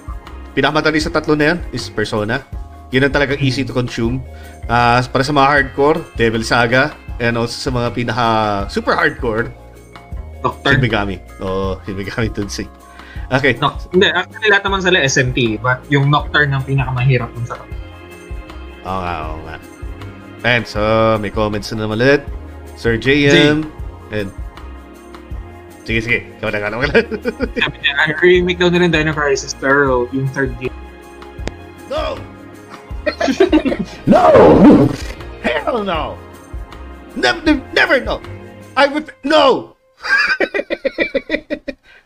[0.53, 2.41] Pinakamadali sa tatlo na yan is Persona.
[2.89, 4.21] Yun ang talagang easy to consume.
[4.65, 8.25] Ah, para sa mga hardcore, Devil Saga, and also sa mga pinaka
[8.69, 10.81] super hardcore, Shin Nocturne.
[10.81, 11.15] Megami.
[11.43, 12.65] Oh, Shin Megami Tensei.
[13.29, 13.61] Okay.
[13.61, 17.61] No, hindi, actually lahat naman sila SMT, but yung Nocturne ang pinakamahirap dun sa
[18.89, 19.55] Oo nga, oo nga.
[20.47, 20.81] And so,
[21.19, 22.23] may comments na naman ulit.
[22.79, 23.67] Sir JM.
[24.09, 24.31] And,
[25.83, 26.19] sige, sige.
[26.39, 27.01] Ikaw na, ikaw na, ikaw na.
[27.59, 30.73] Sabi niya, ang remake daw nila ng Dino Crisis, pero yung third game.
[31.89, 32.17] no!
[34.05, 34.25] No!
[35.45, 36.19] Hell no!
[37.15, 38.21] Never, never no!
[38.77, 39.73] I would, no!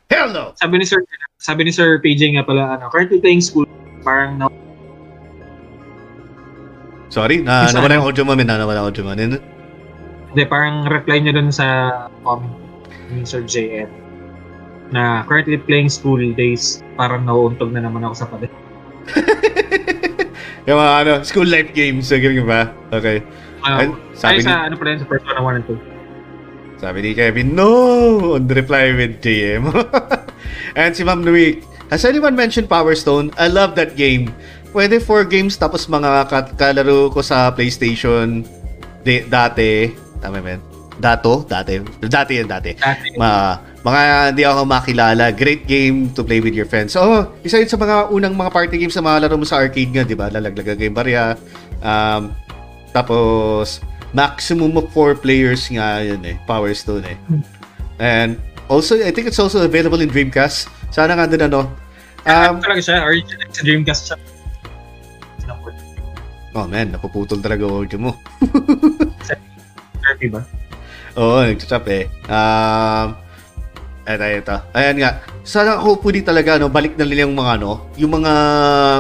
[0.08, 0.54] Hell no!
[0.56, 1.04] Sabi ni Sir,
[1.42, 3.68] sabi ni Sir PJ nga pala, ano, currently playing school,
[4.06, 4.48] parang no,
[7.14, 8.50] Sorry, na nawala yung audio mo, min.
[8.50, 9.14] Na nawala yung audio mo.
[9.14, 12.63] Hindi, parang reply niya dun sa comment
[13.14, 13.90] ni Sir JM
[14.94, 18.52] na currently playing school days, parang nauuntog na naman ako sa pader.
[20.70, 22.08] yung mga ano, school life games.
[22.14, 22.70] So, ganyan ba?
[22.94, 23.26] Okay.
[23.66, 26.84] Uh, Sabi sabi ni, sa ano pa rin sa Persona 1 and 2.
[26.84, 27.72] sabi ni Kevin, no!
[28.36, 29.72] On the reply with JM.
[30.80, 33.32] And si Ma'am Nui, has anyone mentioned Power Stone?
[33.40, 34.36] I love that game.
[34.76, 38.44] Pwede 4 games tapos mga ka- kalaro ko sa PlayStation
[39.08, 39.96] di, dati.
[40.20, 40.73] Tama yan?
[41.00, 41.46] Dato?
[41.46, 41.82] Dati.
[42.02, 42.78] Dati yan, dati.
[42.78, 44.02] Dati, Ma, mga
[44.34, 45.34] hindi ako makilala.
[45.34, 46.94] Great game to play with your friends.
[46.94, 50.06] So, isa yun sa mga unang mga party games na malalaro mo sa arcade nga,
[50.06, 50.30] di ba?
[50.30, 51.34] Lalaglag game barya.
[51.82, 52.32] Um,
[52.94, 53.82] tapos,
[54.14, 56.38] maximum of 4 players nga yun eh.
[56.46, 57.18] Power Stone eh.
[57.98, 58.38] And
[58.70, 60.70] also, I think it's also available in Dreamcast.
[60.94, 61.68] Sana nga din ano.
[62.24, 64.18] Um, um, talaga siya, original sa Dreamcast siya.
[66.54, 68.12] Oh man, napuputol talaga audio mo.
[68.46, 70.46] 30 ba?
[71.14, 72.10] Oo, nagchat eh.
[72.26, 73.08] Um,
[74.10, 74.56] eto, eto.
[74.74, 75.12] Ayan nga.
[75.46, 78.34] Sana hopefully talaga, no, balik na nila yung mga, ano, yung mga,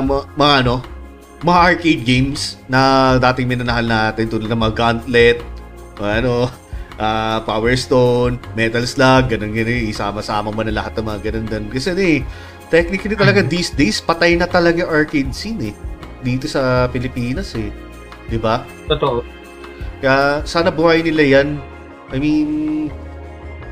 [0.05, 0.75] mga, mga ano,
[1.43, 5.37] mga arcade games na dating minanahal natin tulad ng mga Gauntlet,
[5.99, 6.47] ano,
[7.01, 11.63] ah, Power Stone, Metal Slug, ganun ganun, isama-sama mo na lahat ng mga ganun din.
[11.73, 12.19] Kasi ano eh,
[12.69, 15.75] technically talaga these days, patay na talaga arcade scene eh.
[16.23, 17.67] Dito sa Pilipinas eh.
[18.31, 18.63] 'Di ba?
[18.87, 19.19] Totoo.
[19.99, 21.59] Kaya sana buhay nila yan.
[22.13, 22.47] I mean,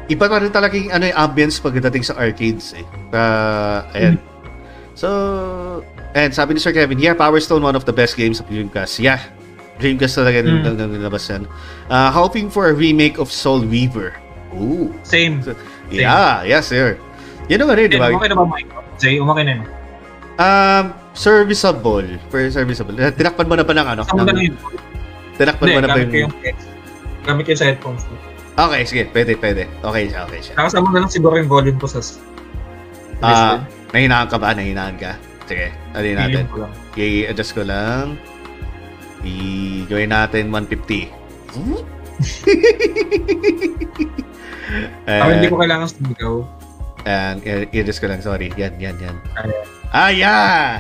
[0.10, 2.86] iba pa rin talaga yung ano, yung ambience pagdating sa arcades eh.
[3.14, 4.16] Uh, ayan.
[4.98, 5.08] So,
[6.18, 9.00] and sabi ni Sir Kevin, yeah, Power Stone, one of the best games of Dreamcast.
[9.00, 9.22] Yeah,
[9.78, 10.76] Dreamcast talaga Mm.
[10.76, 11.46] nang nilabas yan.
[11.88, 14.18] Uh, hoping for a remake of Soul Weaver.
[14.58, 14.92] Ooh.
[15.06, 15.40] Same.
[15.88, 17.00] Yeah, yes, sir.
[17.48, 18.12] Yan naman rin, di ba?
[18.12, 18.68] okay na ba, Mike?
[19.00, 19.64] Jay, umakay na yun.
[20.42, 22.08] Um, serviceable.
[22.34, 22.96] For serviceable.
[22.98, 24.02] Tinakpan mo na ba ng ano?
[24.08, 24.56] Saan mo na Ng, yun?
[25.38, 26.32] tinakpan mo na ba yung...
[27.22, 28.04] gamit yung sa headphones.
[28.54, 29.04] Okay, sige.
[29.08, 29.64] Pwede, pwede.
[29.80, 30.54] Okay siya, okay siya.
[30.56, 32.00] Nakasama na lang siguro yung volume ko sa
[33.22, 33.62] Ah,
[33.92, 34.52] nahinaan ka ba?
[34.52, 35.16] Nahinaan ka?
[35.46, 36.44] Sige, yun natin?
[36.96, 38.18] I-adjust ko lang.
[39.22, 41.12] I-gawin natin 150.
[45.04, 46.36] Ah, hindi Eh, ko kailangan sumigaw.
[47.04, 48.48] and i- i-adjust ko lang, sorry.
[48.56, 49.16] Yan, yan, yan.
[49.36, 49.66] Ayan.
[49.92, 50.80] Ah, yan!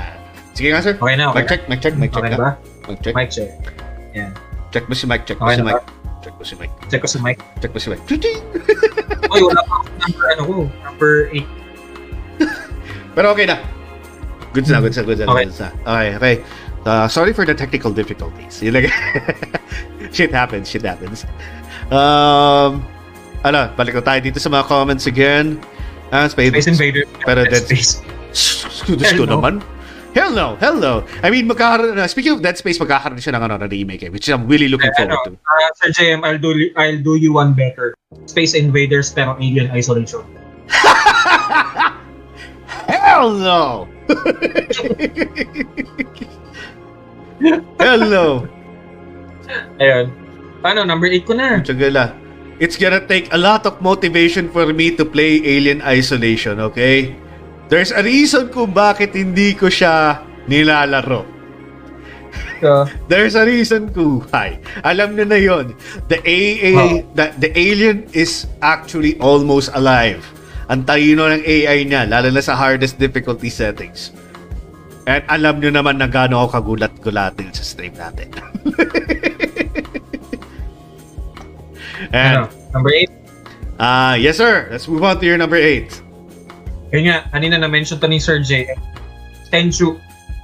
[0.54, 0.94] Sige nga, sir.
[0.96, 2.50] Okay na, okay Mag-check, mag-check, mag-check Okay na ba?
[2.88, 3.14] Mag-check.
[3.14, 3.50] Mic check.
[4.14, 4.32] Yan.
[4.70, 5.76] Check mo si Mike, check mo Okay si Mike.
[5.76, 5.82] ba?
[6.22, 6.74] Check mo si Mike.
[6.86, 7.38] Check ko sa mic.
[7.58, 8.06] Check mo si Mike.
[8.06, 8.38] Chuching!
[9.34, 10.54] Oy, wala pa ako number ano ko.
[10.86, 11.46] Number 8.
[13.18, 13.58] Pero okay na.
[14.54, 15.26] Good na, good na, good na.
[15.34, 15.46] Okay.
[15.50, 15.70] Good na.
[15.82, 16.36] Okay, okay.
[16.86, 18.62] Uh, sorry for the technical difficulties.
[18.62, 18.86] Yun lang.
[20.16, 21.26] shit happens, shit happens.
[21.90, 22.86] Um,
[23.42, 25.58] ano, balik ko tayo dito sa mga comments again.
[26.14, 27.10] Uh, Space, Space Invaders.
[27.26, 28.02] Pero Dead Space.
[29.18, 29.42] Ko no.
[29.42, 29.66] naman.
[30.12, 31.08] Hell no, hell no.
[31.24, 34.10] I mean, magkakaroon, uh, speaking of Dead Space, magkakaroon siya ng ano, na remake eh,
[34.12, 35.32] which I'm really looking Eh, ano, forward to.
[35.40, 37.96] uh, Sir JM, I'll do, I'll do you one better.
[38.28, 40.28] Space Invaders pero Alien Isolation.
[42.92, 43.88] Hell no!
[47.80, 48.48] hell no!
[49.80, 50.08] Ayun.
[50.64, 51.60] Ano, number 8 ko na.
[51.60, 52.14] Tsagala.
[52.62, 57.18] It's gonna take a lot of motivation for me to play Alien Isolation, okay?
[57.72, 61.24] There's a reason kung bakit hindi ko siya nilalaro.
[62.62, 64.62] So, There's a reason kung why.
[64.86, 65.74] Alam nyo na yon.
[66.06, 67.02] The AA, Oh.
[67.18, 70.22] the, the alien is actually almost alive.
[70.70, 74.14] Ang talino ng AI niya, lalo na sa hardest difficulty settings.
[75.10, 78.30] At alam nyo naman na gaano ako kagulat-gulatin sa stream natin.
[82.14, 83.10] And, ano, number 8.
[83.82, 85.90] ah yes sir, let's move on to your number 8.
[86.92, 88.76] Yun nga, kanina na-mention to ni Sir JM.
[89.52, 90.00] Tenchu.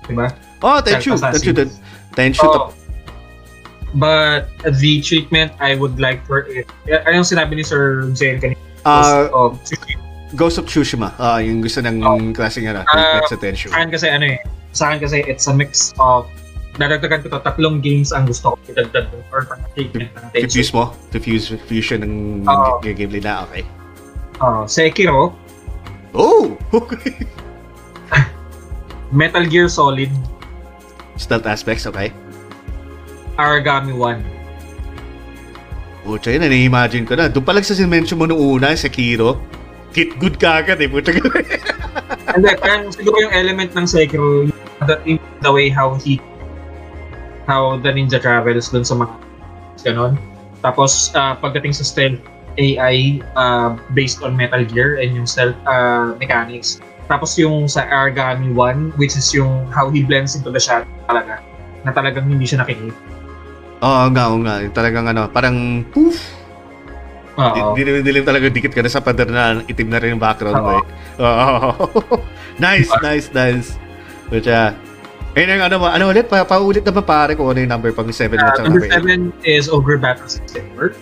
[0.08, 0.32] Diba?
[0.64, 1.76] Oh, Tenchu, Tenchu, Tenchu,
[2.16, 2.48] Tenchu.
[2.48, 2.72] Oh,
[3.96, 4.48] but
[4.80, 8.60] the treatment I would like for it, ay yung sinabi ni Sir JM kanina.
[8.88, 9.52] Was, oh,
[10.36, 11.12] Ghost of Tsushima.
[11.20, 12.20] Ah, yung gusto ng Oh.
[12.36, 13.72] klaseng ano, Ah, sa Tenchu.
[13.72, 14.40] sa akin kasi ano eh,
[14.76, 16.28] sa akin kasi it's a mix of
[16.78, 20.52] dadagdagan ko to tatlong games ang gusto ko idagdag ko or parang treatment ng Tenchu.
[20.52, 20.84] Diffuse mo?
[21.12, 22.60] Diffuse fusion ng ng
[22.96, 23.64] gameplay na, okay.
[24.44, 25.32] Oh, Sekiro,
[26.18, 26.58] Oh!
[26.74, 27.14] Okay.
[29.14, 30.10] Metal Gear Solid,
[31.18, 32.14] Stealth aspects, okay.
[33.38, 34.22] Aragami 1.
[36.06, 37.30] Pucha yun, na-imagine ko na.
[37.30, 39.42] Doon pa lang sa sinmention mo noong una, Sekiro.
[39.94, 41.14] Hit good ka agad eh, pucha
[42.38, 44.50] Hindi, parang siguro yung element ng Sekiro,
[44.86, 46.22] the, the way how he,
[47.50, 49.14] how the ninja travels dun sa mga
[49.86, 50.14] ganon.
[50.62, 52.22] Tapos, ah, pagdating sa stealth
[52.58, 56.82] AI ah, based on Metal Gear and yung stealth ah, mechanics.
[57.08, 61.40] Tapos yung sa Aragami 1, which is yung how he blends into the shadow talaga,
[61.88, 63.00] na talagang hindi siya nakikita.
[63.80, 64.56] Oo nga, oo nga.
[64.76, 66.18] Talagang ano, parang poof.
[67.38, 67.78] Oo.
[67.78, 70.72] Dilim, dilim talaga dikit ka na sa pader na itim na rin yung background mo
[70.82, 70.86] eh.
[71.22, 71.58] Oo.
[72.66, 73.78] nice, nice, nice.
[74.28, 74.74] Pucha.
[75.38, 76.26] Ayun ang ano mo, ano ulit?
[76.26, 79.46] Pa, paulit naman pare kung ano yung number pang 7 Ah, at number number 7
[79.46, 80.98] is Ogre Battle System Work.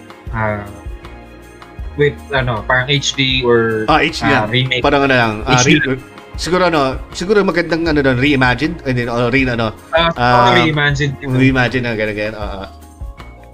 [1.96, 3.90] Ah, with ano, parang HD or 8.
[3.90, 4.44] Ah, HD ah, yan.
[4.52, 4.84] remake.
[4.84, 5.34] Parang ano lang.
[5.48, 5.80] ah, HD.
[5.80, 6.04] re-
[6.36, 8.84] siguro ano, siguro magandang ano doon, reimagined.
[8.84, 11.16] And then, uh, re, ano, Ah, Ah, uh, reimagined.
[11.24, 12.36] reimagine na gano'n, gano'n.
[12.36, 12.60] Oo.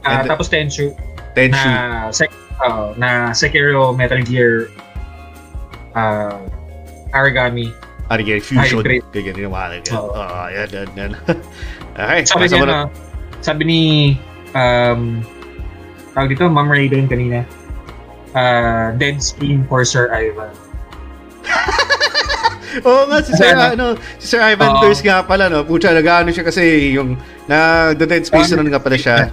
[0.02, 0.90] Ah, and- tapos Tenchu
[1.38, 1.54] Tenchu.
[1.54, 2.34] na sek
[2.66, 4.68] oh, na Sekiro Metal Gear
[5.94, 6.42] ah
[7.14, 7.70] Aragami.
[8.10, 8.82] Ano yan, fusion.
[8.84, 9.04] Hybrid.
[9.14, 9.94] Ganyan yung mga ganyan.
[9.96, 10.12] Oo.
[10.16, 11.12] Oo, yan, yan, yan.
[11.96, 12.80] okay, Sabi niya na,
[13.40, 13.82] sabi ni
[14.52, 15.24] um
[16.12, 17.48] tawag dito, Ma'am Raiden kanina.
[18.32, 20.52] Ah, Dead Screen for Sir Ivan.
[22.88, 23.86] Oo nga, si Sir, ano- ano,
[24.16, 24.80] si Sir Ivan.
[24.80, 25.68] Durst nga pala, no?
[25.68, 29.18] Pucha, nag-ano siya kasi yung, na, the Dead Space Ah, nun nga pala siya.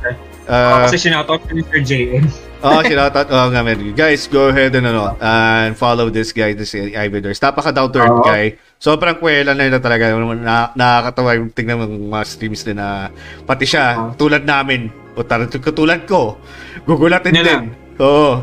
[0.49, 2.25] Oh, Uh, kasi sinoutout ni Sir JM.
[2.65, 3.29] oh, sinautot.
[3.29, 3.77] Oo nga, man.
[3.93, 7.45] Guys, go ahead and, ano, and follow this guy, this Ivan Durst.
[7.45, 8.57] Napaka down to earth guy.
[8.81, 10.09] Sobrang kwela na yun talaga.
[10.41, 13.13] Na, nakakatawa yung tingnan ng mga streams din na
[13.45, 14.17] pati siya, Oo.
[14.17, 16.41] tulad namin, o tar- katulad ko,
[16.89, 17.63] gugulatin din.
[18.01, 18.41] Oo.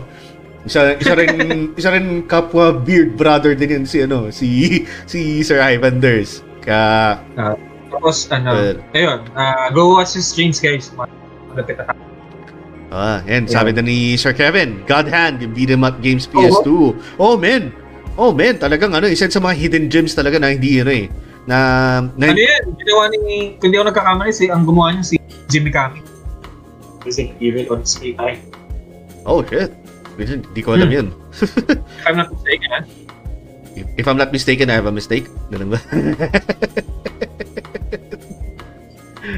[0.65, 1.33] Isa, isa rin
[1.79, 6.41] isa rin kapwa beard brother din yun si ano si si Sir Ivan Durst.
[6.65, 7.21] Kaya
[7.95, 8.77] Tapos ano, Good.
[8.91, 10.91] ayun, ah, go watch his streams guys.
[10.91, 11.93] Malapit na
[12.95, 16.95] Ah, yan, sabi na ni Sir Kevin, God Hand, yung beat 'em up games PS2.
[17.19, 17.75] Oh, man.
[18.15, 21.11] Oh, man, talagang ano, isa sa mga hidden gems talaga na hindi ano eh.
[21.43, 21.57] Na,
[22.15, 22.63] na Ano yan?
[22.79, 25.15] Ginawa ni, kung di ako nagkakamali, si, ang gumawa niya si
[25.51, 25.99] Jimmy Kami.
[27.03, 28.39] Resident Evil on Screen Time.
[29.27, 29.75] Oh, shit.
[30.17, 30.95] Hindi ko alam Hmm.
[30.95, 31.07] yun.
[31.99, 32.79] If I'm not mistaken, ha?
[33.75, 35.27] If, if I'm not mistaken, I have a mistake.
[35.49, 35.79] Ganun ba?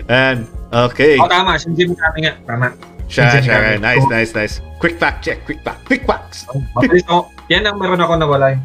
[0.08, 1.16] And, okay.
[1.18, 1.56] Oh, tama.
[1.56, 2.34] Si Jimmy Kami nga.
[2.44, 2.76] Tama.
[3.08, 3.80] Siya, siya.
[3.80, 4.12] Nice, Oh.
[4.12, 4.56] nice, nice.
[4.78, 5.40] Quick fact check.
[5.48, 5.88] Quick fact.
[5.88, 6.44] Quick facts.
[6.52, 7.32] Oh, Mabilis ako.
[7.48, 8.52] Yan ang meron ako nawala.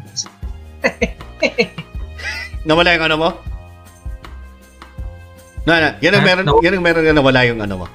[2.67, 3.29] Nawala yung ano mo?
[5.63, 5.89] No, no.
[5.99, 7.87] Yan ang meron, yan ang meron na nawala yung ano mo.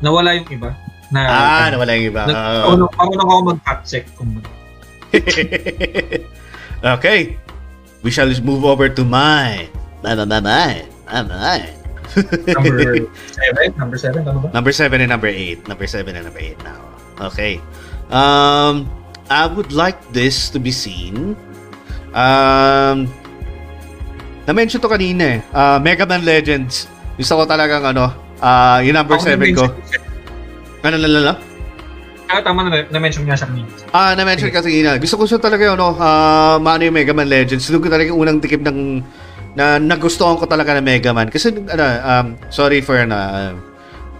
[0.00, 0.72] Nawala yung iba.
[1.12, 2.24] Na, Ah, nawala yung iba.
[2.24, 2.64] Na, Ah.
[2.66, 4.04] ako, ako na ako mag-fact check.
[4.16, 4.40] Kung,
[6.96, 7.36] okay.
[8.02, 9.68] We shall just move over to mine.
[10.02, 10.86] Mine, mine, mine.
[11.06, 11.70] Mine, mine.
[12.48, 13.06] number
[13.38, 13.78] 7?
[13.78, 14.20] Number 7?
[14.26, 14.48] Ano ba?
[14.50, 15.68] Number 7 and number 8.
[15.68, 16.80] Number 7 and number 8 now.
[17.30, 17.60] Okay.
[18.10, 18.90] Um,
[19.30, 21.36] I would like this to be seen.
[22.12, 23.08] Um,
[24.44, 25.40] na-mention to kanina eh.
[25.54, 26.90] Uh, Mega Man Legends.
[27.14, 28.10] Gusto ko talagang ano,
[28.42, 29.76] uh, yung number Ako 7 na-mention ko.
[30.82, 31.34] Ano, ano, ano?
[32.32, 33.68] Ah, tama na, na-mention nga siya kanina.
[33.92, 34.96] Ah, na-mention kasi yun.
[34.98, 37.68] Gusto ko siya talaga yung ano, ah, maano yung Mega Man Legends.
[37.70, 38.78] Doon ko talaga yung unang tikim ng
[39.52, 41.28] na nagustuhan ko talaga ng Mega Man.
[41.28, 43.52] Kasi, ano, um, sorry for na,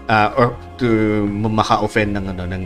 [0.05, 2.63] uh, or to maka-offend ng, ano, ng,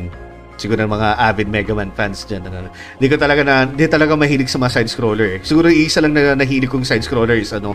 [0.59, 2.43] siguro ng mga avid Mega Man fans dyan.
[2.43, 5.39] Ano, hindi ko talaga na, hindi talaga mahilig sa mga side-scroller.
[5.39, 5.41] eh.
[5.47, 7.73] Siguro isa lang na nahilig kong side-scroller is, ano,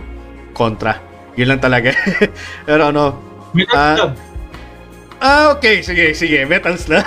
[0.53, 1.01] Contra.
[1.33, 1.89] Yun lang talaga.
[2.69, 3.17] Pero ano,
[3.57, 4.32] Metal
[5.19, 7.05] Ah, okay, sige, sige, Metal Slug.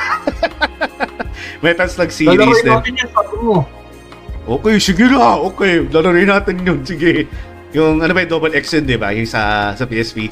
[1.65, 2.71] Metal Slug series din.
[2.71, 3.65] natin yan, sabi mo.
[4.47, 5.43] Okay, sige na.
[5.51, 6.79] Okay, lalaroin natin yun.
[6.87, 7.27] Sige.
[7.75, 9.11] Yung ano ba yung Double X yun, di ba?
[9.11, 10.31] Yung sa, sa PSP.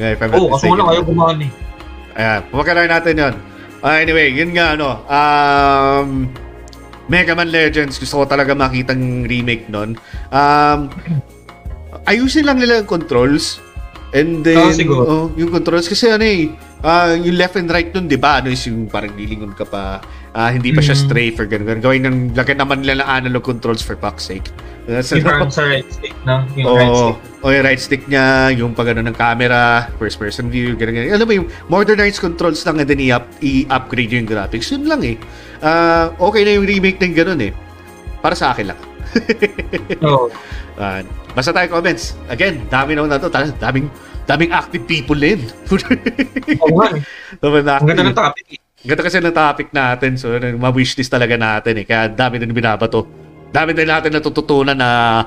[0.00, 0.72] Yeah, if I'm oh, kaso mistaken.
[0.80, 1.48] wala kayo gumawa ni.
[2.16, 3.34] Ayan, pumakaroon natin yun.
[3.80, 6.08] Ah, anyway, yun nga, ano, um,
[7.10, 9.98] Mega Man Legends, gusto ko talaga makitang remake nun.
[10.32, 10.88] Um,
[12.10, 13.60] ayusin lang nila yung controls.
[14.10, 15.02] And then, siguro.
[15.06, 16.50] oh, yung controls, kasi ano eh,
[16.82, 18.42] ah, yung left and right nun, di ba?
[18.42, 20.02] Ano is yung parang lilingon ka pa,
[20.34, 21.02] ah, hindi pa siya Mhm.
[21.06, 21.66] strafe or gano'n.
[21.66, 21.82] gano'n.
[21.82, 24.50] Gawin ng, lagyan naman nila ng analog controls for fuck's sake.
[24.90, 26.42] That's Yung parang sa right stick, no?
[26.58, 26.74] Yung Oo.
[26.74, 27.18] right stick.
[27.40, 31.14] O yung right stick niya, yung pag ano ng camera, first person view, ganun ganun.
[31.14, 34.74] Alam mo yung modernized controls lang and then i-up, i-upgrade yung graphics.
[34.74, 35.14] Yun lang eh.
[35.62, 37.54] Ah, okay na yung remake ng ganun eh.
[38.18, 38.80] Para sa akin lang.
[40.02, 40.26] Oo.
[40.80, 41.04] Ah,
[41.36, 42.16] basta tayo comments.
[42.32, 43.28] Again, dami naman na to.
[43.60, 43.92] Daming,
[44.24, 45.44] daming active people din.
[46.64, 47.04] Oo nga eh.
[47.44, 48.58] Ang ganda ng topic eh.
[48.80, 50.16] Ganda kasi ng topic natin.
[50.16, 51.84] So, ano, ma-wishlist talaga natin eh.
[51.84, 53.04] Kaya dami din binabato.
[53.52, 55.20] Dami din natin natututunan na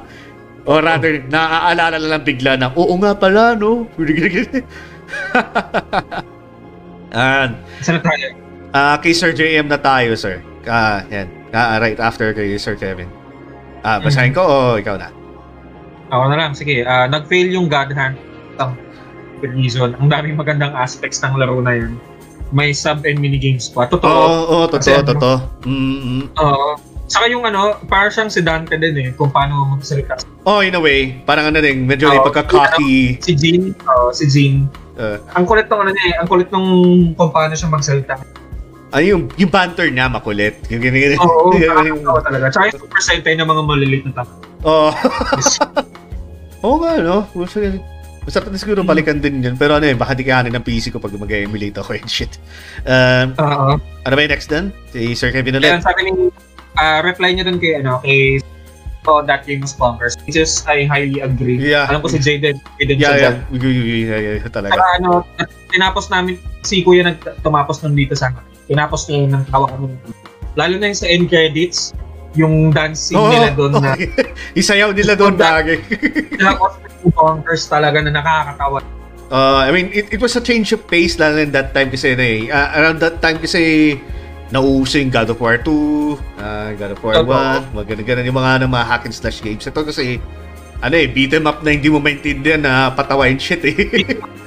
[0.65, 3.83] or rather, naaalala na lang bigla na, oo nga pala, no?
[7.13, 7.53] And,
[7.83, 8.27] Saan na tayo?
[8.73, 10.41] ah kay Sir JM na tayo, sir.
[10.65, 11.29] Ah, yan.
[11.53, 13.05] Ah, right after kay Sir Kevin.
[13.83, 15.11] Ah, basahin ko o ikaw na?
[16.13, 16.85] Ako na lang, sige.
[16.85, 18.15] Ah, nag-fail yung God Hand.
[18.59, 18.77] Ang
[19.41, 19.97] reason.
[19.97, 21.97] Ang daming magandang aspects ng laro na yun.
[22.53, 23.85] May sub and minigames pa.
[23.85, 24.23] Oo, Totoo.
[24.45, 25.09] oo, Kasi totoo, ano?
[25.09, 25.35] totoo.
[26.37, 26.67] Oo.
[27.03, 30.21] Saka yung ano, para siyang si Dante din eh, kung paano magsalita.
[30.43, 32.13] Oh, in a way, parang ano din, medyo Oo.
[32.13, 33.17] may pagka-cocky.
[33.19, 34.69] Si Jean, oh, si Jean.
[34.93, 36.69] Uh, Ang kulit ng ano niya eh, ang kulit nung
[37.13, 38.21] kung paano siya magsalita.
[38.93, 40.61] ano yung, yung banter niya, makulit.
[40.69, 42.45] Yung ganyan, Oo, yung- nakakatawa talaga.
[42.47, 44.29] Tsaka yung super sentai ng mga maliliit na tao.
[44.63, 44.89] Oo.
[46.63, 47.27] Oo nga, no?
[47.35, 47.59] Basta,
[48.23, 49.55] masarap na siguro balikan din yun.
[49.59, 52.39] Pero ano eh, baka di kahanin ng PC ko pag mag-emulate ako and shit.
[52.87, 53.77] Um, Oo.
[53.79, 54.71] ano ba yung next dun?
[54.95, 55.83] Si Sir Kevin ulit?
[55.83, 56.11] sabi ni,
[56.79, 58.39] ah, reply niya dun kay, ano, kay
[59.07, 60.15] oh, that game was bonkers.
[60.23, 61.59] Which is, I highly agree.
[61.59, 61.91] Yeah.
[61.91, 63.35] Alam ko si Jaden, Jaden Yeah, yeah.
[63.51, 64.79] Yeah, yeah, yeah, yeah, talaga.
[64.79, 65.09] Saka ano,
[65.75, 68.31] tinapos namin, si Kuya nag tumapos nun dito sa
[68.71, 69.91] tinapos niya yung tawa kami.
[70.55, 71.91] Lalo na yung sa end credits,
[72.33, 73.93] yung dancing Oo, nila doon na
[74.59, 75.81] Isayaw nila doon lagi.
[76.41, 78.81] yung bonkers talaga na nakakatawa.
[79.33, 82.13] Uh, I mean, it, it was a change of pace lalo in that time kasi
[82.13, 82.39] na eh.
[82.49, 83.97] Uh, around that time kasi
[84.53, 85.65] nauuso yung God of War 2,
[86.37, 87.73] uh, God of War 1, Totoo.
[87.73, 89.65] mga ganun-ganun yung mga, ano, mga hack and slash games.
[89.65, 90.21] Ito kasi,
[90.77, 93.73] ano eh, beat 'em up na hindi mo maintindihan na patawain shit eh.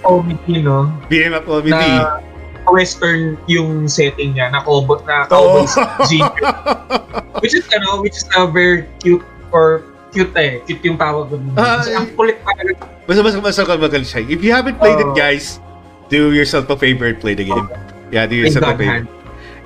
[0.07, 0.87] Comedy, no?
[1.11, 1.75] beat 'em up comedy.
[1.75, 2.23] Na
[2.71, 5.67] western yung setting niya, na cowboy, na cowboy
[6.07, 6.23] jeep.
[7.41, 10.61] which is, ano, which is a very cute or cute eh.
[10.65, 11.53] Cute yung tawag doon.
[11.55, 12.89] Ah, Kasi ang kulit talaga.
[13.07, 14.27] Basta basta basta ka magaling siya.
[14.27, 15.15] If you haven't played it, Oo.
[15.15, 15.61] guys,
[16.09, 17.69] do yourself a favor and play the game.
[18.11, 19.05] Yeah, do yourself a favor.
[19.05, 19.07] hand.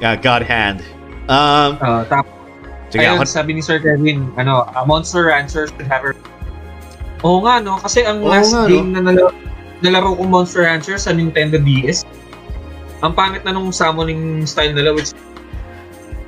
[0.01, 0.81] Yeah, God hand.
[1.27, 2.33] Um, Uh, tapos,
[2.89, 6.13] sige, Ayun, ako, sabi ni Sir Kevin, ano, a Monster Rancher should have a...
[7.21, 7.77] Oo nga, no?
[7.79, 8.69] Kasi ang Oo last nga, no?
[8.69, 9.31] game na nalaro,
[9.81, 12.03] nalaro kong Monster Rancher sa Nintendo DS,
[13.01, 15.13] ang pangit na nung summoning style nila which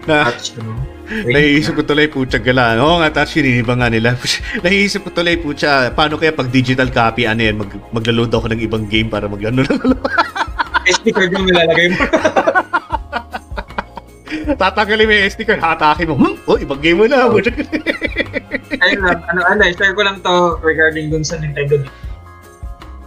[0.05, 0.77] Na, touch, ano.
[1.13, 2.79] Nahiisip ko tuloy, putya gala.
[2.81, 3.37] Oo nga, touch
[3.67, 4.17] ba nga nila.
[4.65, 8.61] Nahiisip ko tuloy, putya, paano kaya pag digital copy, ano yan, mag, magla-load ako ng
[8.65, 9.81] ibang game para maglano lang.
[10.93, 12.03] SD card yung nilalagay mo.
[14.59, 16.15] Tatanggalin mo yung SD card, hatakin mo.
[16.19, 16.35] Hmm?
[16.51, 17.31] Oh, ibang game mo na.
[17.31, 17.55] putya.
[18.83, 21.79] Ayun lang, ano, ano, share ko lang to regarding dun sa Nintendo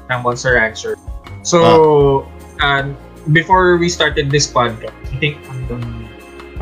[0.07, 0.95] ng Monster Rancher.
[1.41, 2.25] So,
[2.61, 2.89] uh,
[3.33, 5.37] before we started this podcast, I think
[5.69, 6.04] um,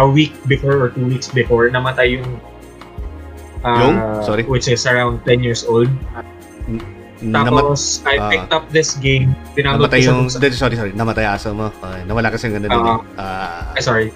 [0.01, 2.27] a week before or two weeks before, namatay yung
[3.63, 3.95] uh, Yung?
[4.23, 4.43] Sorry?
[4.43, 5.89] Which is around 10 years old.
[7.23, 8.29] Namat- Tapos, I ah.
[8.29, 9.31] picked up this game.
[9.55, 11.71] Pinanood namatay yung, sa- sorry, sorry, namatay aso mo.
[11.71, 12.79] Okay, nawala kasi ng ano din.
[12.83, 12.95] Oo.
[12.99, 13.21] eh.
[13.21, 14.11] Ah, sorry.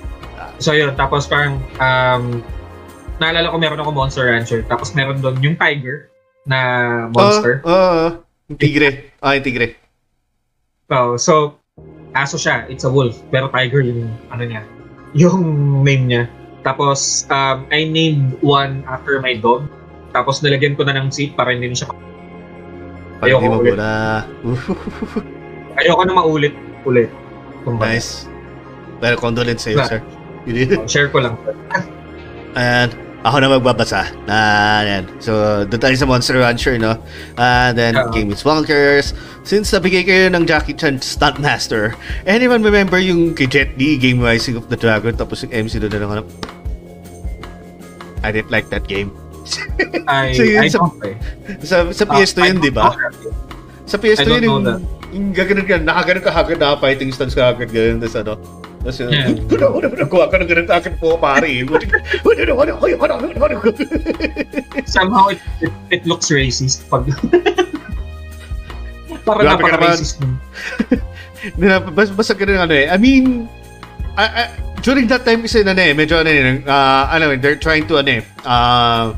[0.59, 0.91] So, yun.
[0.99, 2.43] Tapos, parang, um,
[3.23, 4.61] naalala ko meron ako Monster Rancher.
[4.67, 6.11] Tapos, meron doon yung tiger
[6.43, 6.59] na
[7.15, 7.63] monster.
[7.63, 8.07] Oo, oo.
[8.51, 9.15] Yung tigre.
[9.23, 9.79] Ah, yung tigre.
[10.91, 11.59] Oh, so,
[12.11, 12.67] aso siya.
[12.67, 13.15] It's a wolf.
[13.31, 14.67] Pero tiger yung, ano niya,
[15.17, 16.23] yung name niya.
[16.61, 19.65] Tapos, um, I named one after my dog.
[20.13, 21.89] Tapos, nilagyan ko na ng seat para hindi na siya...
[23.17, 23.73] Ayoko hindi ulit.
[23.73, 23.89] muna.
[25.81, 27.09] Ayoko na maulit ulit.
[27.65, 27.97] Kumbaga.
[27.97, 28.29] nice.
[29.01, 29.99] Pero condolence sa'yo, Na- sir.
[30.47, 30.79] Yun.
[30.79, 31.35] Oh, Share ko lang.
[32.55, 34.13] And ako na magbabasa.
[34.23, 34.37] Na,
[34.81, 35.03] yan.
[35.17, 35.33] So,
[35.65, 37.01] doon tayo sa Monster Rancher, no?
[37.35, 38.09] And then, Oo.
[38.09, 39.11] Game is Bonkers.
[39.41, 44.19] Since nabigay kayo ng Jackie Chan Stunt Master, anyone remember yung kay Jet Li, Game
[44.19, 46.23] Rising of the Dragon, tapos yung MC doon na lang, ano?
[48.21, 49.09] I didn't like that game.
[50.07, 51.15] I, So, yun I sa- don't play.
[51.63, 52.91] Sa, sa Ah, PS2 I yun, di ba?
[53.85, 54.65] Sa PS2 I don't yun, yung,
[55.09, 58.33] yung gaganon ka, nakaganon ka hagad na fighting stance ka hagad ganun, tapos ano,
[58.87, 59.35] tapos yun, Yeah.
[59.35, 61.59] ano, ano, ano, nagawa ka ng ganun akin po, pare.
[61.59, 63.59] Ano, ano, ano, ano, ano, ano, ano,
[64.87, 66.87] Somehow, it, it, it looks racist.
[66.87, 67.11] Pag...
[69.27, 70.39] Parang napaka-racist nun.
[71.59, 72.87] Na, bas, basta ganun ano eh.
[72.87, 73.51] I mean,
[74.15, 74.47] I, I,
[74.79, 77.99] during that time kasi ano eh, medyo ano eh, uh, ano eh, they're trying to
[77.99, 79.11] ano eh, uh,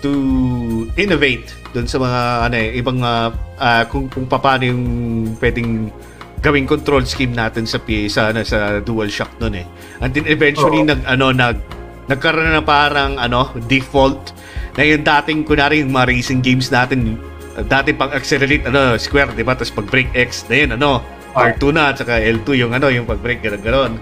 [0.00, 4.82] to innovate dun sa mga ano eh, ibang uh, uh, kung kung paano yung
[5.42, 5.90] pwedeng
[6.40, 9.66] gawing control scheme natin sa PA sa ano sa DualShock noon eh.
[10.00, 10.88] And then eventually Oo.
[10.88, 11.56] nag ano nag
[12.08, 14.32] nagkaroon na parang ano default
[14.74, 17.20] na yung dating kunari yung mga racing games natin
[17.68, 21.04] dati pang accelerate ano square di ba tapos pag brake X na yun ano
[21.36, 23.92] R2 na at saka L2 yung ano yung pag brake ganun ganon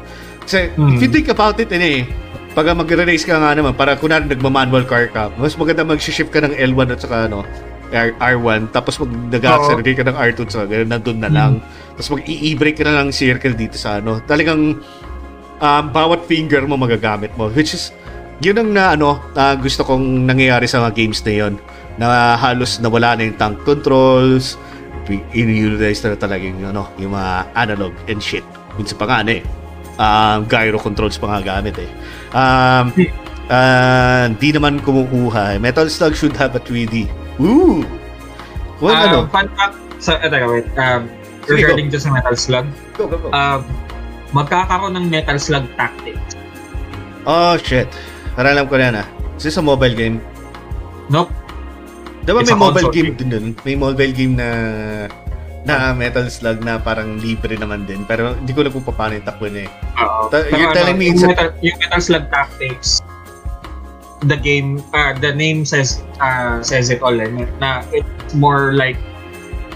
[0.44, 0.94] kasi Hmm.
[0.97, 2.08] if you think about it eh
[2.57, 6.57] pag mag-race ka nga naman para kunari nagma-manual car ka mas maganda mag-shift ka ng
[6.57, 7.44] L1 at saka ano
[7.89, 11.52] R- R1 tapos mag nag-accelerate ka ng R2 at saka ganun nandun na lang.
[11.97, 14.20] Tapos mag i-brake ka na ng circle dito sa ano.
[14.25, 14.81] Talagang
[15.58, 17.91] um, bawat finger mo magagamit mo which is
[18.39, 21.55] yun ang na ano na gusto kong nangyayari sa mga games na yun.
[21.99, 24.60] Na halos nawala na yung tank controls
[25.08, 28.44] in-utilize na talaga yung, ano, yung mga analog and shit.
[28.76, 29.42] Minsan pa nga ano eh
[29.99, 31.91] um, gyro controls pa nga gamit eh.
[32.33, 32.94] Um,
[33.50, 35.58] uh, di naman kumukuha.
[35.58, 37.83] Metal Slug should have a 3D Woo!
[38.78, 39.18] Well, Um, ano?
[39.28, 40.67] Fun fact, sa, eh, teka, wait.
[40.75, 41.10] Um,
[41.42, 43.28] Sige, regarding dyan sa Metal Slug, Go, go, go.
[43.31, 43.65] um,
[44.31, 46.36] magkakaroon ng Metal Slug Tactics.
[47.25, 47.89] oh, shit.
[48.33, 49.07] Para alam ko na yan ah.
[49.34, 50.20] Is this a mobile game?
[51.08, 51.33] Nope.
[52.20, 53.47] Di ba It's may mobile console game din dun?
[53.62, 54.49] May mobile game na
[55.65, 58.05] na Metal Slug na parang libre naman din.
[58.05, 59.70] Pero hindi ko alam kung paano yung takbo niya eh.
[59.99, 60.28] Oo.
[60.28, 63.00] Ta- you're telling me yung Metal, yung Metal Slug Tactics,
[64.26, 67.14] the game, uh, the name says uh, says it all.
[67.14, 67.28] Eh,
[67.60, 68.97] na it's more like,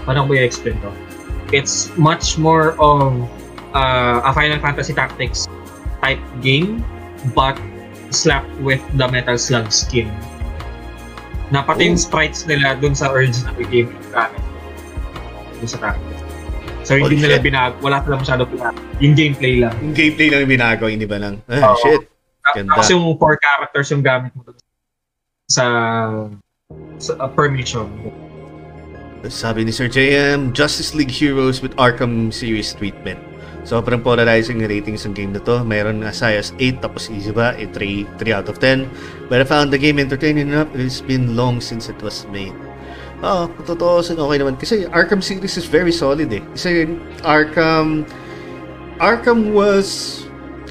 [0.03, 0.91] paano ko i-explain to?
[1.53, 3.13] It's much more of
[3.71, 5.47] uh, a Final Fantasy Tactics
[6.01, 6.83] type game,
[7.37, 7.55] but
[8.09, 10.09] slapped with the Metal Slug skin.
[11.53, 12.01] Na pati yung Oh.
[12.01, 14.41] sprites nila dun sa original game gamit.
[15.61, 16.19] Dun sa Tactics.
[16.83, 17.45] So hindi Holy nila shit.
[17.47, 18.75] binag, wala sila masyado pinag.
[18.99, 19.71] Yung gameplay lang.
[19.79, 21.39] Yung gameplay lang yung binago, hindi ba lang?
[21.47, 21.79] Ah, Oo.
[21.79, 22.01] shit.
[22.51, 22.75] Ganda.
[22.75, 24.59] Tapos yung four characters yung gamit mo dun
[25.47, 25.65] sa,
[26.99, 27.87] sa uh, permission.
[29.31, 33.19] Sabi ni Sir JM, Justice League Heroes with Arkham series treatment.
[33.63, 35.63] Sobrang polarizing yung ratings ng game na to.
[35.63, 37.55] Meron as high as 8, tapos easy ba?
[37.55, 39.31] Eh, 3, 3 out of 10.
[39.31, 40.67] But I found the game entertaining enough.
[40.75, 42.51] It's been long since it was made.
[43.23, 44.59] Oo, oh, totoo sin okay naman.
[44.59, 46.43] Kasi Arkham series is very solid eh.
[46.51, 46.91] Kasi
[47.23, 48.03] Arkham...
[48.99, 50.19] Arkham was...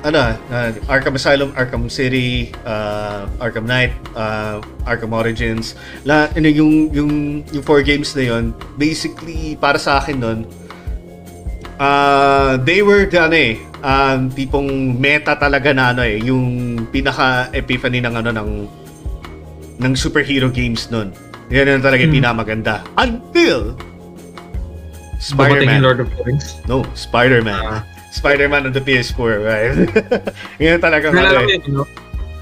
[0.03, 5.79] Ano, uh, Arkham Asylum, Arkham City, uh, Arkham Knight, uh, Arkham Origins.
[6.03, 7.11] La, ano, yung, yung,
[7.47, 10.39] yung four games na yon basically, para sa akin nun,
[11.79, 18.03] uh, they were, the, ano eh, um, tipong meta talaga na ano eh, yung pinaka-epiphany
[18.03, 18.51] ng ano, ng,
[19.79, 21.15] ng superhero games nun.
[21.47, 22.27] Yan yung talaga yung Hmm.
[22.27, 22.83] pinamaganda.
[22.99, 23.79] Until
[25.23, 25.79] Spider-Man.
[25.79, 26.59] Lord of the Rings.
[26.67, 27.55] No, Spider-Man.
[27.55, 27.87] Ah.
[28.13, 29.73] Spider-Man on the PS4, right?
[30.63, 31.83] Yun talaga Nalala ano yung, ano,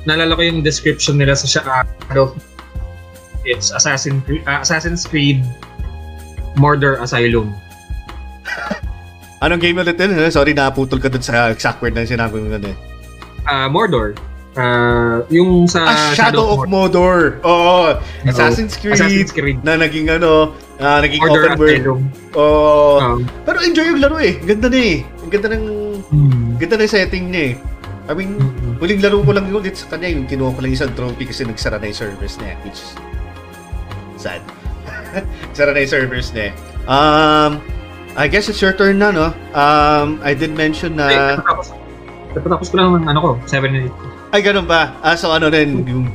[0.03, 2.35] nalala ko yung description nila sa Shadow.
[3.47, 5.41] It's Assassin ah, Assassin's Creed
[6.59, 7.55] Murder Asylum.
[9.47, 10.13] Anong game ulit yun?
[10.13, 12.77] Eh, Sorry, naputol ka dun sa exact word na sinabi mo nun eh.
[13.49, 14.19] Ah, Mordor.
[14.59, 17.41] Ah, yung sa Ah, Shadow of Mordor.
[17.47, 17.97] Oo.
[18.27, 18.99] Assassin's Creed.
[19.01, 19.63] Assassin's Creed.
[19.65, 22.03] Na naging ano, ah, naging Murder open world.
[22.37, 22.99] Oo.
[23.01, 23.17] Ah,
[23.49, 24.37] Pero enjoy yung laro eh.
[24.45, 25.07] Ganda na eh.
[25.31, 25.65] Ganda ng,
[26.11, 26.59] hmm.
[26.59, 27.55] ganda ng setting niya eh.
[28.11, 28.75] I mean, Mm-mm.
[28.83, 30.11] huling laro ko lang yun ulit sa kanya.
[30.11, 32.59] Yung kinuha ko lang isang trophy kasi nagsara na yung servers niya.
[32.67, 32.91] Which is
[34.19, 34.43] sad.
[35.57, 36.51] Sara na yung servers niya.
[36.91, 37.63] Um,
[38.19, 39.31] I guess it's your turn na, no?
[39.55, 41.39] Um, I did mention Ay, na...
[41.39, 41.71] natapos,
[42.35, 43.91] natapos ko lang ng ano ko, 7 and
[44.31, 44.95] Ay, ganun ba?
[45.03, 46.07] Ah, so ano rin, yung,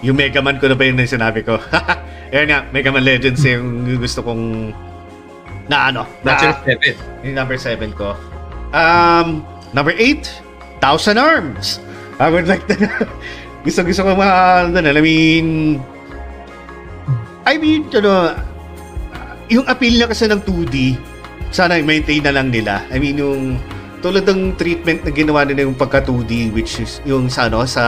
[0.00, 1.56] yung Mega Man ko na ba yun na yung sinabi ko?
[2.32, 4.72] Ayan nga, Mega Man Legends yung gusto kong
[5.68, 7.24] na ano, na, Natural 7.
[7.24, 8.12] yung number 7 ko.
[8.74, 10.26] Um, number 8,
[10.82, 11.78] Thousand Arms.
[12.18, 12.74] I would like to,
[13.64, 14.34] gusto gusto ko mga,
[14.74, 15.46] ano, I mean,
[17.46, 18.34] I mean, ano,
[19.46, 20.98] yung appeal niya kasi ng 2D,
[21.54, 22.82] sana i-maintain na lang nila.
[22.90, 23.62] I mean, yung
[24.02, 27.84] tulad ng treatment na ginawa nila yung pagka 2D which is yung sa ano sa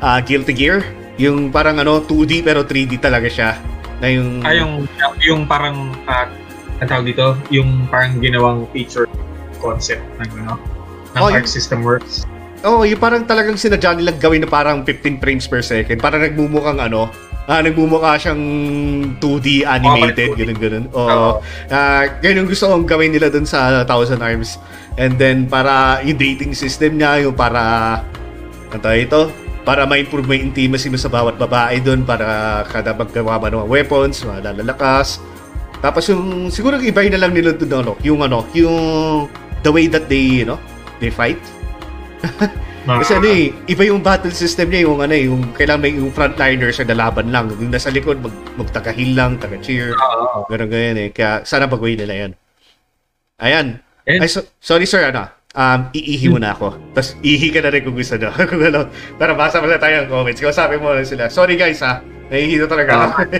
[0.00, 0.82] ah, Guilty Gear,
[1.20, 3.60] yung parang ano 2D pero 3D talaga siya.
[4.00, 4.88] Na yung Ah, yung,
[5.20, 6.26] yung parang, uh,
[6.80, 9.08] ang tawag dito, yung parang ginawang feature
[9.58, 10.54] concept ng ano,
[11.12, 12.24] ng Oh, Arc System Works.
[12.60, 15.96] Oh, yung parang talagang sinadya nilang gawin na parang 15 frames per second.
[15.96, 17.08] Parang nagmumukhang ano,
[17.46, 18.42] ah, nagmumukha siyang
[19.16, 20.40] 2D animated, Oh, 2D.
[20.42, 20.84] ganun ganun.
[20.90, 21.28] Oo.
[21.68, 24.58] Ah, ganyan yung gusto kong gawin nila dun sa Thousand Arms.
[24.96, 28.02] And then para yung dating system niya, yung para
[28.66, 29.30] ano ito?
[29.62, 32.26] Para ma-improve yung intimacy mo sa bawat babae doon para
[32.66, 35.18] kada maggawa mo ng weapons, mga lalakas.
[35.78, 38.74] Tapos yung siguro iba na lang nila doon ano, yung ano, yung
[39.66, 40.62] the way that they, you know,
[41.02, 41.42] they fight.
[42.86, 46.14] Kasi ano eh, iba yung battle system niya, yung ano eh, yung kailangan may yung
[46.14, 47.50] frontliners na lalaban lang.
[47.58, 49.90] Yung nasa likod, mag, magtaga-heal lang, taga-cheer.
[49.90, 50.46] Oo.
[50.46, 51.08] Ganun ganyan eh.
[51.10, 52.32] Kaya sana baguhin nila yan.
[53.42, 53.66] Ayan.
[54.06, 55.26] And- Ay, so- sorry sir, ano,
[55.58, 56.78] um, iihi muna ako.
[56.94, 58.30] Tapos ihi ka na rin kung gusto nyo.
[58.54, 58.86] kung ano,
[59.18, 60.38] para basa muna tayo ng comments.
[60.38, 63.34] Kung sabi mo lang sila, sorry guys ha, nahihi na talaga ako.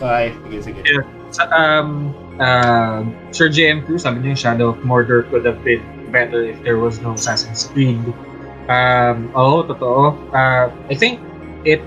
[0.00, 0.80] okay, sige, sige.
[0.88, 1.04] Yeah.
[1.36, 6.60] Sa, um, uh, Sir JM2, sabi niya, Shadow of Mordor could have been better if
[6.62, 8.00] there was no Assassin's Creed.
[8.68, 10.16] Um, oo, totoo.
[10.34, 11.20] Uh, I think
[11.64, 11.80] it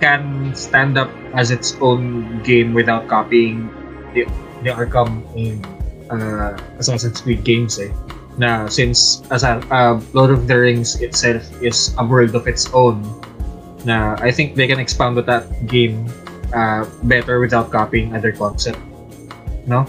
[0.00, 3.68] can stand up as its own game without copying
[4.14, 4.24] the,
[4.64, 5.60] the Arkham and
[6.10, 7.92] uh, Assassin's Creed games eh.
[8.38, 13.04] Na since as uh, Lord of the Rings itself is a world of its own,
[13.84, 16.08] na I think they can expound that game
[16.54, 18.80] uh, better without copying other concept.
[19.66, 19.84] No?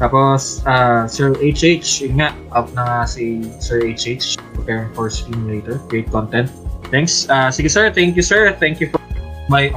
[0.00, 5.12] Tapos, uh, Sir HH, yun nga, up na nga si Sir HH, preparing for
[5.44, 5.76] later.
[5.92, 6.48] Great content.
[6.90, 7.30] Thanks.
[7.30, 8.50] Uh, sige sir, thank you sir.
[8.58, 8.98] Thank you for
[9.46, 9.70] my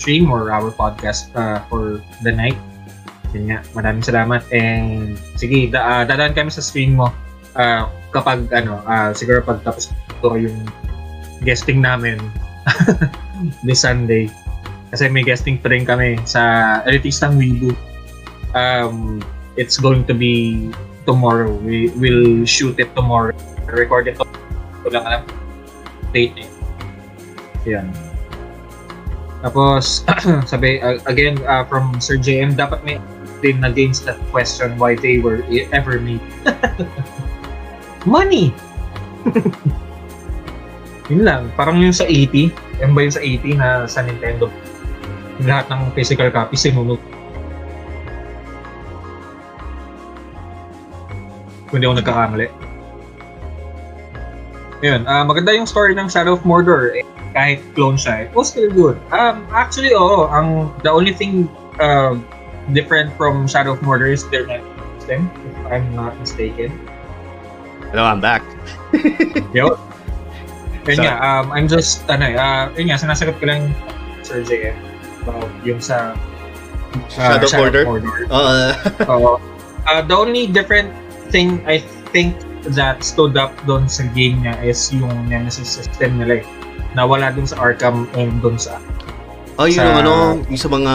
[0.00, 2.56] stream or our podcast uh, for the night.
[3.36, 4.40] Yun nga, maraming salamat.
[4.48, 7.12] And sige, da, uh, dadaan kami sa stream mo
[7.58, 7.84] uh,
[8.16, 10.58] kapag ano, uh, siguro pag tapos ito yung
[11.44, 12.16] guesting namin
[13.66, 14.32] this Sunday.
[14.88, 17.76] Kasi may guesting pa rin kami sa Elitistang Wilu.
[18.54, 19.20] Um,
[19.56, 20.70] it's going to be
[21.04, 21.52] tomorrow.
[21.64, 23.36] We will shoot it tomorrow.
[23.66, 24.44] Record it tomorrow.
[24.84, 25.24] Wala ka lang.
[26.12, 26.48] Date eh.
[27.68, 27.92] Yan.
[29.44, 30.02] Tapos,
[30.50, 32.98] sabi, uh, again, uh, from Sir JM, dapat may
[33.38, 36.22] din against that question why they were e- ever made.
[38.06, 38.50] Money!
[41.10, 41.42] Yun lang.
[41.54, 42.50] Parang yung sa 80.
[42.82, 44.50] Yan ba yung sa 80 na sa Nintendo?
[45.46, 47.00] Lahat ng physical copy sinunod.
[51.68, 52.48] Kung hindi ako nagkakamali.
[54.78, 55.10] Yun.
[55.10, 56.94] ah maganda yung story ng Shadow of Mordor.
[56.94, 58.30] Eh, kahit clone siya.
[58.30, 58.96] It was still good.
[59.12, 60.30] Um, actually, oo.
[60.30, 61.50] Ang, the only thing
[61.82, 62.16] uh,
[62.72, 64.46] different from Shadow of Mordor is their
[64.98, 66.72] system, if I'm not mistaken.
[67.90, 68.44] Hello, I'm back.
[69.56, 69.76] Yun.
[70.88, 73.76] Yun nga, um, I'm just, ano eh, uh, yun nga, sinasagot ko lang
[74.24, 74.72] Sir JM
[75.20, 77.84] about yung sa uh, Shadow Border?
[77.84, 78.24] Mordor.
[78.32, 78.72] Uh,
[79.04, 79.32] Oo.
[79.84, 80.88] uh, the only different
[81.30, 82.36] thing I think
[82.74, 86.44] that stood up doon sa game niya is yung Nemesis system nila eh.
[86.96, 88.80] Nawala dun sa Arkham and dun sa
[89.58, 90.12] oh, yun Sa- yung ano,
[90.48, 90.92] yung sa mga,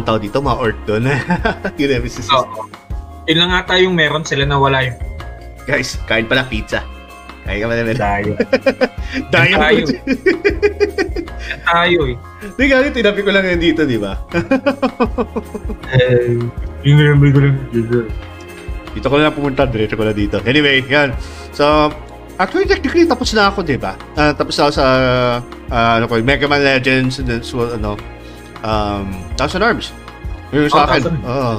[0.00, 1.02] ang tawag dito, mga orc doon.
[1.80, 2.26] yung nemesis.
[2.34, 2.66] Oo.
[3.30, 4.98] Yun lang ata yung meron sila na wala yung
[5.68, 6.82] Guys, kain pala pizza.
[7.46, 7.96] Kain ka ba naman?
[8.04, 8.32] dayo.
[9.30, 9.54] Dayo.
[9.54, 9.84] Tayo.
[11.68, 12.16] tayo eh.
[12.42, 14.18] Hindi nga, tinabi ko lang yan dito, di ba?
[15.94, 16.40] Eh,
[16.82, 17.98] yung nilambay ko lang dito.
[19.00, 20.36] Dito ko na pumunta, diretso ko na dito.
[20.44, 21.16] Anyway, yan.
[21.56, 21.88] So,
[22.36, 23.96] actually, technically, tapos na ako, di ba?
[24.12, 24.86] Ah, tapos na ako sa,
[25.72, 27.96] ah, ano ko, Mega Man Legends, and then, so, ano,
[28.60, 29.08] um,
[29.40, 29.96] Thousand Arms.
[30.52, 31.00] Yung sa Oh, akin.
[31.00, 31.16] Thousand.
[31.24, 31.54] Oo.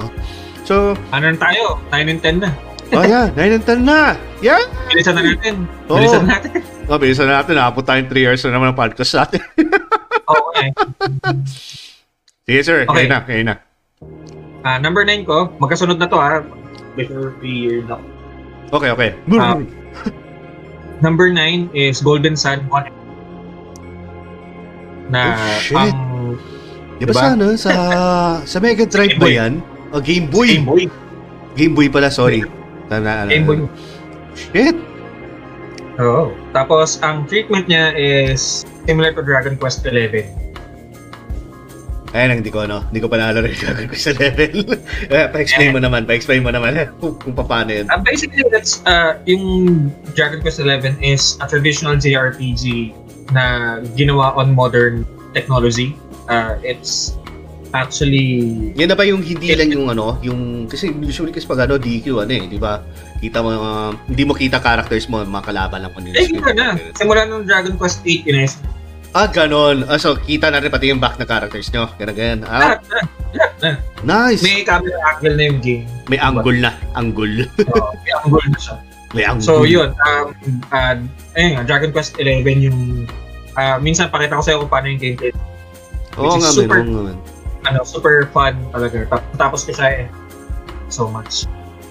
[0.61, 0.76] So,
[1.10, 1.82] Ano na tayo?
[1.90, 2.50] 9 and 10 na.
[2.94, 4.14] oh yeah, 9 and 10 na.
[4.38, 4.61] Yeah.
[4.86, 5.56] Bilisan na natin.
[5.90, 5.98] Oo.
[5.98, 6.61] Bilisan natin.
[6.92, 7.56] Oh, bilisan na natin.
[7.56, 9.40] Nakapot tayong 3 hours na naman ang podcast natin.
[10.30, 10.70] Oo, eh.
[12.44, 12.80] Sige, sir.
[12.84, 12.94] Okay.
[12.94, 13.56] Kayo na, kayo na.
[14.61, 16.44] Ah, number 9 ko, magkasunod na to ha.
[16.95, 18.03] Before we are done.
[18.72, 19.10] Okay, okay.
[19.36, 19.60] Ah,
[21.06, 22.88] number 9 is Golden Sun 1.
[25.11, 25.76] Na Oh, shit.
[25.76, 26.40] ang
[27.02, 27.20] Di ba diba?
[27.20, 27.74] sa, ano, sa,
[28.45, 29.53] sa Mega Drive Game ba yan?
[29.92, 30.56] O Game Boy.
[30.56, 30.84] Game Boy.
[31.58, 32.45] Game Boy pala, sorry.
[32.88, 33.58] Tana, ano, Game Boy.
[34.38, 34.78] Shit.
[36.00, 36.32] Oo.
[36.56, 40.41] Tapos, ang treatment niya is similar to Dragon Quest 11.
[42.12, 44.68] Ayan, hindi ko ano, hindi ko pa naalala yung Dragon Quest 11.
[45.08, 47.88] Eh, pa-explain mo naman, pa-explain mo naman eh, kung, kung paano yun.
[47.88, 52.92] Uh, basically, that's, uh, yung Dragon Quest 11 is a traditional JRPG
[53.32, 55.96] na ginawa on modern technology.
[56.28, 57.16] Uh, it's
[57.72, 58.44] actually
[58.76, 62.28] Yan na ba yung hindi lang yung ano, yung, kasi usually kasi pag ano, DQ
[62.28, 62.84] ano eh, di ba?
[63.24, 66.20] Kita mo, uh, hindi mo kita characters mo, mga kalaban lang nila.
[66.20, 66.76] Eh, yun na.
[67.00, 68.52] Simula nung Dragon Quest 8, yun
[69.12, 69.84] Ah, ganon.
[69.92, 71.92] Ah, so, kita na rin pati yung back na characters nyo.
[72.00, 72.40] Ganun, ganun.
[72.48, 73.00] Ah, lahat na.
[73.36, 73.70] Lahat na.
[74.08, 74.40] nice.
[74.40, 75.86] May May, camera angle na yung game.
[76.16, 76.72] angle na.
[76.96, 77.36] Angle.
[77.60, 78.76] So, may angle na siya.
[79.12, 79.44] May angle.
[79.44, 79.90] So, yun.
[80.00, 80.28] Um,
[80.72, 80.96] uh,
[81.36, 82.80] ayun nga, Dragon Quest 11 yung...
[83.60, 85.36] Uh, minsan pakita ko sa'yo kung paano yung gameplay.
[86.16, 87.12] Oo which is nga, super- man.
[87.12, 87.16] oo.
[87.68, 89.06] Ano, super fun talaga.
[89.12, 90.06] Tap- Tapos ko siya eh.
[90.88, 91.44] So much.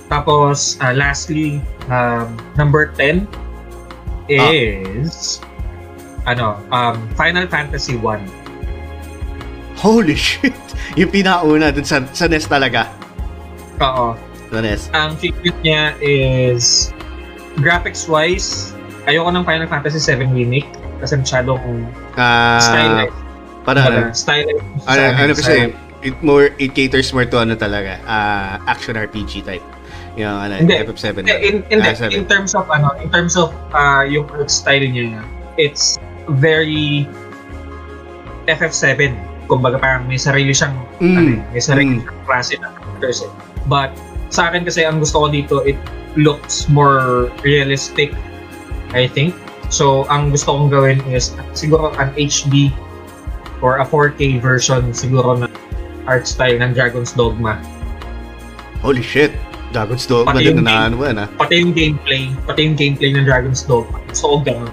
[0.09, 1.61] Tapos, uh, lastly,
[1.93, 3.29] um, number 10
[4.33, 5.45] is...
[6.25, 8.21] Ano, um, Final Fantasy 1.
[9.77, 10.53] Holy shit.
[10.93, 12.93] yung pinauna dun sa, sa NES talaga.
[13.81, 14.13] Oo.
[14.53, 14.93] Sa NES.
[14.93, 16.93] Ang treatment niya is
[17.57, 18.77] graphics-wise,
[19.07, 20.69] ayoko ng Final Fantasy 7 remake
[21.01, 23.17] kasi masyadong Ah, stylized.
[23.65, 23.81] para,
[24.13, 24.61] stylized.
[24.85, 25.55] ano, sa- ano sa- kasi,
[26.03, 29.65] it more, it caters more to ano talaga, ah, action RPG type.
[30.19, 30.77] Yung ano, Hindi.
[30.77, 31.25] FF7.
[31.25, 32.13] Hindi, in, in, Ah, the- seven.
[32.13, 35.25] in terms of ano, in terms of uh, yung art style niya,
[35.57, 35.97] it's
[36.29, 37.09] very
[38.47, 39.15] FF7.
[39.47, 41.17] Kumbaga parang may sarili siyang Mm.
[41.17, 42.01] ano, eh, may sarili Mm.
[42.07, 43.33] siyang klase ng characters eh.
[43.67, 43.91] But
[44.31, 45.79] sa akin kasi ang gusto ko dito, it
[46.15, 48.15] looks more realistic,
[48.95, 49.35] I think.
[49.71, 52.75] So, ang gusto kong gawin is siguro an HD
[53.63, 55.51] or a 4K version siguro ng
[56.11, 57.59] art style ng Dragon's Dogma.
[58.83, 59.31] Holy shit.
[59.71, 61.29] Dragon's Dogma din na ano yan ah.
[61.39, 64.03] pati yung gameplay, pati yung gameplay ng Dragon's Dogma.
[64.11, 64.71] So, ganun.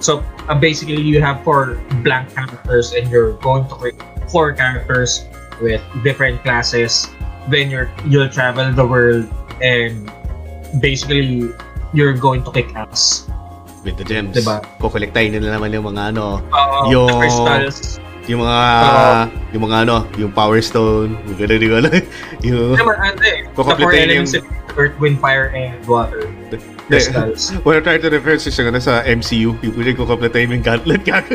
[0.00, 3.98] So, uh, basically, you have four blank characters and you're going to create
[4.30, 5.26] four characters
[5.60, 7.08] with different classes.
[7.50, 9.26] Then you're, you'll travel the world
[9.58, 10.06] and
[10.80, 11.50] basically,
[11.92, 13.26] you're going to kick ass.
[13.82, 14.36] With the gems.
[14.36, 14.62] Diba?
[14.78, 17.98] Kukolektahin nila naman yung mga ano, Uh, Yung- the crystals.
[18.28, 19.22] yung mga, Oo.
[19.56, 21.88] yung mga ano, yung Power Stone, yung gano'n, yung ano,
[22.46, 24.36] yung, Naman, ano eh, the four Kukompletehin elements
[24.76, 26.28] Earth, Wind, Fire, and Water.
[26.88, 27.52] Crystals.
[27.64, 31.04] What I'm trying to refer siya ano, sa MCU, yung pwede ko kukompletahin yung gauntlet
[31.04, 31.20] ka.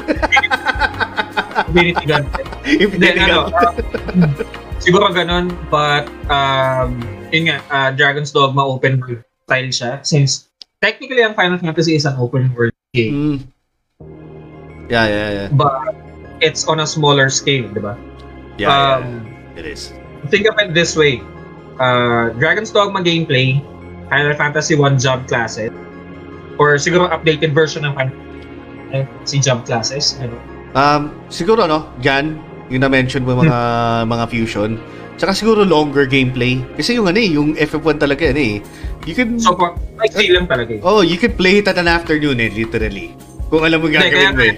[1.73, 2.47] Infinity Gauntlet.
[2.65, 3.73] yung Then, pwede ano, um,
[4.81, 6.97] siguro ganun, but, um,
[7.29, 9.91] yun nga, uh, Dragon's Dogma open world style siya.
[10.01, 10.49] Since,
[10.81, 13.37] technically, ang Final Fantasy is an open world game, Mm.
[14.91, 15.49] Yeah, yeah, yeah.
[15.49, 15.95] but
[16.43, 17.97] it's on a smaller scale, di ba?
[18.59, 19.25] Yeah, yeah, um,
[19.57, 19.89] it is.
[20.29, 21.23] Think of it this way.
[21.81, 23.63] Uh, Dragon's Dogma gameplay,
[24.13, 25.73] Final Fantasy 1 job classes,
[26.61, 28.13] or siguro updated version ng Final
[28.93, 30.21] Fantasy job classes.
[30.21, 30.37] Ano?
[30.77, 32.37] Um, siguro no, dyan,
[32.69, 33.57] yung na-mention mo mga
[34.05, 34.77] mga fusion.
[35.13, 36.57] Tsaka siguro longer gameplay.
[36.73, 38.55] Kasi yung ano eh, yung FF1 talaga ano eh.
[39.05, 39.53] You can, So,
[39.97, 40.81] like, lang talaga eh.
[40.81, 43.13] oh, you can play it at an afternoon eh, literally.
[43.49, 44.55] Kung alam mo gagawin mo eh.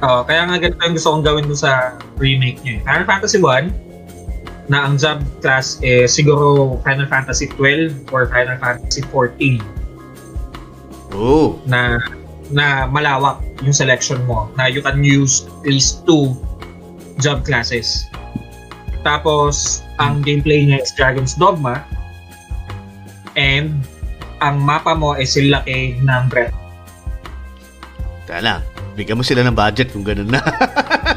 [0.00, 2.80] Oo, kaya nga ganito yung gusto kong gawin doon sa remake niya.
[2.80, 2.86] eh.
[2.88, 3.70] Final Fantasy 1,
[4.68, 9.60] na ang job class eh siguro Final Fantasy 12 or Final Fantasy 14
[11.14, 12.02] Oh, na
[12.50, 16.34] na malawak yung selection mo na you can use at least two
[17.22, 18.10] job classes.
[19.06, 21.86] Tapos, ang gameplay niya is Dragon's Dogma
[23.38, 23.78] and
[24.42, 26.52] ang mapa mo is silaki ng Breath.
[28.28, 28.60] lang.
[28.98, 30.42] Bigyan mo sila ng budget kung ganun na.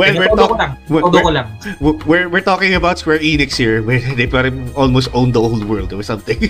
[0.00, 1.48] well, we're, talk- we're, lang.
[2.08, 5.92] we're, we're talking about Square Enix here where they parang almost own the whole world
[5.92, 6.40] or something.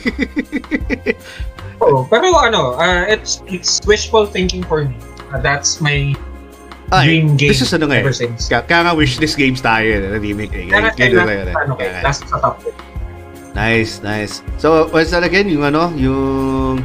[1.83, 4.95] Oo, pero ano, uh, it's it's wishful thinking for me.
[5.33, 6.13] Uh, that's my
[6.93, 8.05] Ay, dream game this is ano nga eh.
[8.05, 8.51] ever since.
[8.51, 10.69] Kaya, kaya nga wish this games tayo na remake eh.
[10.69, 11.55] Kaya eh.
[11.57, 12.03] ano, Kaya nga.
[12.05, 12.91] last sa top 10.
[13.55, 14.43] Nice, nice.
[14.63, 15.51] So, what's that again?
[15.51, 15.91] Yung ano?
[15.99, 16.83] Yung...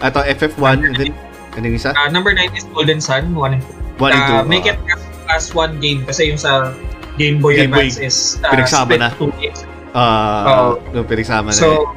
[0.00, 0.76] Ato, FF1.
[0.80, 1.12] And then,
[1.56, 1.92] ano yung isa?
[1.92, 3.64] Ah, number 9 is Golden Sun, 1 and
[4.00, 4.00] 2.
[4.00, 4.32] 1 and 2.
[4.32, 4.80] Ah, make it
[5.28, 6.72] as, one game kasi yung sa
[7.16, 9.08] Game Boy Game Boy, Advance is uh, pinagsama na.
[9.16, 9.64] two games.
[9.96, 11.56] Ah, uh, pinagsama na.
[11.56, 11.88] So,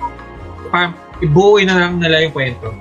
[0.71, 2.71] parang ibuuin na lang nila yung kwento.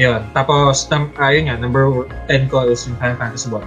[0.00, 0.24] Yun.
[0.32, 3.60] Tapos, tam, ah, yun nga, number 10 ko is yung Final Fantasy 1.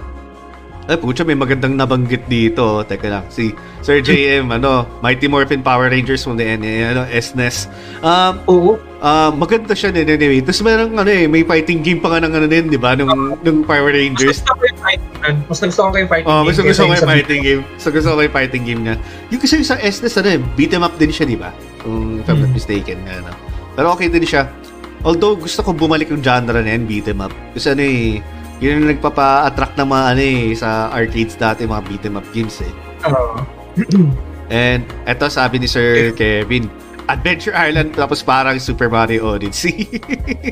[0.84, 2.84] Ay, pucha, may magandang nabanggit dito.
[2.84, 7.72] Teka lang, si Sir JM, ano, Mighty Morphin Power Rangers from the NA, ano, SNES.
[8.04, 8.70] Um, Oo.
[9.00, 10.44] ah, maganda siya din anyway.
[10.44, 12.92] Tapos meron, ano eh, may fighting game pa nga ng ano din, di ba?
[12.92, 13.08] Nung,
[13.40, 14.44] nung Power Mas Rangers.
[14.44, 15.38] gusto ko yung fighting game.
[15.48, 16.46] Mas gusto ko yung fighting Oh, game.
[16.46, 17.62] gusto gusto ko yung fighting game.
[17.80, 18.94] So gusto ko yung fighting game niya.
[19.32, 21.48] Yung kasi sa SNES, ano eh, beat 'em up din siya, di ba?
[21.80, 22.56] Kung if I'm not Hmm.
[22.56, 23.00] mistaken.
[23.08, 23.32] Ano.
[23.72, 24.52] Pero okay din siya.
[25.00, 27.32] Although gusto ko bumalik yung genre na yan, beat 'em up.
[27.52, 28.20] Kasi ano eh,
[28.62, 32.62] yun yung nagpapa-attract ng mga ano eh, sa arcades dati, mga beat 'em up games
[32.62, 32.72] eh.
[33.10, 33.42] Oo.
[34.52, 36.68] And eto sabi ni Sir Kevin,
[37.08, 39.88] Adventure Island tapos parang Super Mario Odyssey.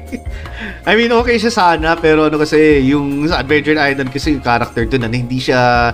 [0.89, 4.85] I mean, okay siya sana pero ano kasi yung sa Adventure Island kasi yung character
[4.85, 5.93] doon ano, hindi siya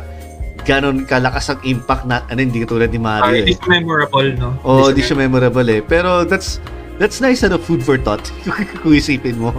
[0.67, 3.41] ganon kalakas ang impact na ano hindi katulad ni Mario.
[3.41, 3.59] hindi eh.
[3.59, 4.49] siya memorable, no?
[4.67, 5.81] Oh, hindi siya memorable eh.
[5.81, 6.59] Pero that's
[6.99, 8.23] that's nice ano food for thought
[8.83, 9.55] kung isipin mo.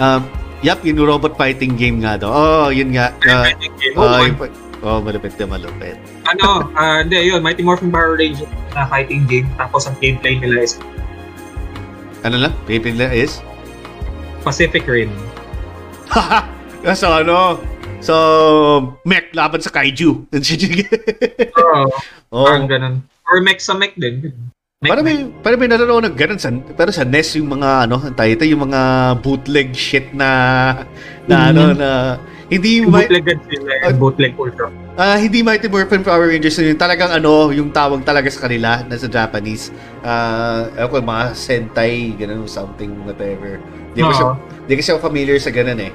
[0.00, 0.24] Um,
[0.60, 2.30] yep, yung robot fighting game nga daw.
[2.30, 3.14] Oh, yun nga.
[3.24, 3.94] Uh, Fighting game.
[3.96, 4.36] oh, Oh, yung,
[4.82, 5.96] oh, malupit na malupit.
[6.26, 9.46] ano, ah, hindi, yun, Mighty Morphin Power Rangers na fighting game.
[9.56, 10.78] Tapos ang gameplay nila is
[12.26, 12.50] Ano lang?
[12.66, 13.38] Paper nila is?
[14.42, 15.10] Pacific Rim.
[16.98, 17.62] so ano?
[17.98, 18.14] So,
[19.02, 20.26] mech laban sa kaiju.
[20.26, 21.82] Oo.
[22.34, 22.94] oh, Parang ganun.
[23.26, 24.30] Or mech sa mech din.
[24.78, 27.98] Mech para may para may nalaro ng ganun sa pero sa NES yung mga ano,
[27.98, 28.80] ito, yung mga
[29.26, 30.30] bootleg shit na
[31.26, 31.82] na ano Mhm.
[31.82, 31.88] na
[32.46, 33.90] hindi Yung may bootleg Ah.
[33.90, 34.70] and bootleg Ultra.
[34.94, 38.94] ah, hindi Mighty Morphin Power Rangers yung talagang ano, yung tawag talaga sa kanila na
[38.94, 39.74] sa Japanese.
[40.06, 43.58] Ah, uh, ako mga Sentai, ganun something whatever.
[43.90, 44.30] Hindi ko siya.
[44.62, 45.90] Hindi kasi ako familiar sa ganun eh.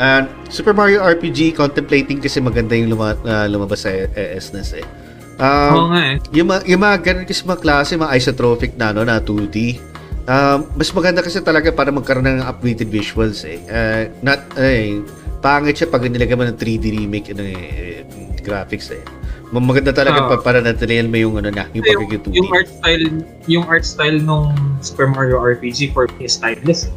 [0.00, 4.08] And Super Mario RPG, contemplating kasi maganda yung luma, ah, lumabas sa eh,
[4.40, 4.86] SNES eh.
[5.34, 6.16] Oo Um, nga eh.
[6.30, 9.82] yung, mga, yung mga ganun kasi mga klase, mga isotropic na, ano, na 2D.
[10.24, 13.60] Um, mas maganda kasi talaga para magkaroon ng updated visuals eh.
[13.66, 15.02] Uh, not, eh,
[15.38, 17.60] pangit siya pag nilagay mo ng 3D remake ano, eh,
[18.00, 18.00] eh,
[18.40, 19.02] graphics eh.
[19.50, 20.28] Mag- Maganda talaga Oo.
[20.32, 22.34] pa, para natin may yung ano na, yung Yung, pagiging 2D.
[22.34, 23.06] yung art style,
[23.46, 26.88] yung art style nung Super Mario RPG for me is timeless.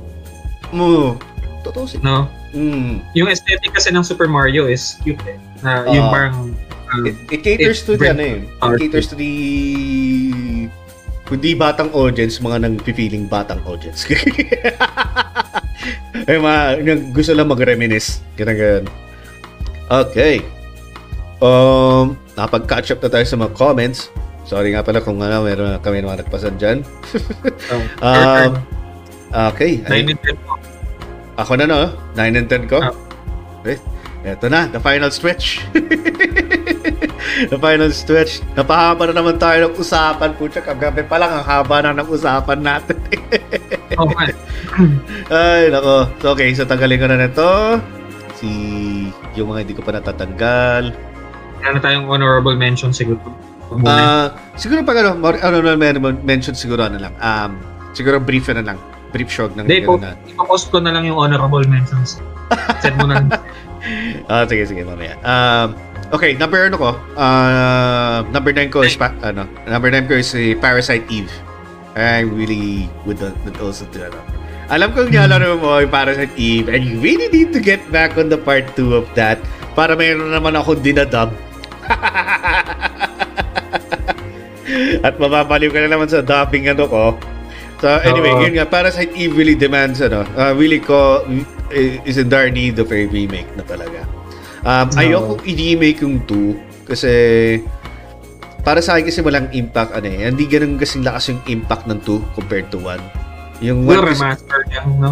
[0.69, 1.19] mo.
[1.63, 1.99] Totoo siya.
[1.99, 2.31] No?
[2.51, 3.03] Mm.
[3.13, 5.35] Yung aesthetic kasi ng Super Mario is cute eh.
[5.59, 6.13] Na yung Oo.
[6.13, 6.35] parang
[7.03, 8.39] It, it caters It to the ano eh.
[8.43, 9.31] It caters to the
[11.27, 14.07] kundi batang audience, mga nang feeling batang audience.
[16.27, 18.23] Ay, mga yung gusto lang mag-reminisce.
[18.39, 18.87] Ganun.
[19.87, 20.43] Okay.
[21.43, 24.07] Um, nakapag-catch up na tayo sa mga comments.
[24.47, 26.79] Sorry nga pala kung ano, meron kami mga nagpasan dyan.
[27.75, 28.51] um, Um,
[29.51, 29.83] okay.
[29.83, 30.55] 9 Ay, and 10 po.
[31.35, 31.91] ako na no?
[32.15, 32.79] 9 and 10 ko?
[32.79, 32.95] Ah.
[33.59, 33.75] Okay.
[34.23, 35.59] Eto na, the final stretch.
[37.51, 38.41] the final stretch.
[38.57, 40.33] Napahaba na naman tayo ng usapan.
[40.33, 42.97] Pucha, kagabi pa lang, ang haba na ng usapan natin.
[43.97, 44.25] Nga.
[45.33, 46.05] Ay, nako.
[46.21, 47.49] So, okay, so tanggalin ko na nito.
[48.37, 48.49] Si,
[49.33, 50.93] yung mga hindi ko pa natatanggal.
[51.65, 53.17] Ano tayong honorable mention siguro.
[53.83, 57.13] Ah, siguro pag ano, ano na men- mention siguro ano lang.
[57.19, 57.57] Um,
[57.91, 58.77] siguro brief na lang.
[59.11, 60.13] Brief short ng Hindi, po, na.
[60.29, 62.21] ipopost ko na lang yung honorable mentions.
[62.83, 63.25] Send mo na.
[64.27, 65.15] Ah, sige, sige, mamaya.
[65.23, 65.73] Um,
[66.11, 66.91] okay, number ano ko?
[67.15, 71.31] Uh, number 9 ko is, pa, ano, number 9 ko is si Parasite Eve.
[71.97, 74.21] I really would, would also do, ano.
[74.67, 78.27] Alam kong nilalaro mo yung Parasite Eve and you really need to get back on
[78.27, 79.39] the part 2 of that
[79.79, 81.31] para mayroon naman akong dinadub.
[85.07, 87.15] At mababaliw ka na naman sa dubbing ano ko.
[87.79, 88.43] So anyway, Oo.
[88.43, 91.23] yun nga, Parasite Eve really demands ano, uh, really ko
[91.71, 94.03] is in dire need of a remake na talaga.
[94.67, 94.99] Um, Oo.
[94.99, 97.11] ayoko i-remake yung 2 kasi
[98.67, 100.27] para sa akin kasi walang impact ano eh.
[100.27, 103.63] Hindi ganun kasing lakas yung impact ng 2 compared to 1.
[103.63, 105.11] Yung 1 Siguro remaster lang, no?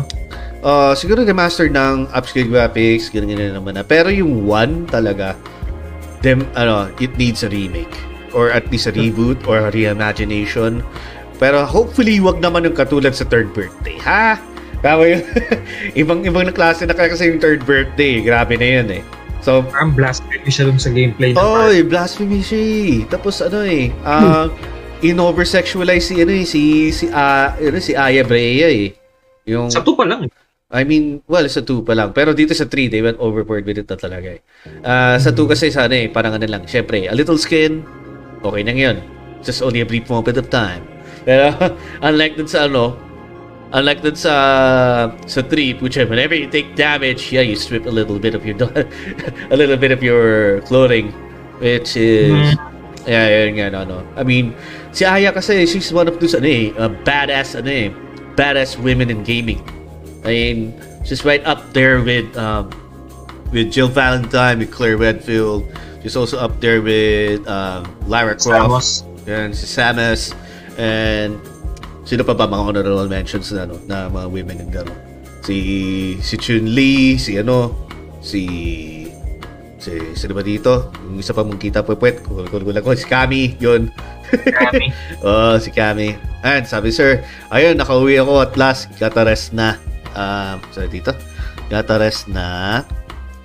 [0.59, 3.83] uh, siguro remaster ng upscale graphics, ganun ganun naman na.
[3.87, 5.39] Pero yung 1 talaga,
[6.19, 7.95] them, ano, it needs a remake.
[8.35, 10.83] Or at least a reboot or a reimagination.
[11.39, 14.35] Pero hopefully, wag naman yung katulad sa third birthday, ha?
[14.83, 15.23] Tama yun.
[16.03, 18.19] Ibang-ibang na klase na kaya kasi yung third birthday.
[18.19, 19.03] Grabe na yun eh.
[19.45, 21.69] So, Parang blasphemy siya dun sa gameplay part.
[21.69, 22.91] eh, blasphemy siya eh.
[23.05, 24.49] Tapos ano eh, ah,
[25.05, 28.89] in-oversexualize si ano eh, si si ah, ano, si Aya Brea eh.
[29.45, 30.25] Yung Sa 2 pa lang.
[30.73, 32.09] I mean, well, sa 2 pa lang.
[32.17, 34.41] Pero dito sa 3, they went overboard with it na talaga eh.
[34.81, 37.85] Ah, sa 2 kasi sana eh, parang ano lang, syempre, a little skin,
[38.41, 38.97] okay na ngayon.
[39.45, 40.81] Just only a brief moment of time.
[41.21, 41.53] Pero,
[42.09, 42.97] unlike dun sa ano,
[43.75, 48.17] unlike dun sa sa 3, which whenever you take damage, yeah, you strip a little
[48.17, 48.55] bit of your
[49.53, 51.11] a little bit of your clothing,
[51.59, 52.55] which is
[53.05, 53.99] yeah, yun nga, no, no.
[54.17, 54.55] I mean,
[54.91, 57.89] si Aya kasi, she's one of those, ano eh, uh, badass, ano eh,
[58.33, 59.61] badass women in gaming.
[60.25, 60.57] I mean,
[61.05, 62.73] she's right up there with, um,
[63.53, 65.69] with Jill Valentine, with Claire Redfield.
[66.01, 69.05] She's also up there with, um, Lara Croft.
[69.05, 69.05] Samus.
[69.29, 70.33] Yan, si Samus.
[70.77, 71.37] And,
[72.05, 74.99] sino pa ba mga honorable mentions na, ano, na mga women in gano'n?
[75.45, 75.57] Si,
[76.21, 77.73] si Chun-Li, si ano,
[78.21, 78.41] si
[79.85, 80.89] si sino ba dito?
[81.05, 82.25] Yung isa pa mong kita pwepwet.
[82.25, 83.93] Kulang ko si Kami, yun.
[84.33, 84.89] Kami.
[85.27, 86.17] oh, si Kami.
[86.41, 87.21] Ayan, sabi sir,
[87.53, 88.89] ayun, nakauwi ako at last.
[88.97, 89.77] Gotta rest na.
[90.17, 91.13] Um, sorry dito.
[91.69, 92.81] Gotta rest na.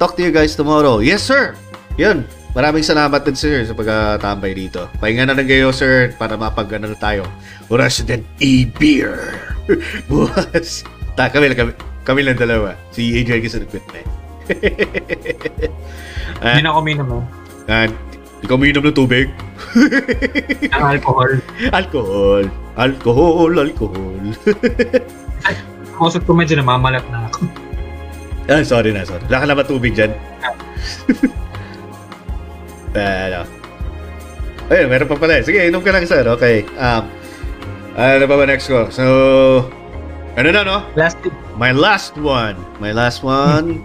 [0.01, 1.05] Talk to you guys tomorrow.
[1.05, 1.53] Yes, sir.
[2.01, 2.25] Yun.
[2.51, 4.91] Maraming salamat din, sir, sa pagkatambay dito.
[4.99, 7.23] Pahinga na lang kayo, sir, para mapag ano na tayo.
[7.71, 9.39] Resident E-Beer.
[10.11, 10.83] Bukas.
[11.15, 11.73] Ta, kami lang, kami,
[12.03, 12.75] kami lang dalawa.
[12.91, 14.09] Si AJ kasi nag-quit na eh.
[16.43, 17.21] Hindi na ako minom, no?
[17.71, 17.95] And,
[18.43, 19.31] ikaw umiinom ng tubig?
[20.75, 21.39] Ang alcohol.
[21.71, 22.45] alcohol.
[22.75, 24.23] Alcohol, alcohol.
[25.95, 27.47] Kausap ko medyo namamalat na ako.
[28.51, 29.23] ah, sorry na, sorry.
[29.31, 30.11] Wala ka na ba tubig dyan?
[32.91, 33.47] Pero,
[34.71, 35.43] ayun, meron pa pala.
[35.43, 36.27] Sige, inom ka lang, sir.
[36.27, 36.67] Okay.
[36.75, 37.07] Um,
[37.95, 38.91] ano pa ba next ko?
[38.91, 39.05] So,
[40.35, 40.79] ano na, no?
[40.95, 41.19] Last.
[41.59, 42.59] My last one.
[42.79, 43.83] My last one.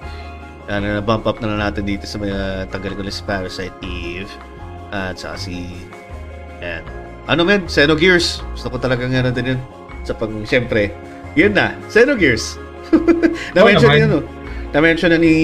[0.72, 3.76] ano na, bump up na lang natin dito sa mga tanggalin ko lang si Parasite
[3.84, 4.32] Eve.
[4.92, 5.84] At saka si...
[6.60, 6.84] Yan.
[7.28, 7.68] Ano men?
[7.68, 8.40] Xenogears.
[8.56, 9.60] Gusto ko talagang ano din yun.
[10.04, 10.32] Sa pag...
[10.48, 10.92] Siyempre,
[11.36, 11.76] yun na.
[11.88, 12.56] Xenogears.
[13.56, 14.00] Na-mention naman.
[14.00, 14.20] yun, no?
[14.72, 15.34] Na-mention na ni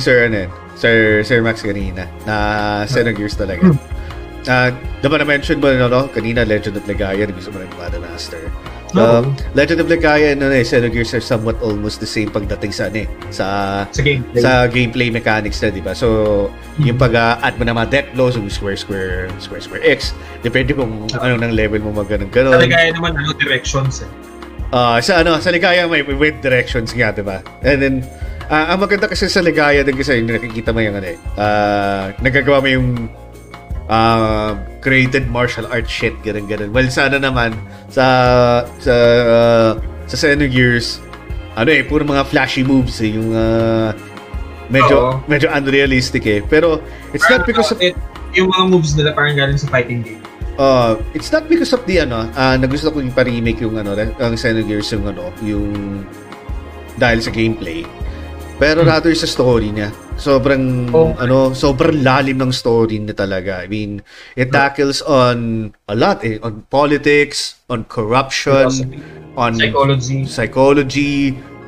[0.00, 0.52] Sir, ano yun?
[0.74, 2.06] Sir, Sir Max kanina.
[2.26, 2.36] Na
[2.84, 3.70] Xenogears talaga.
[4.44, 4.68] Ah,
[5.00, 6.04] diba na-mention mo, no, no?
[6.12, 8.52] Kanina, Legend of Legaia, gusto mo rin Mother Master.
[8.94, 9.26] Oo.
[9.56, 13.02] Legend of Legaia and ano, eh, Xenogears are somewhat almost the same pagdating sa ano
[13.02, 13.46] eh, sa
[13.90, 14.42] Sa gameplay.
[14.44, 15.96] sa gameplay mechanics na, di ba?
[15.96, 20.12] So, yung pag-add mo ng mga death blows, yung square, square, square, square X,
[20.44, 22.54] depende kung ano ng level mo mag ganun, ganun.
[22.54, 24.10] Talaga naman, ano, directions eh.
[24.70, 27.40] Ah, sa ano, sa Ligaya may with directions nga, 'di ba?
[27.62, 27.94] And then
[28.50, 31.18] ah, ang maganda kasi sa Ligaya din kasi yung nakikita mo yung ano eh.
[31.38, 32.88] ah, nagagawa mo yung
[33.88, 36.70] ah, created martial art shit ganun ganun.
[36.72, 37.56] Well, sana naman
[37.88, 38.04] sa
[38.80, 38.94] sa
[39.28, 39.70] ah,
[40.04, 41.00] sa Xenogears
[41.54, 43.94] ano eh, puro mga flashy moves eh, yung ah,
[44.68, 45.12] medyo Oo.
[45.30, 46.40] medyo unrealistic eh.
[46.44, 46.82] Pero
[47.14, 47.94] it's not because of It,
[48.34, 50.22] yung mga moves nila parang galing sa fighting game.
[50.54, 53.94] Uh, it's not because of the ano, ah na gusto ko yung pa-remake yung ano,
[53.94, 55.70] ang Xenogears yung ano, yung
[56.94, 57.82] dahil sa gameplay.
[58.64, 59.92] Pero rather sa story niya.
[60.16, 61.12] Sobrang Oh.
[61.20, 63.60] ano, sobrang lalim ng story niya talaga.
[63.60, 64.00] I mean,
[64.40, 69.04] it tackles on a lot eh, on politics, on corruption, Philosophy.
[69.36, 70.18] on Psychology.
[70.24, 71.14] psychology,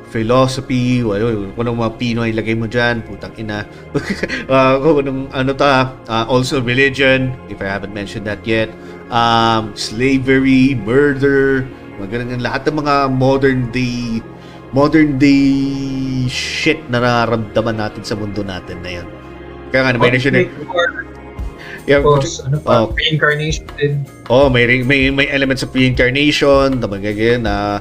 [0.09, 3.61] philosophy, wala, kung anong mga Pinoy ilagay mo dyan, putang ina.
[4.49, 8.73] uh, kung anong, ano ta, uh, also religion, if I haven't mentioned that yet,
[9.13, 11.67] um, slavery, murder,
[12.01, 14.23] mga ganun, lahat ng mga modern day,
[14.75, 19.07] modern day shit na nararamdaman natin sa mundo natin na yun.
[19.71, 20.47] Kaya nga, may mention eh.
[21.87, 22.91] Yeah, Tapos, ano pa, Oh.
[22.91, 24.03] reincarnation din.
[24.27, 27.79] Oh, may ring- may may elements of reincarnation, tama ganyan na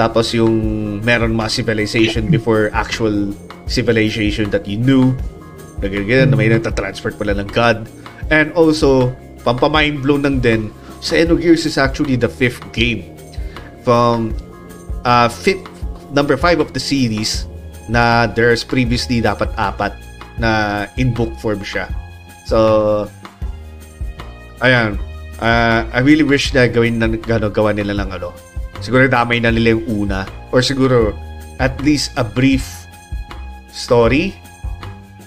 [0.00, 0.56] tapos yung
[1.04, 3.28] meron mga civilization before actual
[3.68, 5.12] civilization that you knew.
[5.84, 7.84] Nagagyan na may nagta-transfer pala ng God.
[8.32, 9.12] And also,
[9.44, 10.72] pampamind blown lang din,
[11.04, 13.04] sa Xenogears is actually the fifth game
[13.84, 14.32] from
[15.04, 15.66] uh, fifth,
[16.12, 17.48] number five of the series
[17.88, 19.96] na there's previously dapat apat
[20.38, 21.88] na in book form siya.
[22.46, 23.08] So,
[24.60, 25.00] ayan,
[25.40, 28.30] uh, I really wish na gawin na gano, gawa nila lang ano.
[28.78, 31.14] Siguro damay na nila yung una or siguro
[31.58, 32.66] at least a brief
[33.70, 34.36] story.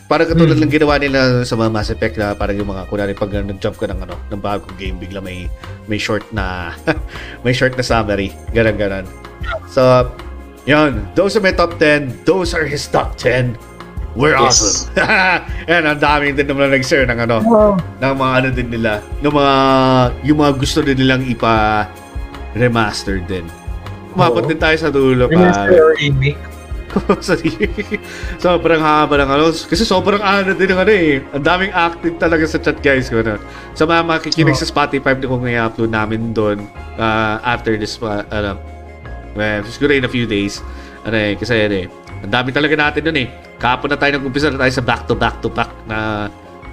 [0.06, 0.70] Parang katulad Hmm.
[0.70, 3.90] lang ginawa nila sa mga Mass Effect na parang yung mga kunwari pag nag-jump ka
[3.90, 5.50] ng ano, ng bagong game bigla may
[5.90, 6.76] may short na
[7.46, 8.30] may short na summary.
[8.54, 9.06] Ganon ganon.
[9.66, 10.06] So,
[10.66, 11.06] yun.
[11.14, 12.24] Those are my top 10.
[12.24, 13.58] Those are his top 10.
[14.14, 14.88] We're Yes.
[14.88, 14.96] awesome.
[15.70, 17.44] Yan, ang dami din naman nag-share ng ano,
[18.00, 19.54] ng mga ano din nila, ng mga,
[20.24, 21.84] yung mga gusto din nilang ipa
[22.54, 23.44] remaster din.
[24.16, 25.76] Umabot din tayo sa dulo Remaster pa.
[25.78, 26.40] or remake.
[27.20, 27.52] Sorry.
[28.40, 29.52] sobrang haba ng ano.
[29.52, 31.20] Kasi sobrang ano din ng ano eh.
[31.36, 33.20] Ang daming active talaga sa chat guys ko.
[33.20, 33.36] No?
[33.76, 34.62] Sa mga makikinig Oo.
[34.64, 36.64] sa Spotify na kung i-upload namin doon
[36.96, 38.56] uh, after this, uh, ano,
[39.36, 40.64] well, siguro in a few days.
[41.06, 41.88] Ano eh, kasi ano eh,
[42.26, 43.28] ang dami talaga natin doon eh.
[43.62, 46.28] Kahapon na tayo nag-umpisa na tayo sa back to back to back na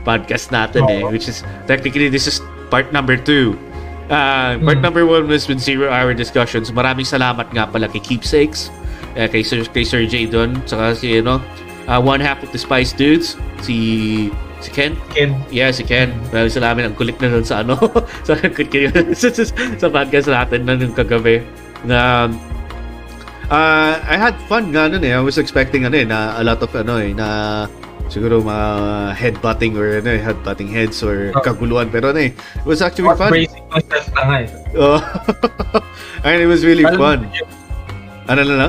[0.06, 1.02] podcast natin eh.
[1.04, 2.40] Which is, technically, this is
[2.72, 3.58] part number two.
[4.08, 6.72] Uh, part number one was with Zero Hour Discussions.
[6.72, 8.72] Maraming salamat nga pala kay Keepsakes,
[9.14, 11.40] uh, kay, Sir, kay Sir J doon, saka si, ano,
[11.88, 14.28] uh, One Half of the Spice Dudes, si
[14.62, 14.94] si Ken.
[15.10, 15.34] Ken.
[15.50, 16.14] Yeah, si Ken.
[16.30, 16.82] Maraming salamat.
[16.86, 17.74] Ang kulit na nun sa ano,
[18.26, 18.38] sa,
[19.18, 21.42] sa, sa, sa podcast natin na nung kagabi.
[21.82, 22.30] Na,
[23.52, 25.12] uh, I had fun nga nun eh.
[25.12, 27.68] I was expecting ano eh, na a lot of ano eh, na
[28.08, 28.68] siguro mga
[29.16, 31.44] headbutting or ano eh, headbutting heads or Oh.
[31.44, 31.92] kaguluhan.
[31.92, 33.30] Pero ano eh, it was actually What fun.
[33.36, 34.48] bracing myself na nga eh.
[34.80, 34.98] Oh.
[36.26, 37.18] and it was really Alam fun.
[38.32, 38.68] Ano na na?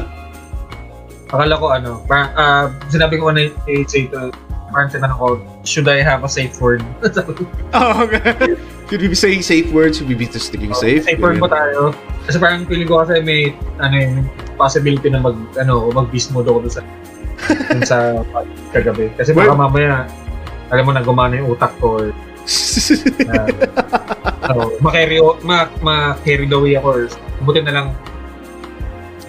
[1.34, 4.30] Akala ko ano, ah, sinabi ko na kay Jay to,
[4.74, 5.27] parang tinanong ko,
[5.61, 6.82] should I have a safe word?
[7.77, 8.58] Oh, okay.
[8.90, 9.98] Should we be saying safe words?
[9.98, 11.06] Should we be just sticking safe?
[11.06, 11.93] Safe word ba tayo?
[12.26, 14.14] Kasi parang feeling ko kasi may, ano yun,
[14.58, 16.82] possibility na mag, ano, mag-beast mode ako doon sa,
[17.74, 17.98] dun sa
[18.76, 19.10] kagabi.
[19.18, 20.06] Kasi baka Well- mamaya,
[20.69, 22.06] alam mo na gumana yung utak ko or
[23.32, 23.48] uh,
[24.52, 27.02] so, ma-carry, o- ma, ma-carry away ako or
[27.48, 27.88] buti na lang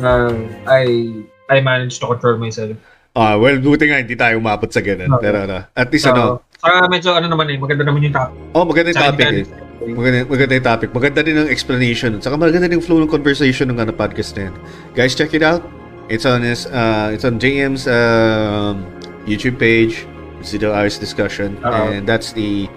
[0.03, 0.35] uh,
[0.67, 1.13] I
[1.49, 2.75] I managed to control myself.
[3.15, 5.07] Ah, well, buti nga hindi tayo umabot sa ganun.
[5.07, 5.23] Okay.
[5.23, 8.35] Pero ano, at least So, ano, saka medyo ano naman eh, maganda naman yung topic.
[8.59, 9.47] oh, maganda yung topic eh.
[9.85, 10.89] Maganda, maganda yung topic.
[10.91, 12.19] Maganda din ang explanation.
[12.19, 14.55] Saka maganda din yung flow ng conversation ng ano, podcast na yan.
[14.99, 15.63] Guys, check it out.
[16.11, 18.83] It's on his, uh, it's on JM's um,
[19.31, 20.05] YouTube page.
[20.45, 21.57] Zero Hours Discussion.
[21.65, 21.89] Oo.
[21.95, 22.69] And that's the,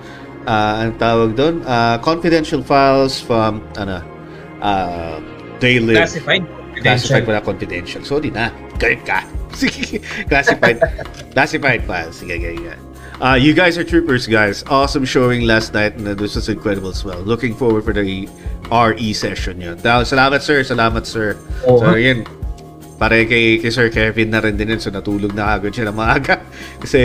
[0.48, 4.00] uh, ang tawag doon, uh, confidential files from, ano,
[4.64, 5.20] uh,
[5.60, 5.98] Live.
[5.98, 6.46] Classified.
[6.80, 8.06] Classified pala confidential.
[8.06, 8.54] Sorry na.
[8.78, 9.26] Galit ka.
[9.58, 10.06] Sige.
[10.30, 10.78] Classified.
[11.34, 12.22] Classified files.
[12.22, 12.78] Sige, sige, sige.
[13.18, 14.62] Uh, you guys are troopers, guys.
[14.70, 15.98] Awesome showing last night.
[15.98, 17.18] And this was incredible as well.
[17.26, 18.30] Looking forward for the
[18.70, 19.82] RE session yun.
[19.82, 20.62] Salamat, sir.
[20.62, 21.34] Salamat, sir.
[21.66, 21.82] Oo.
[21.82, 22.22] So, yun.
[23.02, 24.78] Pare kay, kay Sir Kevin na rin din yun.
[24.78, 26.38] So, natulog na agad siya na maaga.
[26.86, 27.02] Kasi,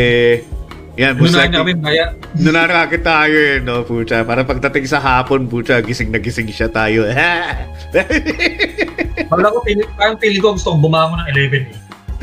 [1.00, 2.12] yan, most likely, namin baya.
[2.36, 4.28] Nunarakit tayo eh, no, pucha.
[4.28, 7.08] Para pagdating sa hapon, pucha, gising na gising siya tayo.
[9.32, 11.64] Wala ko, feeling, parang feeling ko gusto kong bumangon ng 11 eh.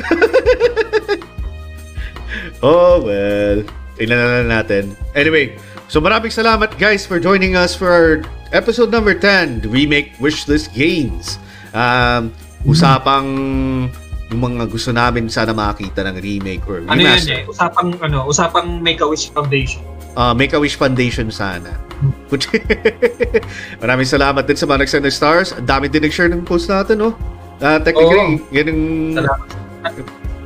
[2.62, 3.66] oh, well.
[4.00, 4.96] Tingnan na lang natin.
[5.12, 5.60] Anyway,
[5.92, 8.24] so maraming salamat guys for joining us for our
[8.56, 11.36] episode number 10, the Remake Wishlist Games.
[11.76, 12.32] Um,
[12.64, 13.28] usapang
[14.30, 17.34] yung mga gusto namin sana makita ng remake or Ano yan remaster.
[17.34, 19.82] eh, usapang, ano, usapang Make-A-Wish Foundation.
[20.14, 21.74] Uh, Make-A-Wish Foundation sana.
[23.82, 25.50] Maraming salamat din sa mga nagsend ng stars.
[25.52, 27.10] Ang dami din nag-share ng post natin, no?
[27.60, 28.82] Uh, technically, yan yung...
[29.18, 29.69] Salamat.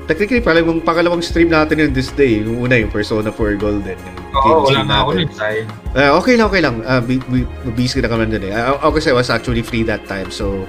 [0.05, 2.45] Technically, parang yung pangalawang stream natin yun this day.
[2.45, 3.97] Yung una, yung Persona 4 Golden.
[4.37, 5.31] Oo, game wala na ako nun.
[5.33, 5.69] Sayang.
[5.97, 6.77] Uh, okay lang, okay lang.
[6.85, 8.53] Uh, bi- bi- busy na kami dun eh.
[8.53, 10.29] Uh, ako kasi I was actually free that time.
[10.29, 10.69] So,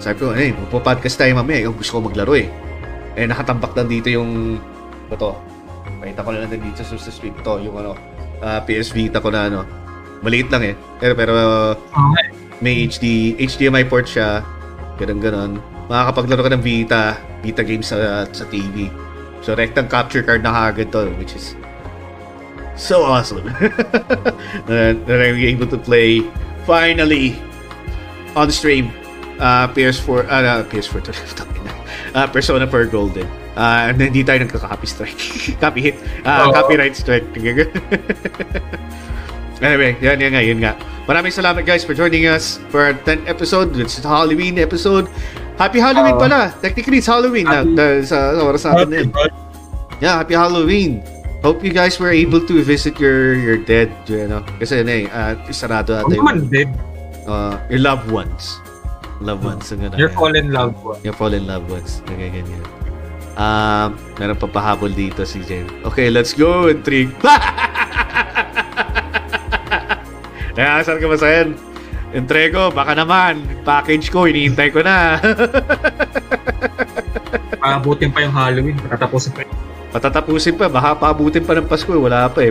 [0.00, 1.68] sabi ko, eh, magpo-podcast tayo mamaya.
[1.68, 2.48] Yung gusto ko maglaro eh.
[3.20, 4.56] Eh, nakatambak lang dito yung...
[5.12, 5.36] Ito.
[6.00, 7.36] Pakita ko na lang dito sa, stream.
[7.36, 7.92] Ito, yung ano,
[8.40, 9.60] uh, PS Vita ko na ano.
[10.24, 10.74] Maliit lang eh.
[11.04, 11.32] Pero, pero
[11.76, 12.26] Okay.
[12.64, 14.40] may HD, HDMI port siya.
[14.96, 15.52] Ganun ganon.
[15.92, 18.88] Makakapaglaro ka ng Vita, Vita games sa, sa TV.
[19.44, 21.52] So, rectang capture card na kagad to, which is
[22.80, 23.44] so awesome.
[24.68, 26.24] that I'm able to play
[26.64, 27.36] finally
[28.32, 28.88] on stream
[29.38, 31.12] uh, PS4, uh, uh, PS4 to
[32.14, 33.26] uh, Persona 4 Golden.
[33.54, 35.20] Uh, and hindi tayo nagka-copy strike.
[35.62, 35.96] copy hit.
[36.26, 36.52] Uh, Oo.
[36.52, 37.22] copyright strike.
[39.62, 40.74] anyway, yan, yan nga, yun nga.
[41.06, 43.76] Maraming salamat guys for joining us for our 10th episode.
[43.78, 45.06] It's the Halloween episode.
[45.54, 46.22] Happy Halloween Oo.
[46.22, 46.50] pala.
[46.58, 49.10] Technically, it's Halloween na, Happy- na, sa, sa oras natin na yun.
[50.02, 51.00] Yeah, happy Halloween.
[51.40, 54.42] Hope you guys were able to visit your your dead, you know.
[54.58, 56.66] Kasi ano eh, uh, sarado ata yung, naman dead.
[57.28, 58.58] uh, your loved ones.
[59.22, 59.70] Loved ones.
[59.70, 59.94] Ang ganda.
[60.00, 60.98] Your fallen loved one.
[61.06, 62.02] Your fallen loved ones.
[62.10, 62.64] Okay, ganyan.
[63.36, 65.70] Um, meron pa pahabol dito si Jen.
[65.86, 66.66] Okay, let's go.
[66.66, 67.06] In three.
[70.56, 71.48] Nakakasal ka ba sa yan?
[72.14, 73.42] Entrego, baka naman.
[73.66, 75.18] Package ko, hinihintay ko na.
[77.62, 78.78] Paabutin pa yung Halloween.
[78.78, 81.94] Patatapusin pa yung Patatapusin pa, baka paabutin pa ng Pasko, eh.
[81.94, 82.50] wala pa eh.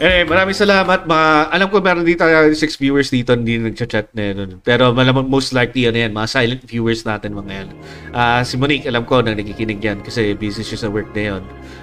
[0.00, 1.04] Eh, maraming salamat.
[1.04, 4.64] Mga, alam ko meron dito uh, six viewers dito hindi nagchat-chat na yun.
[4.64, 7.68] Pero malamang most likely ano yan, mga silent viewers natin mga yan.
[8.16, 11.42] Ah, si Monique, alam ko na nakikinig yan kasi busy siya sa work na yun.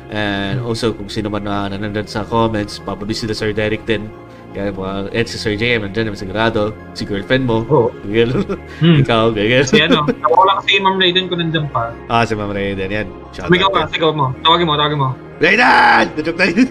[0.10, 4.10] And also, kung sino man na nanonood sa comments, probably sila Sir Derek din.
[4.54, 6.62] Kaya mga, and si Sir JM, nandiyan naman sigurado.
[6.94, 7.66] Si girlfriend mo.
[7.66, 7.90] Oo.
[8.78, 9.02] Hmm.
[9.02, 9.66] Ikaw, ganyan.
[9.66, 11.90] Si ano, ako lang si Ma'am Raiden ko nandiyan pa.
[12.06, 13.08] ah, si Ma'am Raiden, yan.
[13.34, 14.30] Shout Sumigaw out ka, sigaw mo.
[14.46, 15.10] Tawagin mo, tawagin mo.
[15.42, 16.06] Raiden!
[16.22, 16.68] Joke na yun.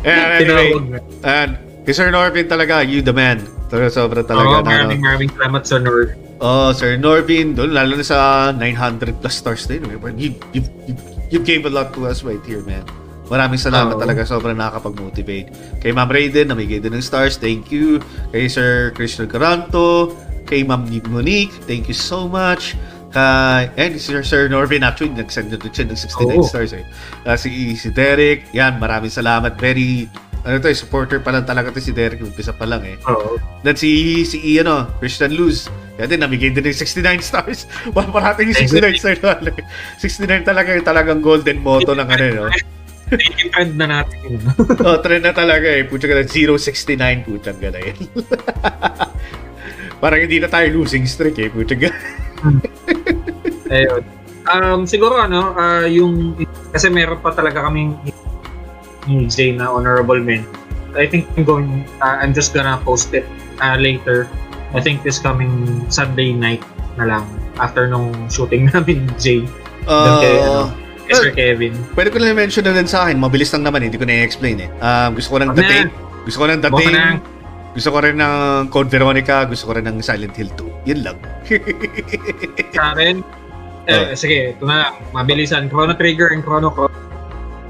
[0.00, 0.98] And anyway, Tinawag na.
[1.22, 1.50] and
[1.84, 3.44] kay Sir Norvin talaga, you the man.
[3.68, 4.64] Talaga sobrang Oo, talaga.
[4.64, 6.16] na, maraming maraming salamat sa Nord.
[6.40, 8.18] Oh, Sir Norvin, doon lalo na sa
[8.56, 9.84] 900 plus stars din.
[9.84, 10.94] You, you, you, you,
[11.28, 12.80] you gave a lot to us right here, man.
[13.30, 14.02] Maraming salamat Oo.
[14.02, 14.26] talaga.
[14.26, 15.78] Sobrang nakakapag-motivate.
[15.78, 17.38] Kay Ma'am Raiden, namigay din ng stars.
[17.38, 18.02] Thank you.
[18.34, 20.18] Kay Sir Christian Caranto.
[20.50, 21.54] Kay Ma'am Monique.
[21.70, 22.74] Thank you so much.
[23.14, 26.46] Kay, and si Sir, Sir Norvin, actually, nag-send na siya ng 69 Oo.
[26.46, 26.82] stars eh.
[27.26, 29.58] Ah, si, si Derek, yan, maraming salamat.
[29.58, 30.10] Very,
[30.46, 32.22] ano to, eh, supporter pa lang talaga to si Derek.
[32.22, 32.98] Umpisa pa lang eh.
[33.10, 33.38] Oo.
[33.62, 35.70] Then si, si ano, Christian Luz.
[35.98, 37.66] Kaya din, namigay din ng 69 stars.
[37.94, 39.22] Parating yung 69 stars.
[40.02, 42.46] 69 talaga yung talagang golden motto ng ano, no?
[43.10, 44.42] Naging trend na natin yun.
[44.86, 45.82] oh, trend na talaga eh.
[45.86, 47.98] Pucha ka na, 069, pucha ka na yun.
[50.02, 51.90] Parang hindi na tayo losing streak eh, pucha ka.
[53.74, 54.02] Ayun.
[54.50, 56.34] Um, siguro ano, ah, yung,
[56.72, 57.98] kasi meron pa talaga kaming
[59.26, 60.46] Jay na honorable men.
[60.94, 63.26] I think I'm going, ah, I'm just gonna post it
[63.58, 64.30] ah, later.
[64.70, 66.62] I think this coming Sunday night
[66.94, 67.24] na lang
[67.58, 69.42] after nung shooting namin Jay.
[69.84, 70.70] Doon kay, ano,
[71.16, 71.74] Sir Kevin.
[71.94, 74.62] Pwede ko lang mention na din sa akin, mabilis lang naman, hindi ko na i-explain
[74.62, 74.70] eh.
[74.78, 75.68] Um, gusto ko ng The na.
[75.68, 75.88] Thing.
[76.26, 76.94] Gusto ko ng The Thing.
[76.94, 77.06] na.
[77.70, 79.46] Gusto ko rin ng Code Veronica.
[79.46, 80.90] Gusto ko rin ng Silent Hill 2.
[80.90, 81.16] Yun lang.
[82.74, 83.22] Sa akin,
[83.86, 84.94] eh, sige, ito na lang.
[85.14, 85.70] Mabilisan.
[85.70, 86.90] Chrono Trigger and Chrono Cross.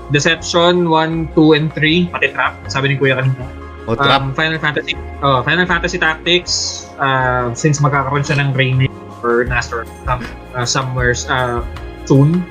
[0.09, 2.17] Deception 1, 2, and 3.
[2.17, 2.55] Pati Trap.
[2.73, 3.45] Sabi ni Kuya kanina.
[3.91, 4.21] o Trap.
[4.23, 8.93] Um, Final Fantasy oh, Final Fantasy Tactics uh, since magkakaroon siya ng remake
[9.25, 10.23] or Nastor some,
[10.55, 11.65] uh, somewhere uh,
[12.05, 12.45] soon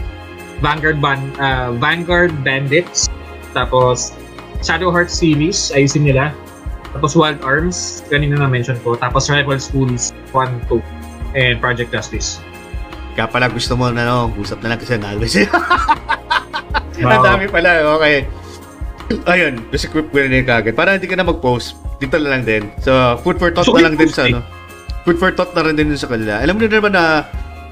[0.60, 3.08] Vanguard Ban uh, Vanguard Bandits
[3.52, 4.12] tapos
[4.60, 6.36] Shadow Heart series ayusin nila
[6.92, 10.82] tapos Wild Arms kanina na mention ko tapos Rival Schools 1, 2
[11.34, 12.42] and Project Justice
[13.14, 15.36] Kaya pala gusto mo na no, usap na lang kasi nalwes.
[16.96, 17.20] Ang Wow.
[17.26, 17.84] dami pala.
[18.00, 18.24] Okay.
[19.26, 20.72] Ayun, just equip ko na din kagad.
[20.72, 21.76] Para hindi ka na mag-post.
[21.98, 22.72] Dito na lang din.
[22.80, 24.32] So, food for thought So, na lang din sa eh.
[24.32, 24.40] ano.
[25.04, 26.40] Food for thought na rin din sa kanila.
[26.40, 27.04] Alam mo na naman na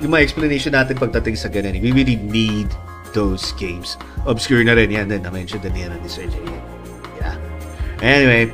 [0.02, 1.78] yung mga explanation natin pagdating sa ganun.
[1.82, 2.70] We really need
[3.18, 3.98] those games.
[4.30, 5.26] Obscure na rin yan din.
[5.26, 6.44] Na-mention din yan ni Sir Jay.
[7.18, 7.36] Yeah.
[8.04, 8.54] Anyway,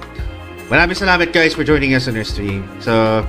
[0.72, 2.64] maraming salamat guys for joining us on our stream.
[2.80, 3.24] So,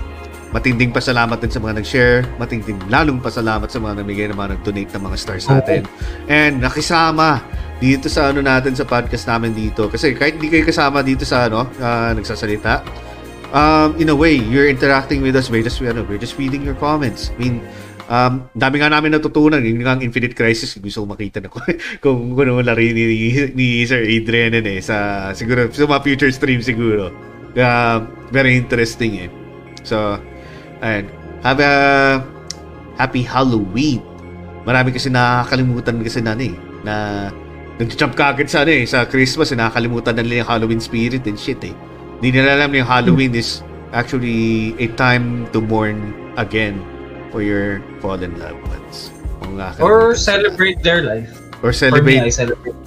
[0.54, 2.22] matinding pasalamat din sa mga nag-share.
[2.38, 5.82] Matinding lalong pasalamat sa mga namigay na mga nag-donate ng mga stars natin.
[6.30, 7.42] And nakisama
[7.82, 9.90] dito sa ano natin sa podcast namin dito.
[9.90, 12.86] Kasi kahit hindi kayo kasama dito sa ano, ah, nagsasalita,
[13.50, 15.50] um, in a way, you're interacting with us.
[15.50, 17.34] We're just, ano, we're just reading your comments.
[17.34, 17.56] I mean,
[18.08, 19.60] um, dami nga namin natutunan.
[19.64, 21.64] Yung nga Infinite Crisis, gusto ko makita na kung,
[22.04, 24.80] kung, ano laro ni, ni, ni Sir Adrian eh.
[24.80, 27.12] Sa, siguro, sa mga future stream siguro.
[27.54, 28.02] Kaya,
[28.32, 29.30] very interesting eh.
[29.84, 30.18] So,
[30.80, 31.08] ayun.
[31.44, 31.74] Have a
[32.96, 34.00] happy Halloween.
[34.64, 36.94] Marami kasi nakakalimutan kasi na ano eh, na
[37.76, 41.28] nag-jump ka agad sa ano eh, sa Christmas, eh, nakakalimutan na nila yung Halloween spirit
[41.28, 41.76] and shit eh.
[42.16, 43.60] Hindi nila alam na yung Halloween is
[43.92, 46.80] actually a time to mourn again
[47.34, 49.10] for your fallen loved ones.
[49.42, 50.22] Kung nakakalimutan or sila.
[50.22, 52.30] celebrate their life Or for me I celebrate.
[52.30, 52.78] celebrate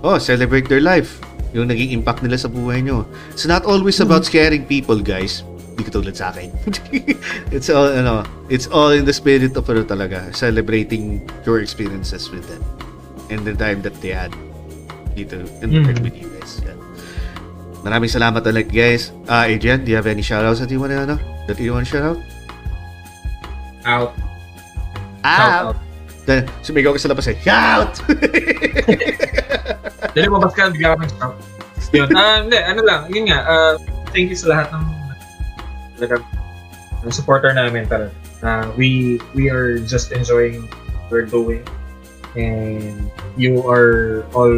[0.00, 1.20] Oh, celebrate their life.
[1.52, 3.04] Yung naging impact nila sa buhay nyo.
[3.28, 5.44] It's not always about scaring people, guys.
[5.76, 6.48] Hindi ko tulad sa akin.
[7.52, 12.48] it's all, ano, it's all in the spirit of ano talaga, celebrating your experiences with
[12.48, 12.64] them
[13.28, 14.32] and the time that they had
[15.12, 16.00] dito in the Mhm.
[16.00, 16.64] with you guys.
[16.64, 16.78] Yan.
[17.82, 19.12] Maraming salamat ulit, guys.
[19.26, 21.84] Ah, Adrian, do you have any shoutouts that you want to, ano, that you want
[21.84, 22.18] to shout out?
[23.84, 24.16] Out
[25.22, 25.76] shout out
[26.30, 27.36] Then, sumigaw ka sa labas eh.
[27.42, 28.06] Shout!
[30.14, 31.34] Dali mabas ka, bigla ka ng stop.
[31.90, 32.06] Yun.
[32.14, 33.74] Ah, hindi, ano lang, yun nga, ah,
[34.14, 34.84] thank you sa lahat ng
[35.98, 36.22] talagang
[37.02, 38.14] ng supporter namin talaga.
[38.46, 41.66] Ah, we we are just enjoying what we're doing
[42.38, 44.54] and you are all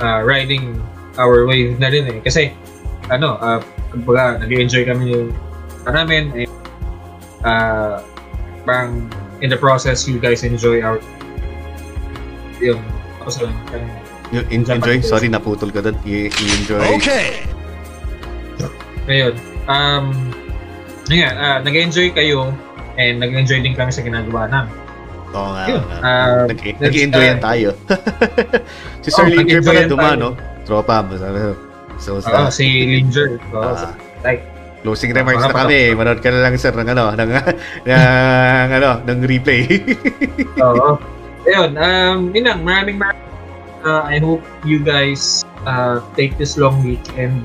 [0.00, 0.80] uh, riding
[1.20, 2.18] our wave na rin eh.
[2.24, 2.56] Kasi,
[3.12, 3.60] ano, uh,
[3.92, 5.36] kumbaga, nag-enjoy kami yung
[5.84, 6.48] namin and
[7.42, 8.02] uh,
[8.64, 9.06] parang
[9.40, 10.98] in the process, you guys enjoy our
[12.58, 12.82] yung
[13.22, 13.54] ako sa lang
[14.52, 15.00] enjoy?
[15.00, 15.96] Sorry, naputol ka doon.
[16.04, 16.80] You, you enjoy.
[17.00, 17.48] Okay.
[19.08, 19.34] Ngayon,
[19.64, 20.04] um,
[21.08, 22.52] yun nga, ah, nag-enjoy kayo
[23.00, 24.74] and nag-enjoy din kami sa ginagawa namin.
[25.32, 25.64] Oo nga.
[25.64, 25.98] Yun, nga.
[26.04, 27.46] ah, Nag- let's Nag-enjoyan try.
[27.48, 27.68] tayo.
[29.04, 30.16] si Sir Oh, Linger pala duma, tayo.
[30.20, 30.30] no?
[30.68, 31.16] Tropa mo.
[31.16, 31.52] Sabi ko.
[31.96, 33.40] So, Oo, sa, si Linger.
[33.56, 34.44] Oo, ah, like,
[34.88, 35.92] closing remarks na kami.
[35.92, 37.30] Manood ka na lang, sir, ng ano, ng,
[37.84, 39.68] ng, ano, ng replay.
[40.64, 40.96] Oo.
[41.44, 43.28] Ayun, um, yun lang, maraming maraming
[43.84, 47.44] uh, I hope you guys uh, take this long weekend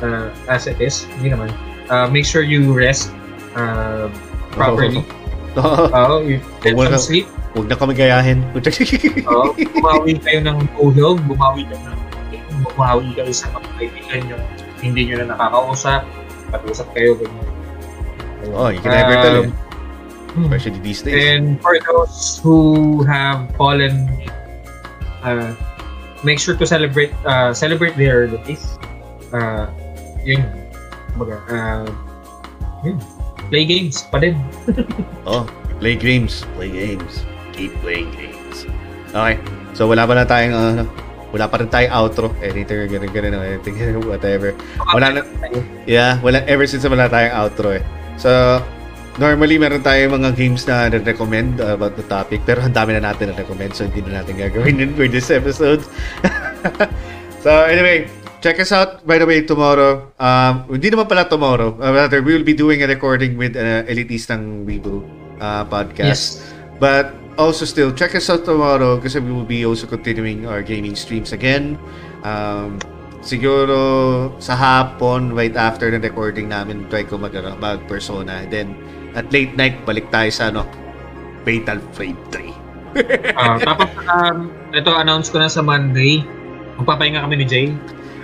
[0.00, 1.04] uh, as it is.
[1.20, 1.52] Hindi naman.
[1.92, 3.12] Uh, make sure you rest
[3.52, 4.08] uh,
[4.56, 5.04] properly.
[5.60, 5.84] Oo.
[5.92, 7.28] Oo, you get some sleep.
[7.54, 8.42] Huwag na kami gayahin.
[8.50, 12.00] Oo, bumawi kayo ng tulog, bumawi kayo ng
[12.64, 14.38] bumawi kayo sa mga kaibigan nyo.
[14.84, 16.04] Hindi nyo na nakakausap,
[16.52, 17.48] pag-usap kayo, ganyan.
[18.52, 19.48] oh, you can never tell eh.
[20.36, 20.44] hmm.
[20.52, 21.16] Especially these days.
[21.16, 24.12] And for those who have fallen
[25.24, 25.56] uh,
[26.20, 28.76] make sure to celebrate uh, celebrate their days.
[29.32, 29.72] Uh,
[30.24, 30.44] yun.
[31.16, 31.88] Kumbaga, uh,
[32.84, 33.00] yun.
[33.48, 34.36] Play games pa din.
[35.24, 35.48] Oh,
[35.80, 36.44] play games.
[36.56, 37.24] Play games.
[37.56, 38.68] Keep playing games.
[39.08, 39.40] Okay.
[39.72, 40.84] So, wala pa na tayong, ano,
[41.34, 42.30] wala pa rin tayong outro.
[42.38, 44.54] Editor, ganun, ganun, editing, whatever.
[44.94, 45.20] Wala na,
[45.82, 47.82] yeah, wala, ever since wala tayong outro eh.
[48.14, 48.62] So,
[49.18, 53.34] normally meron tayong mga games na recommend about the topic, pero ang dami na natin
[53.34, 55.82] na-recommend, so hindi na natin gagawin yun for this episode.
[57.44, 58.06] so, anyway,
[58.38, 60.06] check us out, by the way, tomorrow.
[60.22, 61.74] Um, hindi naman pala tomorrow.
[61.82, 65.02] Uh, rather, we will be doing a recording with uh, Elitistang Weibo
[65.42, 66.44] uh, podcast.
[66.78, 70.94] But also still, check us out tomorrow kasi we will be also continuing our gaming
[70.94, 71.78] streams again.
[72.22, 72.78] Um,
[73.24, 78.46] siguro sa hapon, right after the recording namin, try ko mag, ano, mag persona.
[78.46, 78.76] Then,
[79.14, 80.66] at late night, balik tayo sa ano,
[81.42, 82.64] Fatal Frame 3.
[83.34, 86.22] Uh, tapos, um, ito announce ko na sa Monday.
[86.78, 87.66] Magpapahinga kami ni Jay.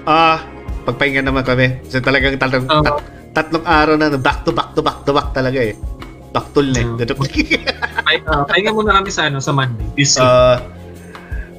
[0.07, 0.43] Ah,
[0.87, 1.83] pagpahinga naman kami.
[1.87, 2.83] Kasi talagang tatlong, Oo.
[2.83, 5.75] tat- tatlong araw na back to back to back to back talaga eh.
[6.31, 7.11] Back to net.
[8.07, 9.87] Ay, uh, pahinga muna kami sa ano sa Monday.
[9.99, 10.23] This week.
[10.23, 10.63] Uh,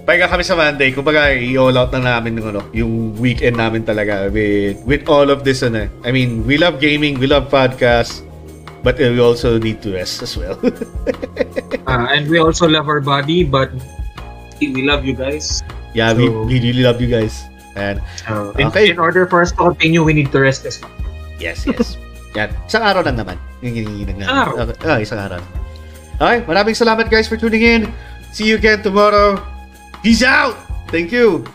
[0.04, 0.96] pahinga kami sa Monday.
[0.96, 5.44] Kumbaga, i-all out na namin yung, ano, yung weekend namin talaga with, with all of
[5.44, 5.60] this.
[5.62, 5.92] Ano.
[6.04, 8.24] I mean, we love gaming, we love podcasts,
[8.80, 10.56] but uh, we also need to rest as well.
[11.88, 13.72] Uh, and we also love our body, but
[14.60, 15.60] we love you guys.
[15.94, 17.44] yeah, we, So- we really love you guys.
[17.76, 18.92] And Uh, in, Okay.
[18.92, 20.92] in order for us to continue, we need to rest as well.
[21.40, 21.96] yes, yes.
[22.36, 22.52] Yan.
[22.68, 23.36] Isang araw lang naman.
[23.62, 24.54] Yung hinihingi Isang araw.
[24.58, 24.90] Okay.
[24.90, 25.42] Ah, isang araw.
[26.22, 27.82] Okay, maraming salamat guys for tuning in.
[28.34, 29.42] See you again tomorrow.
[30.02, 30.58] Peace out!
[30.90, 31.46] Thank you!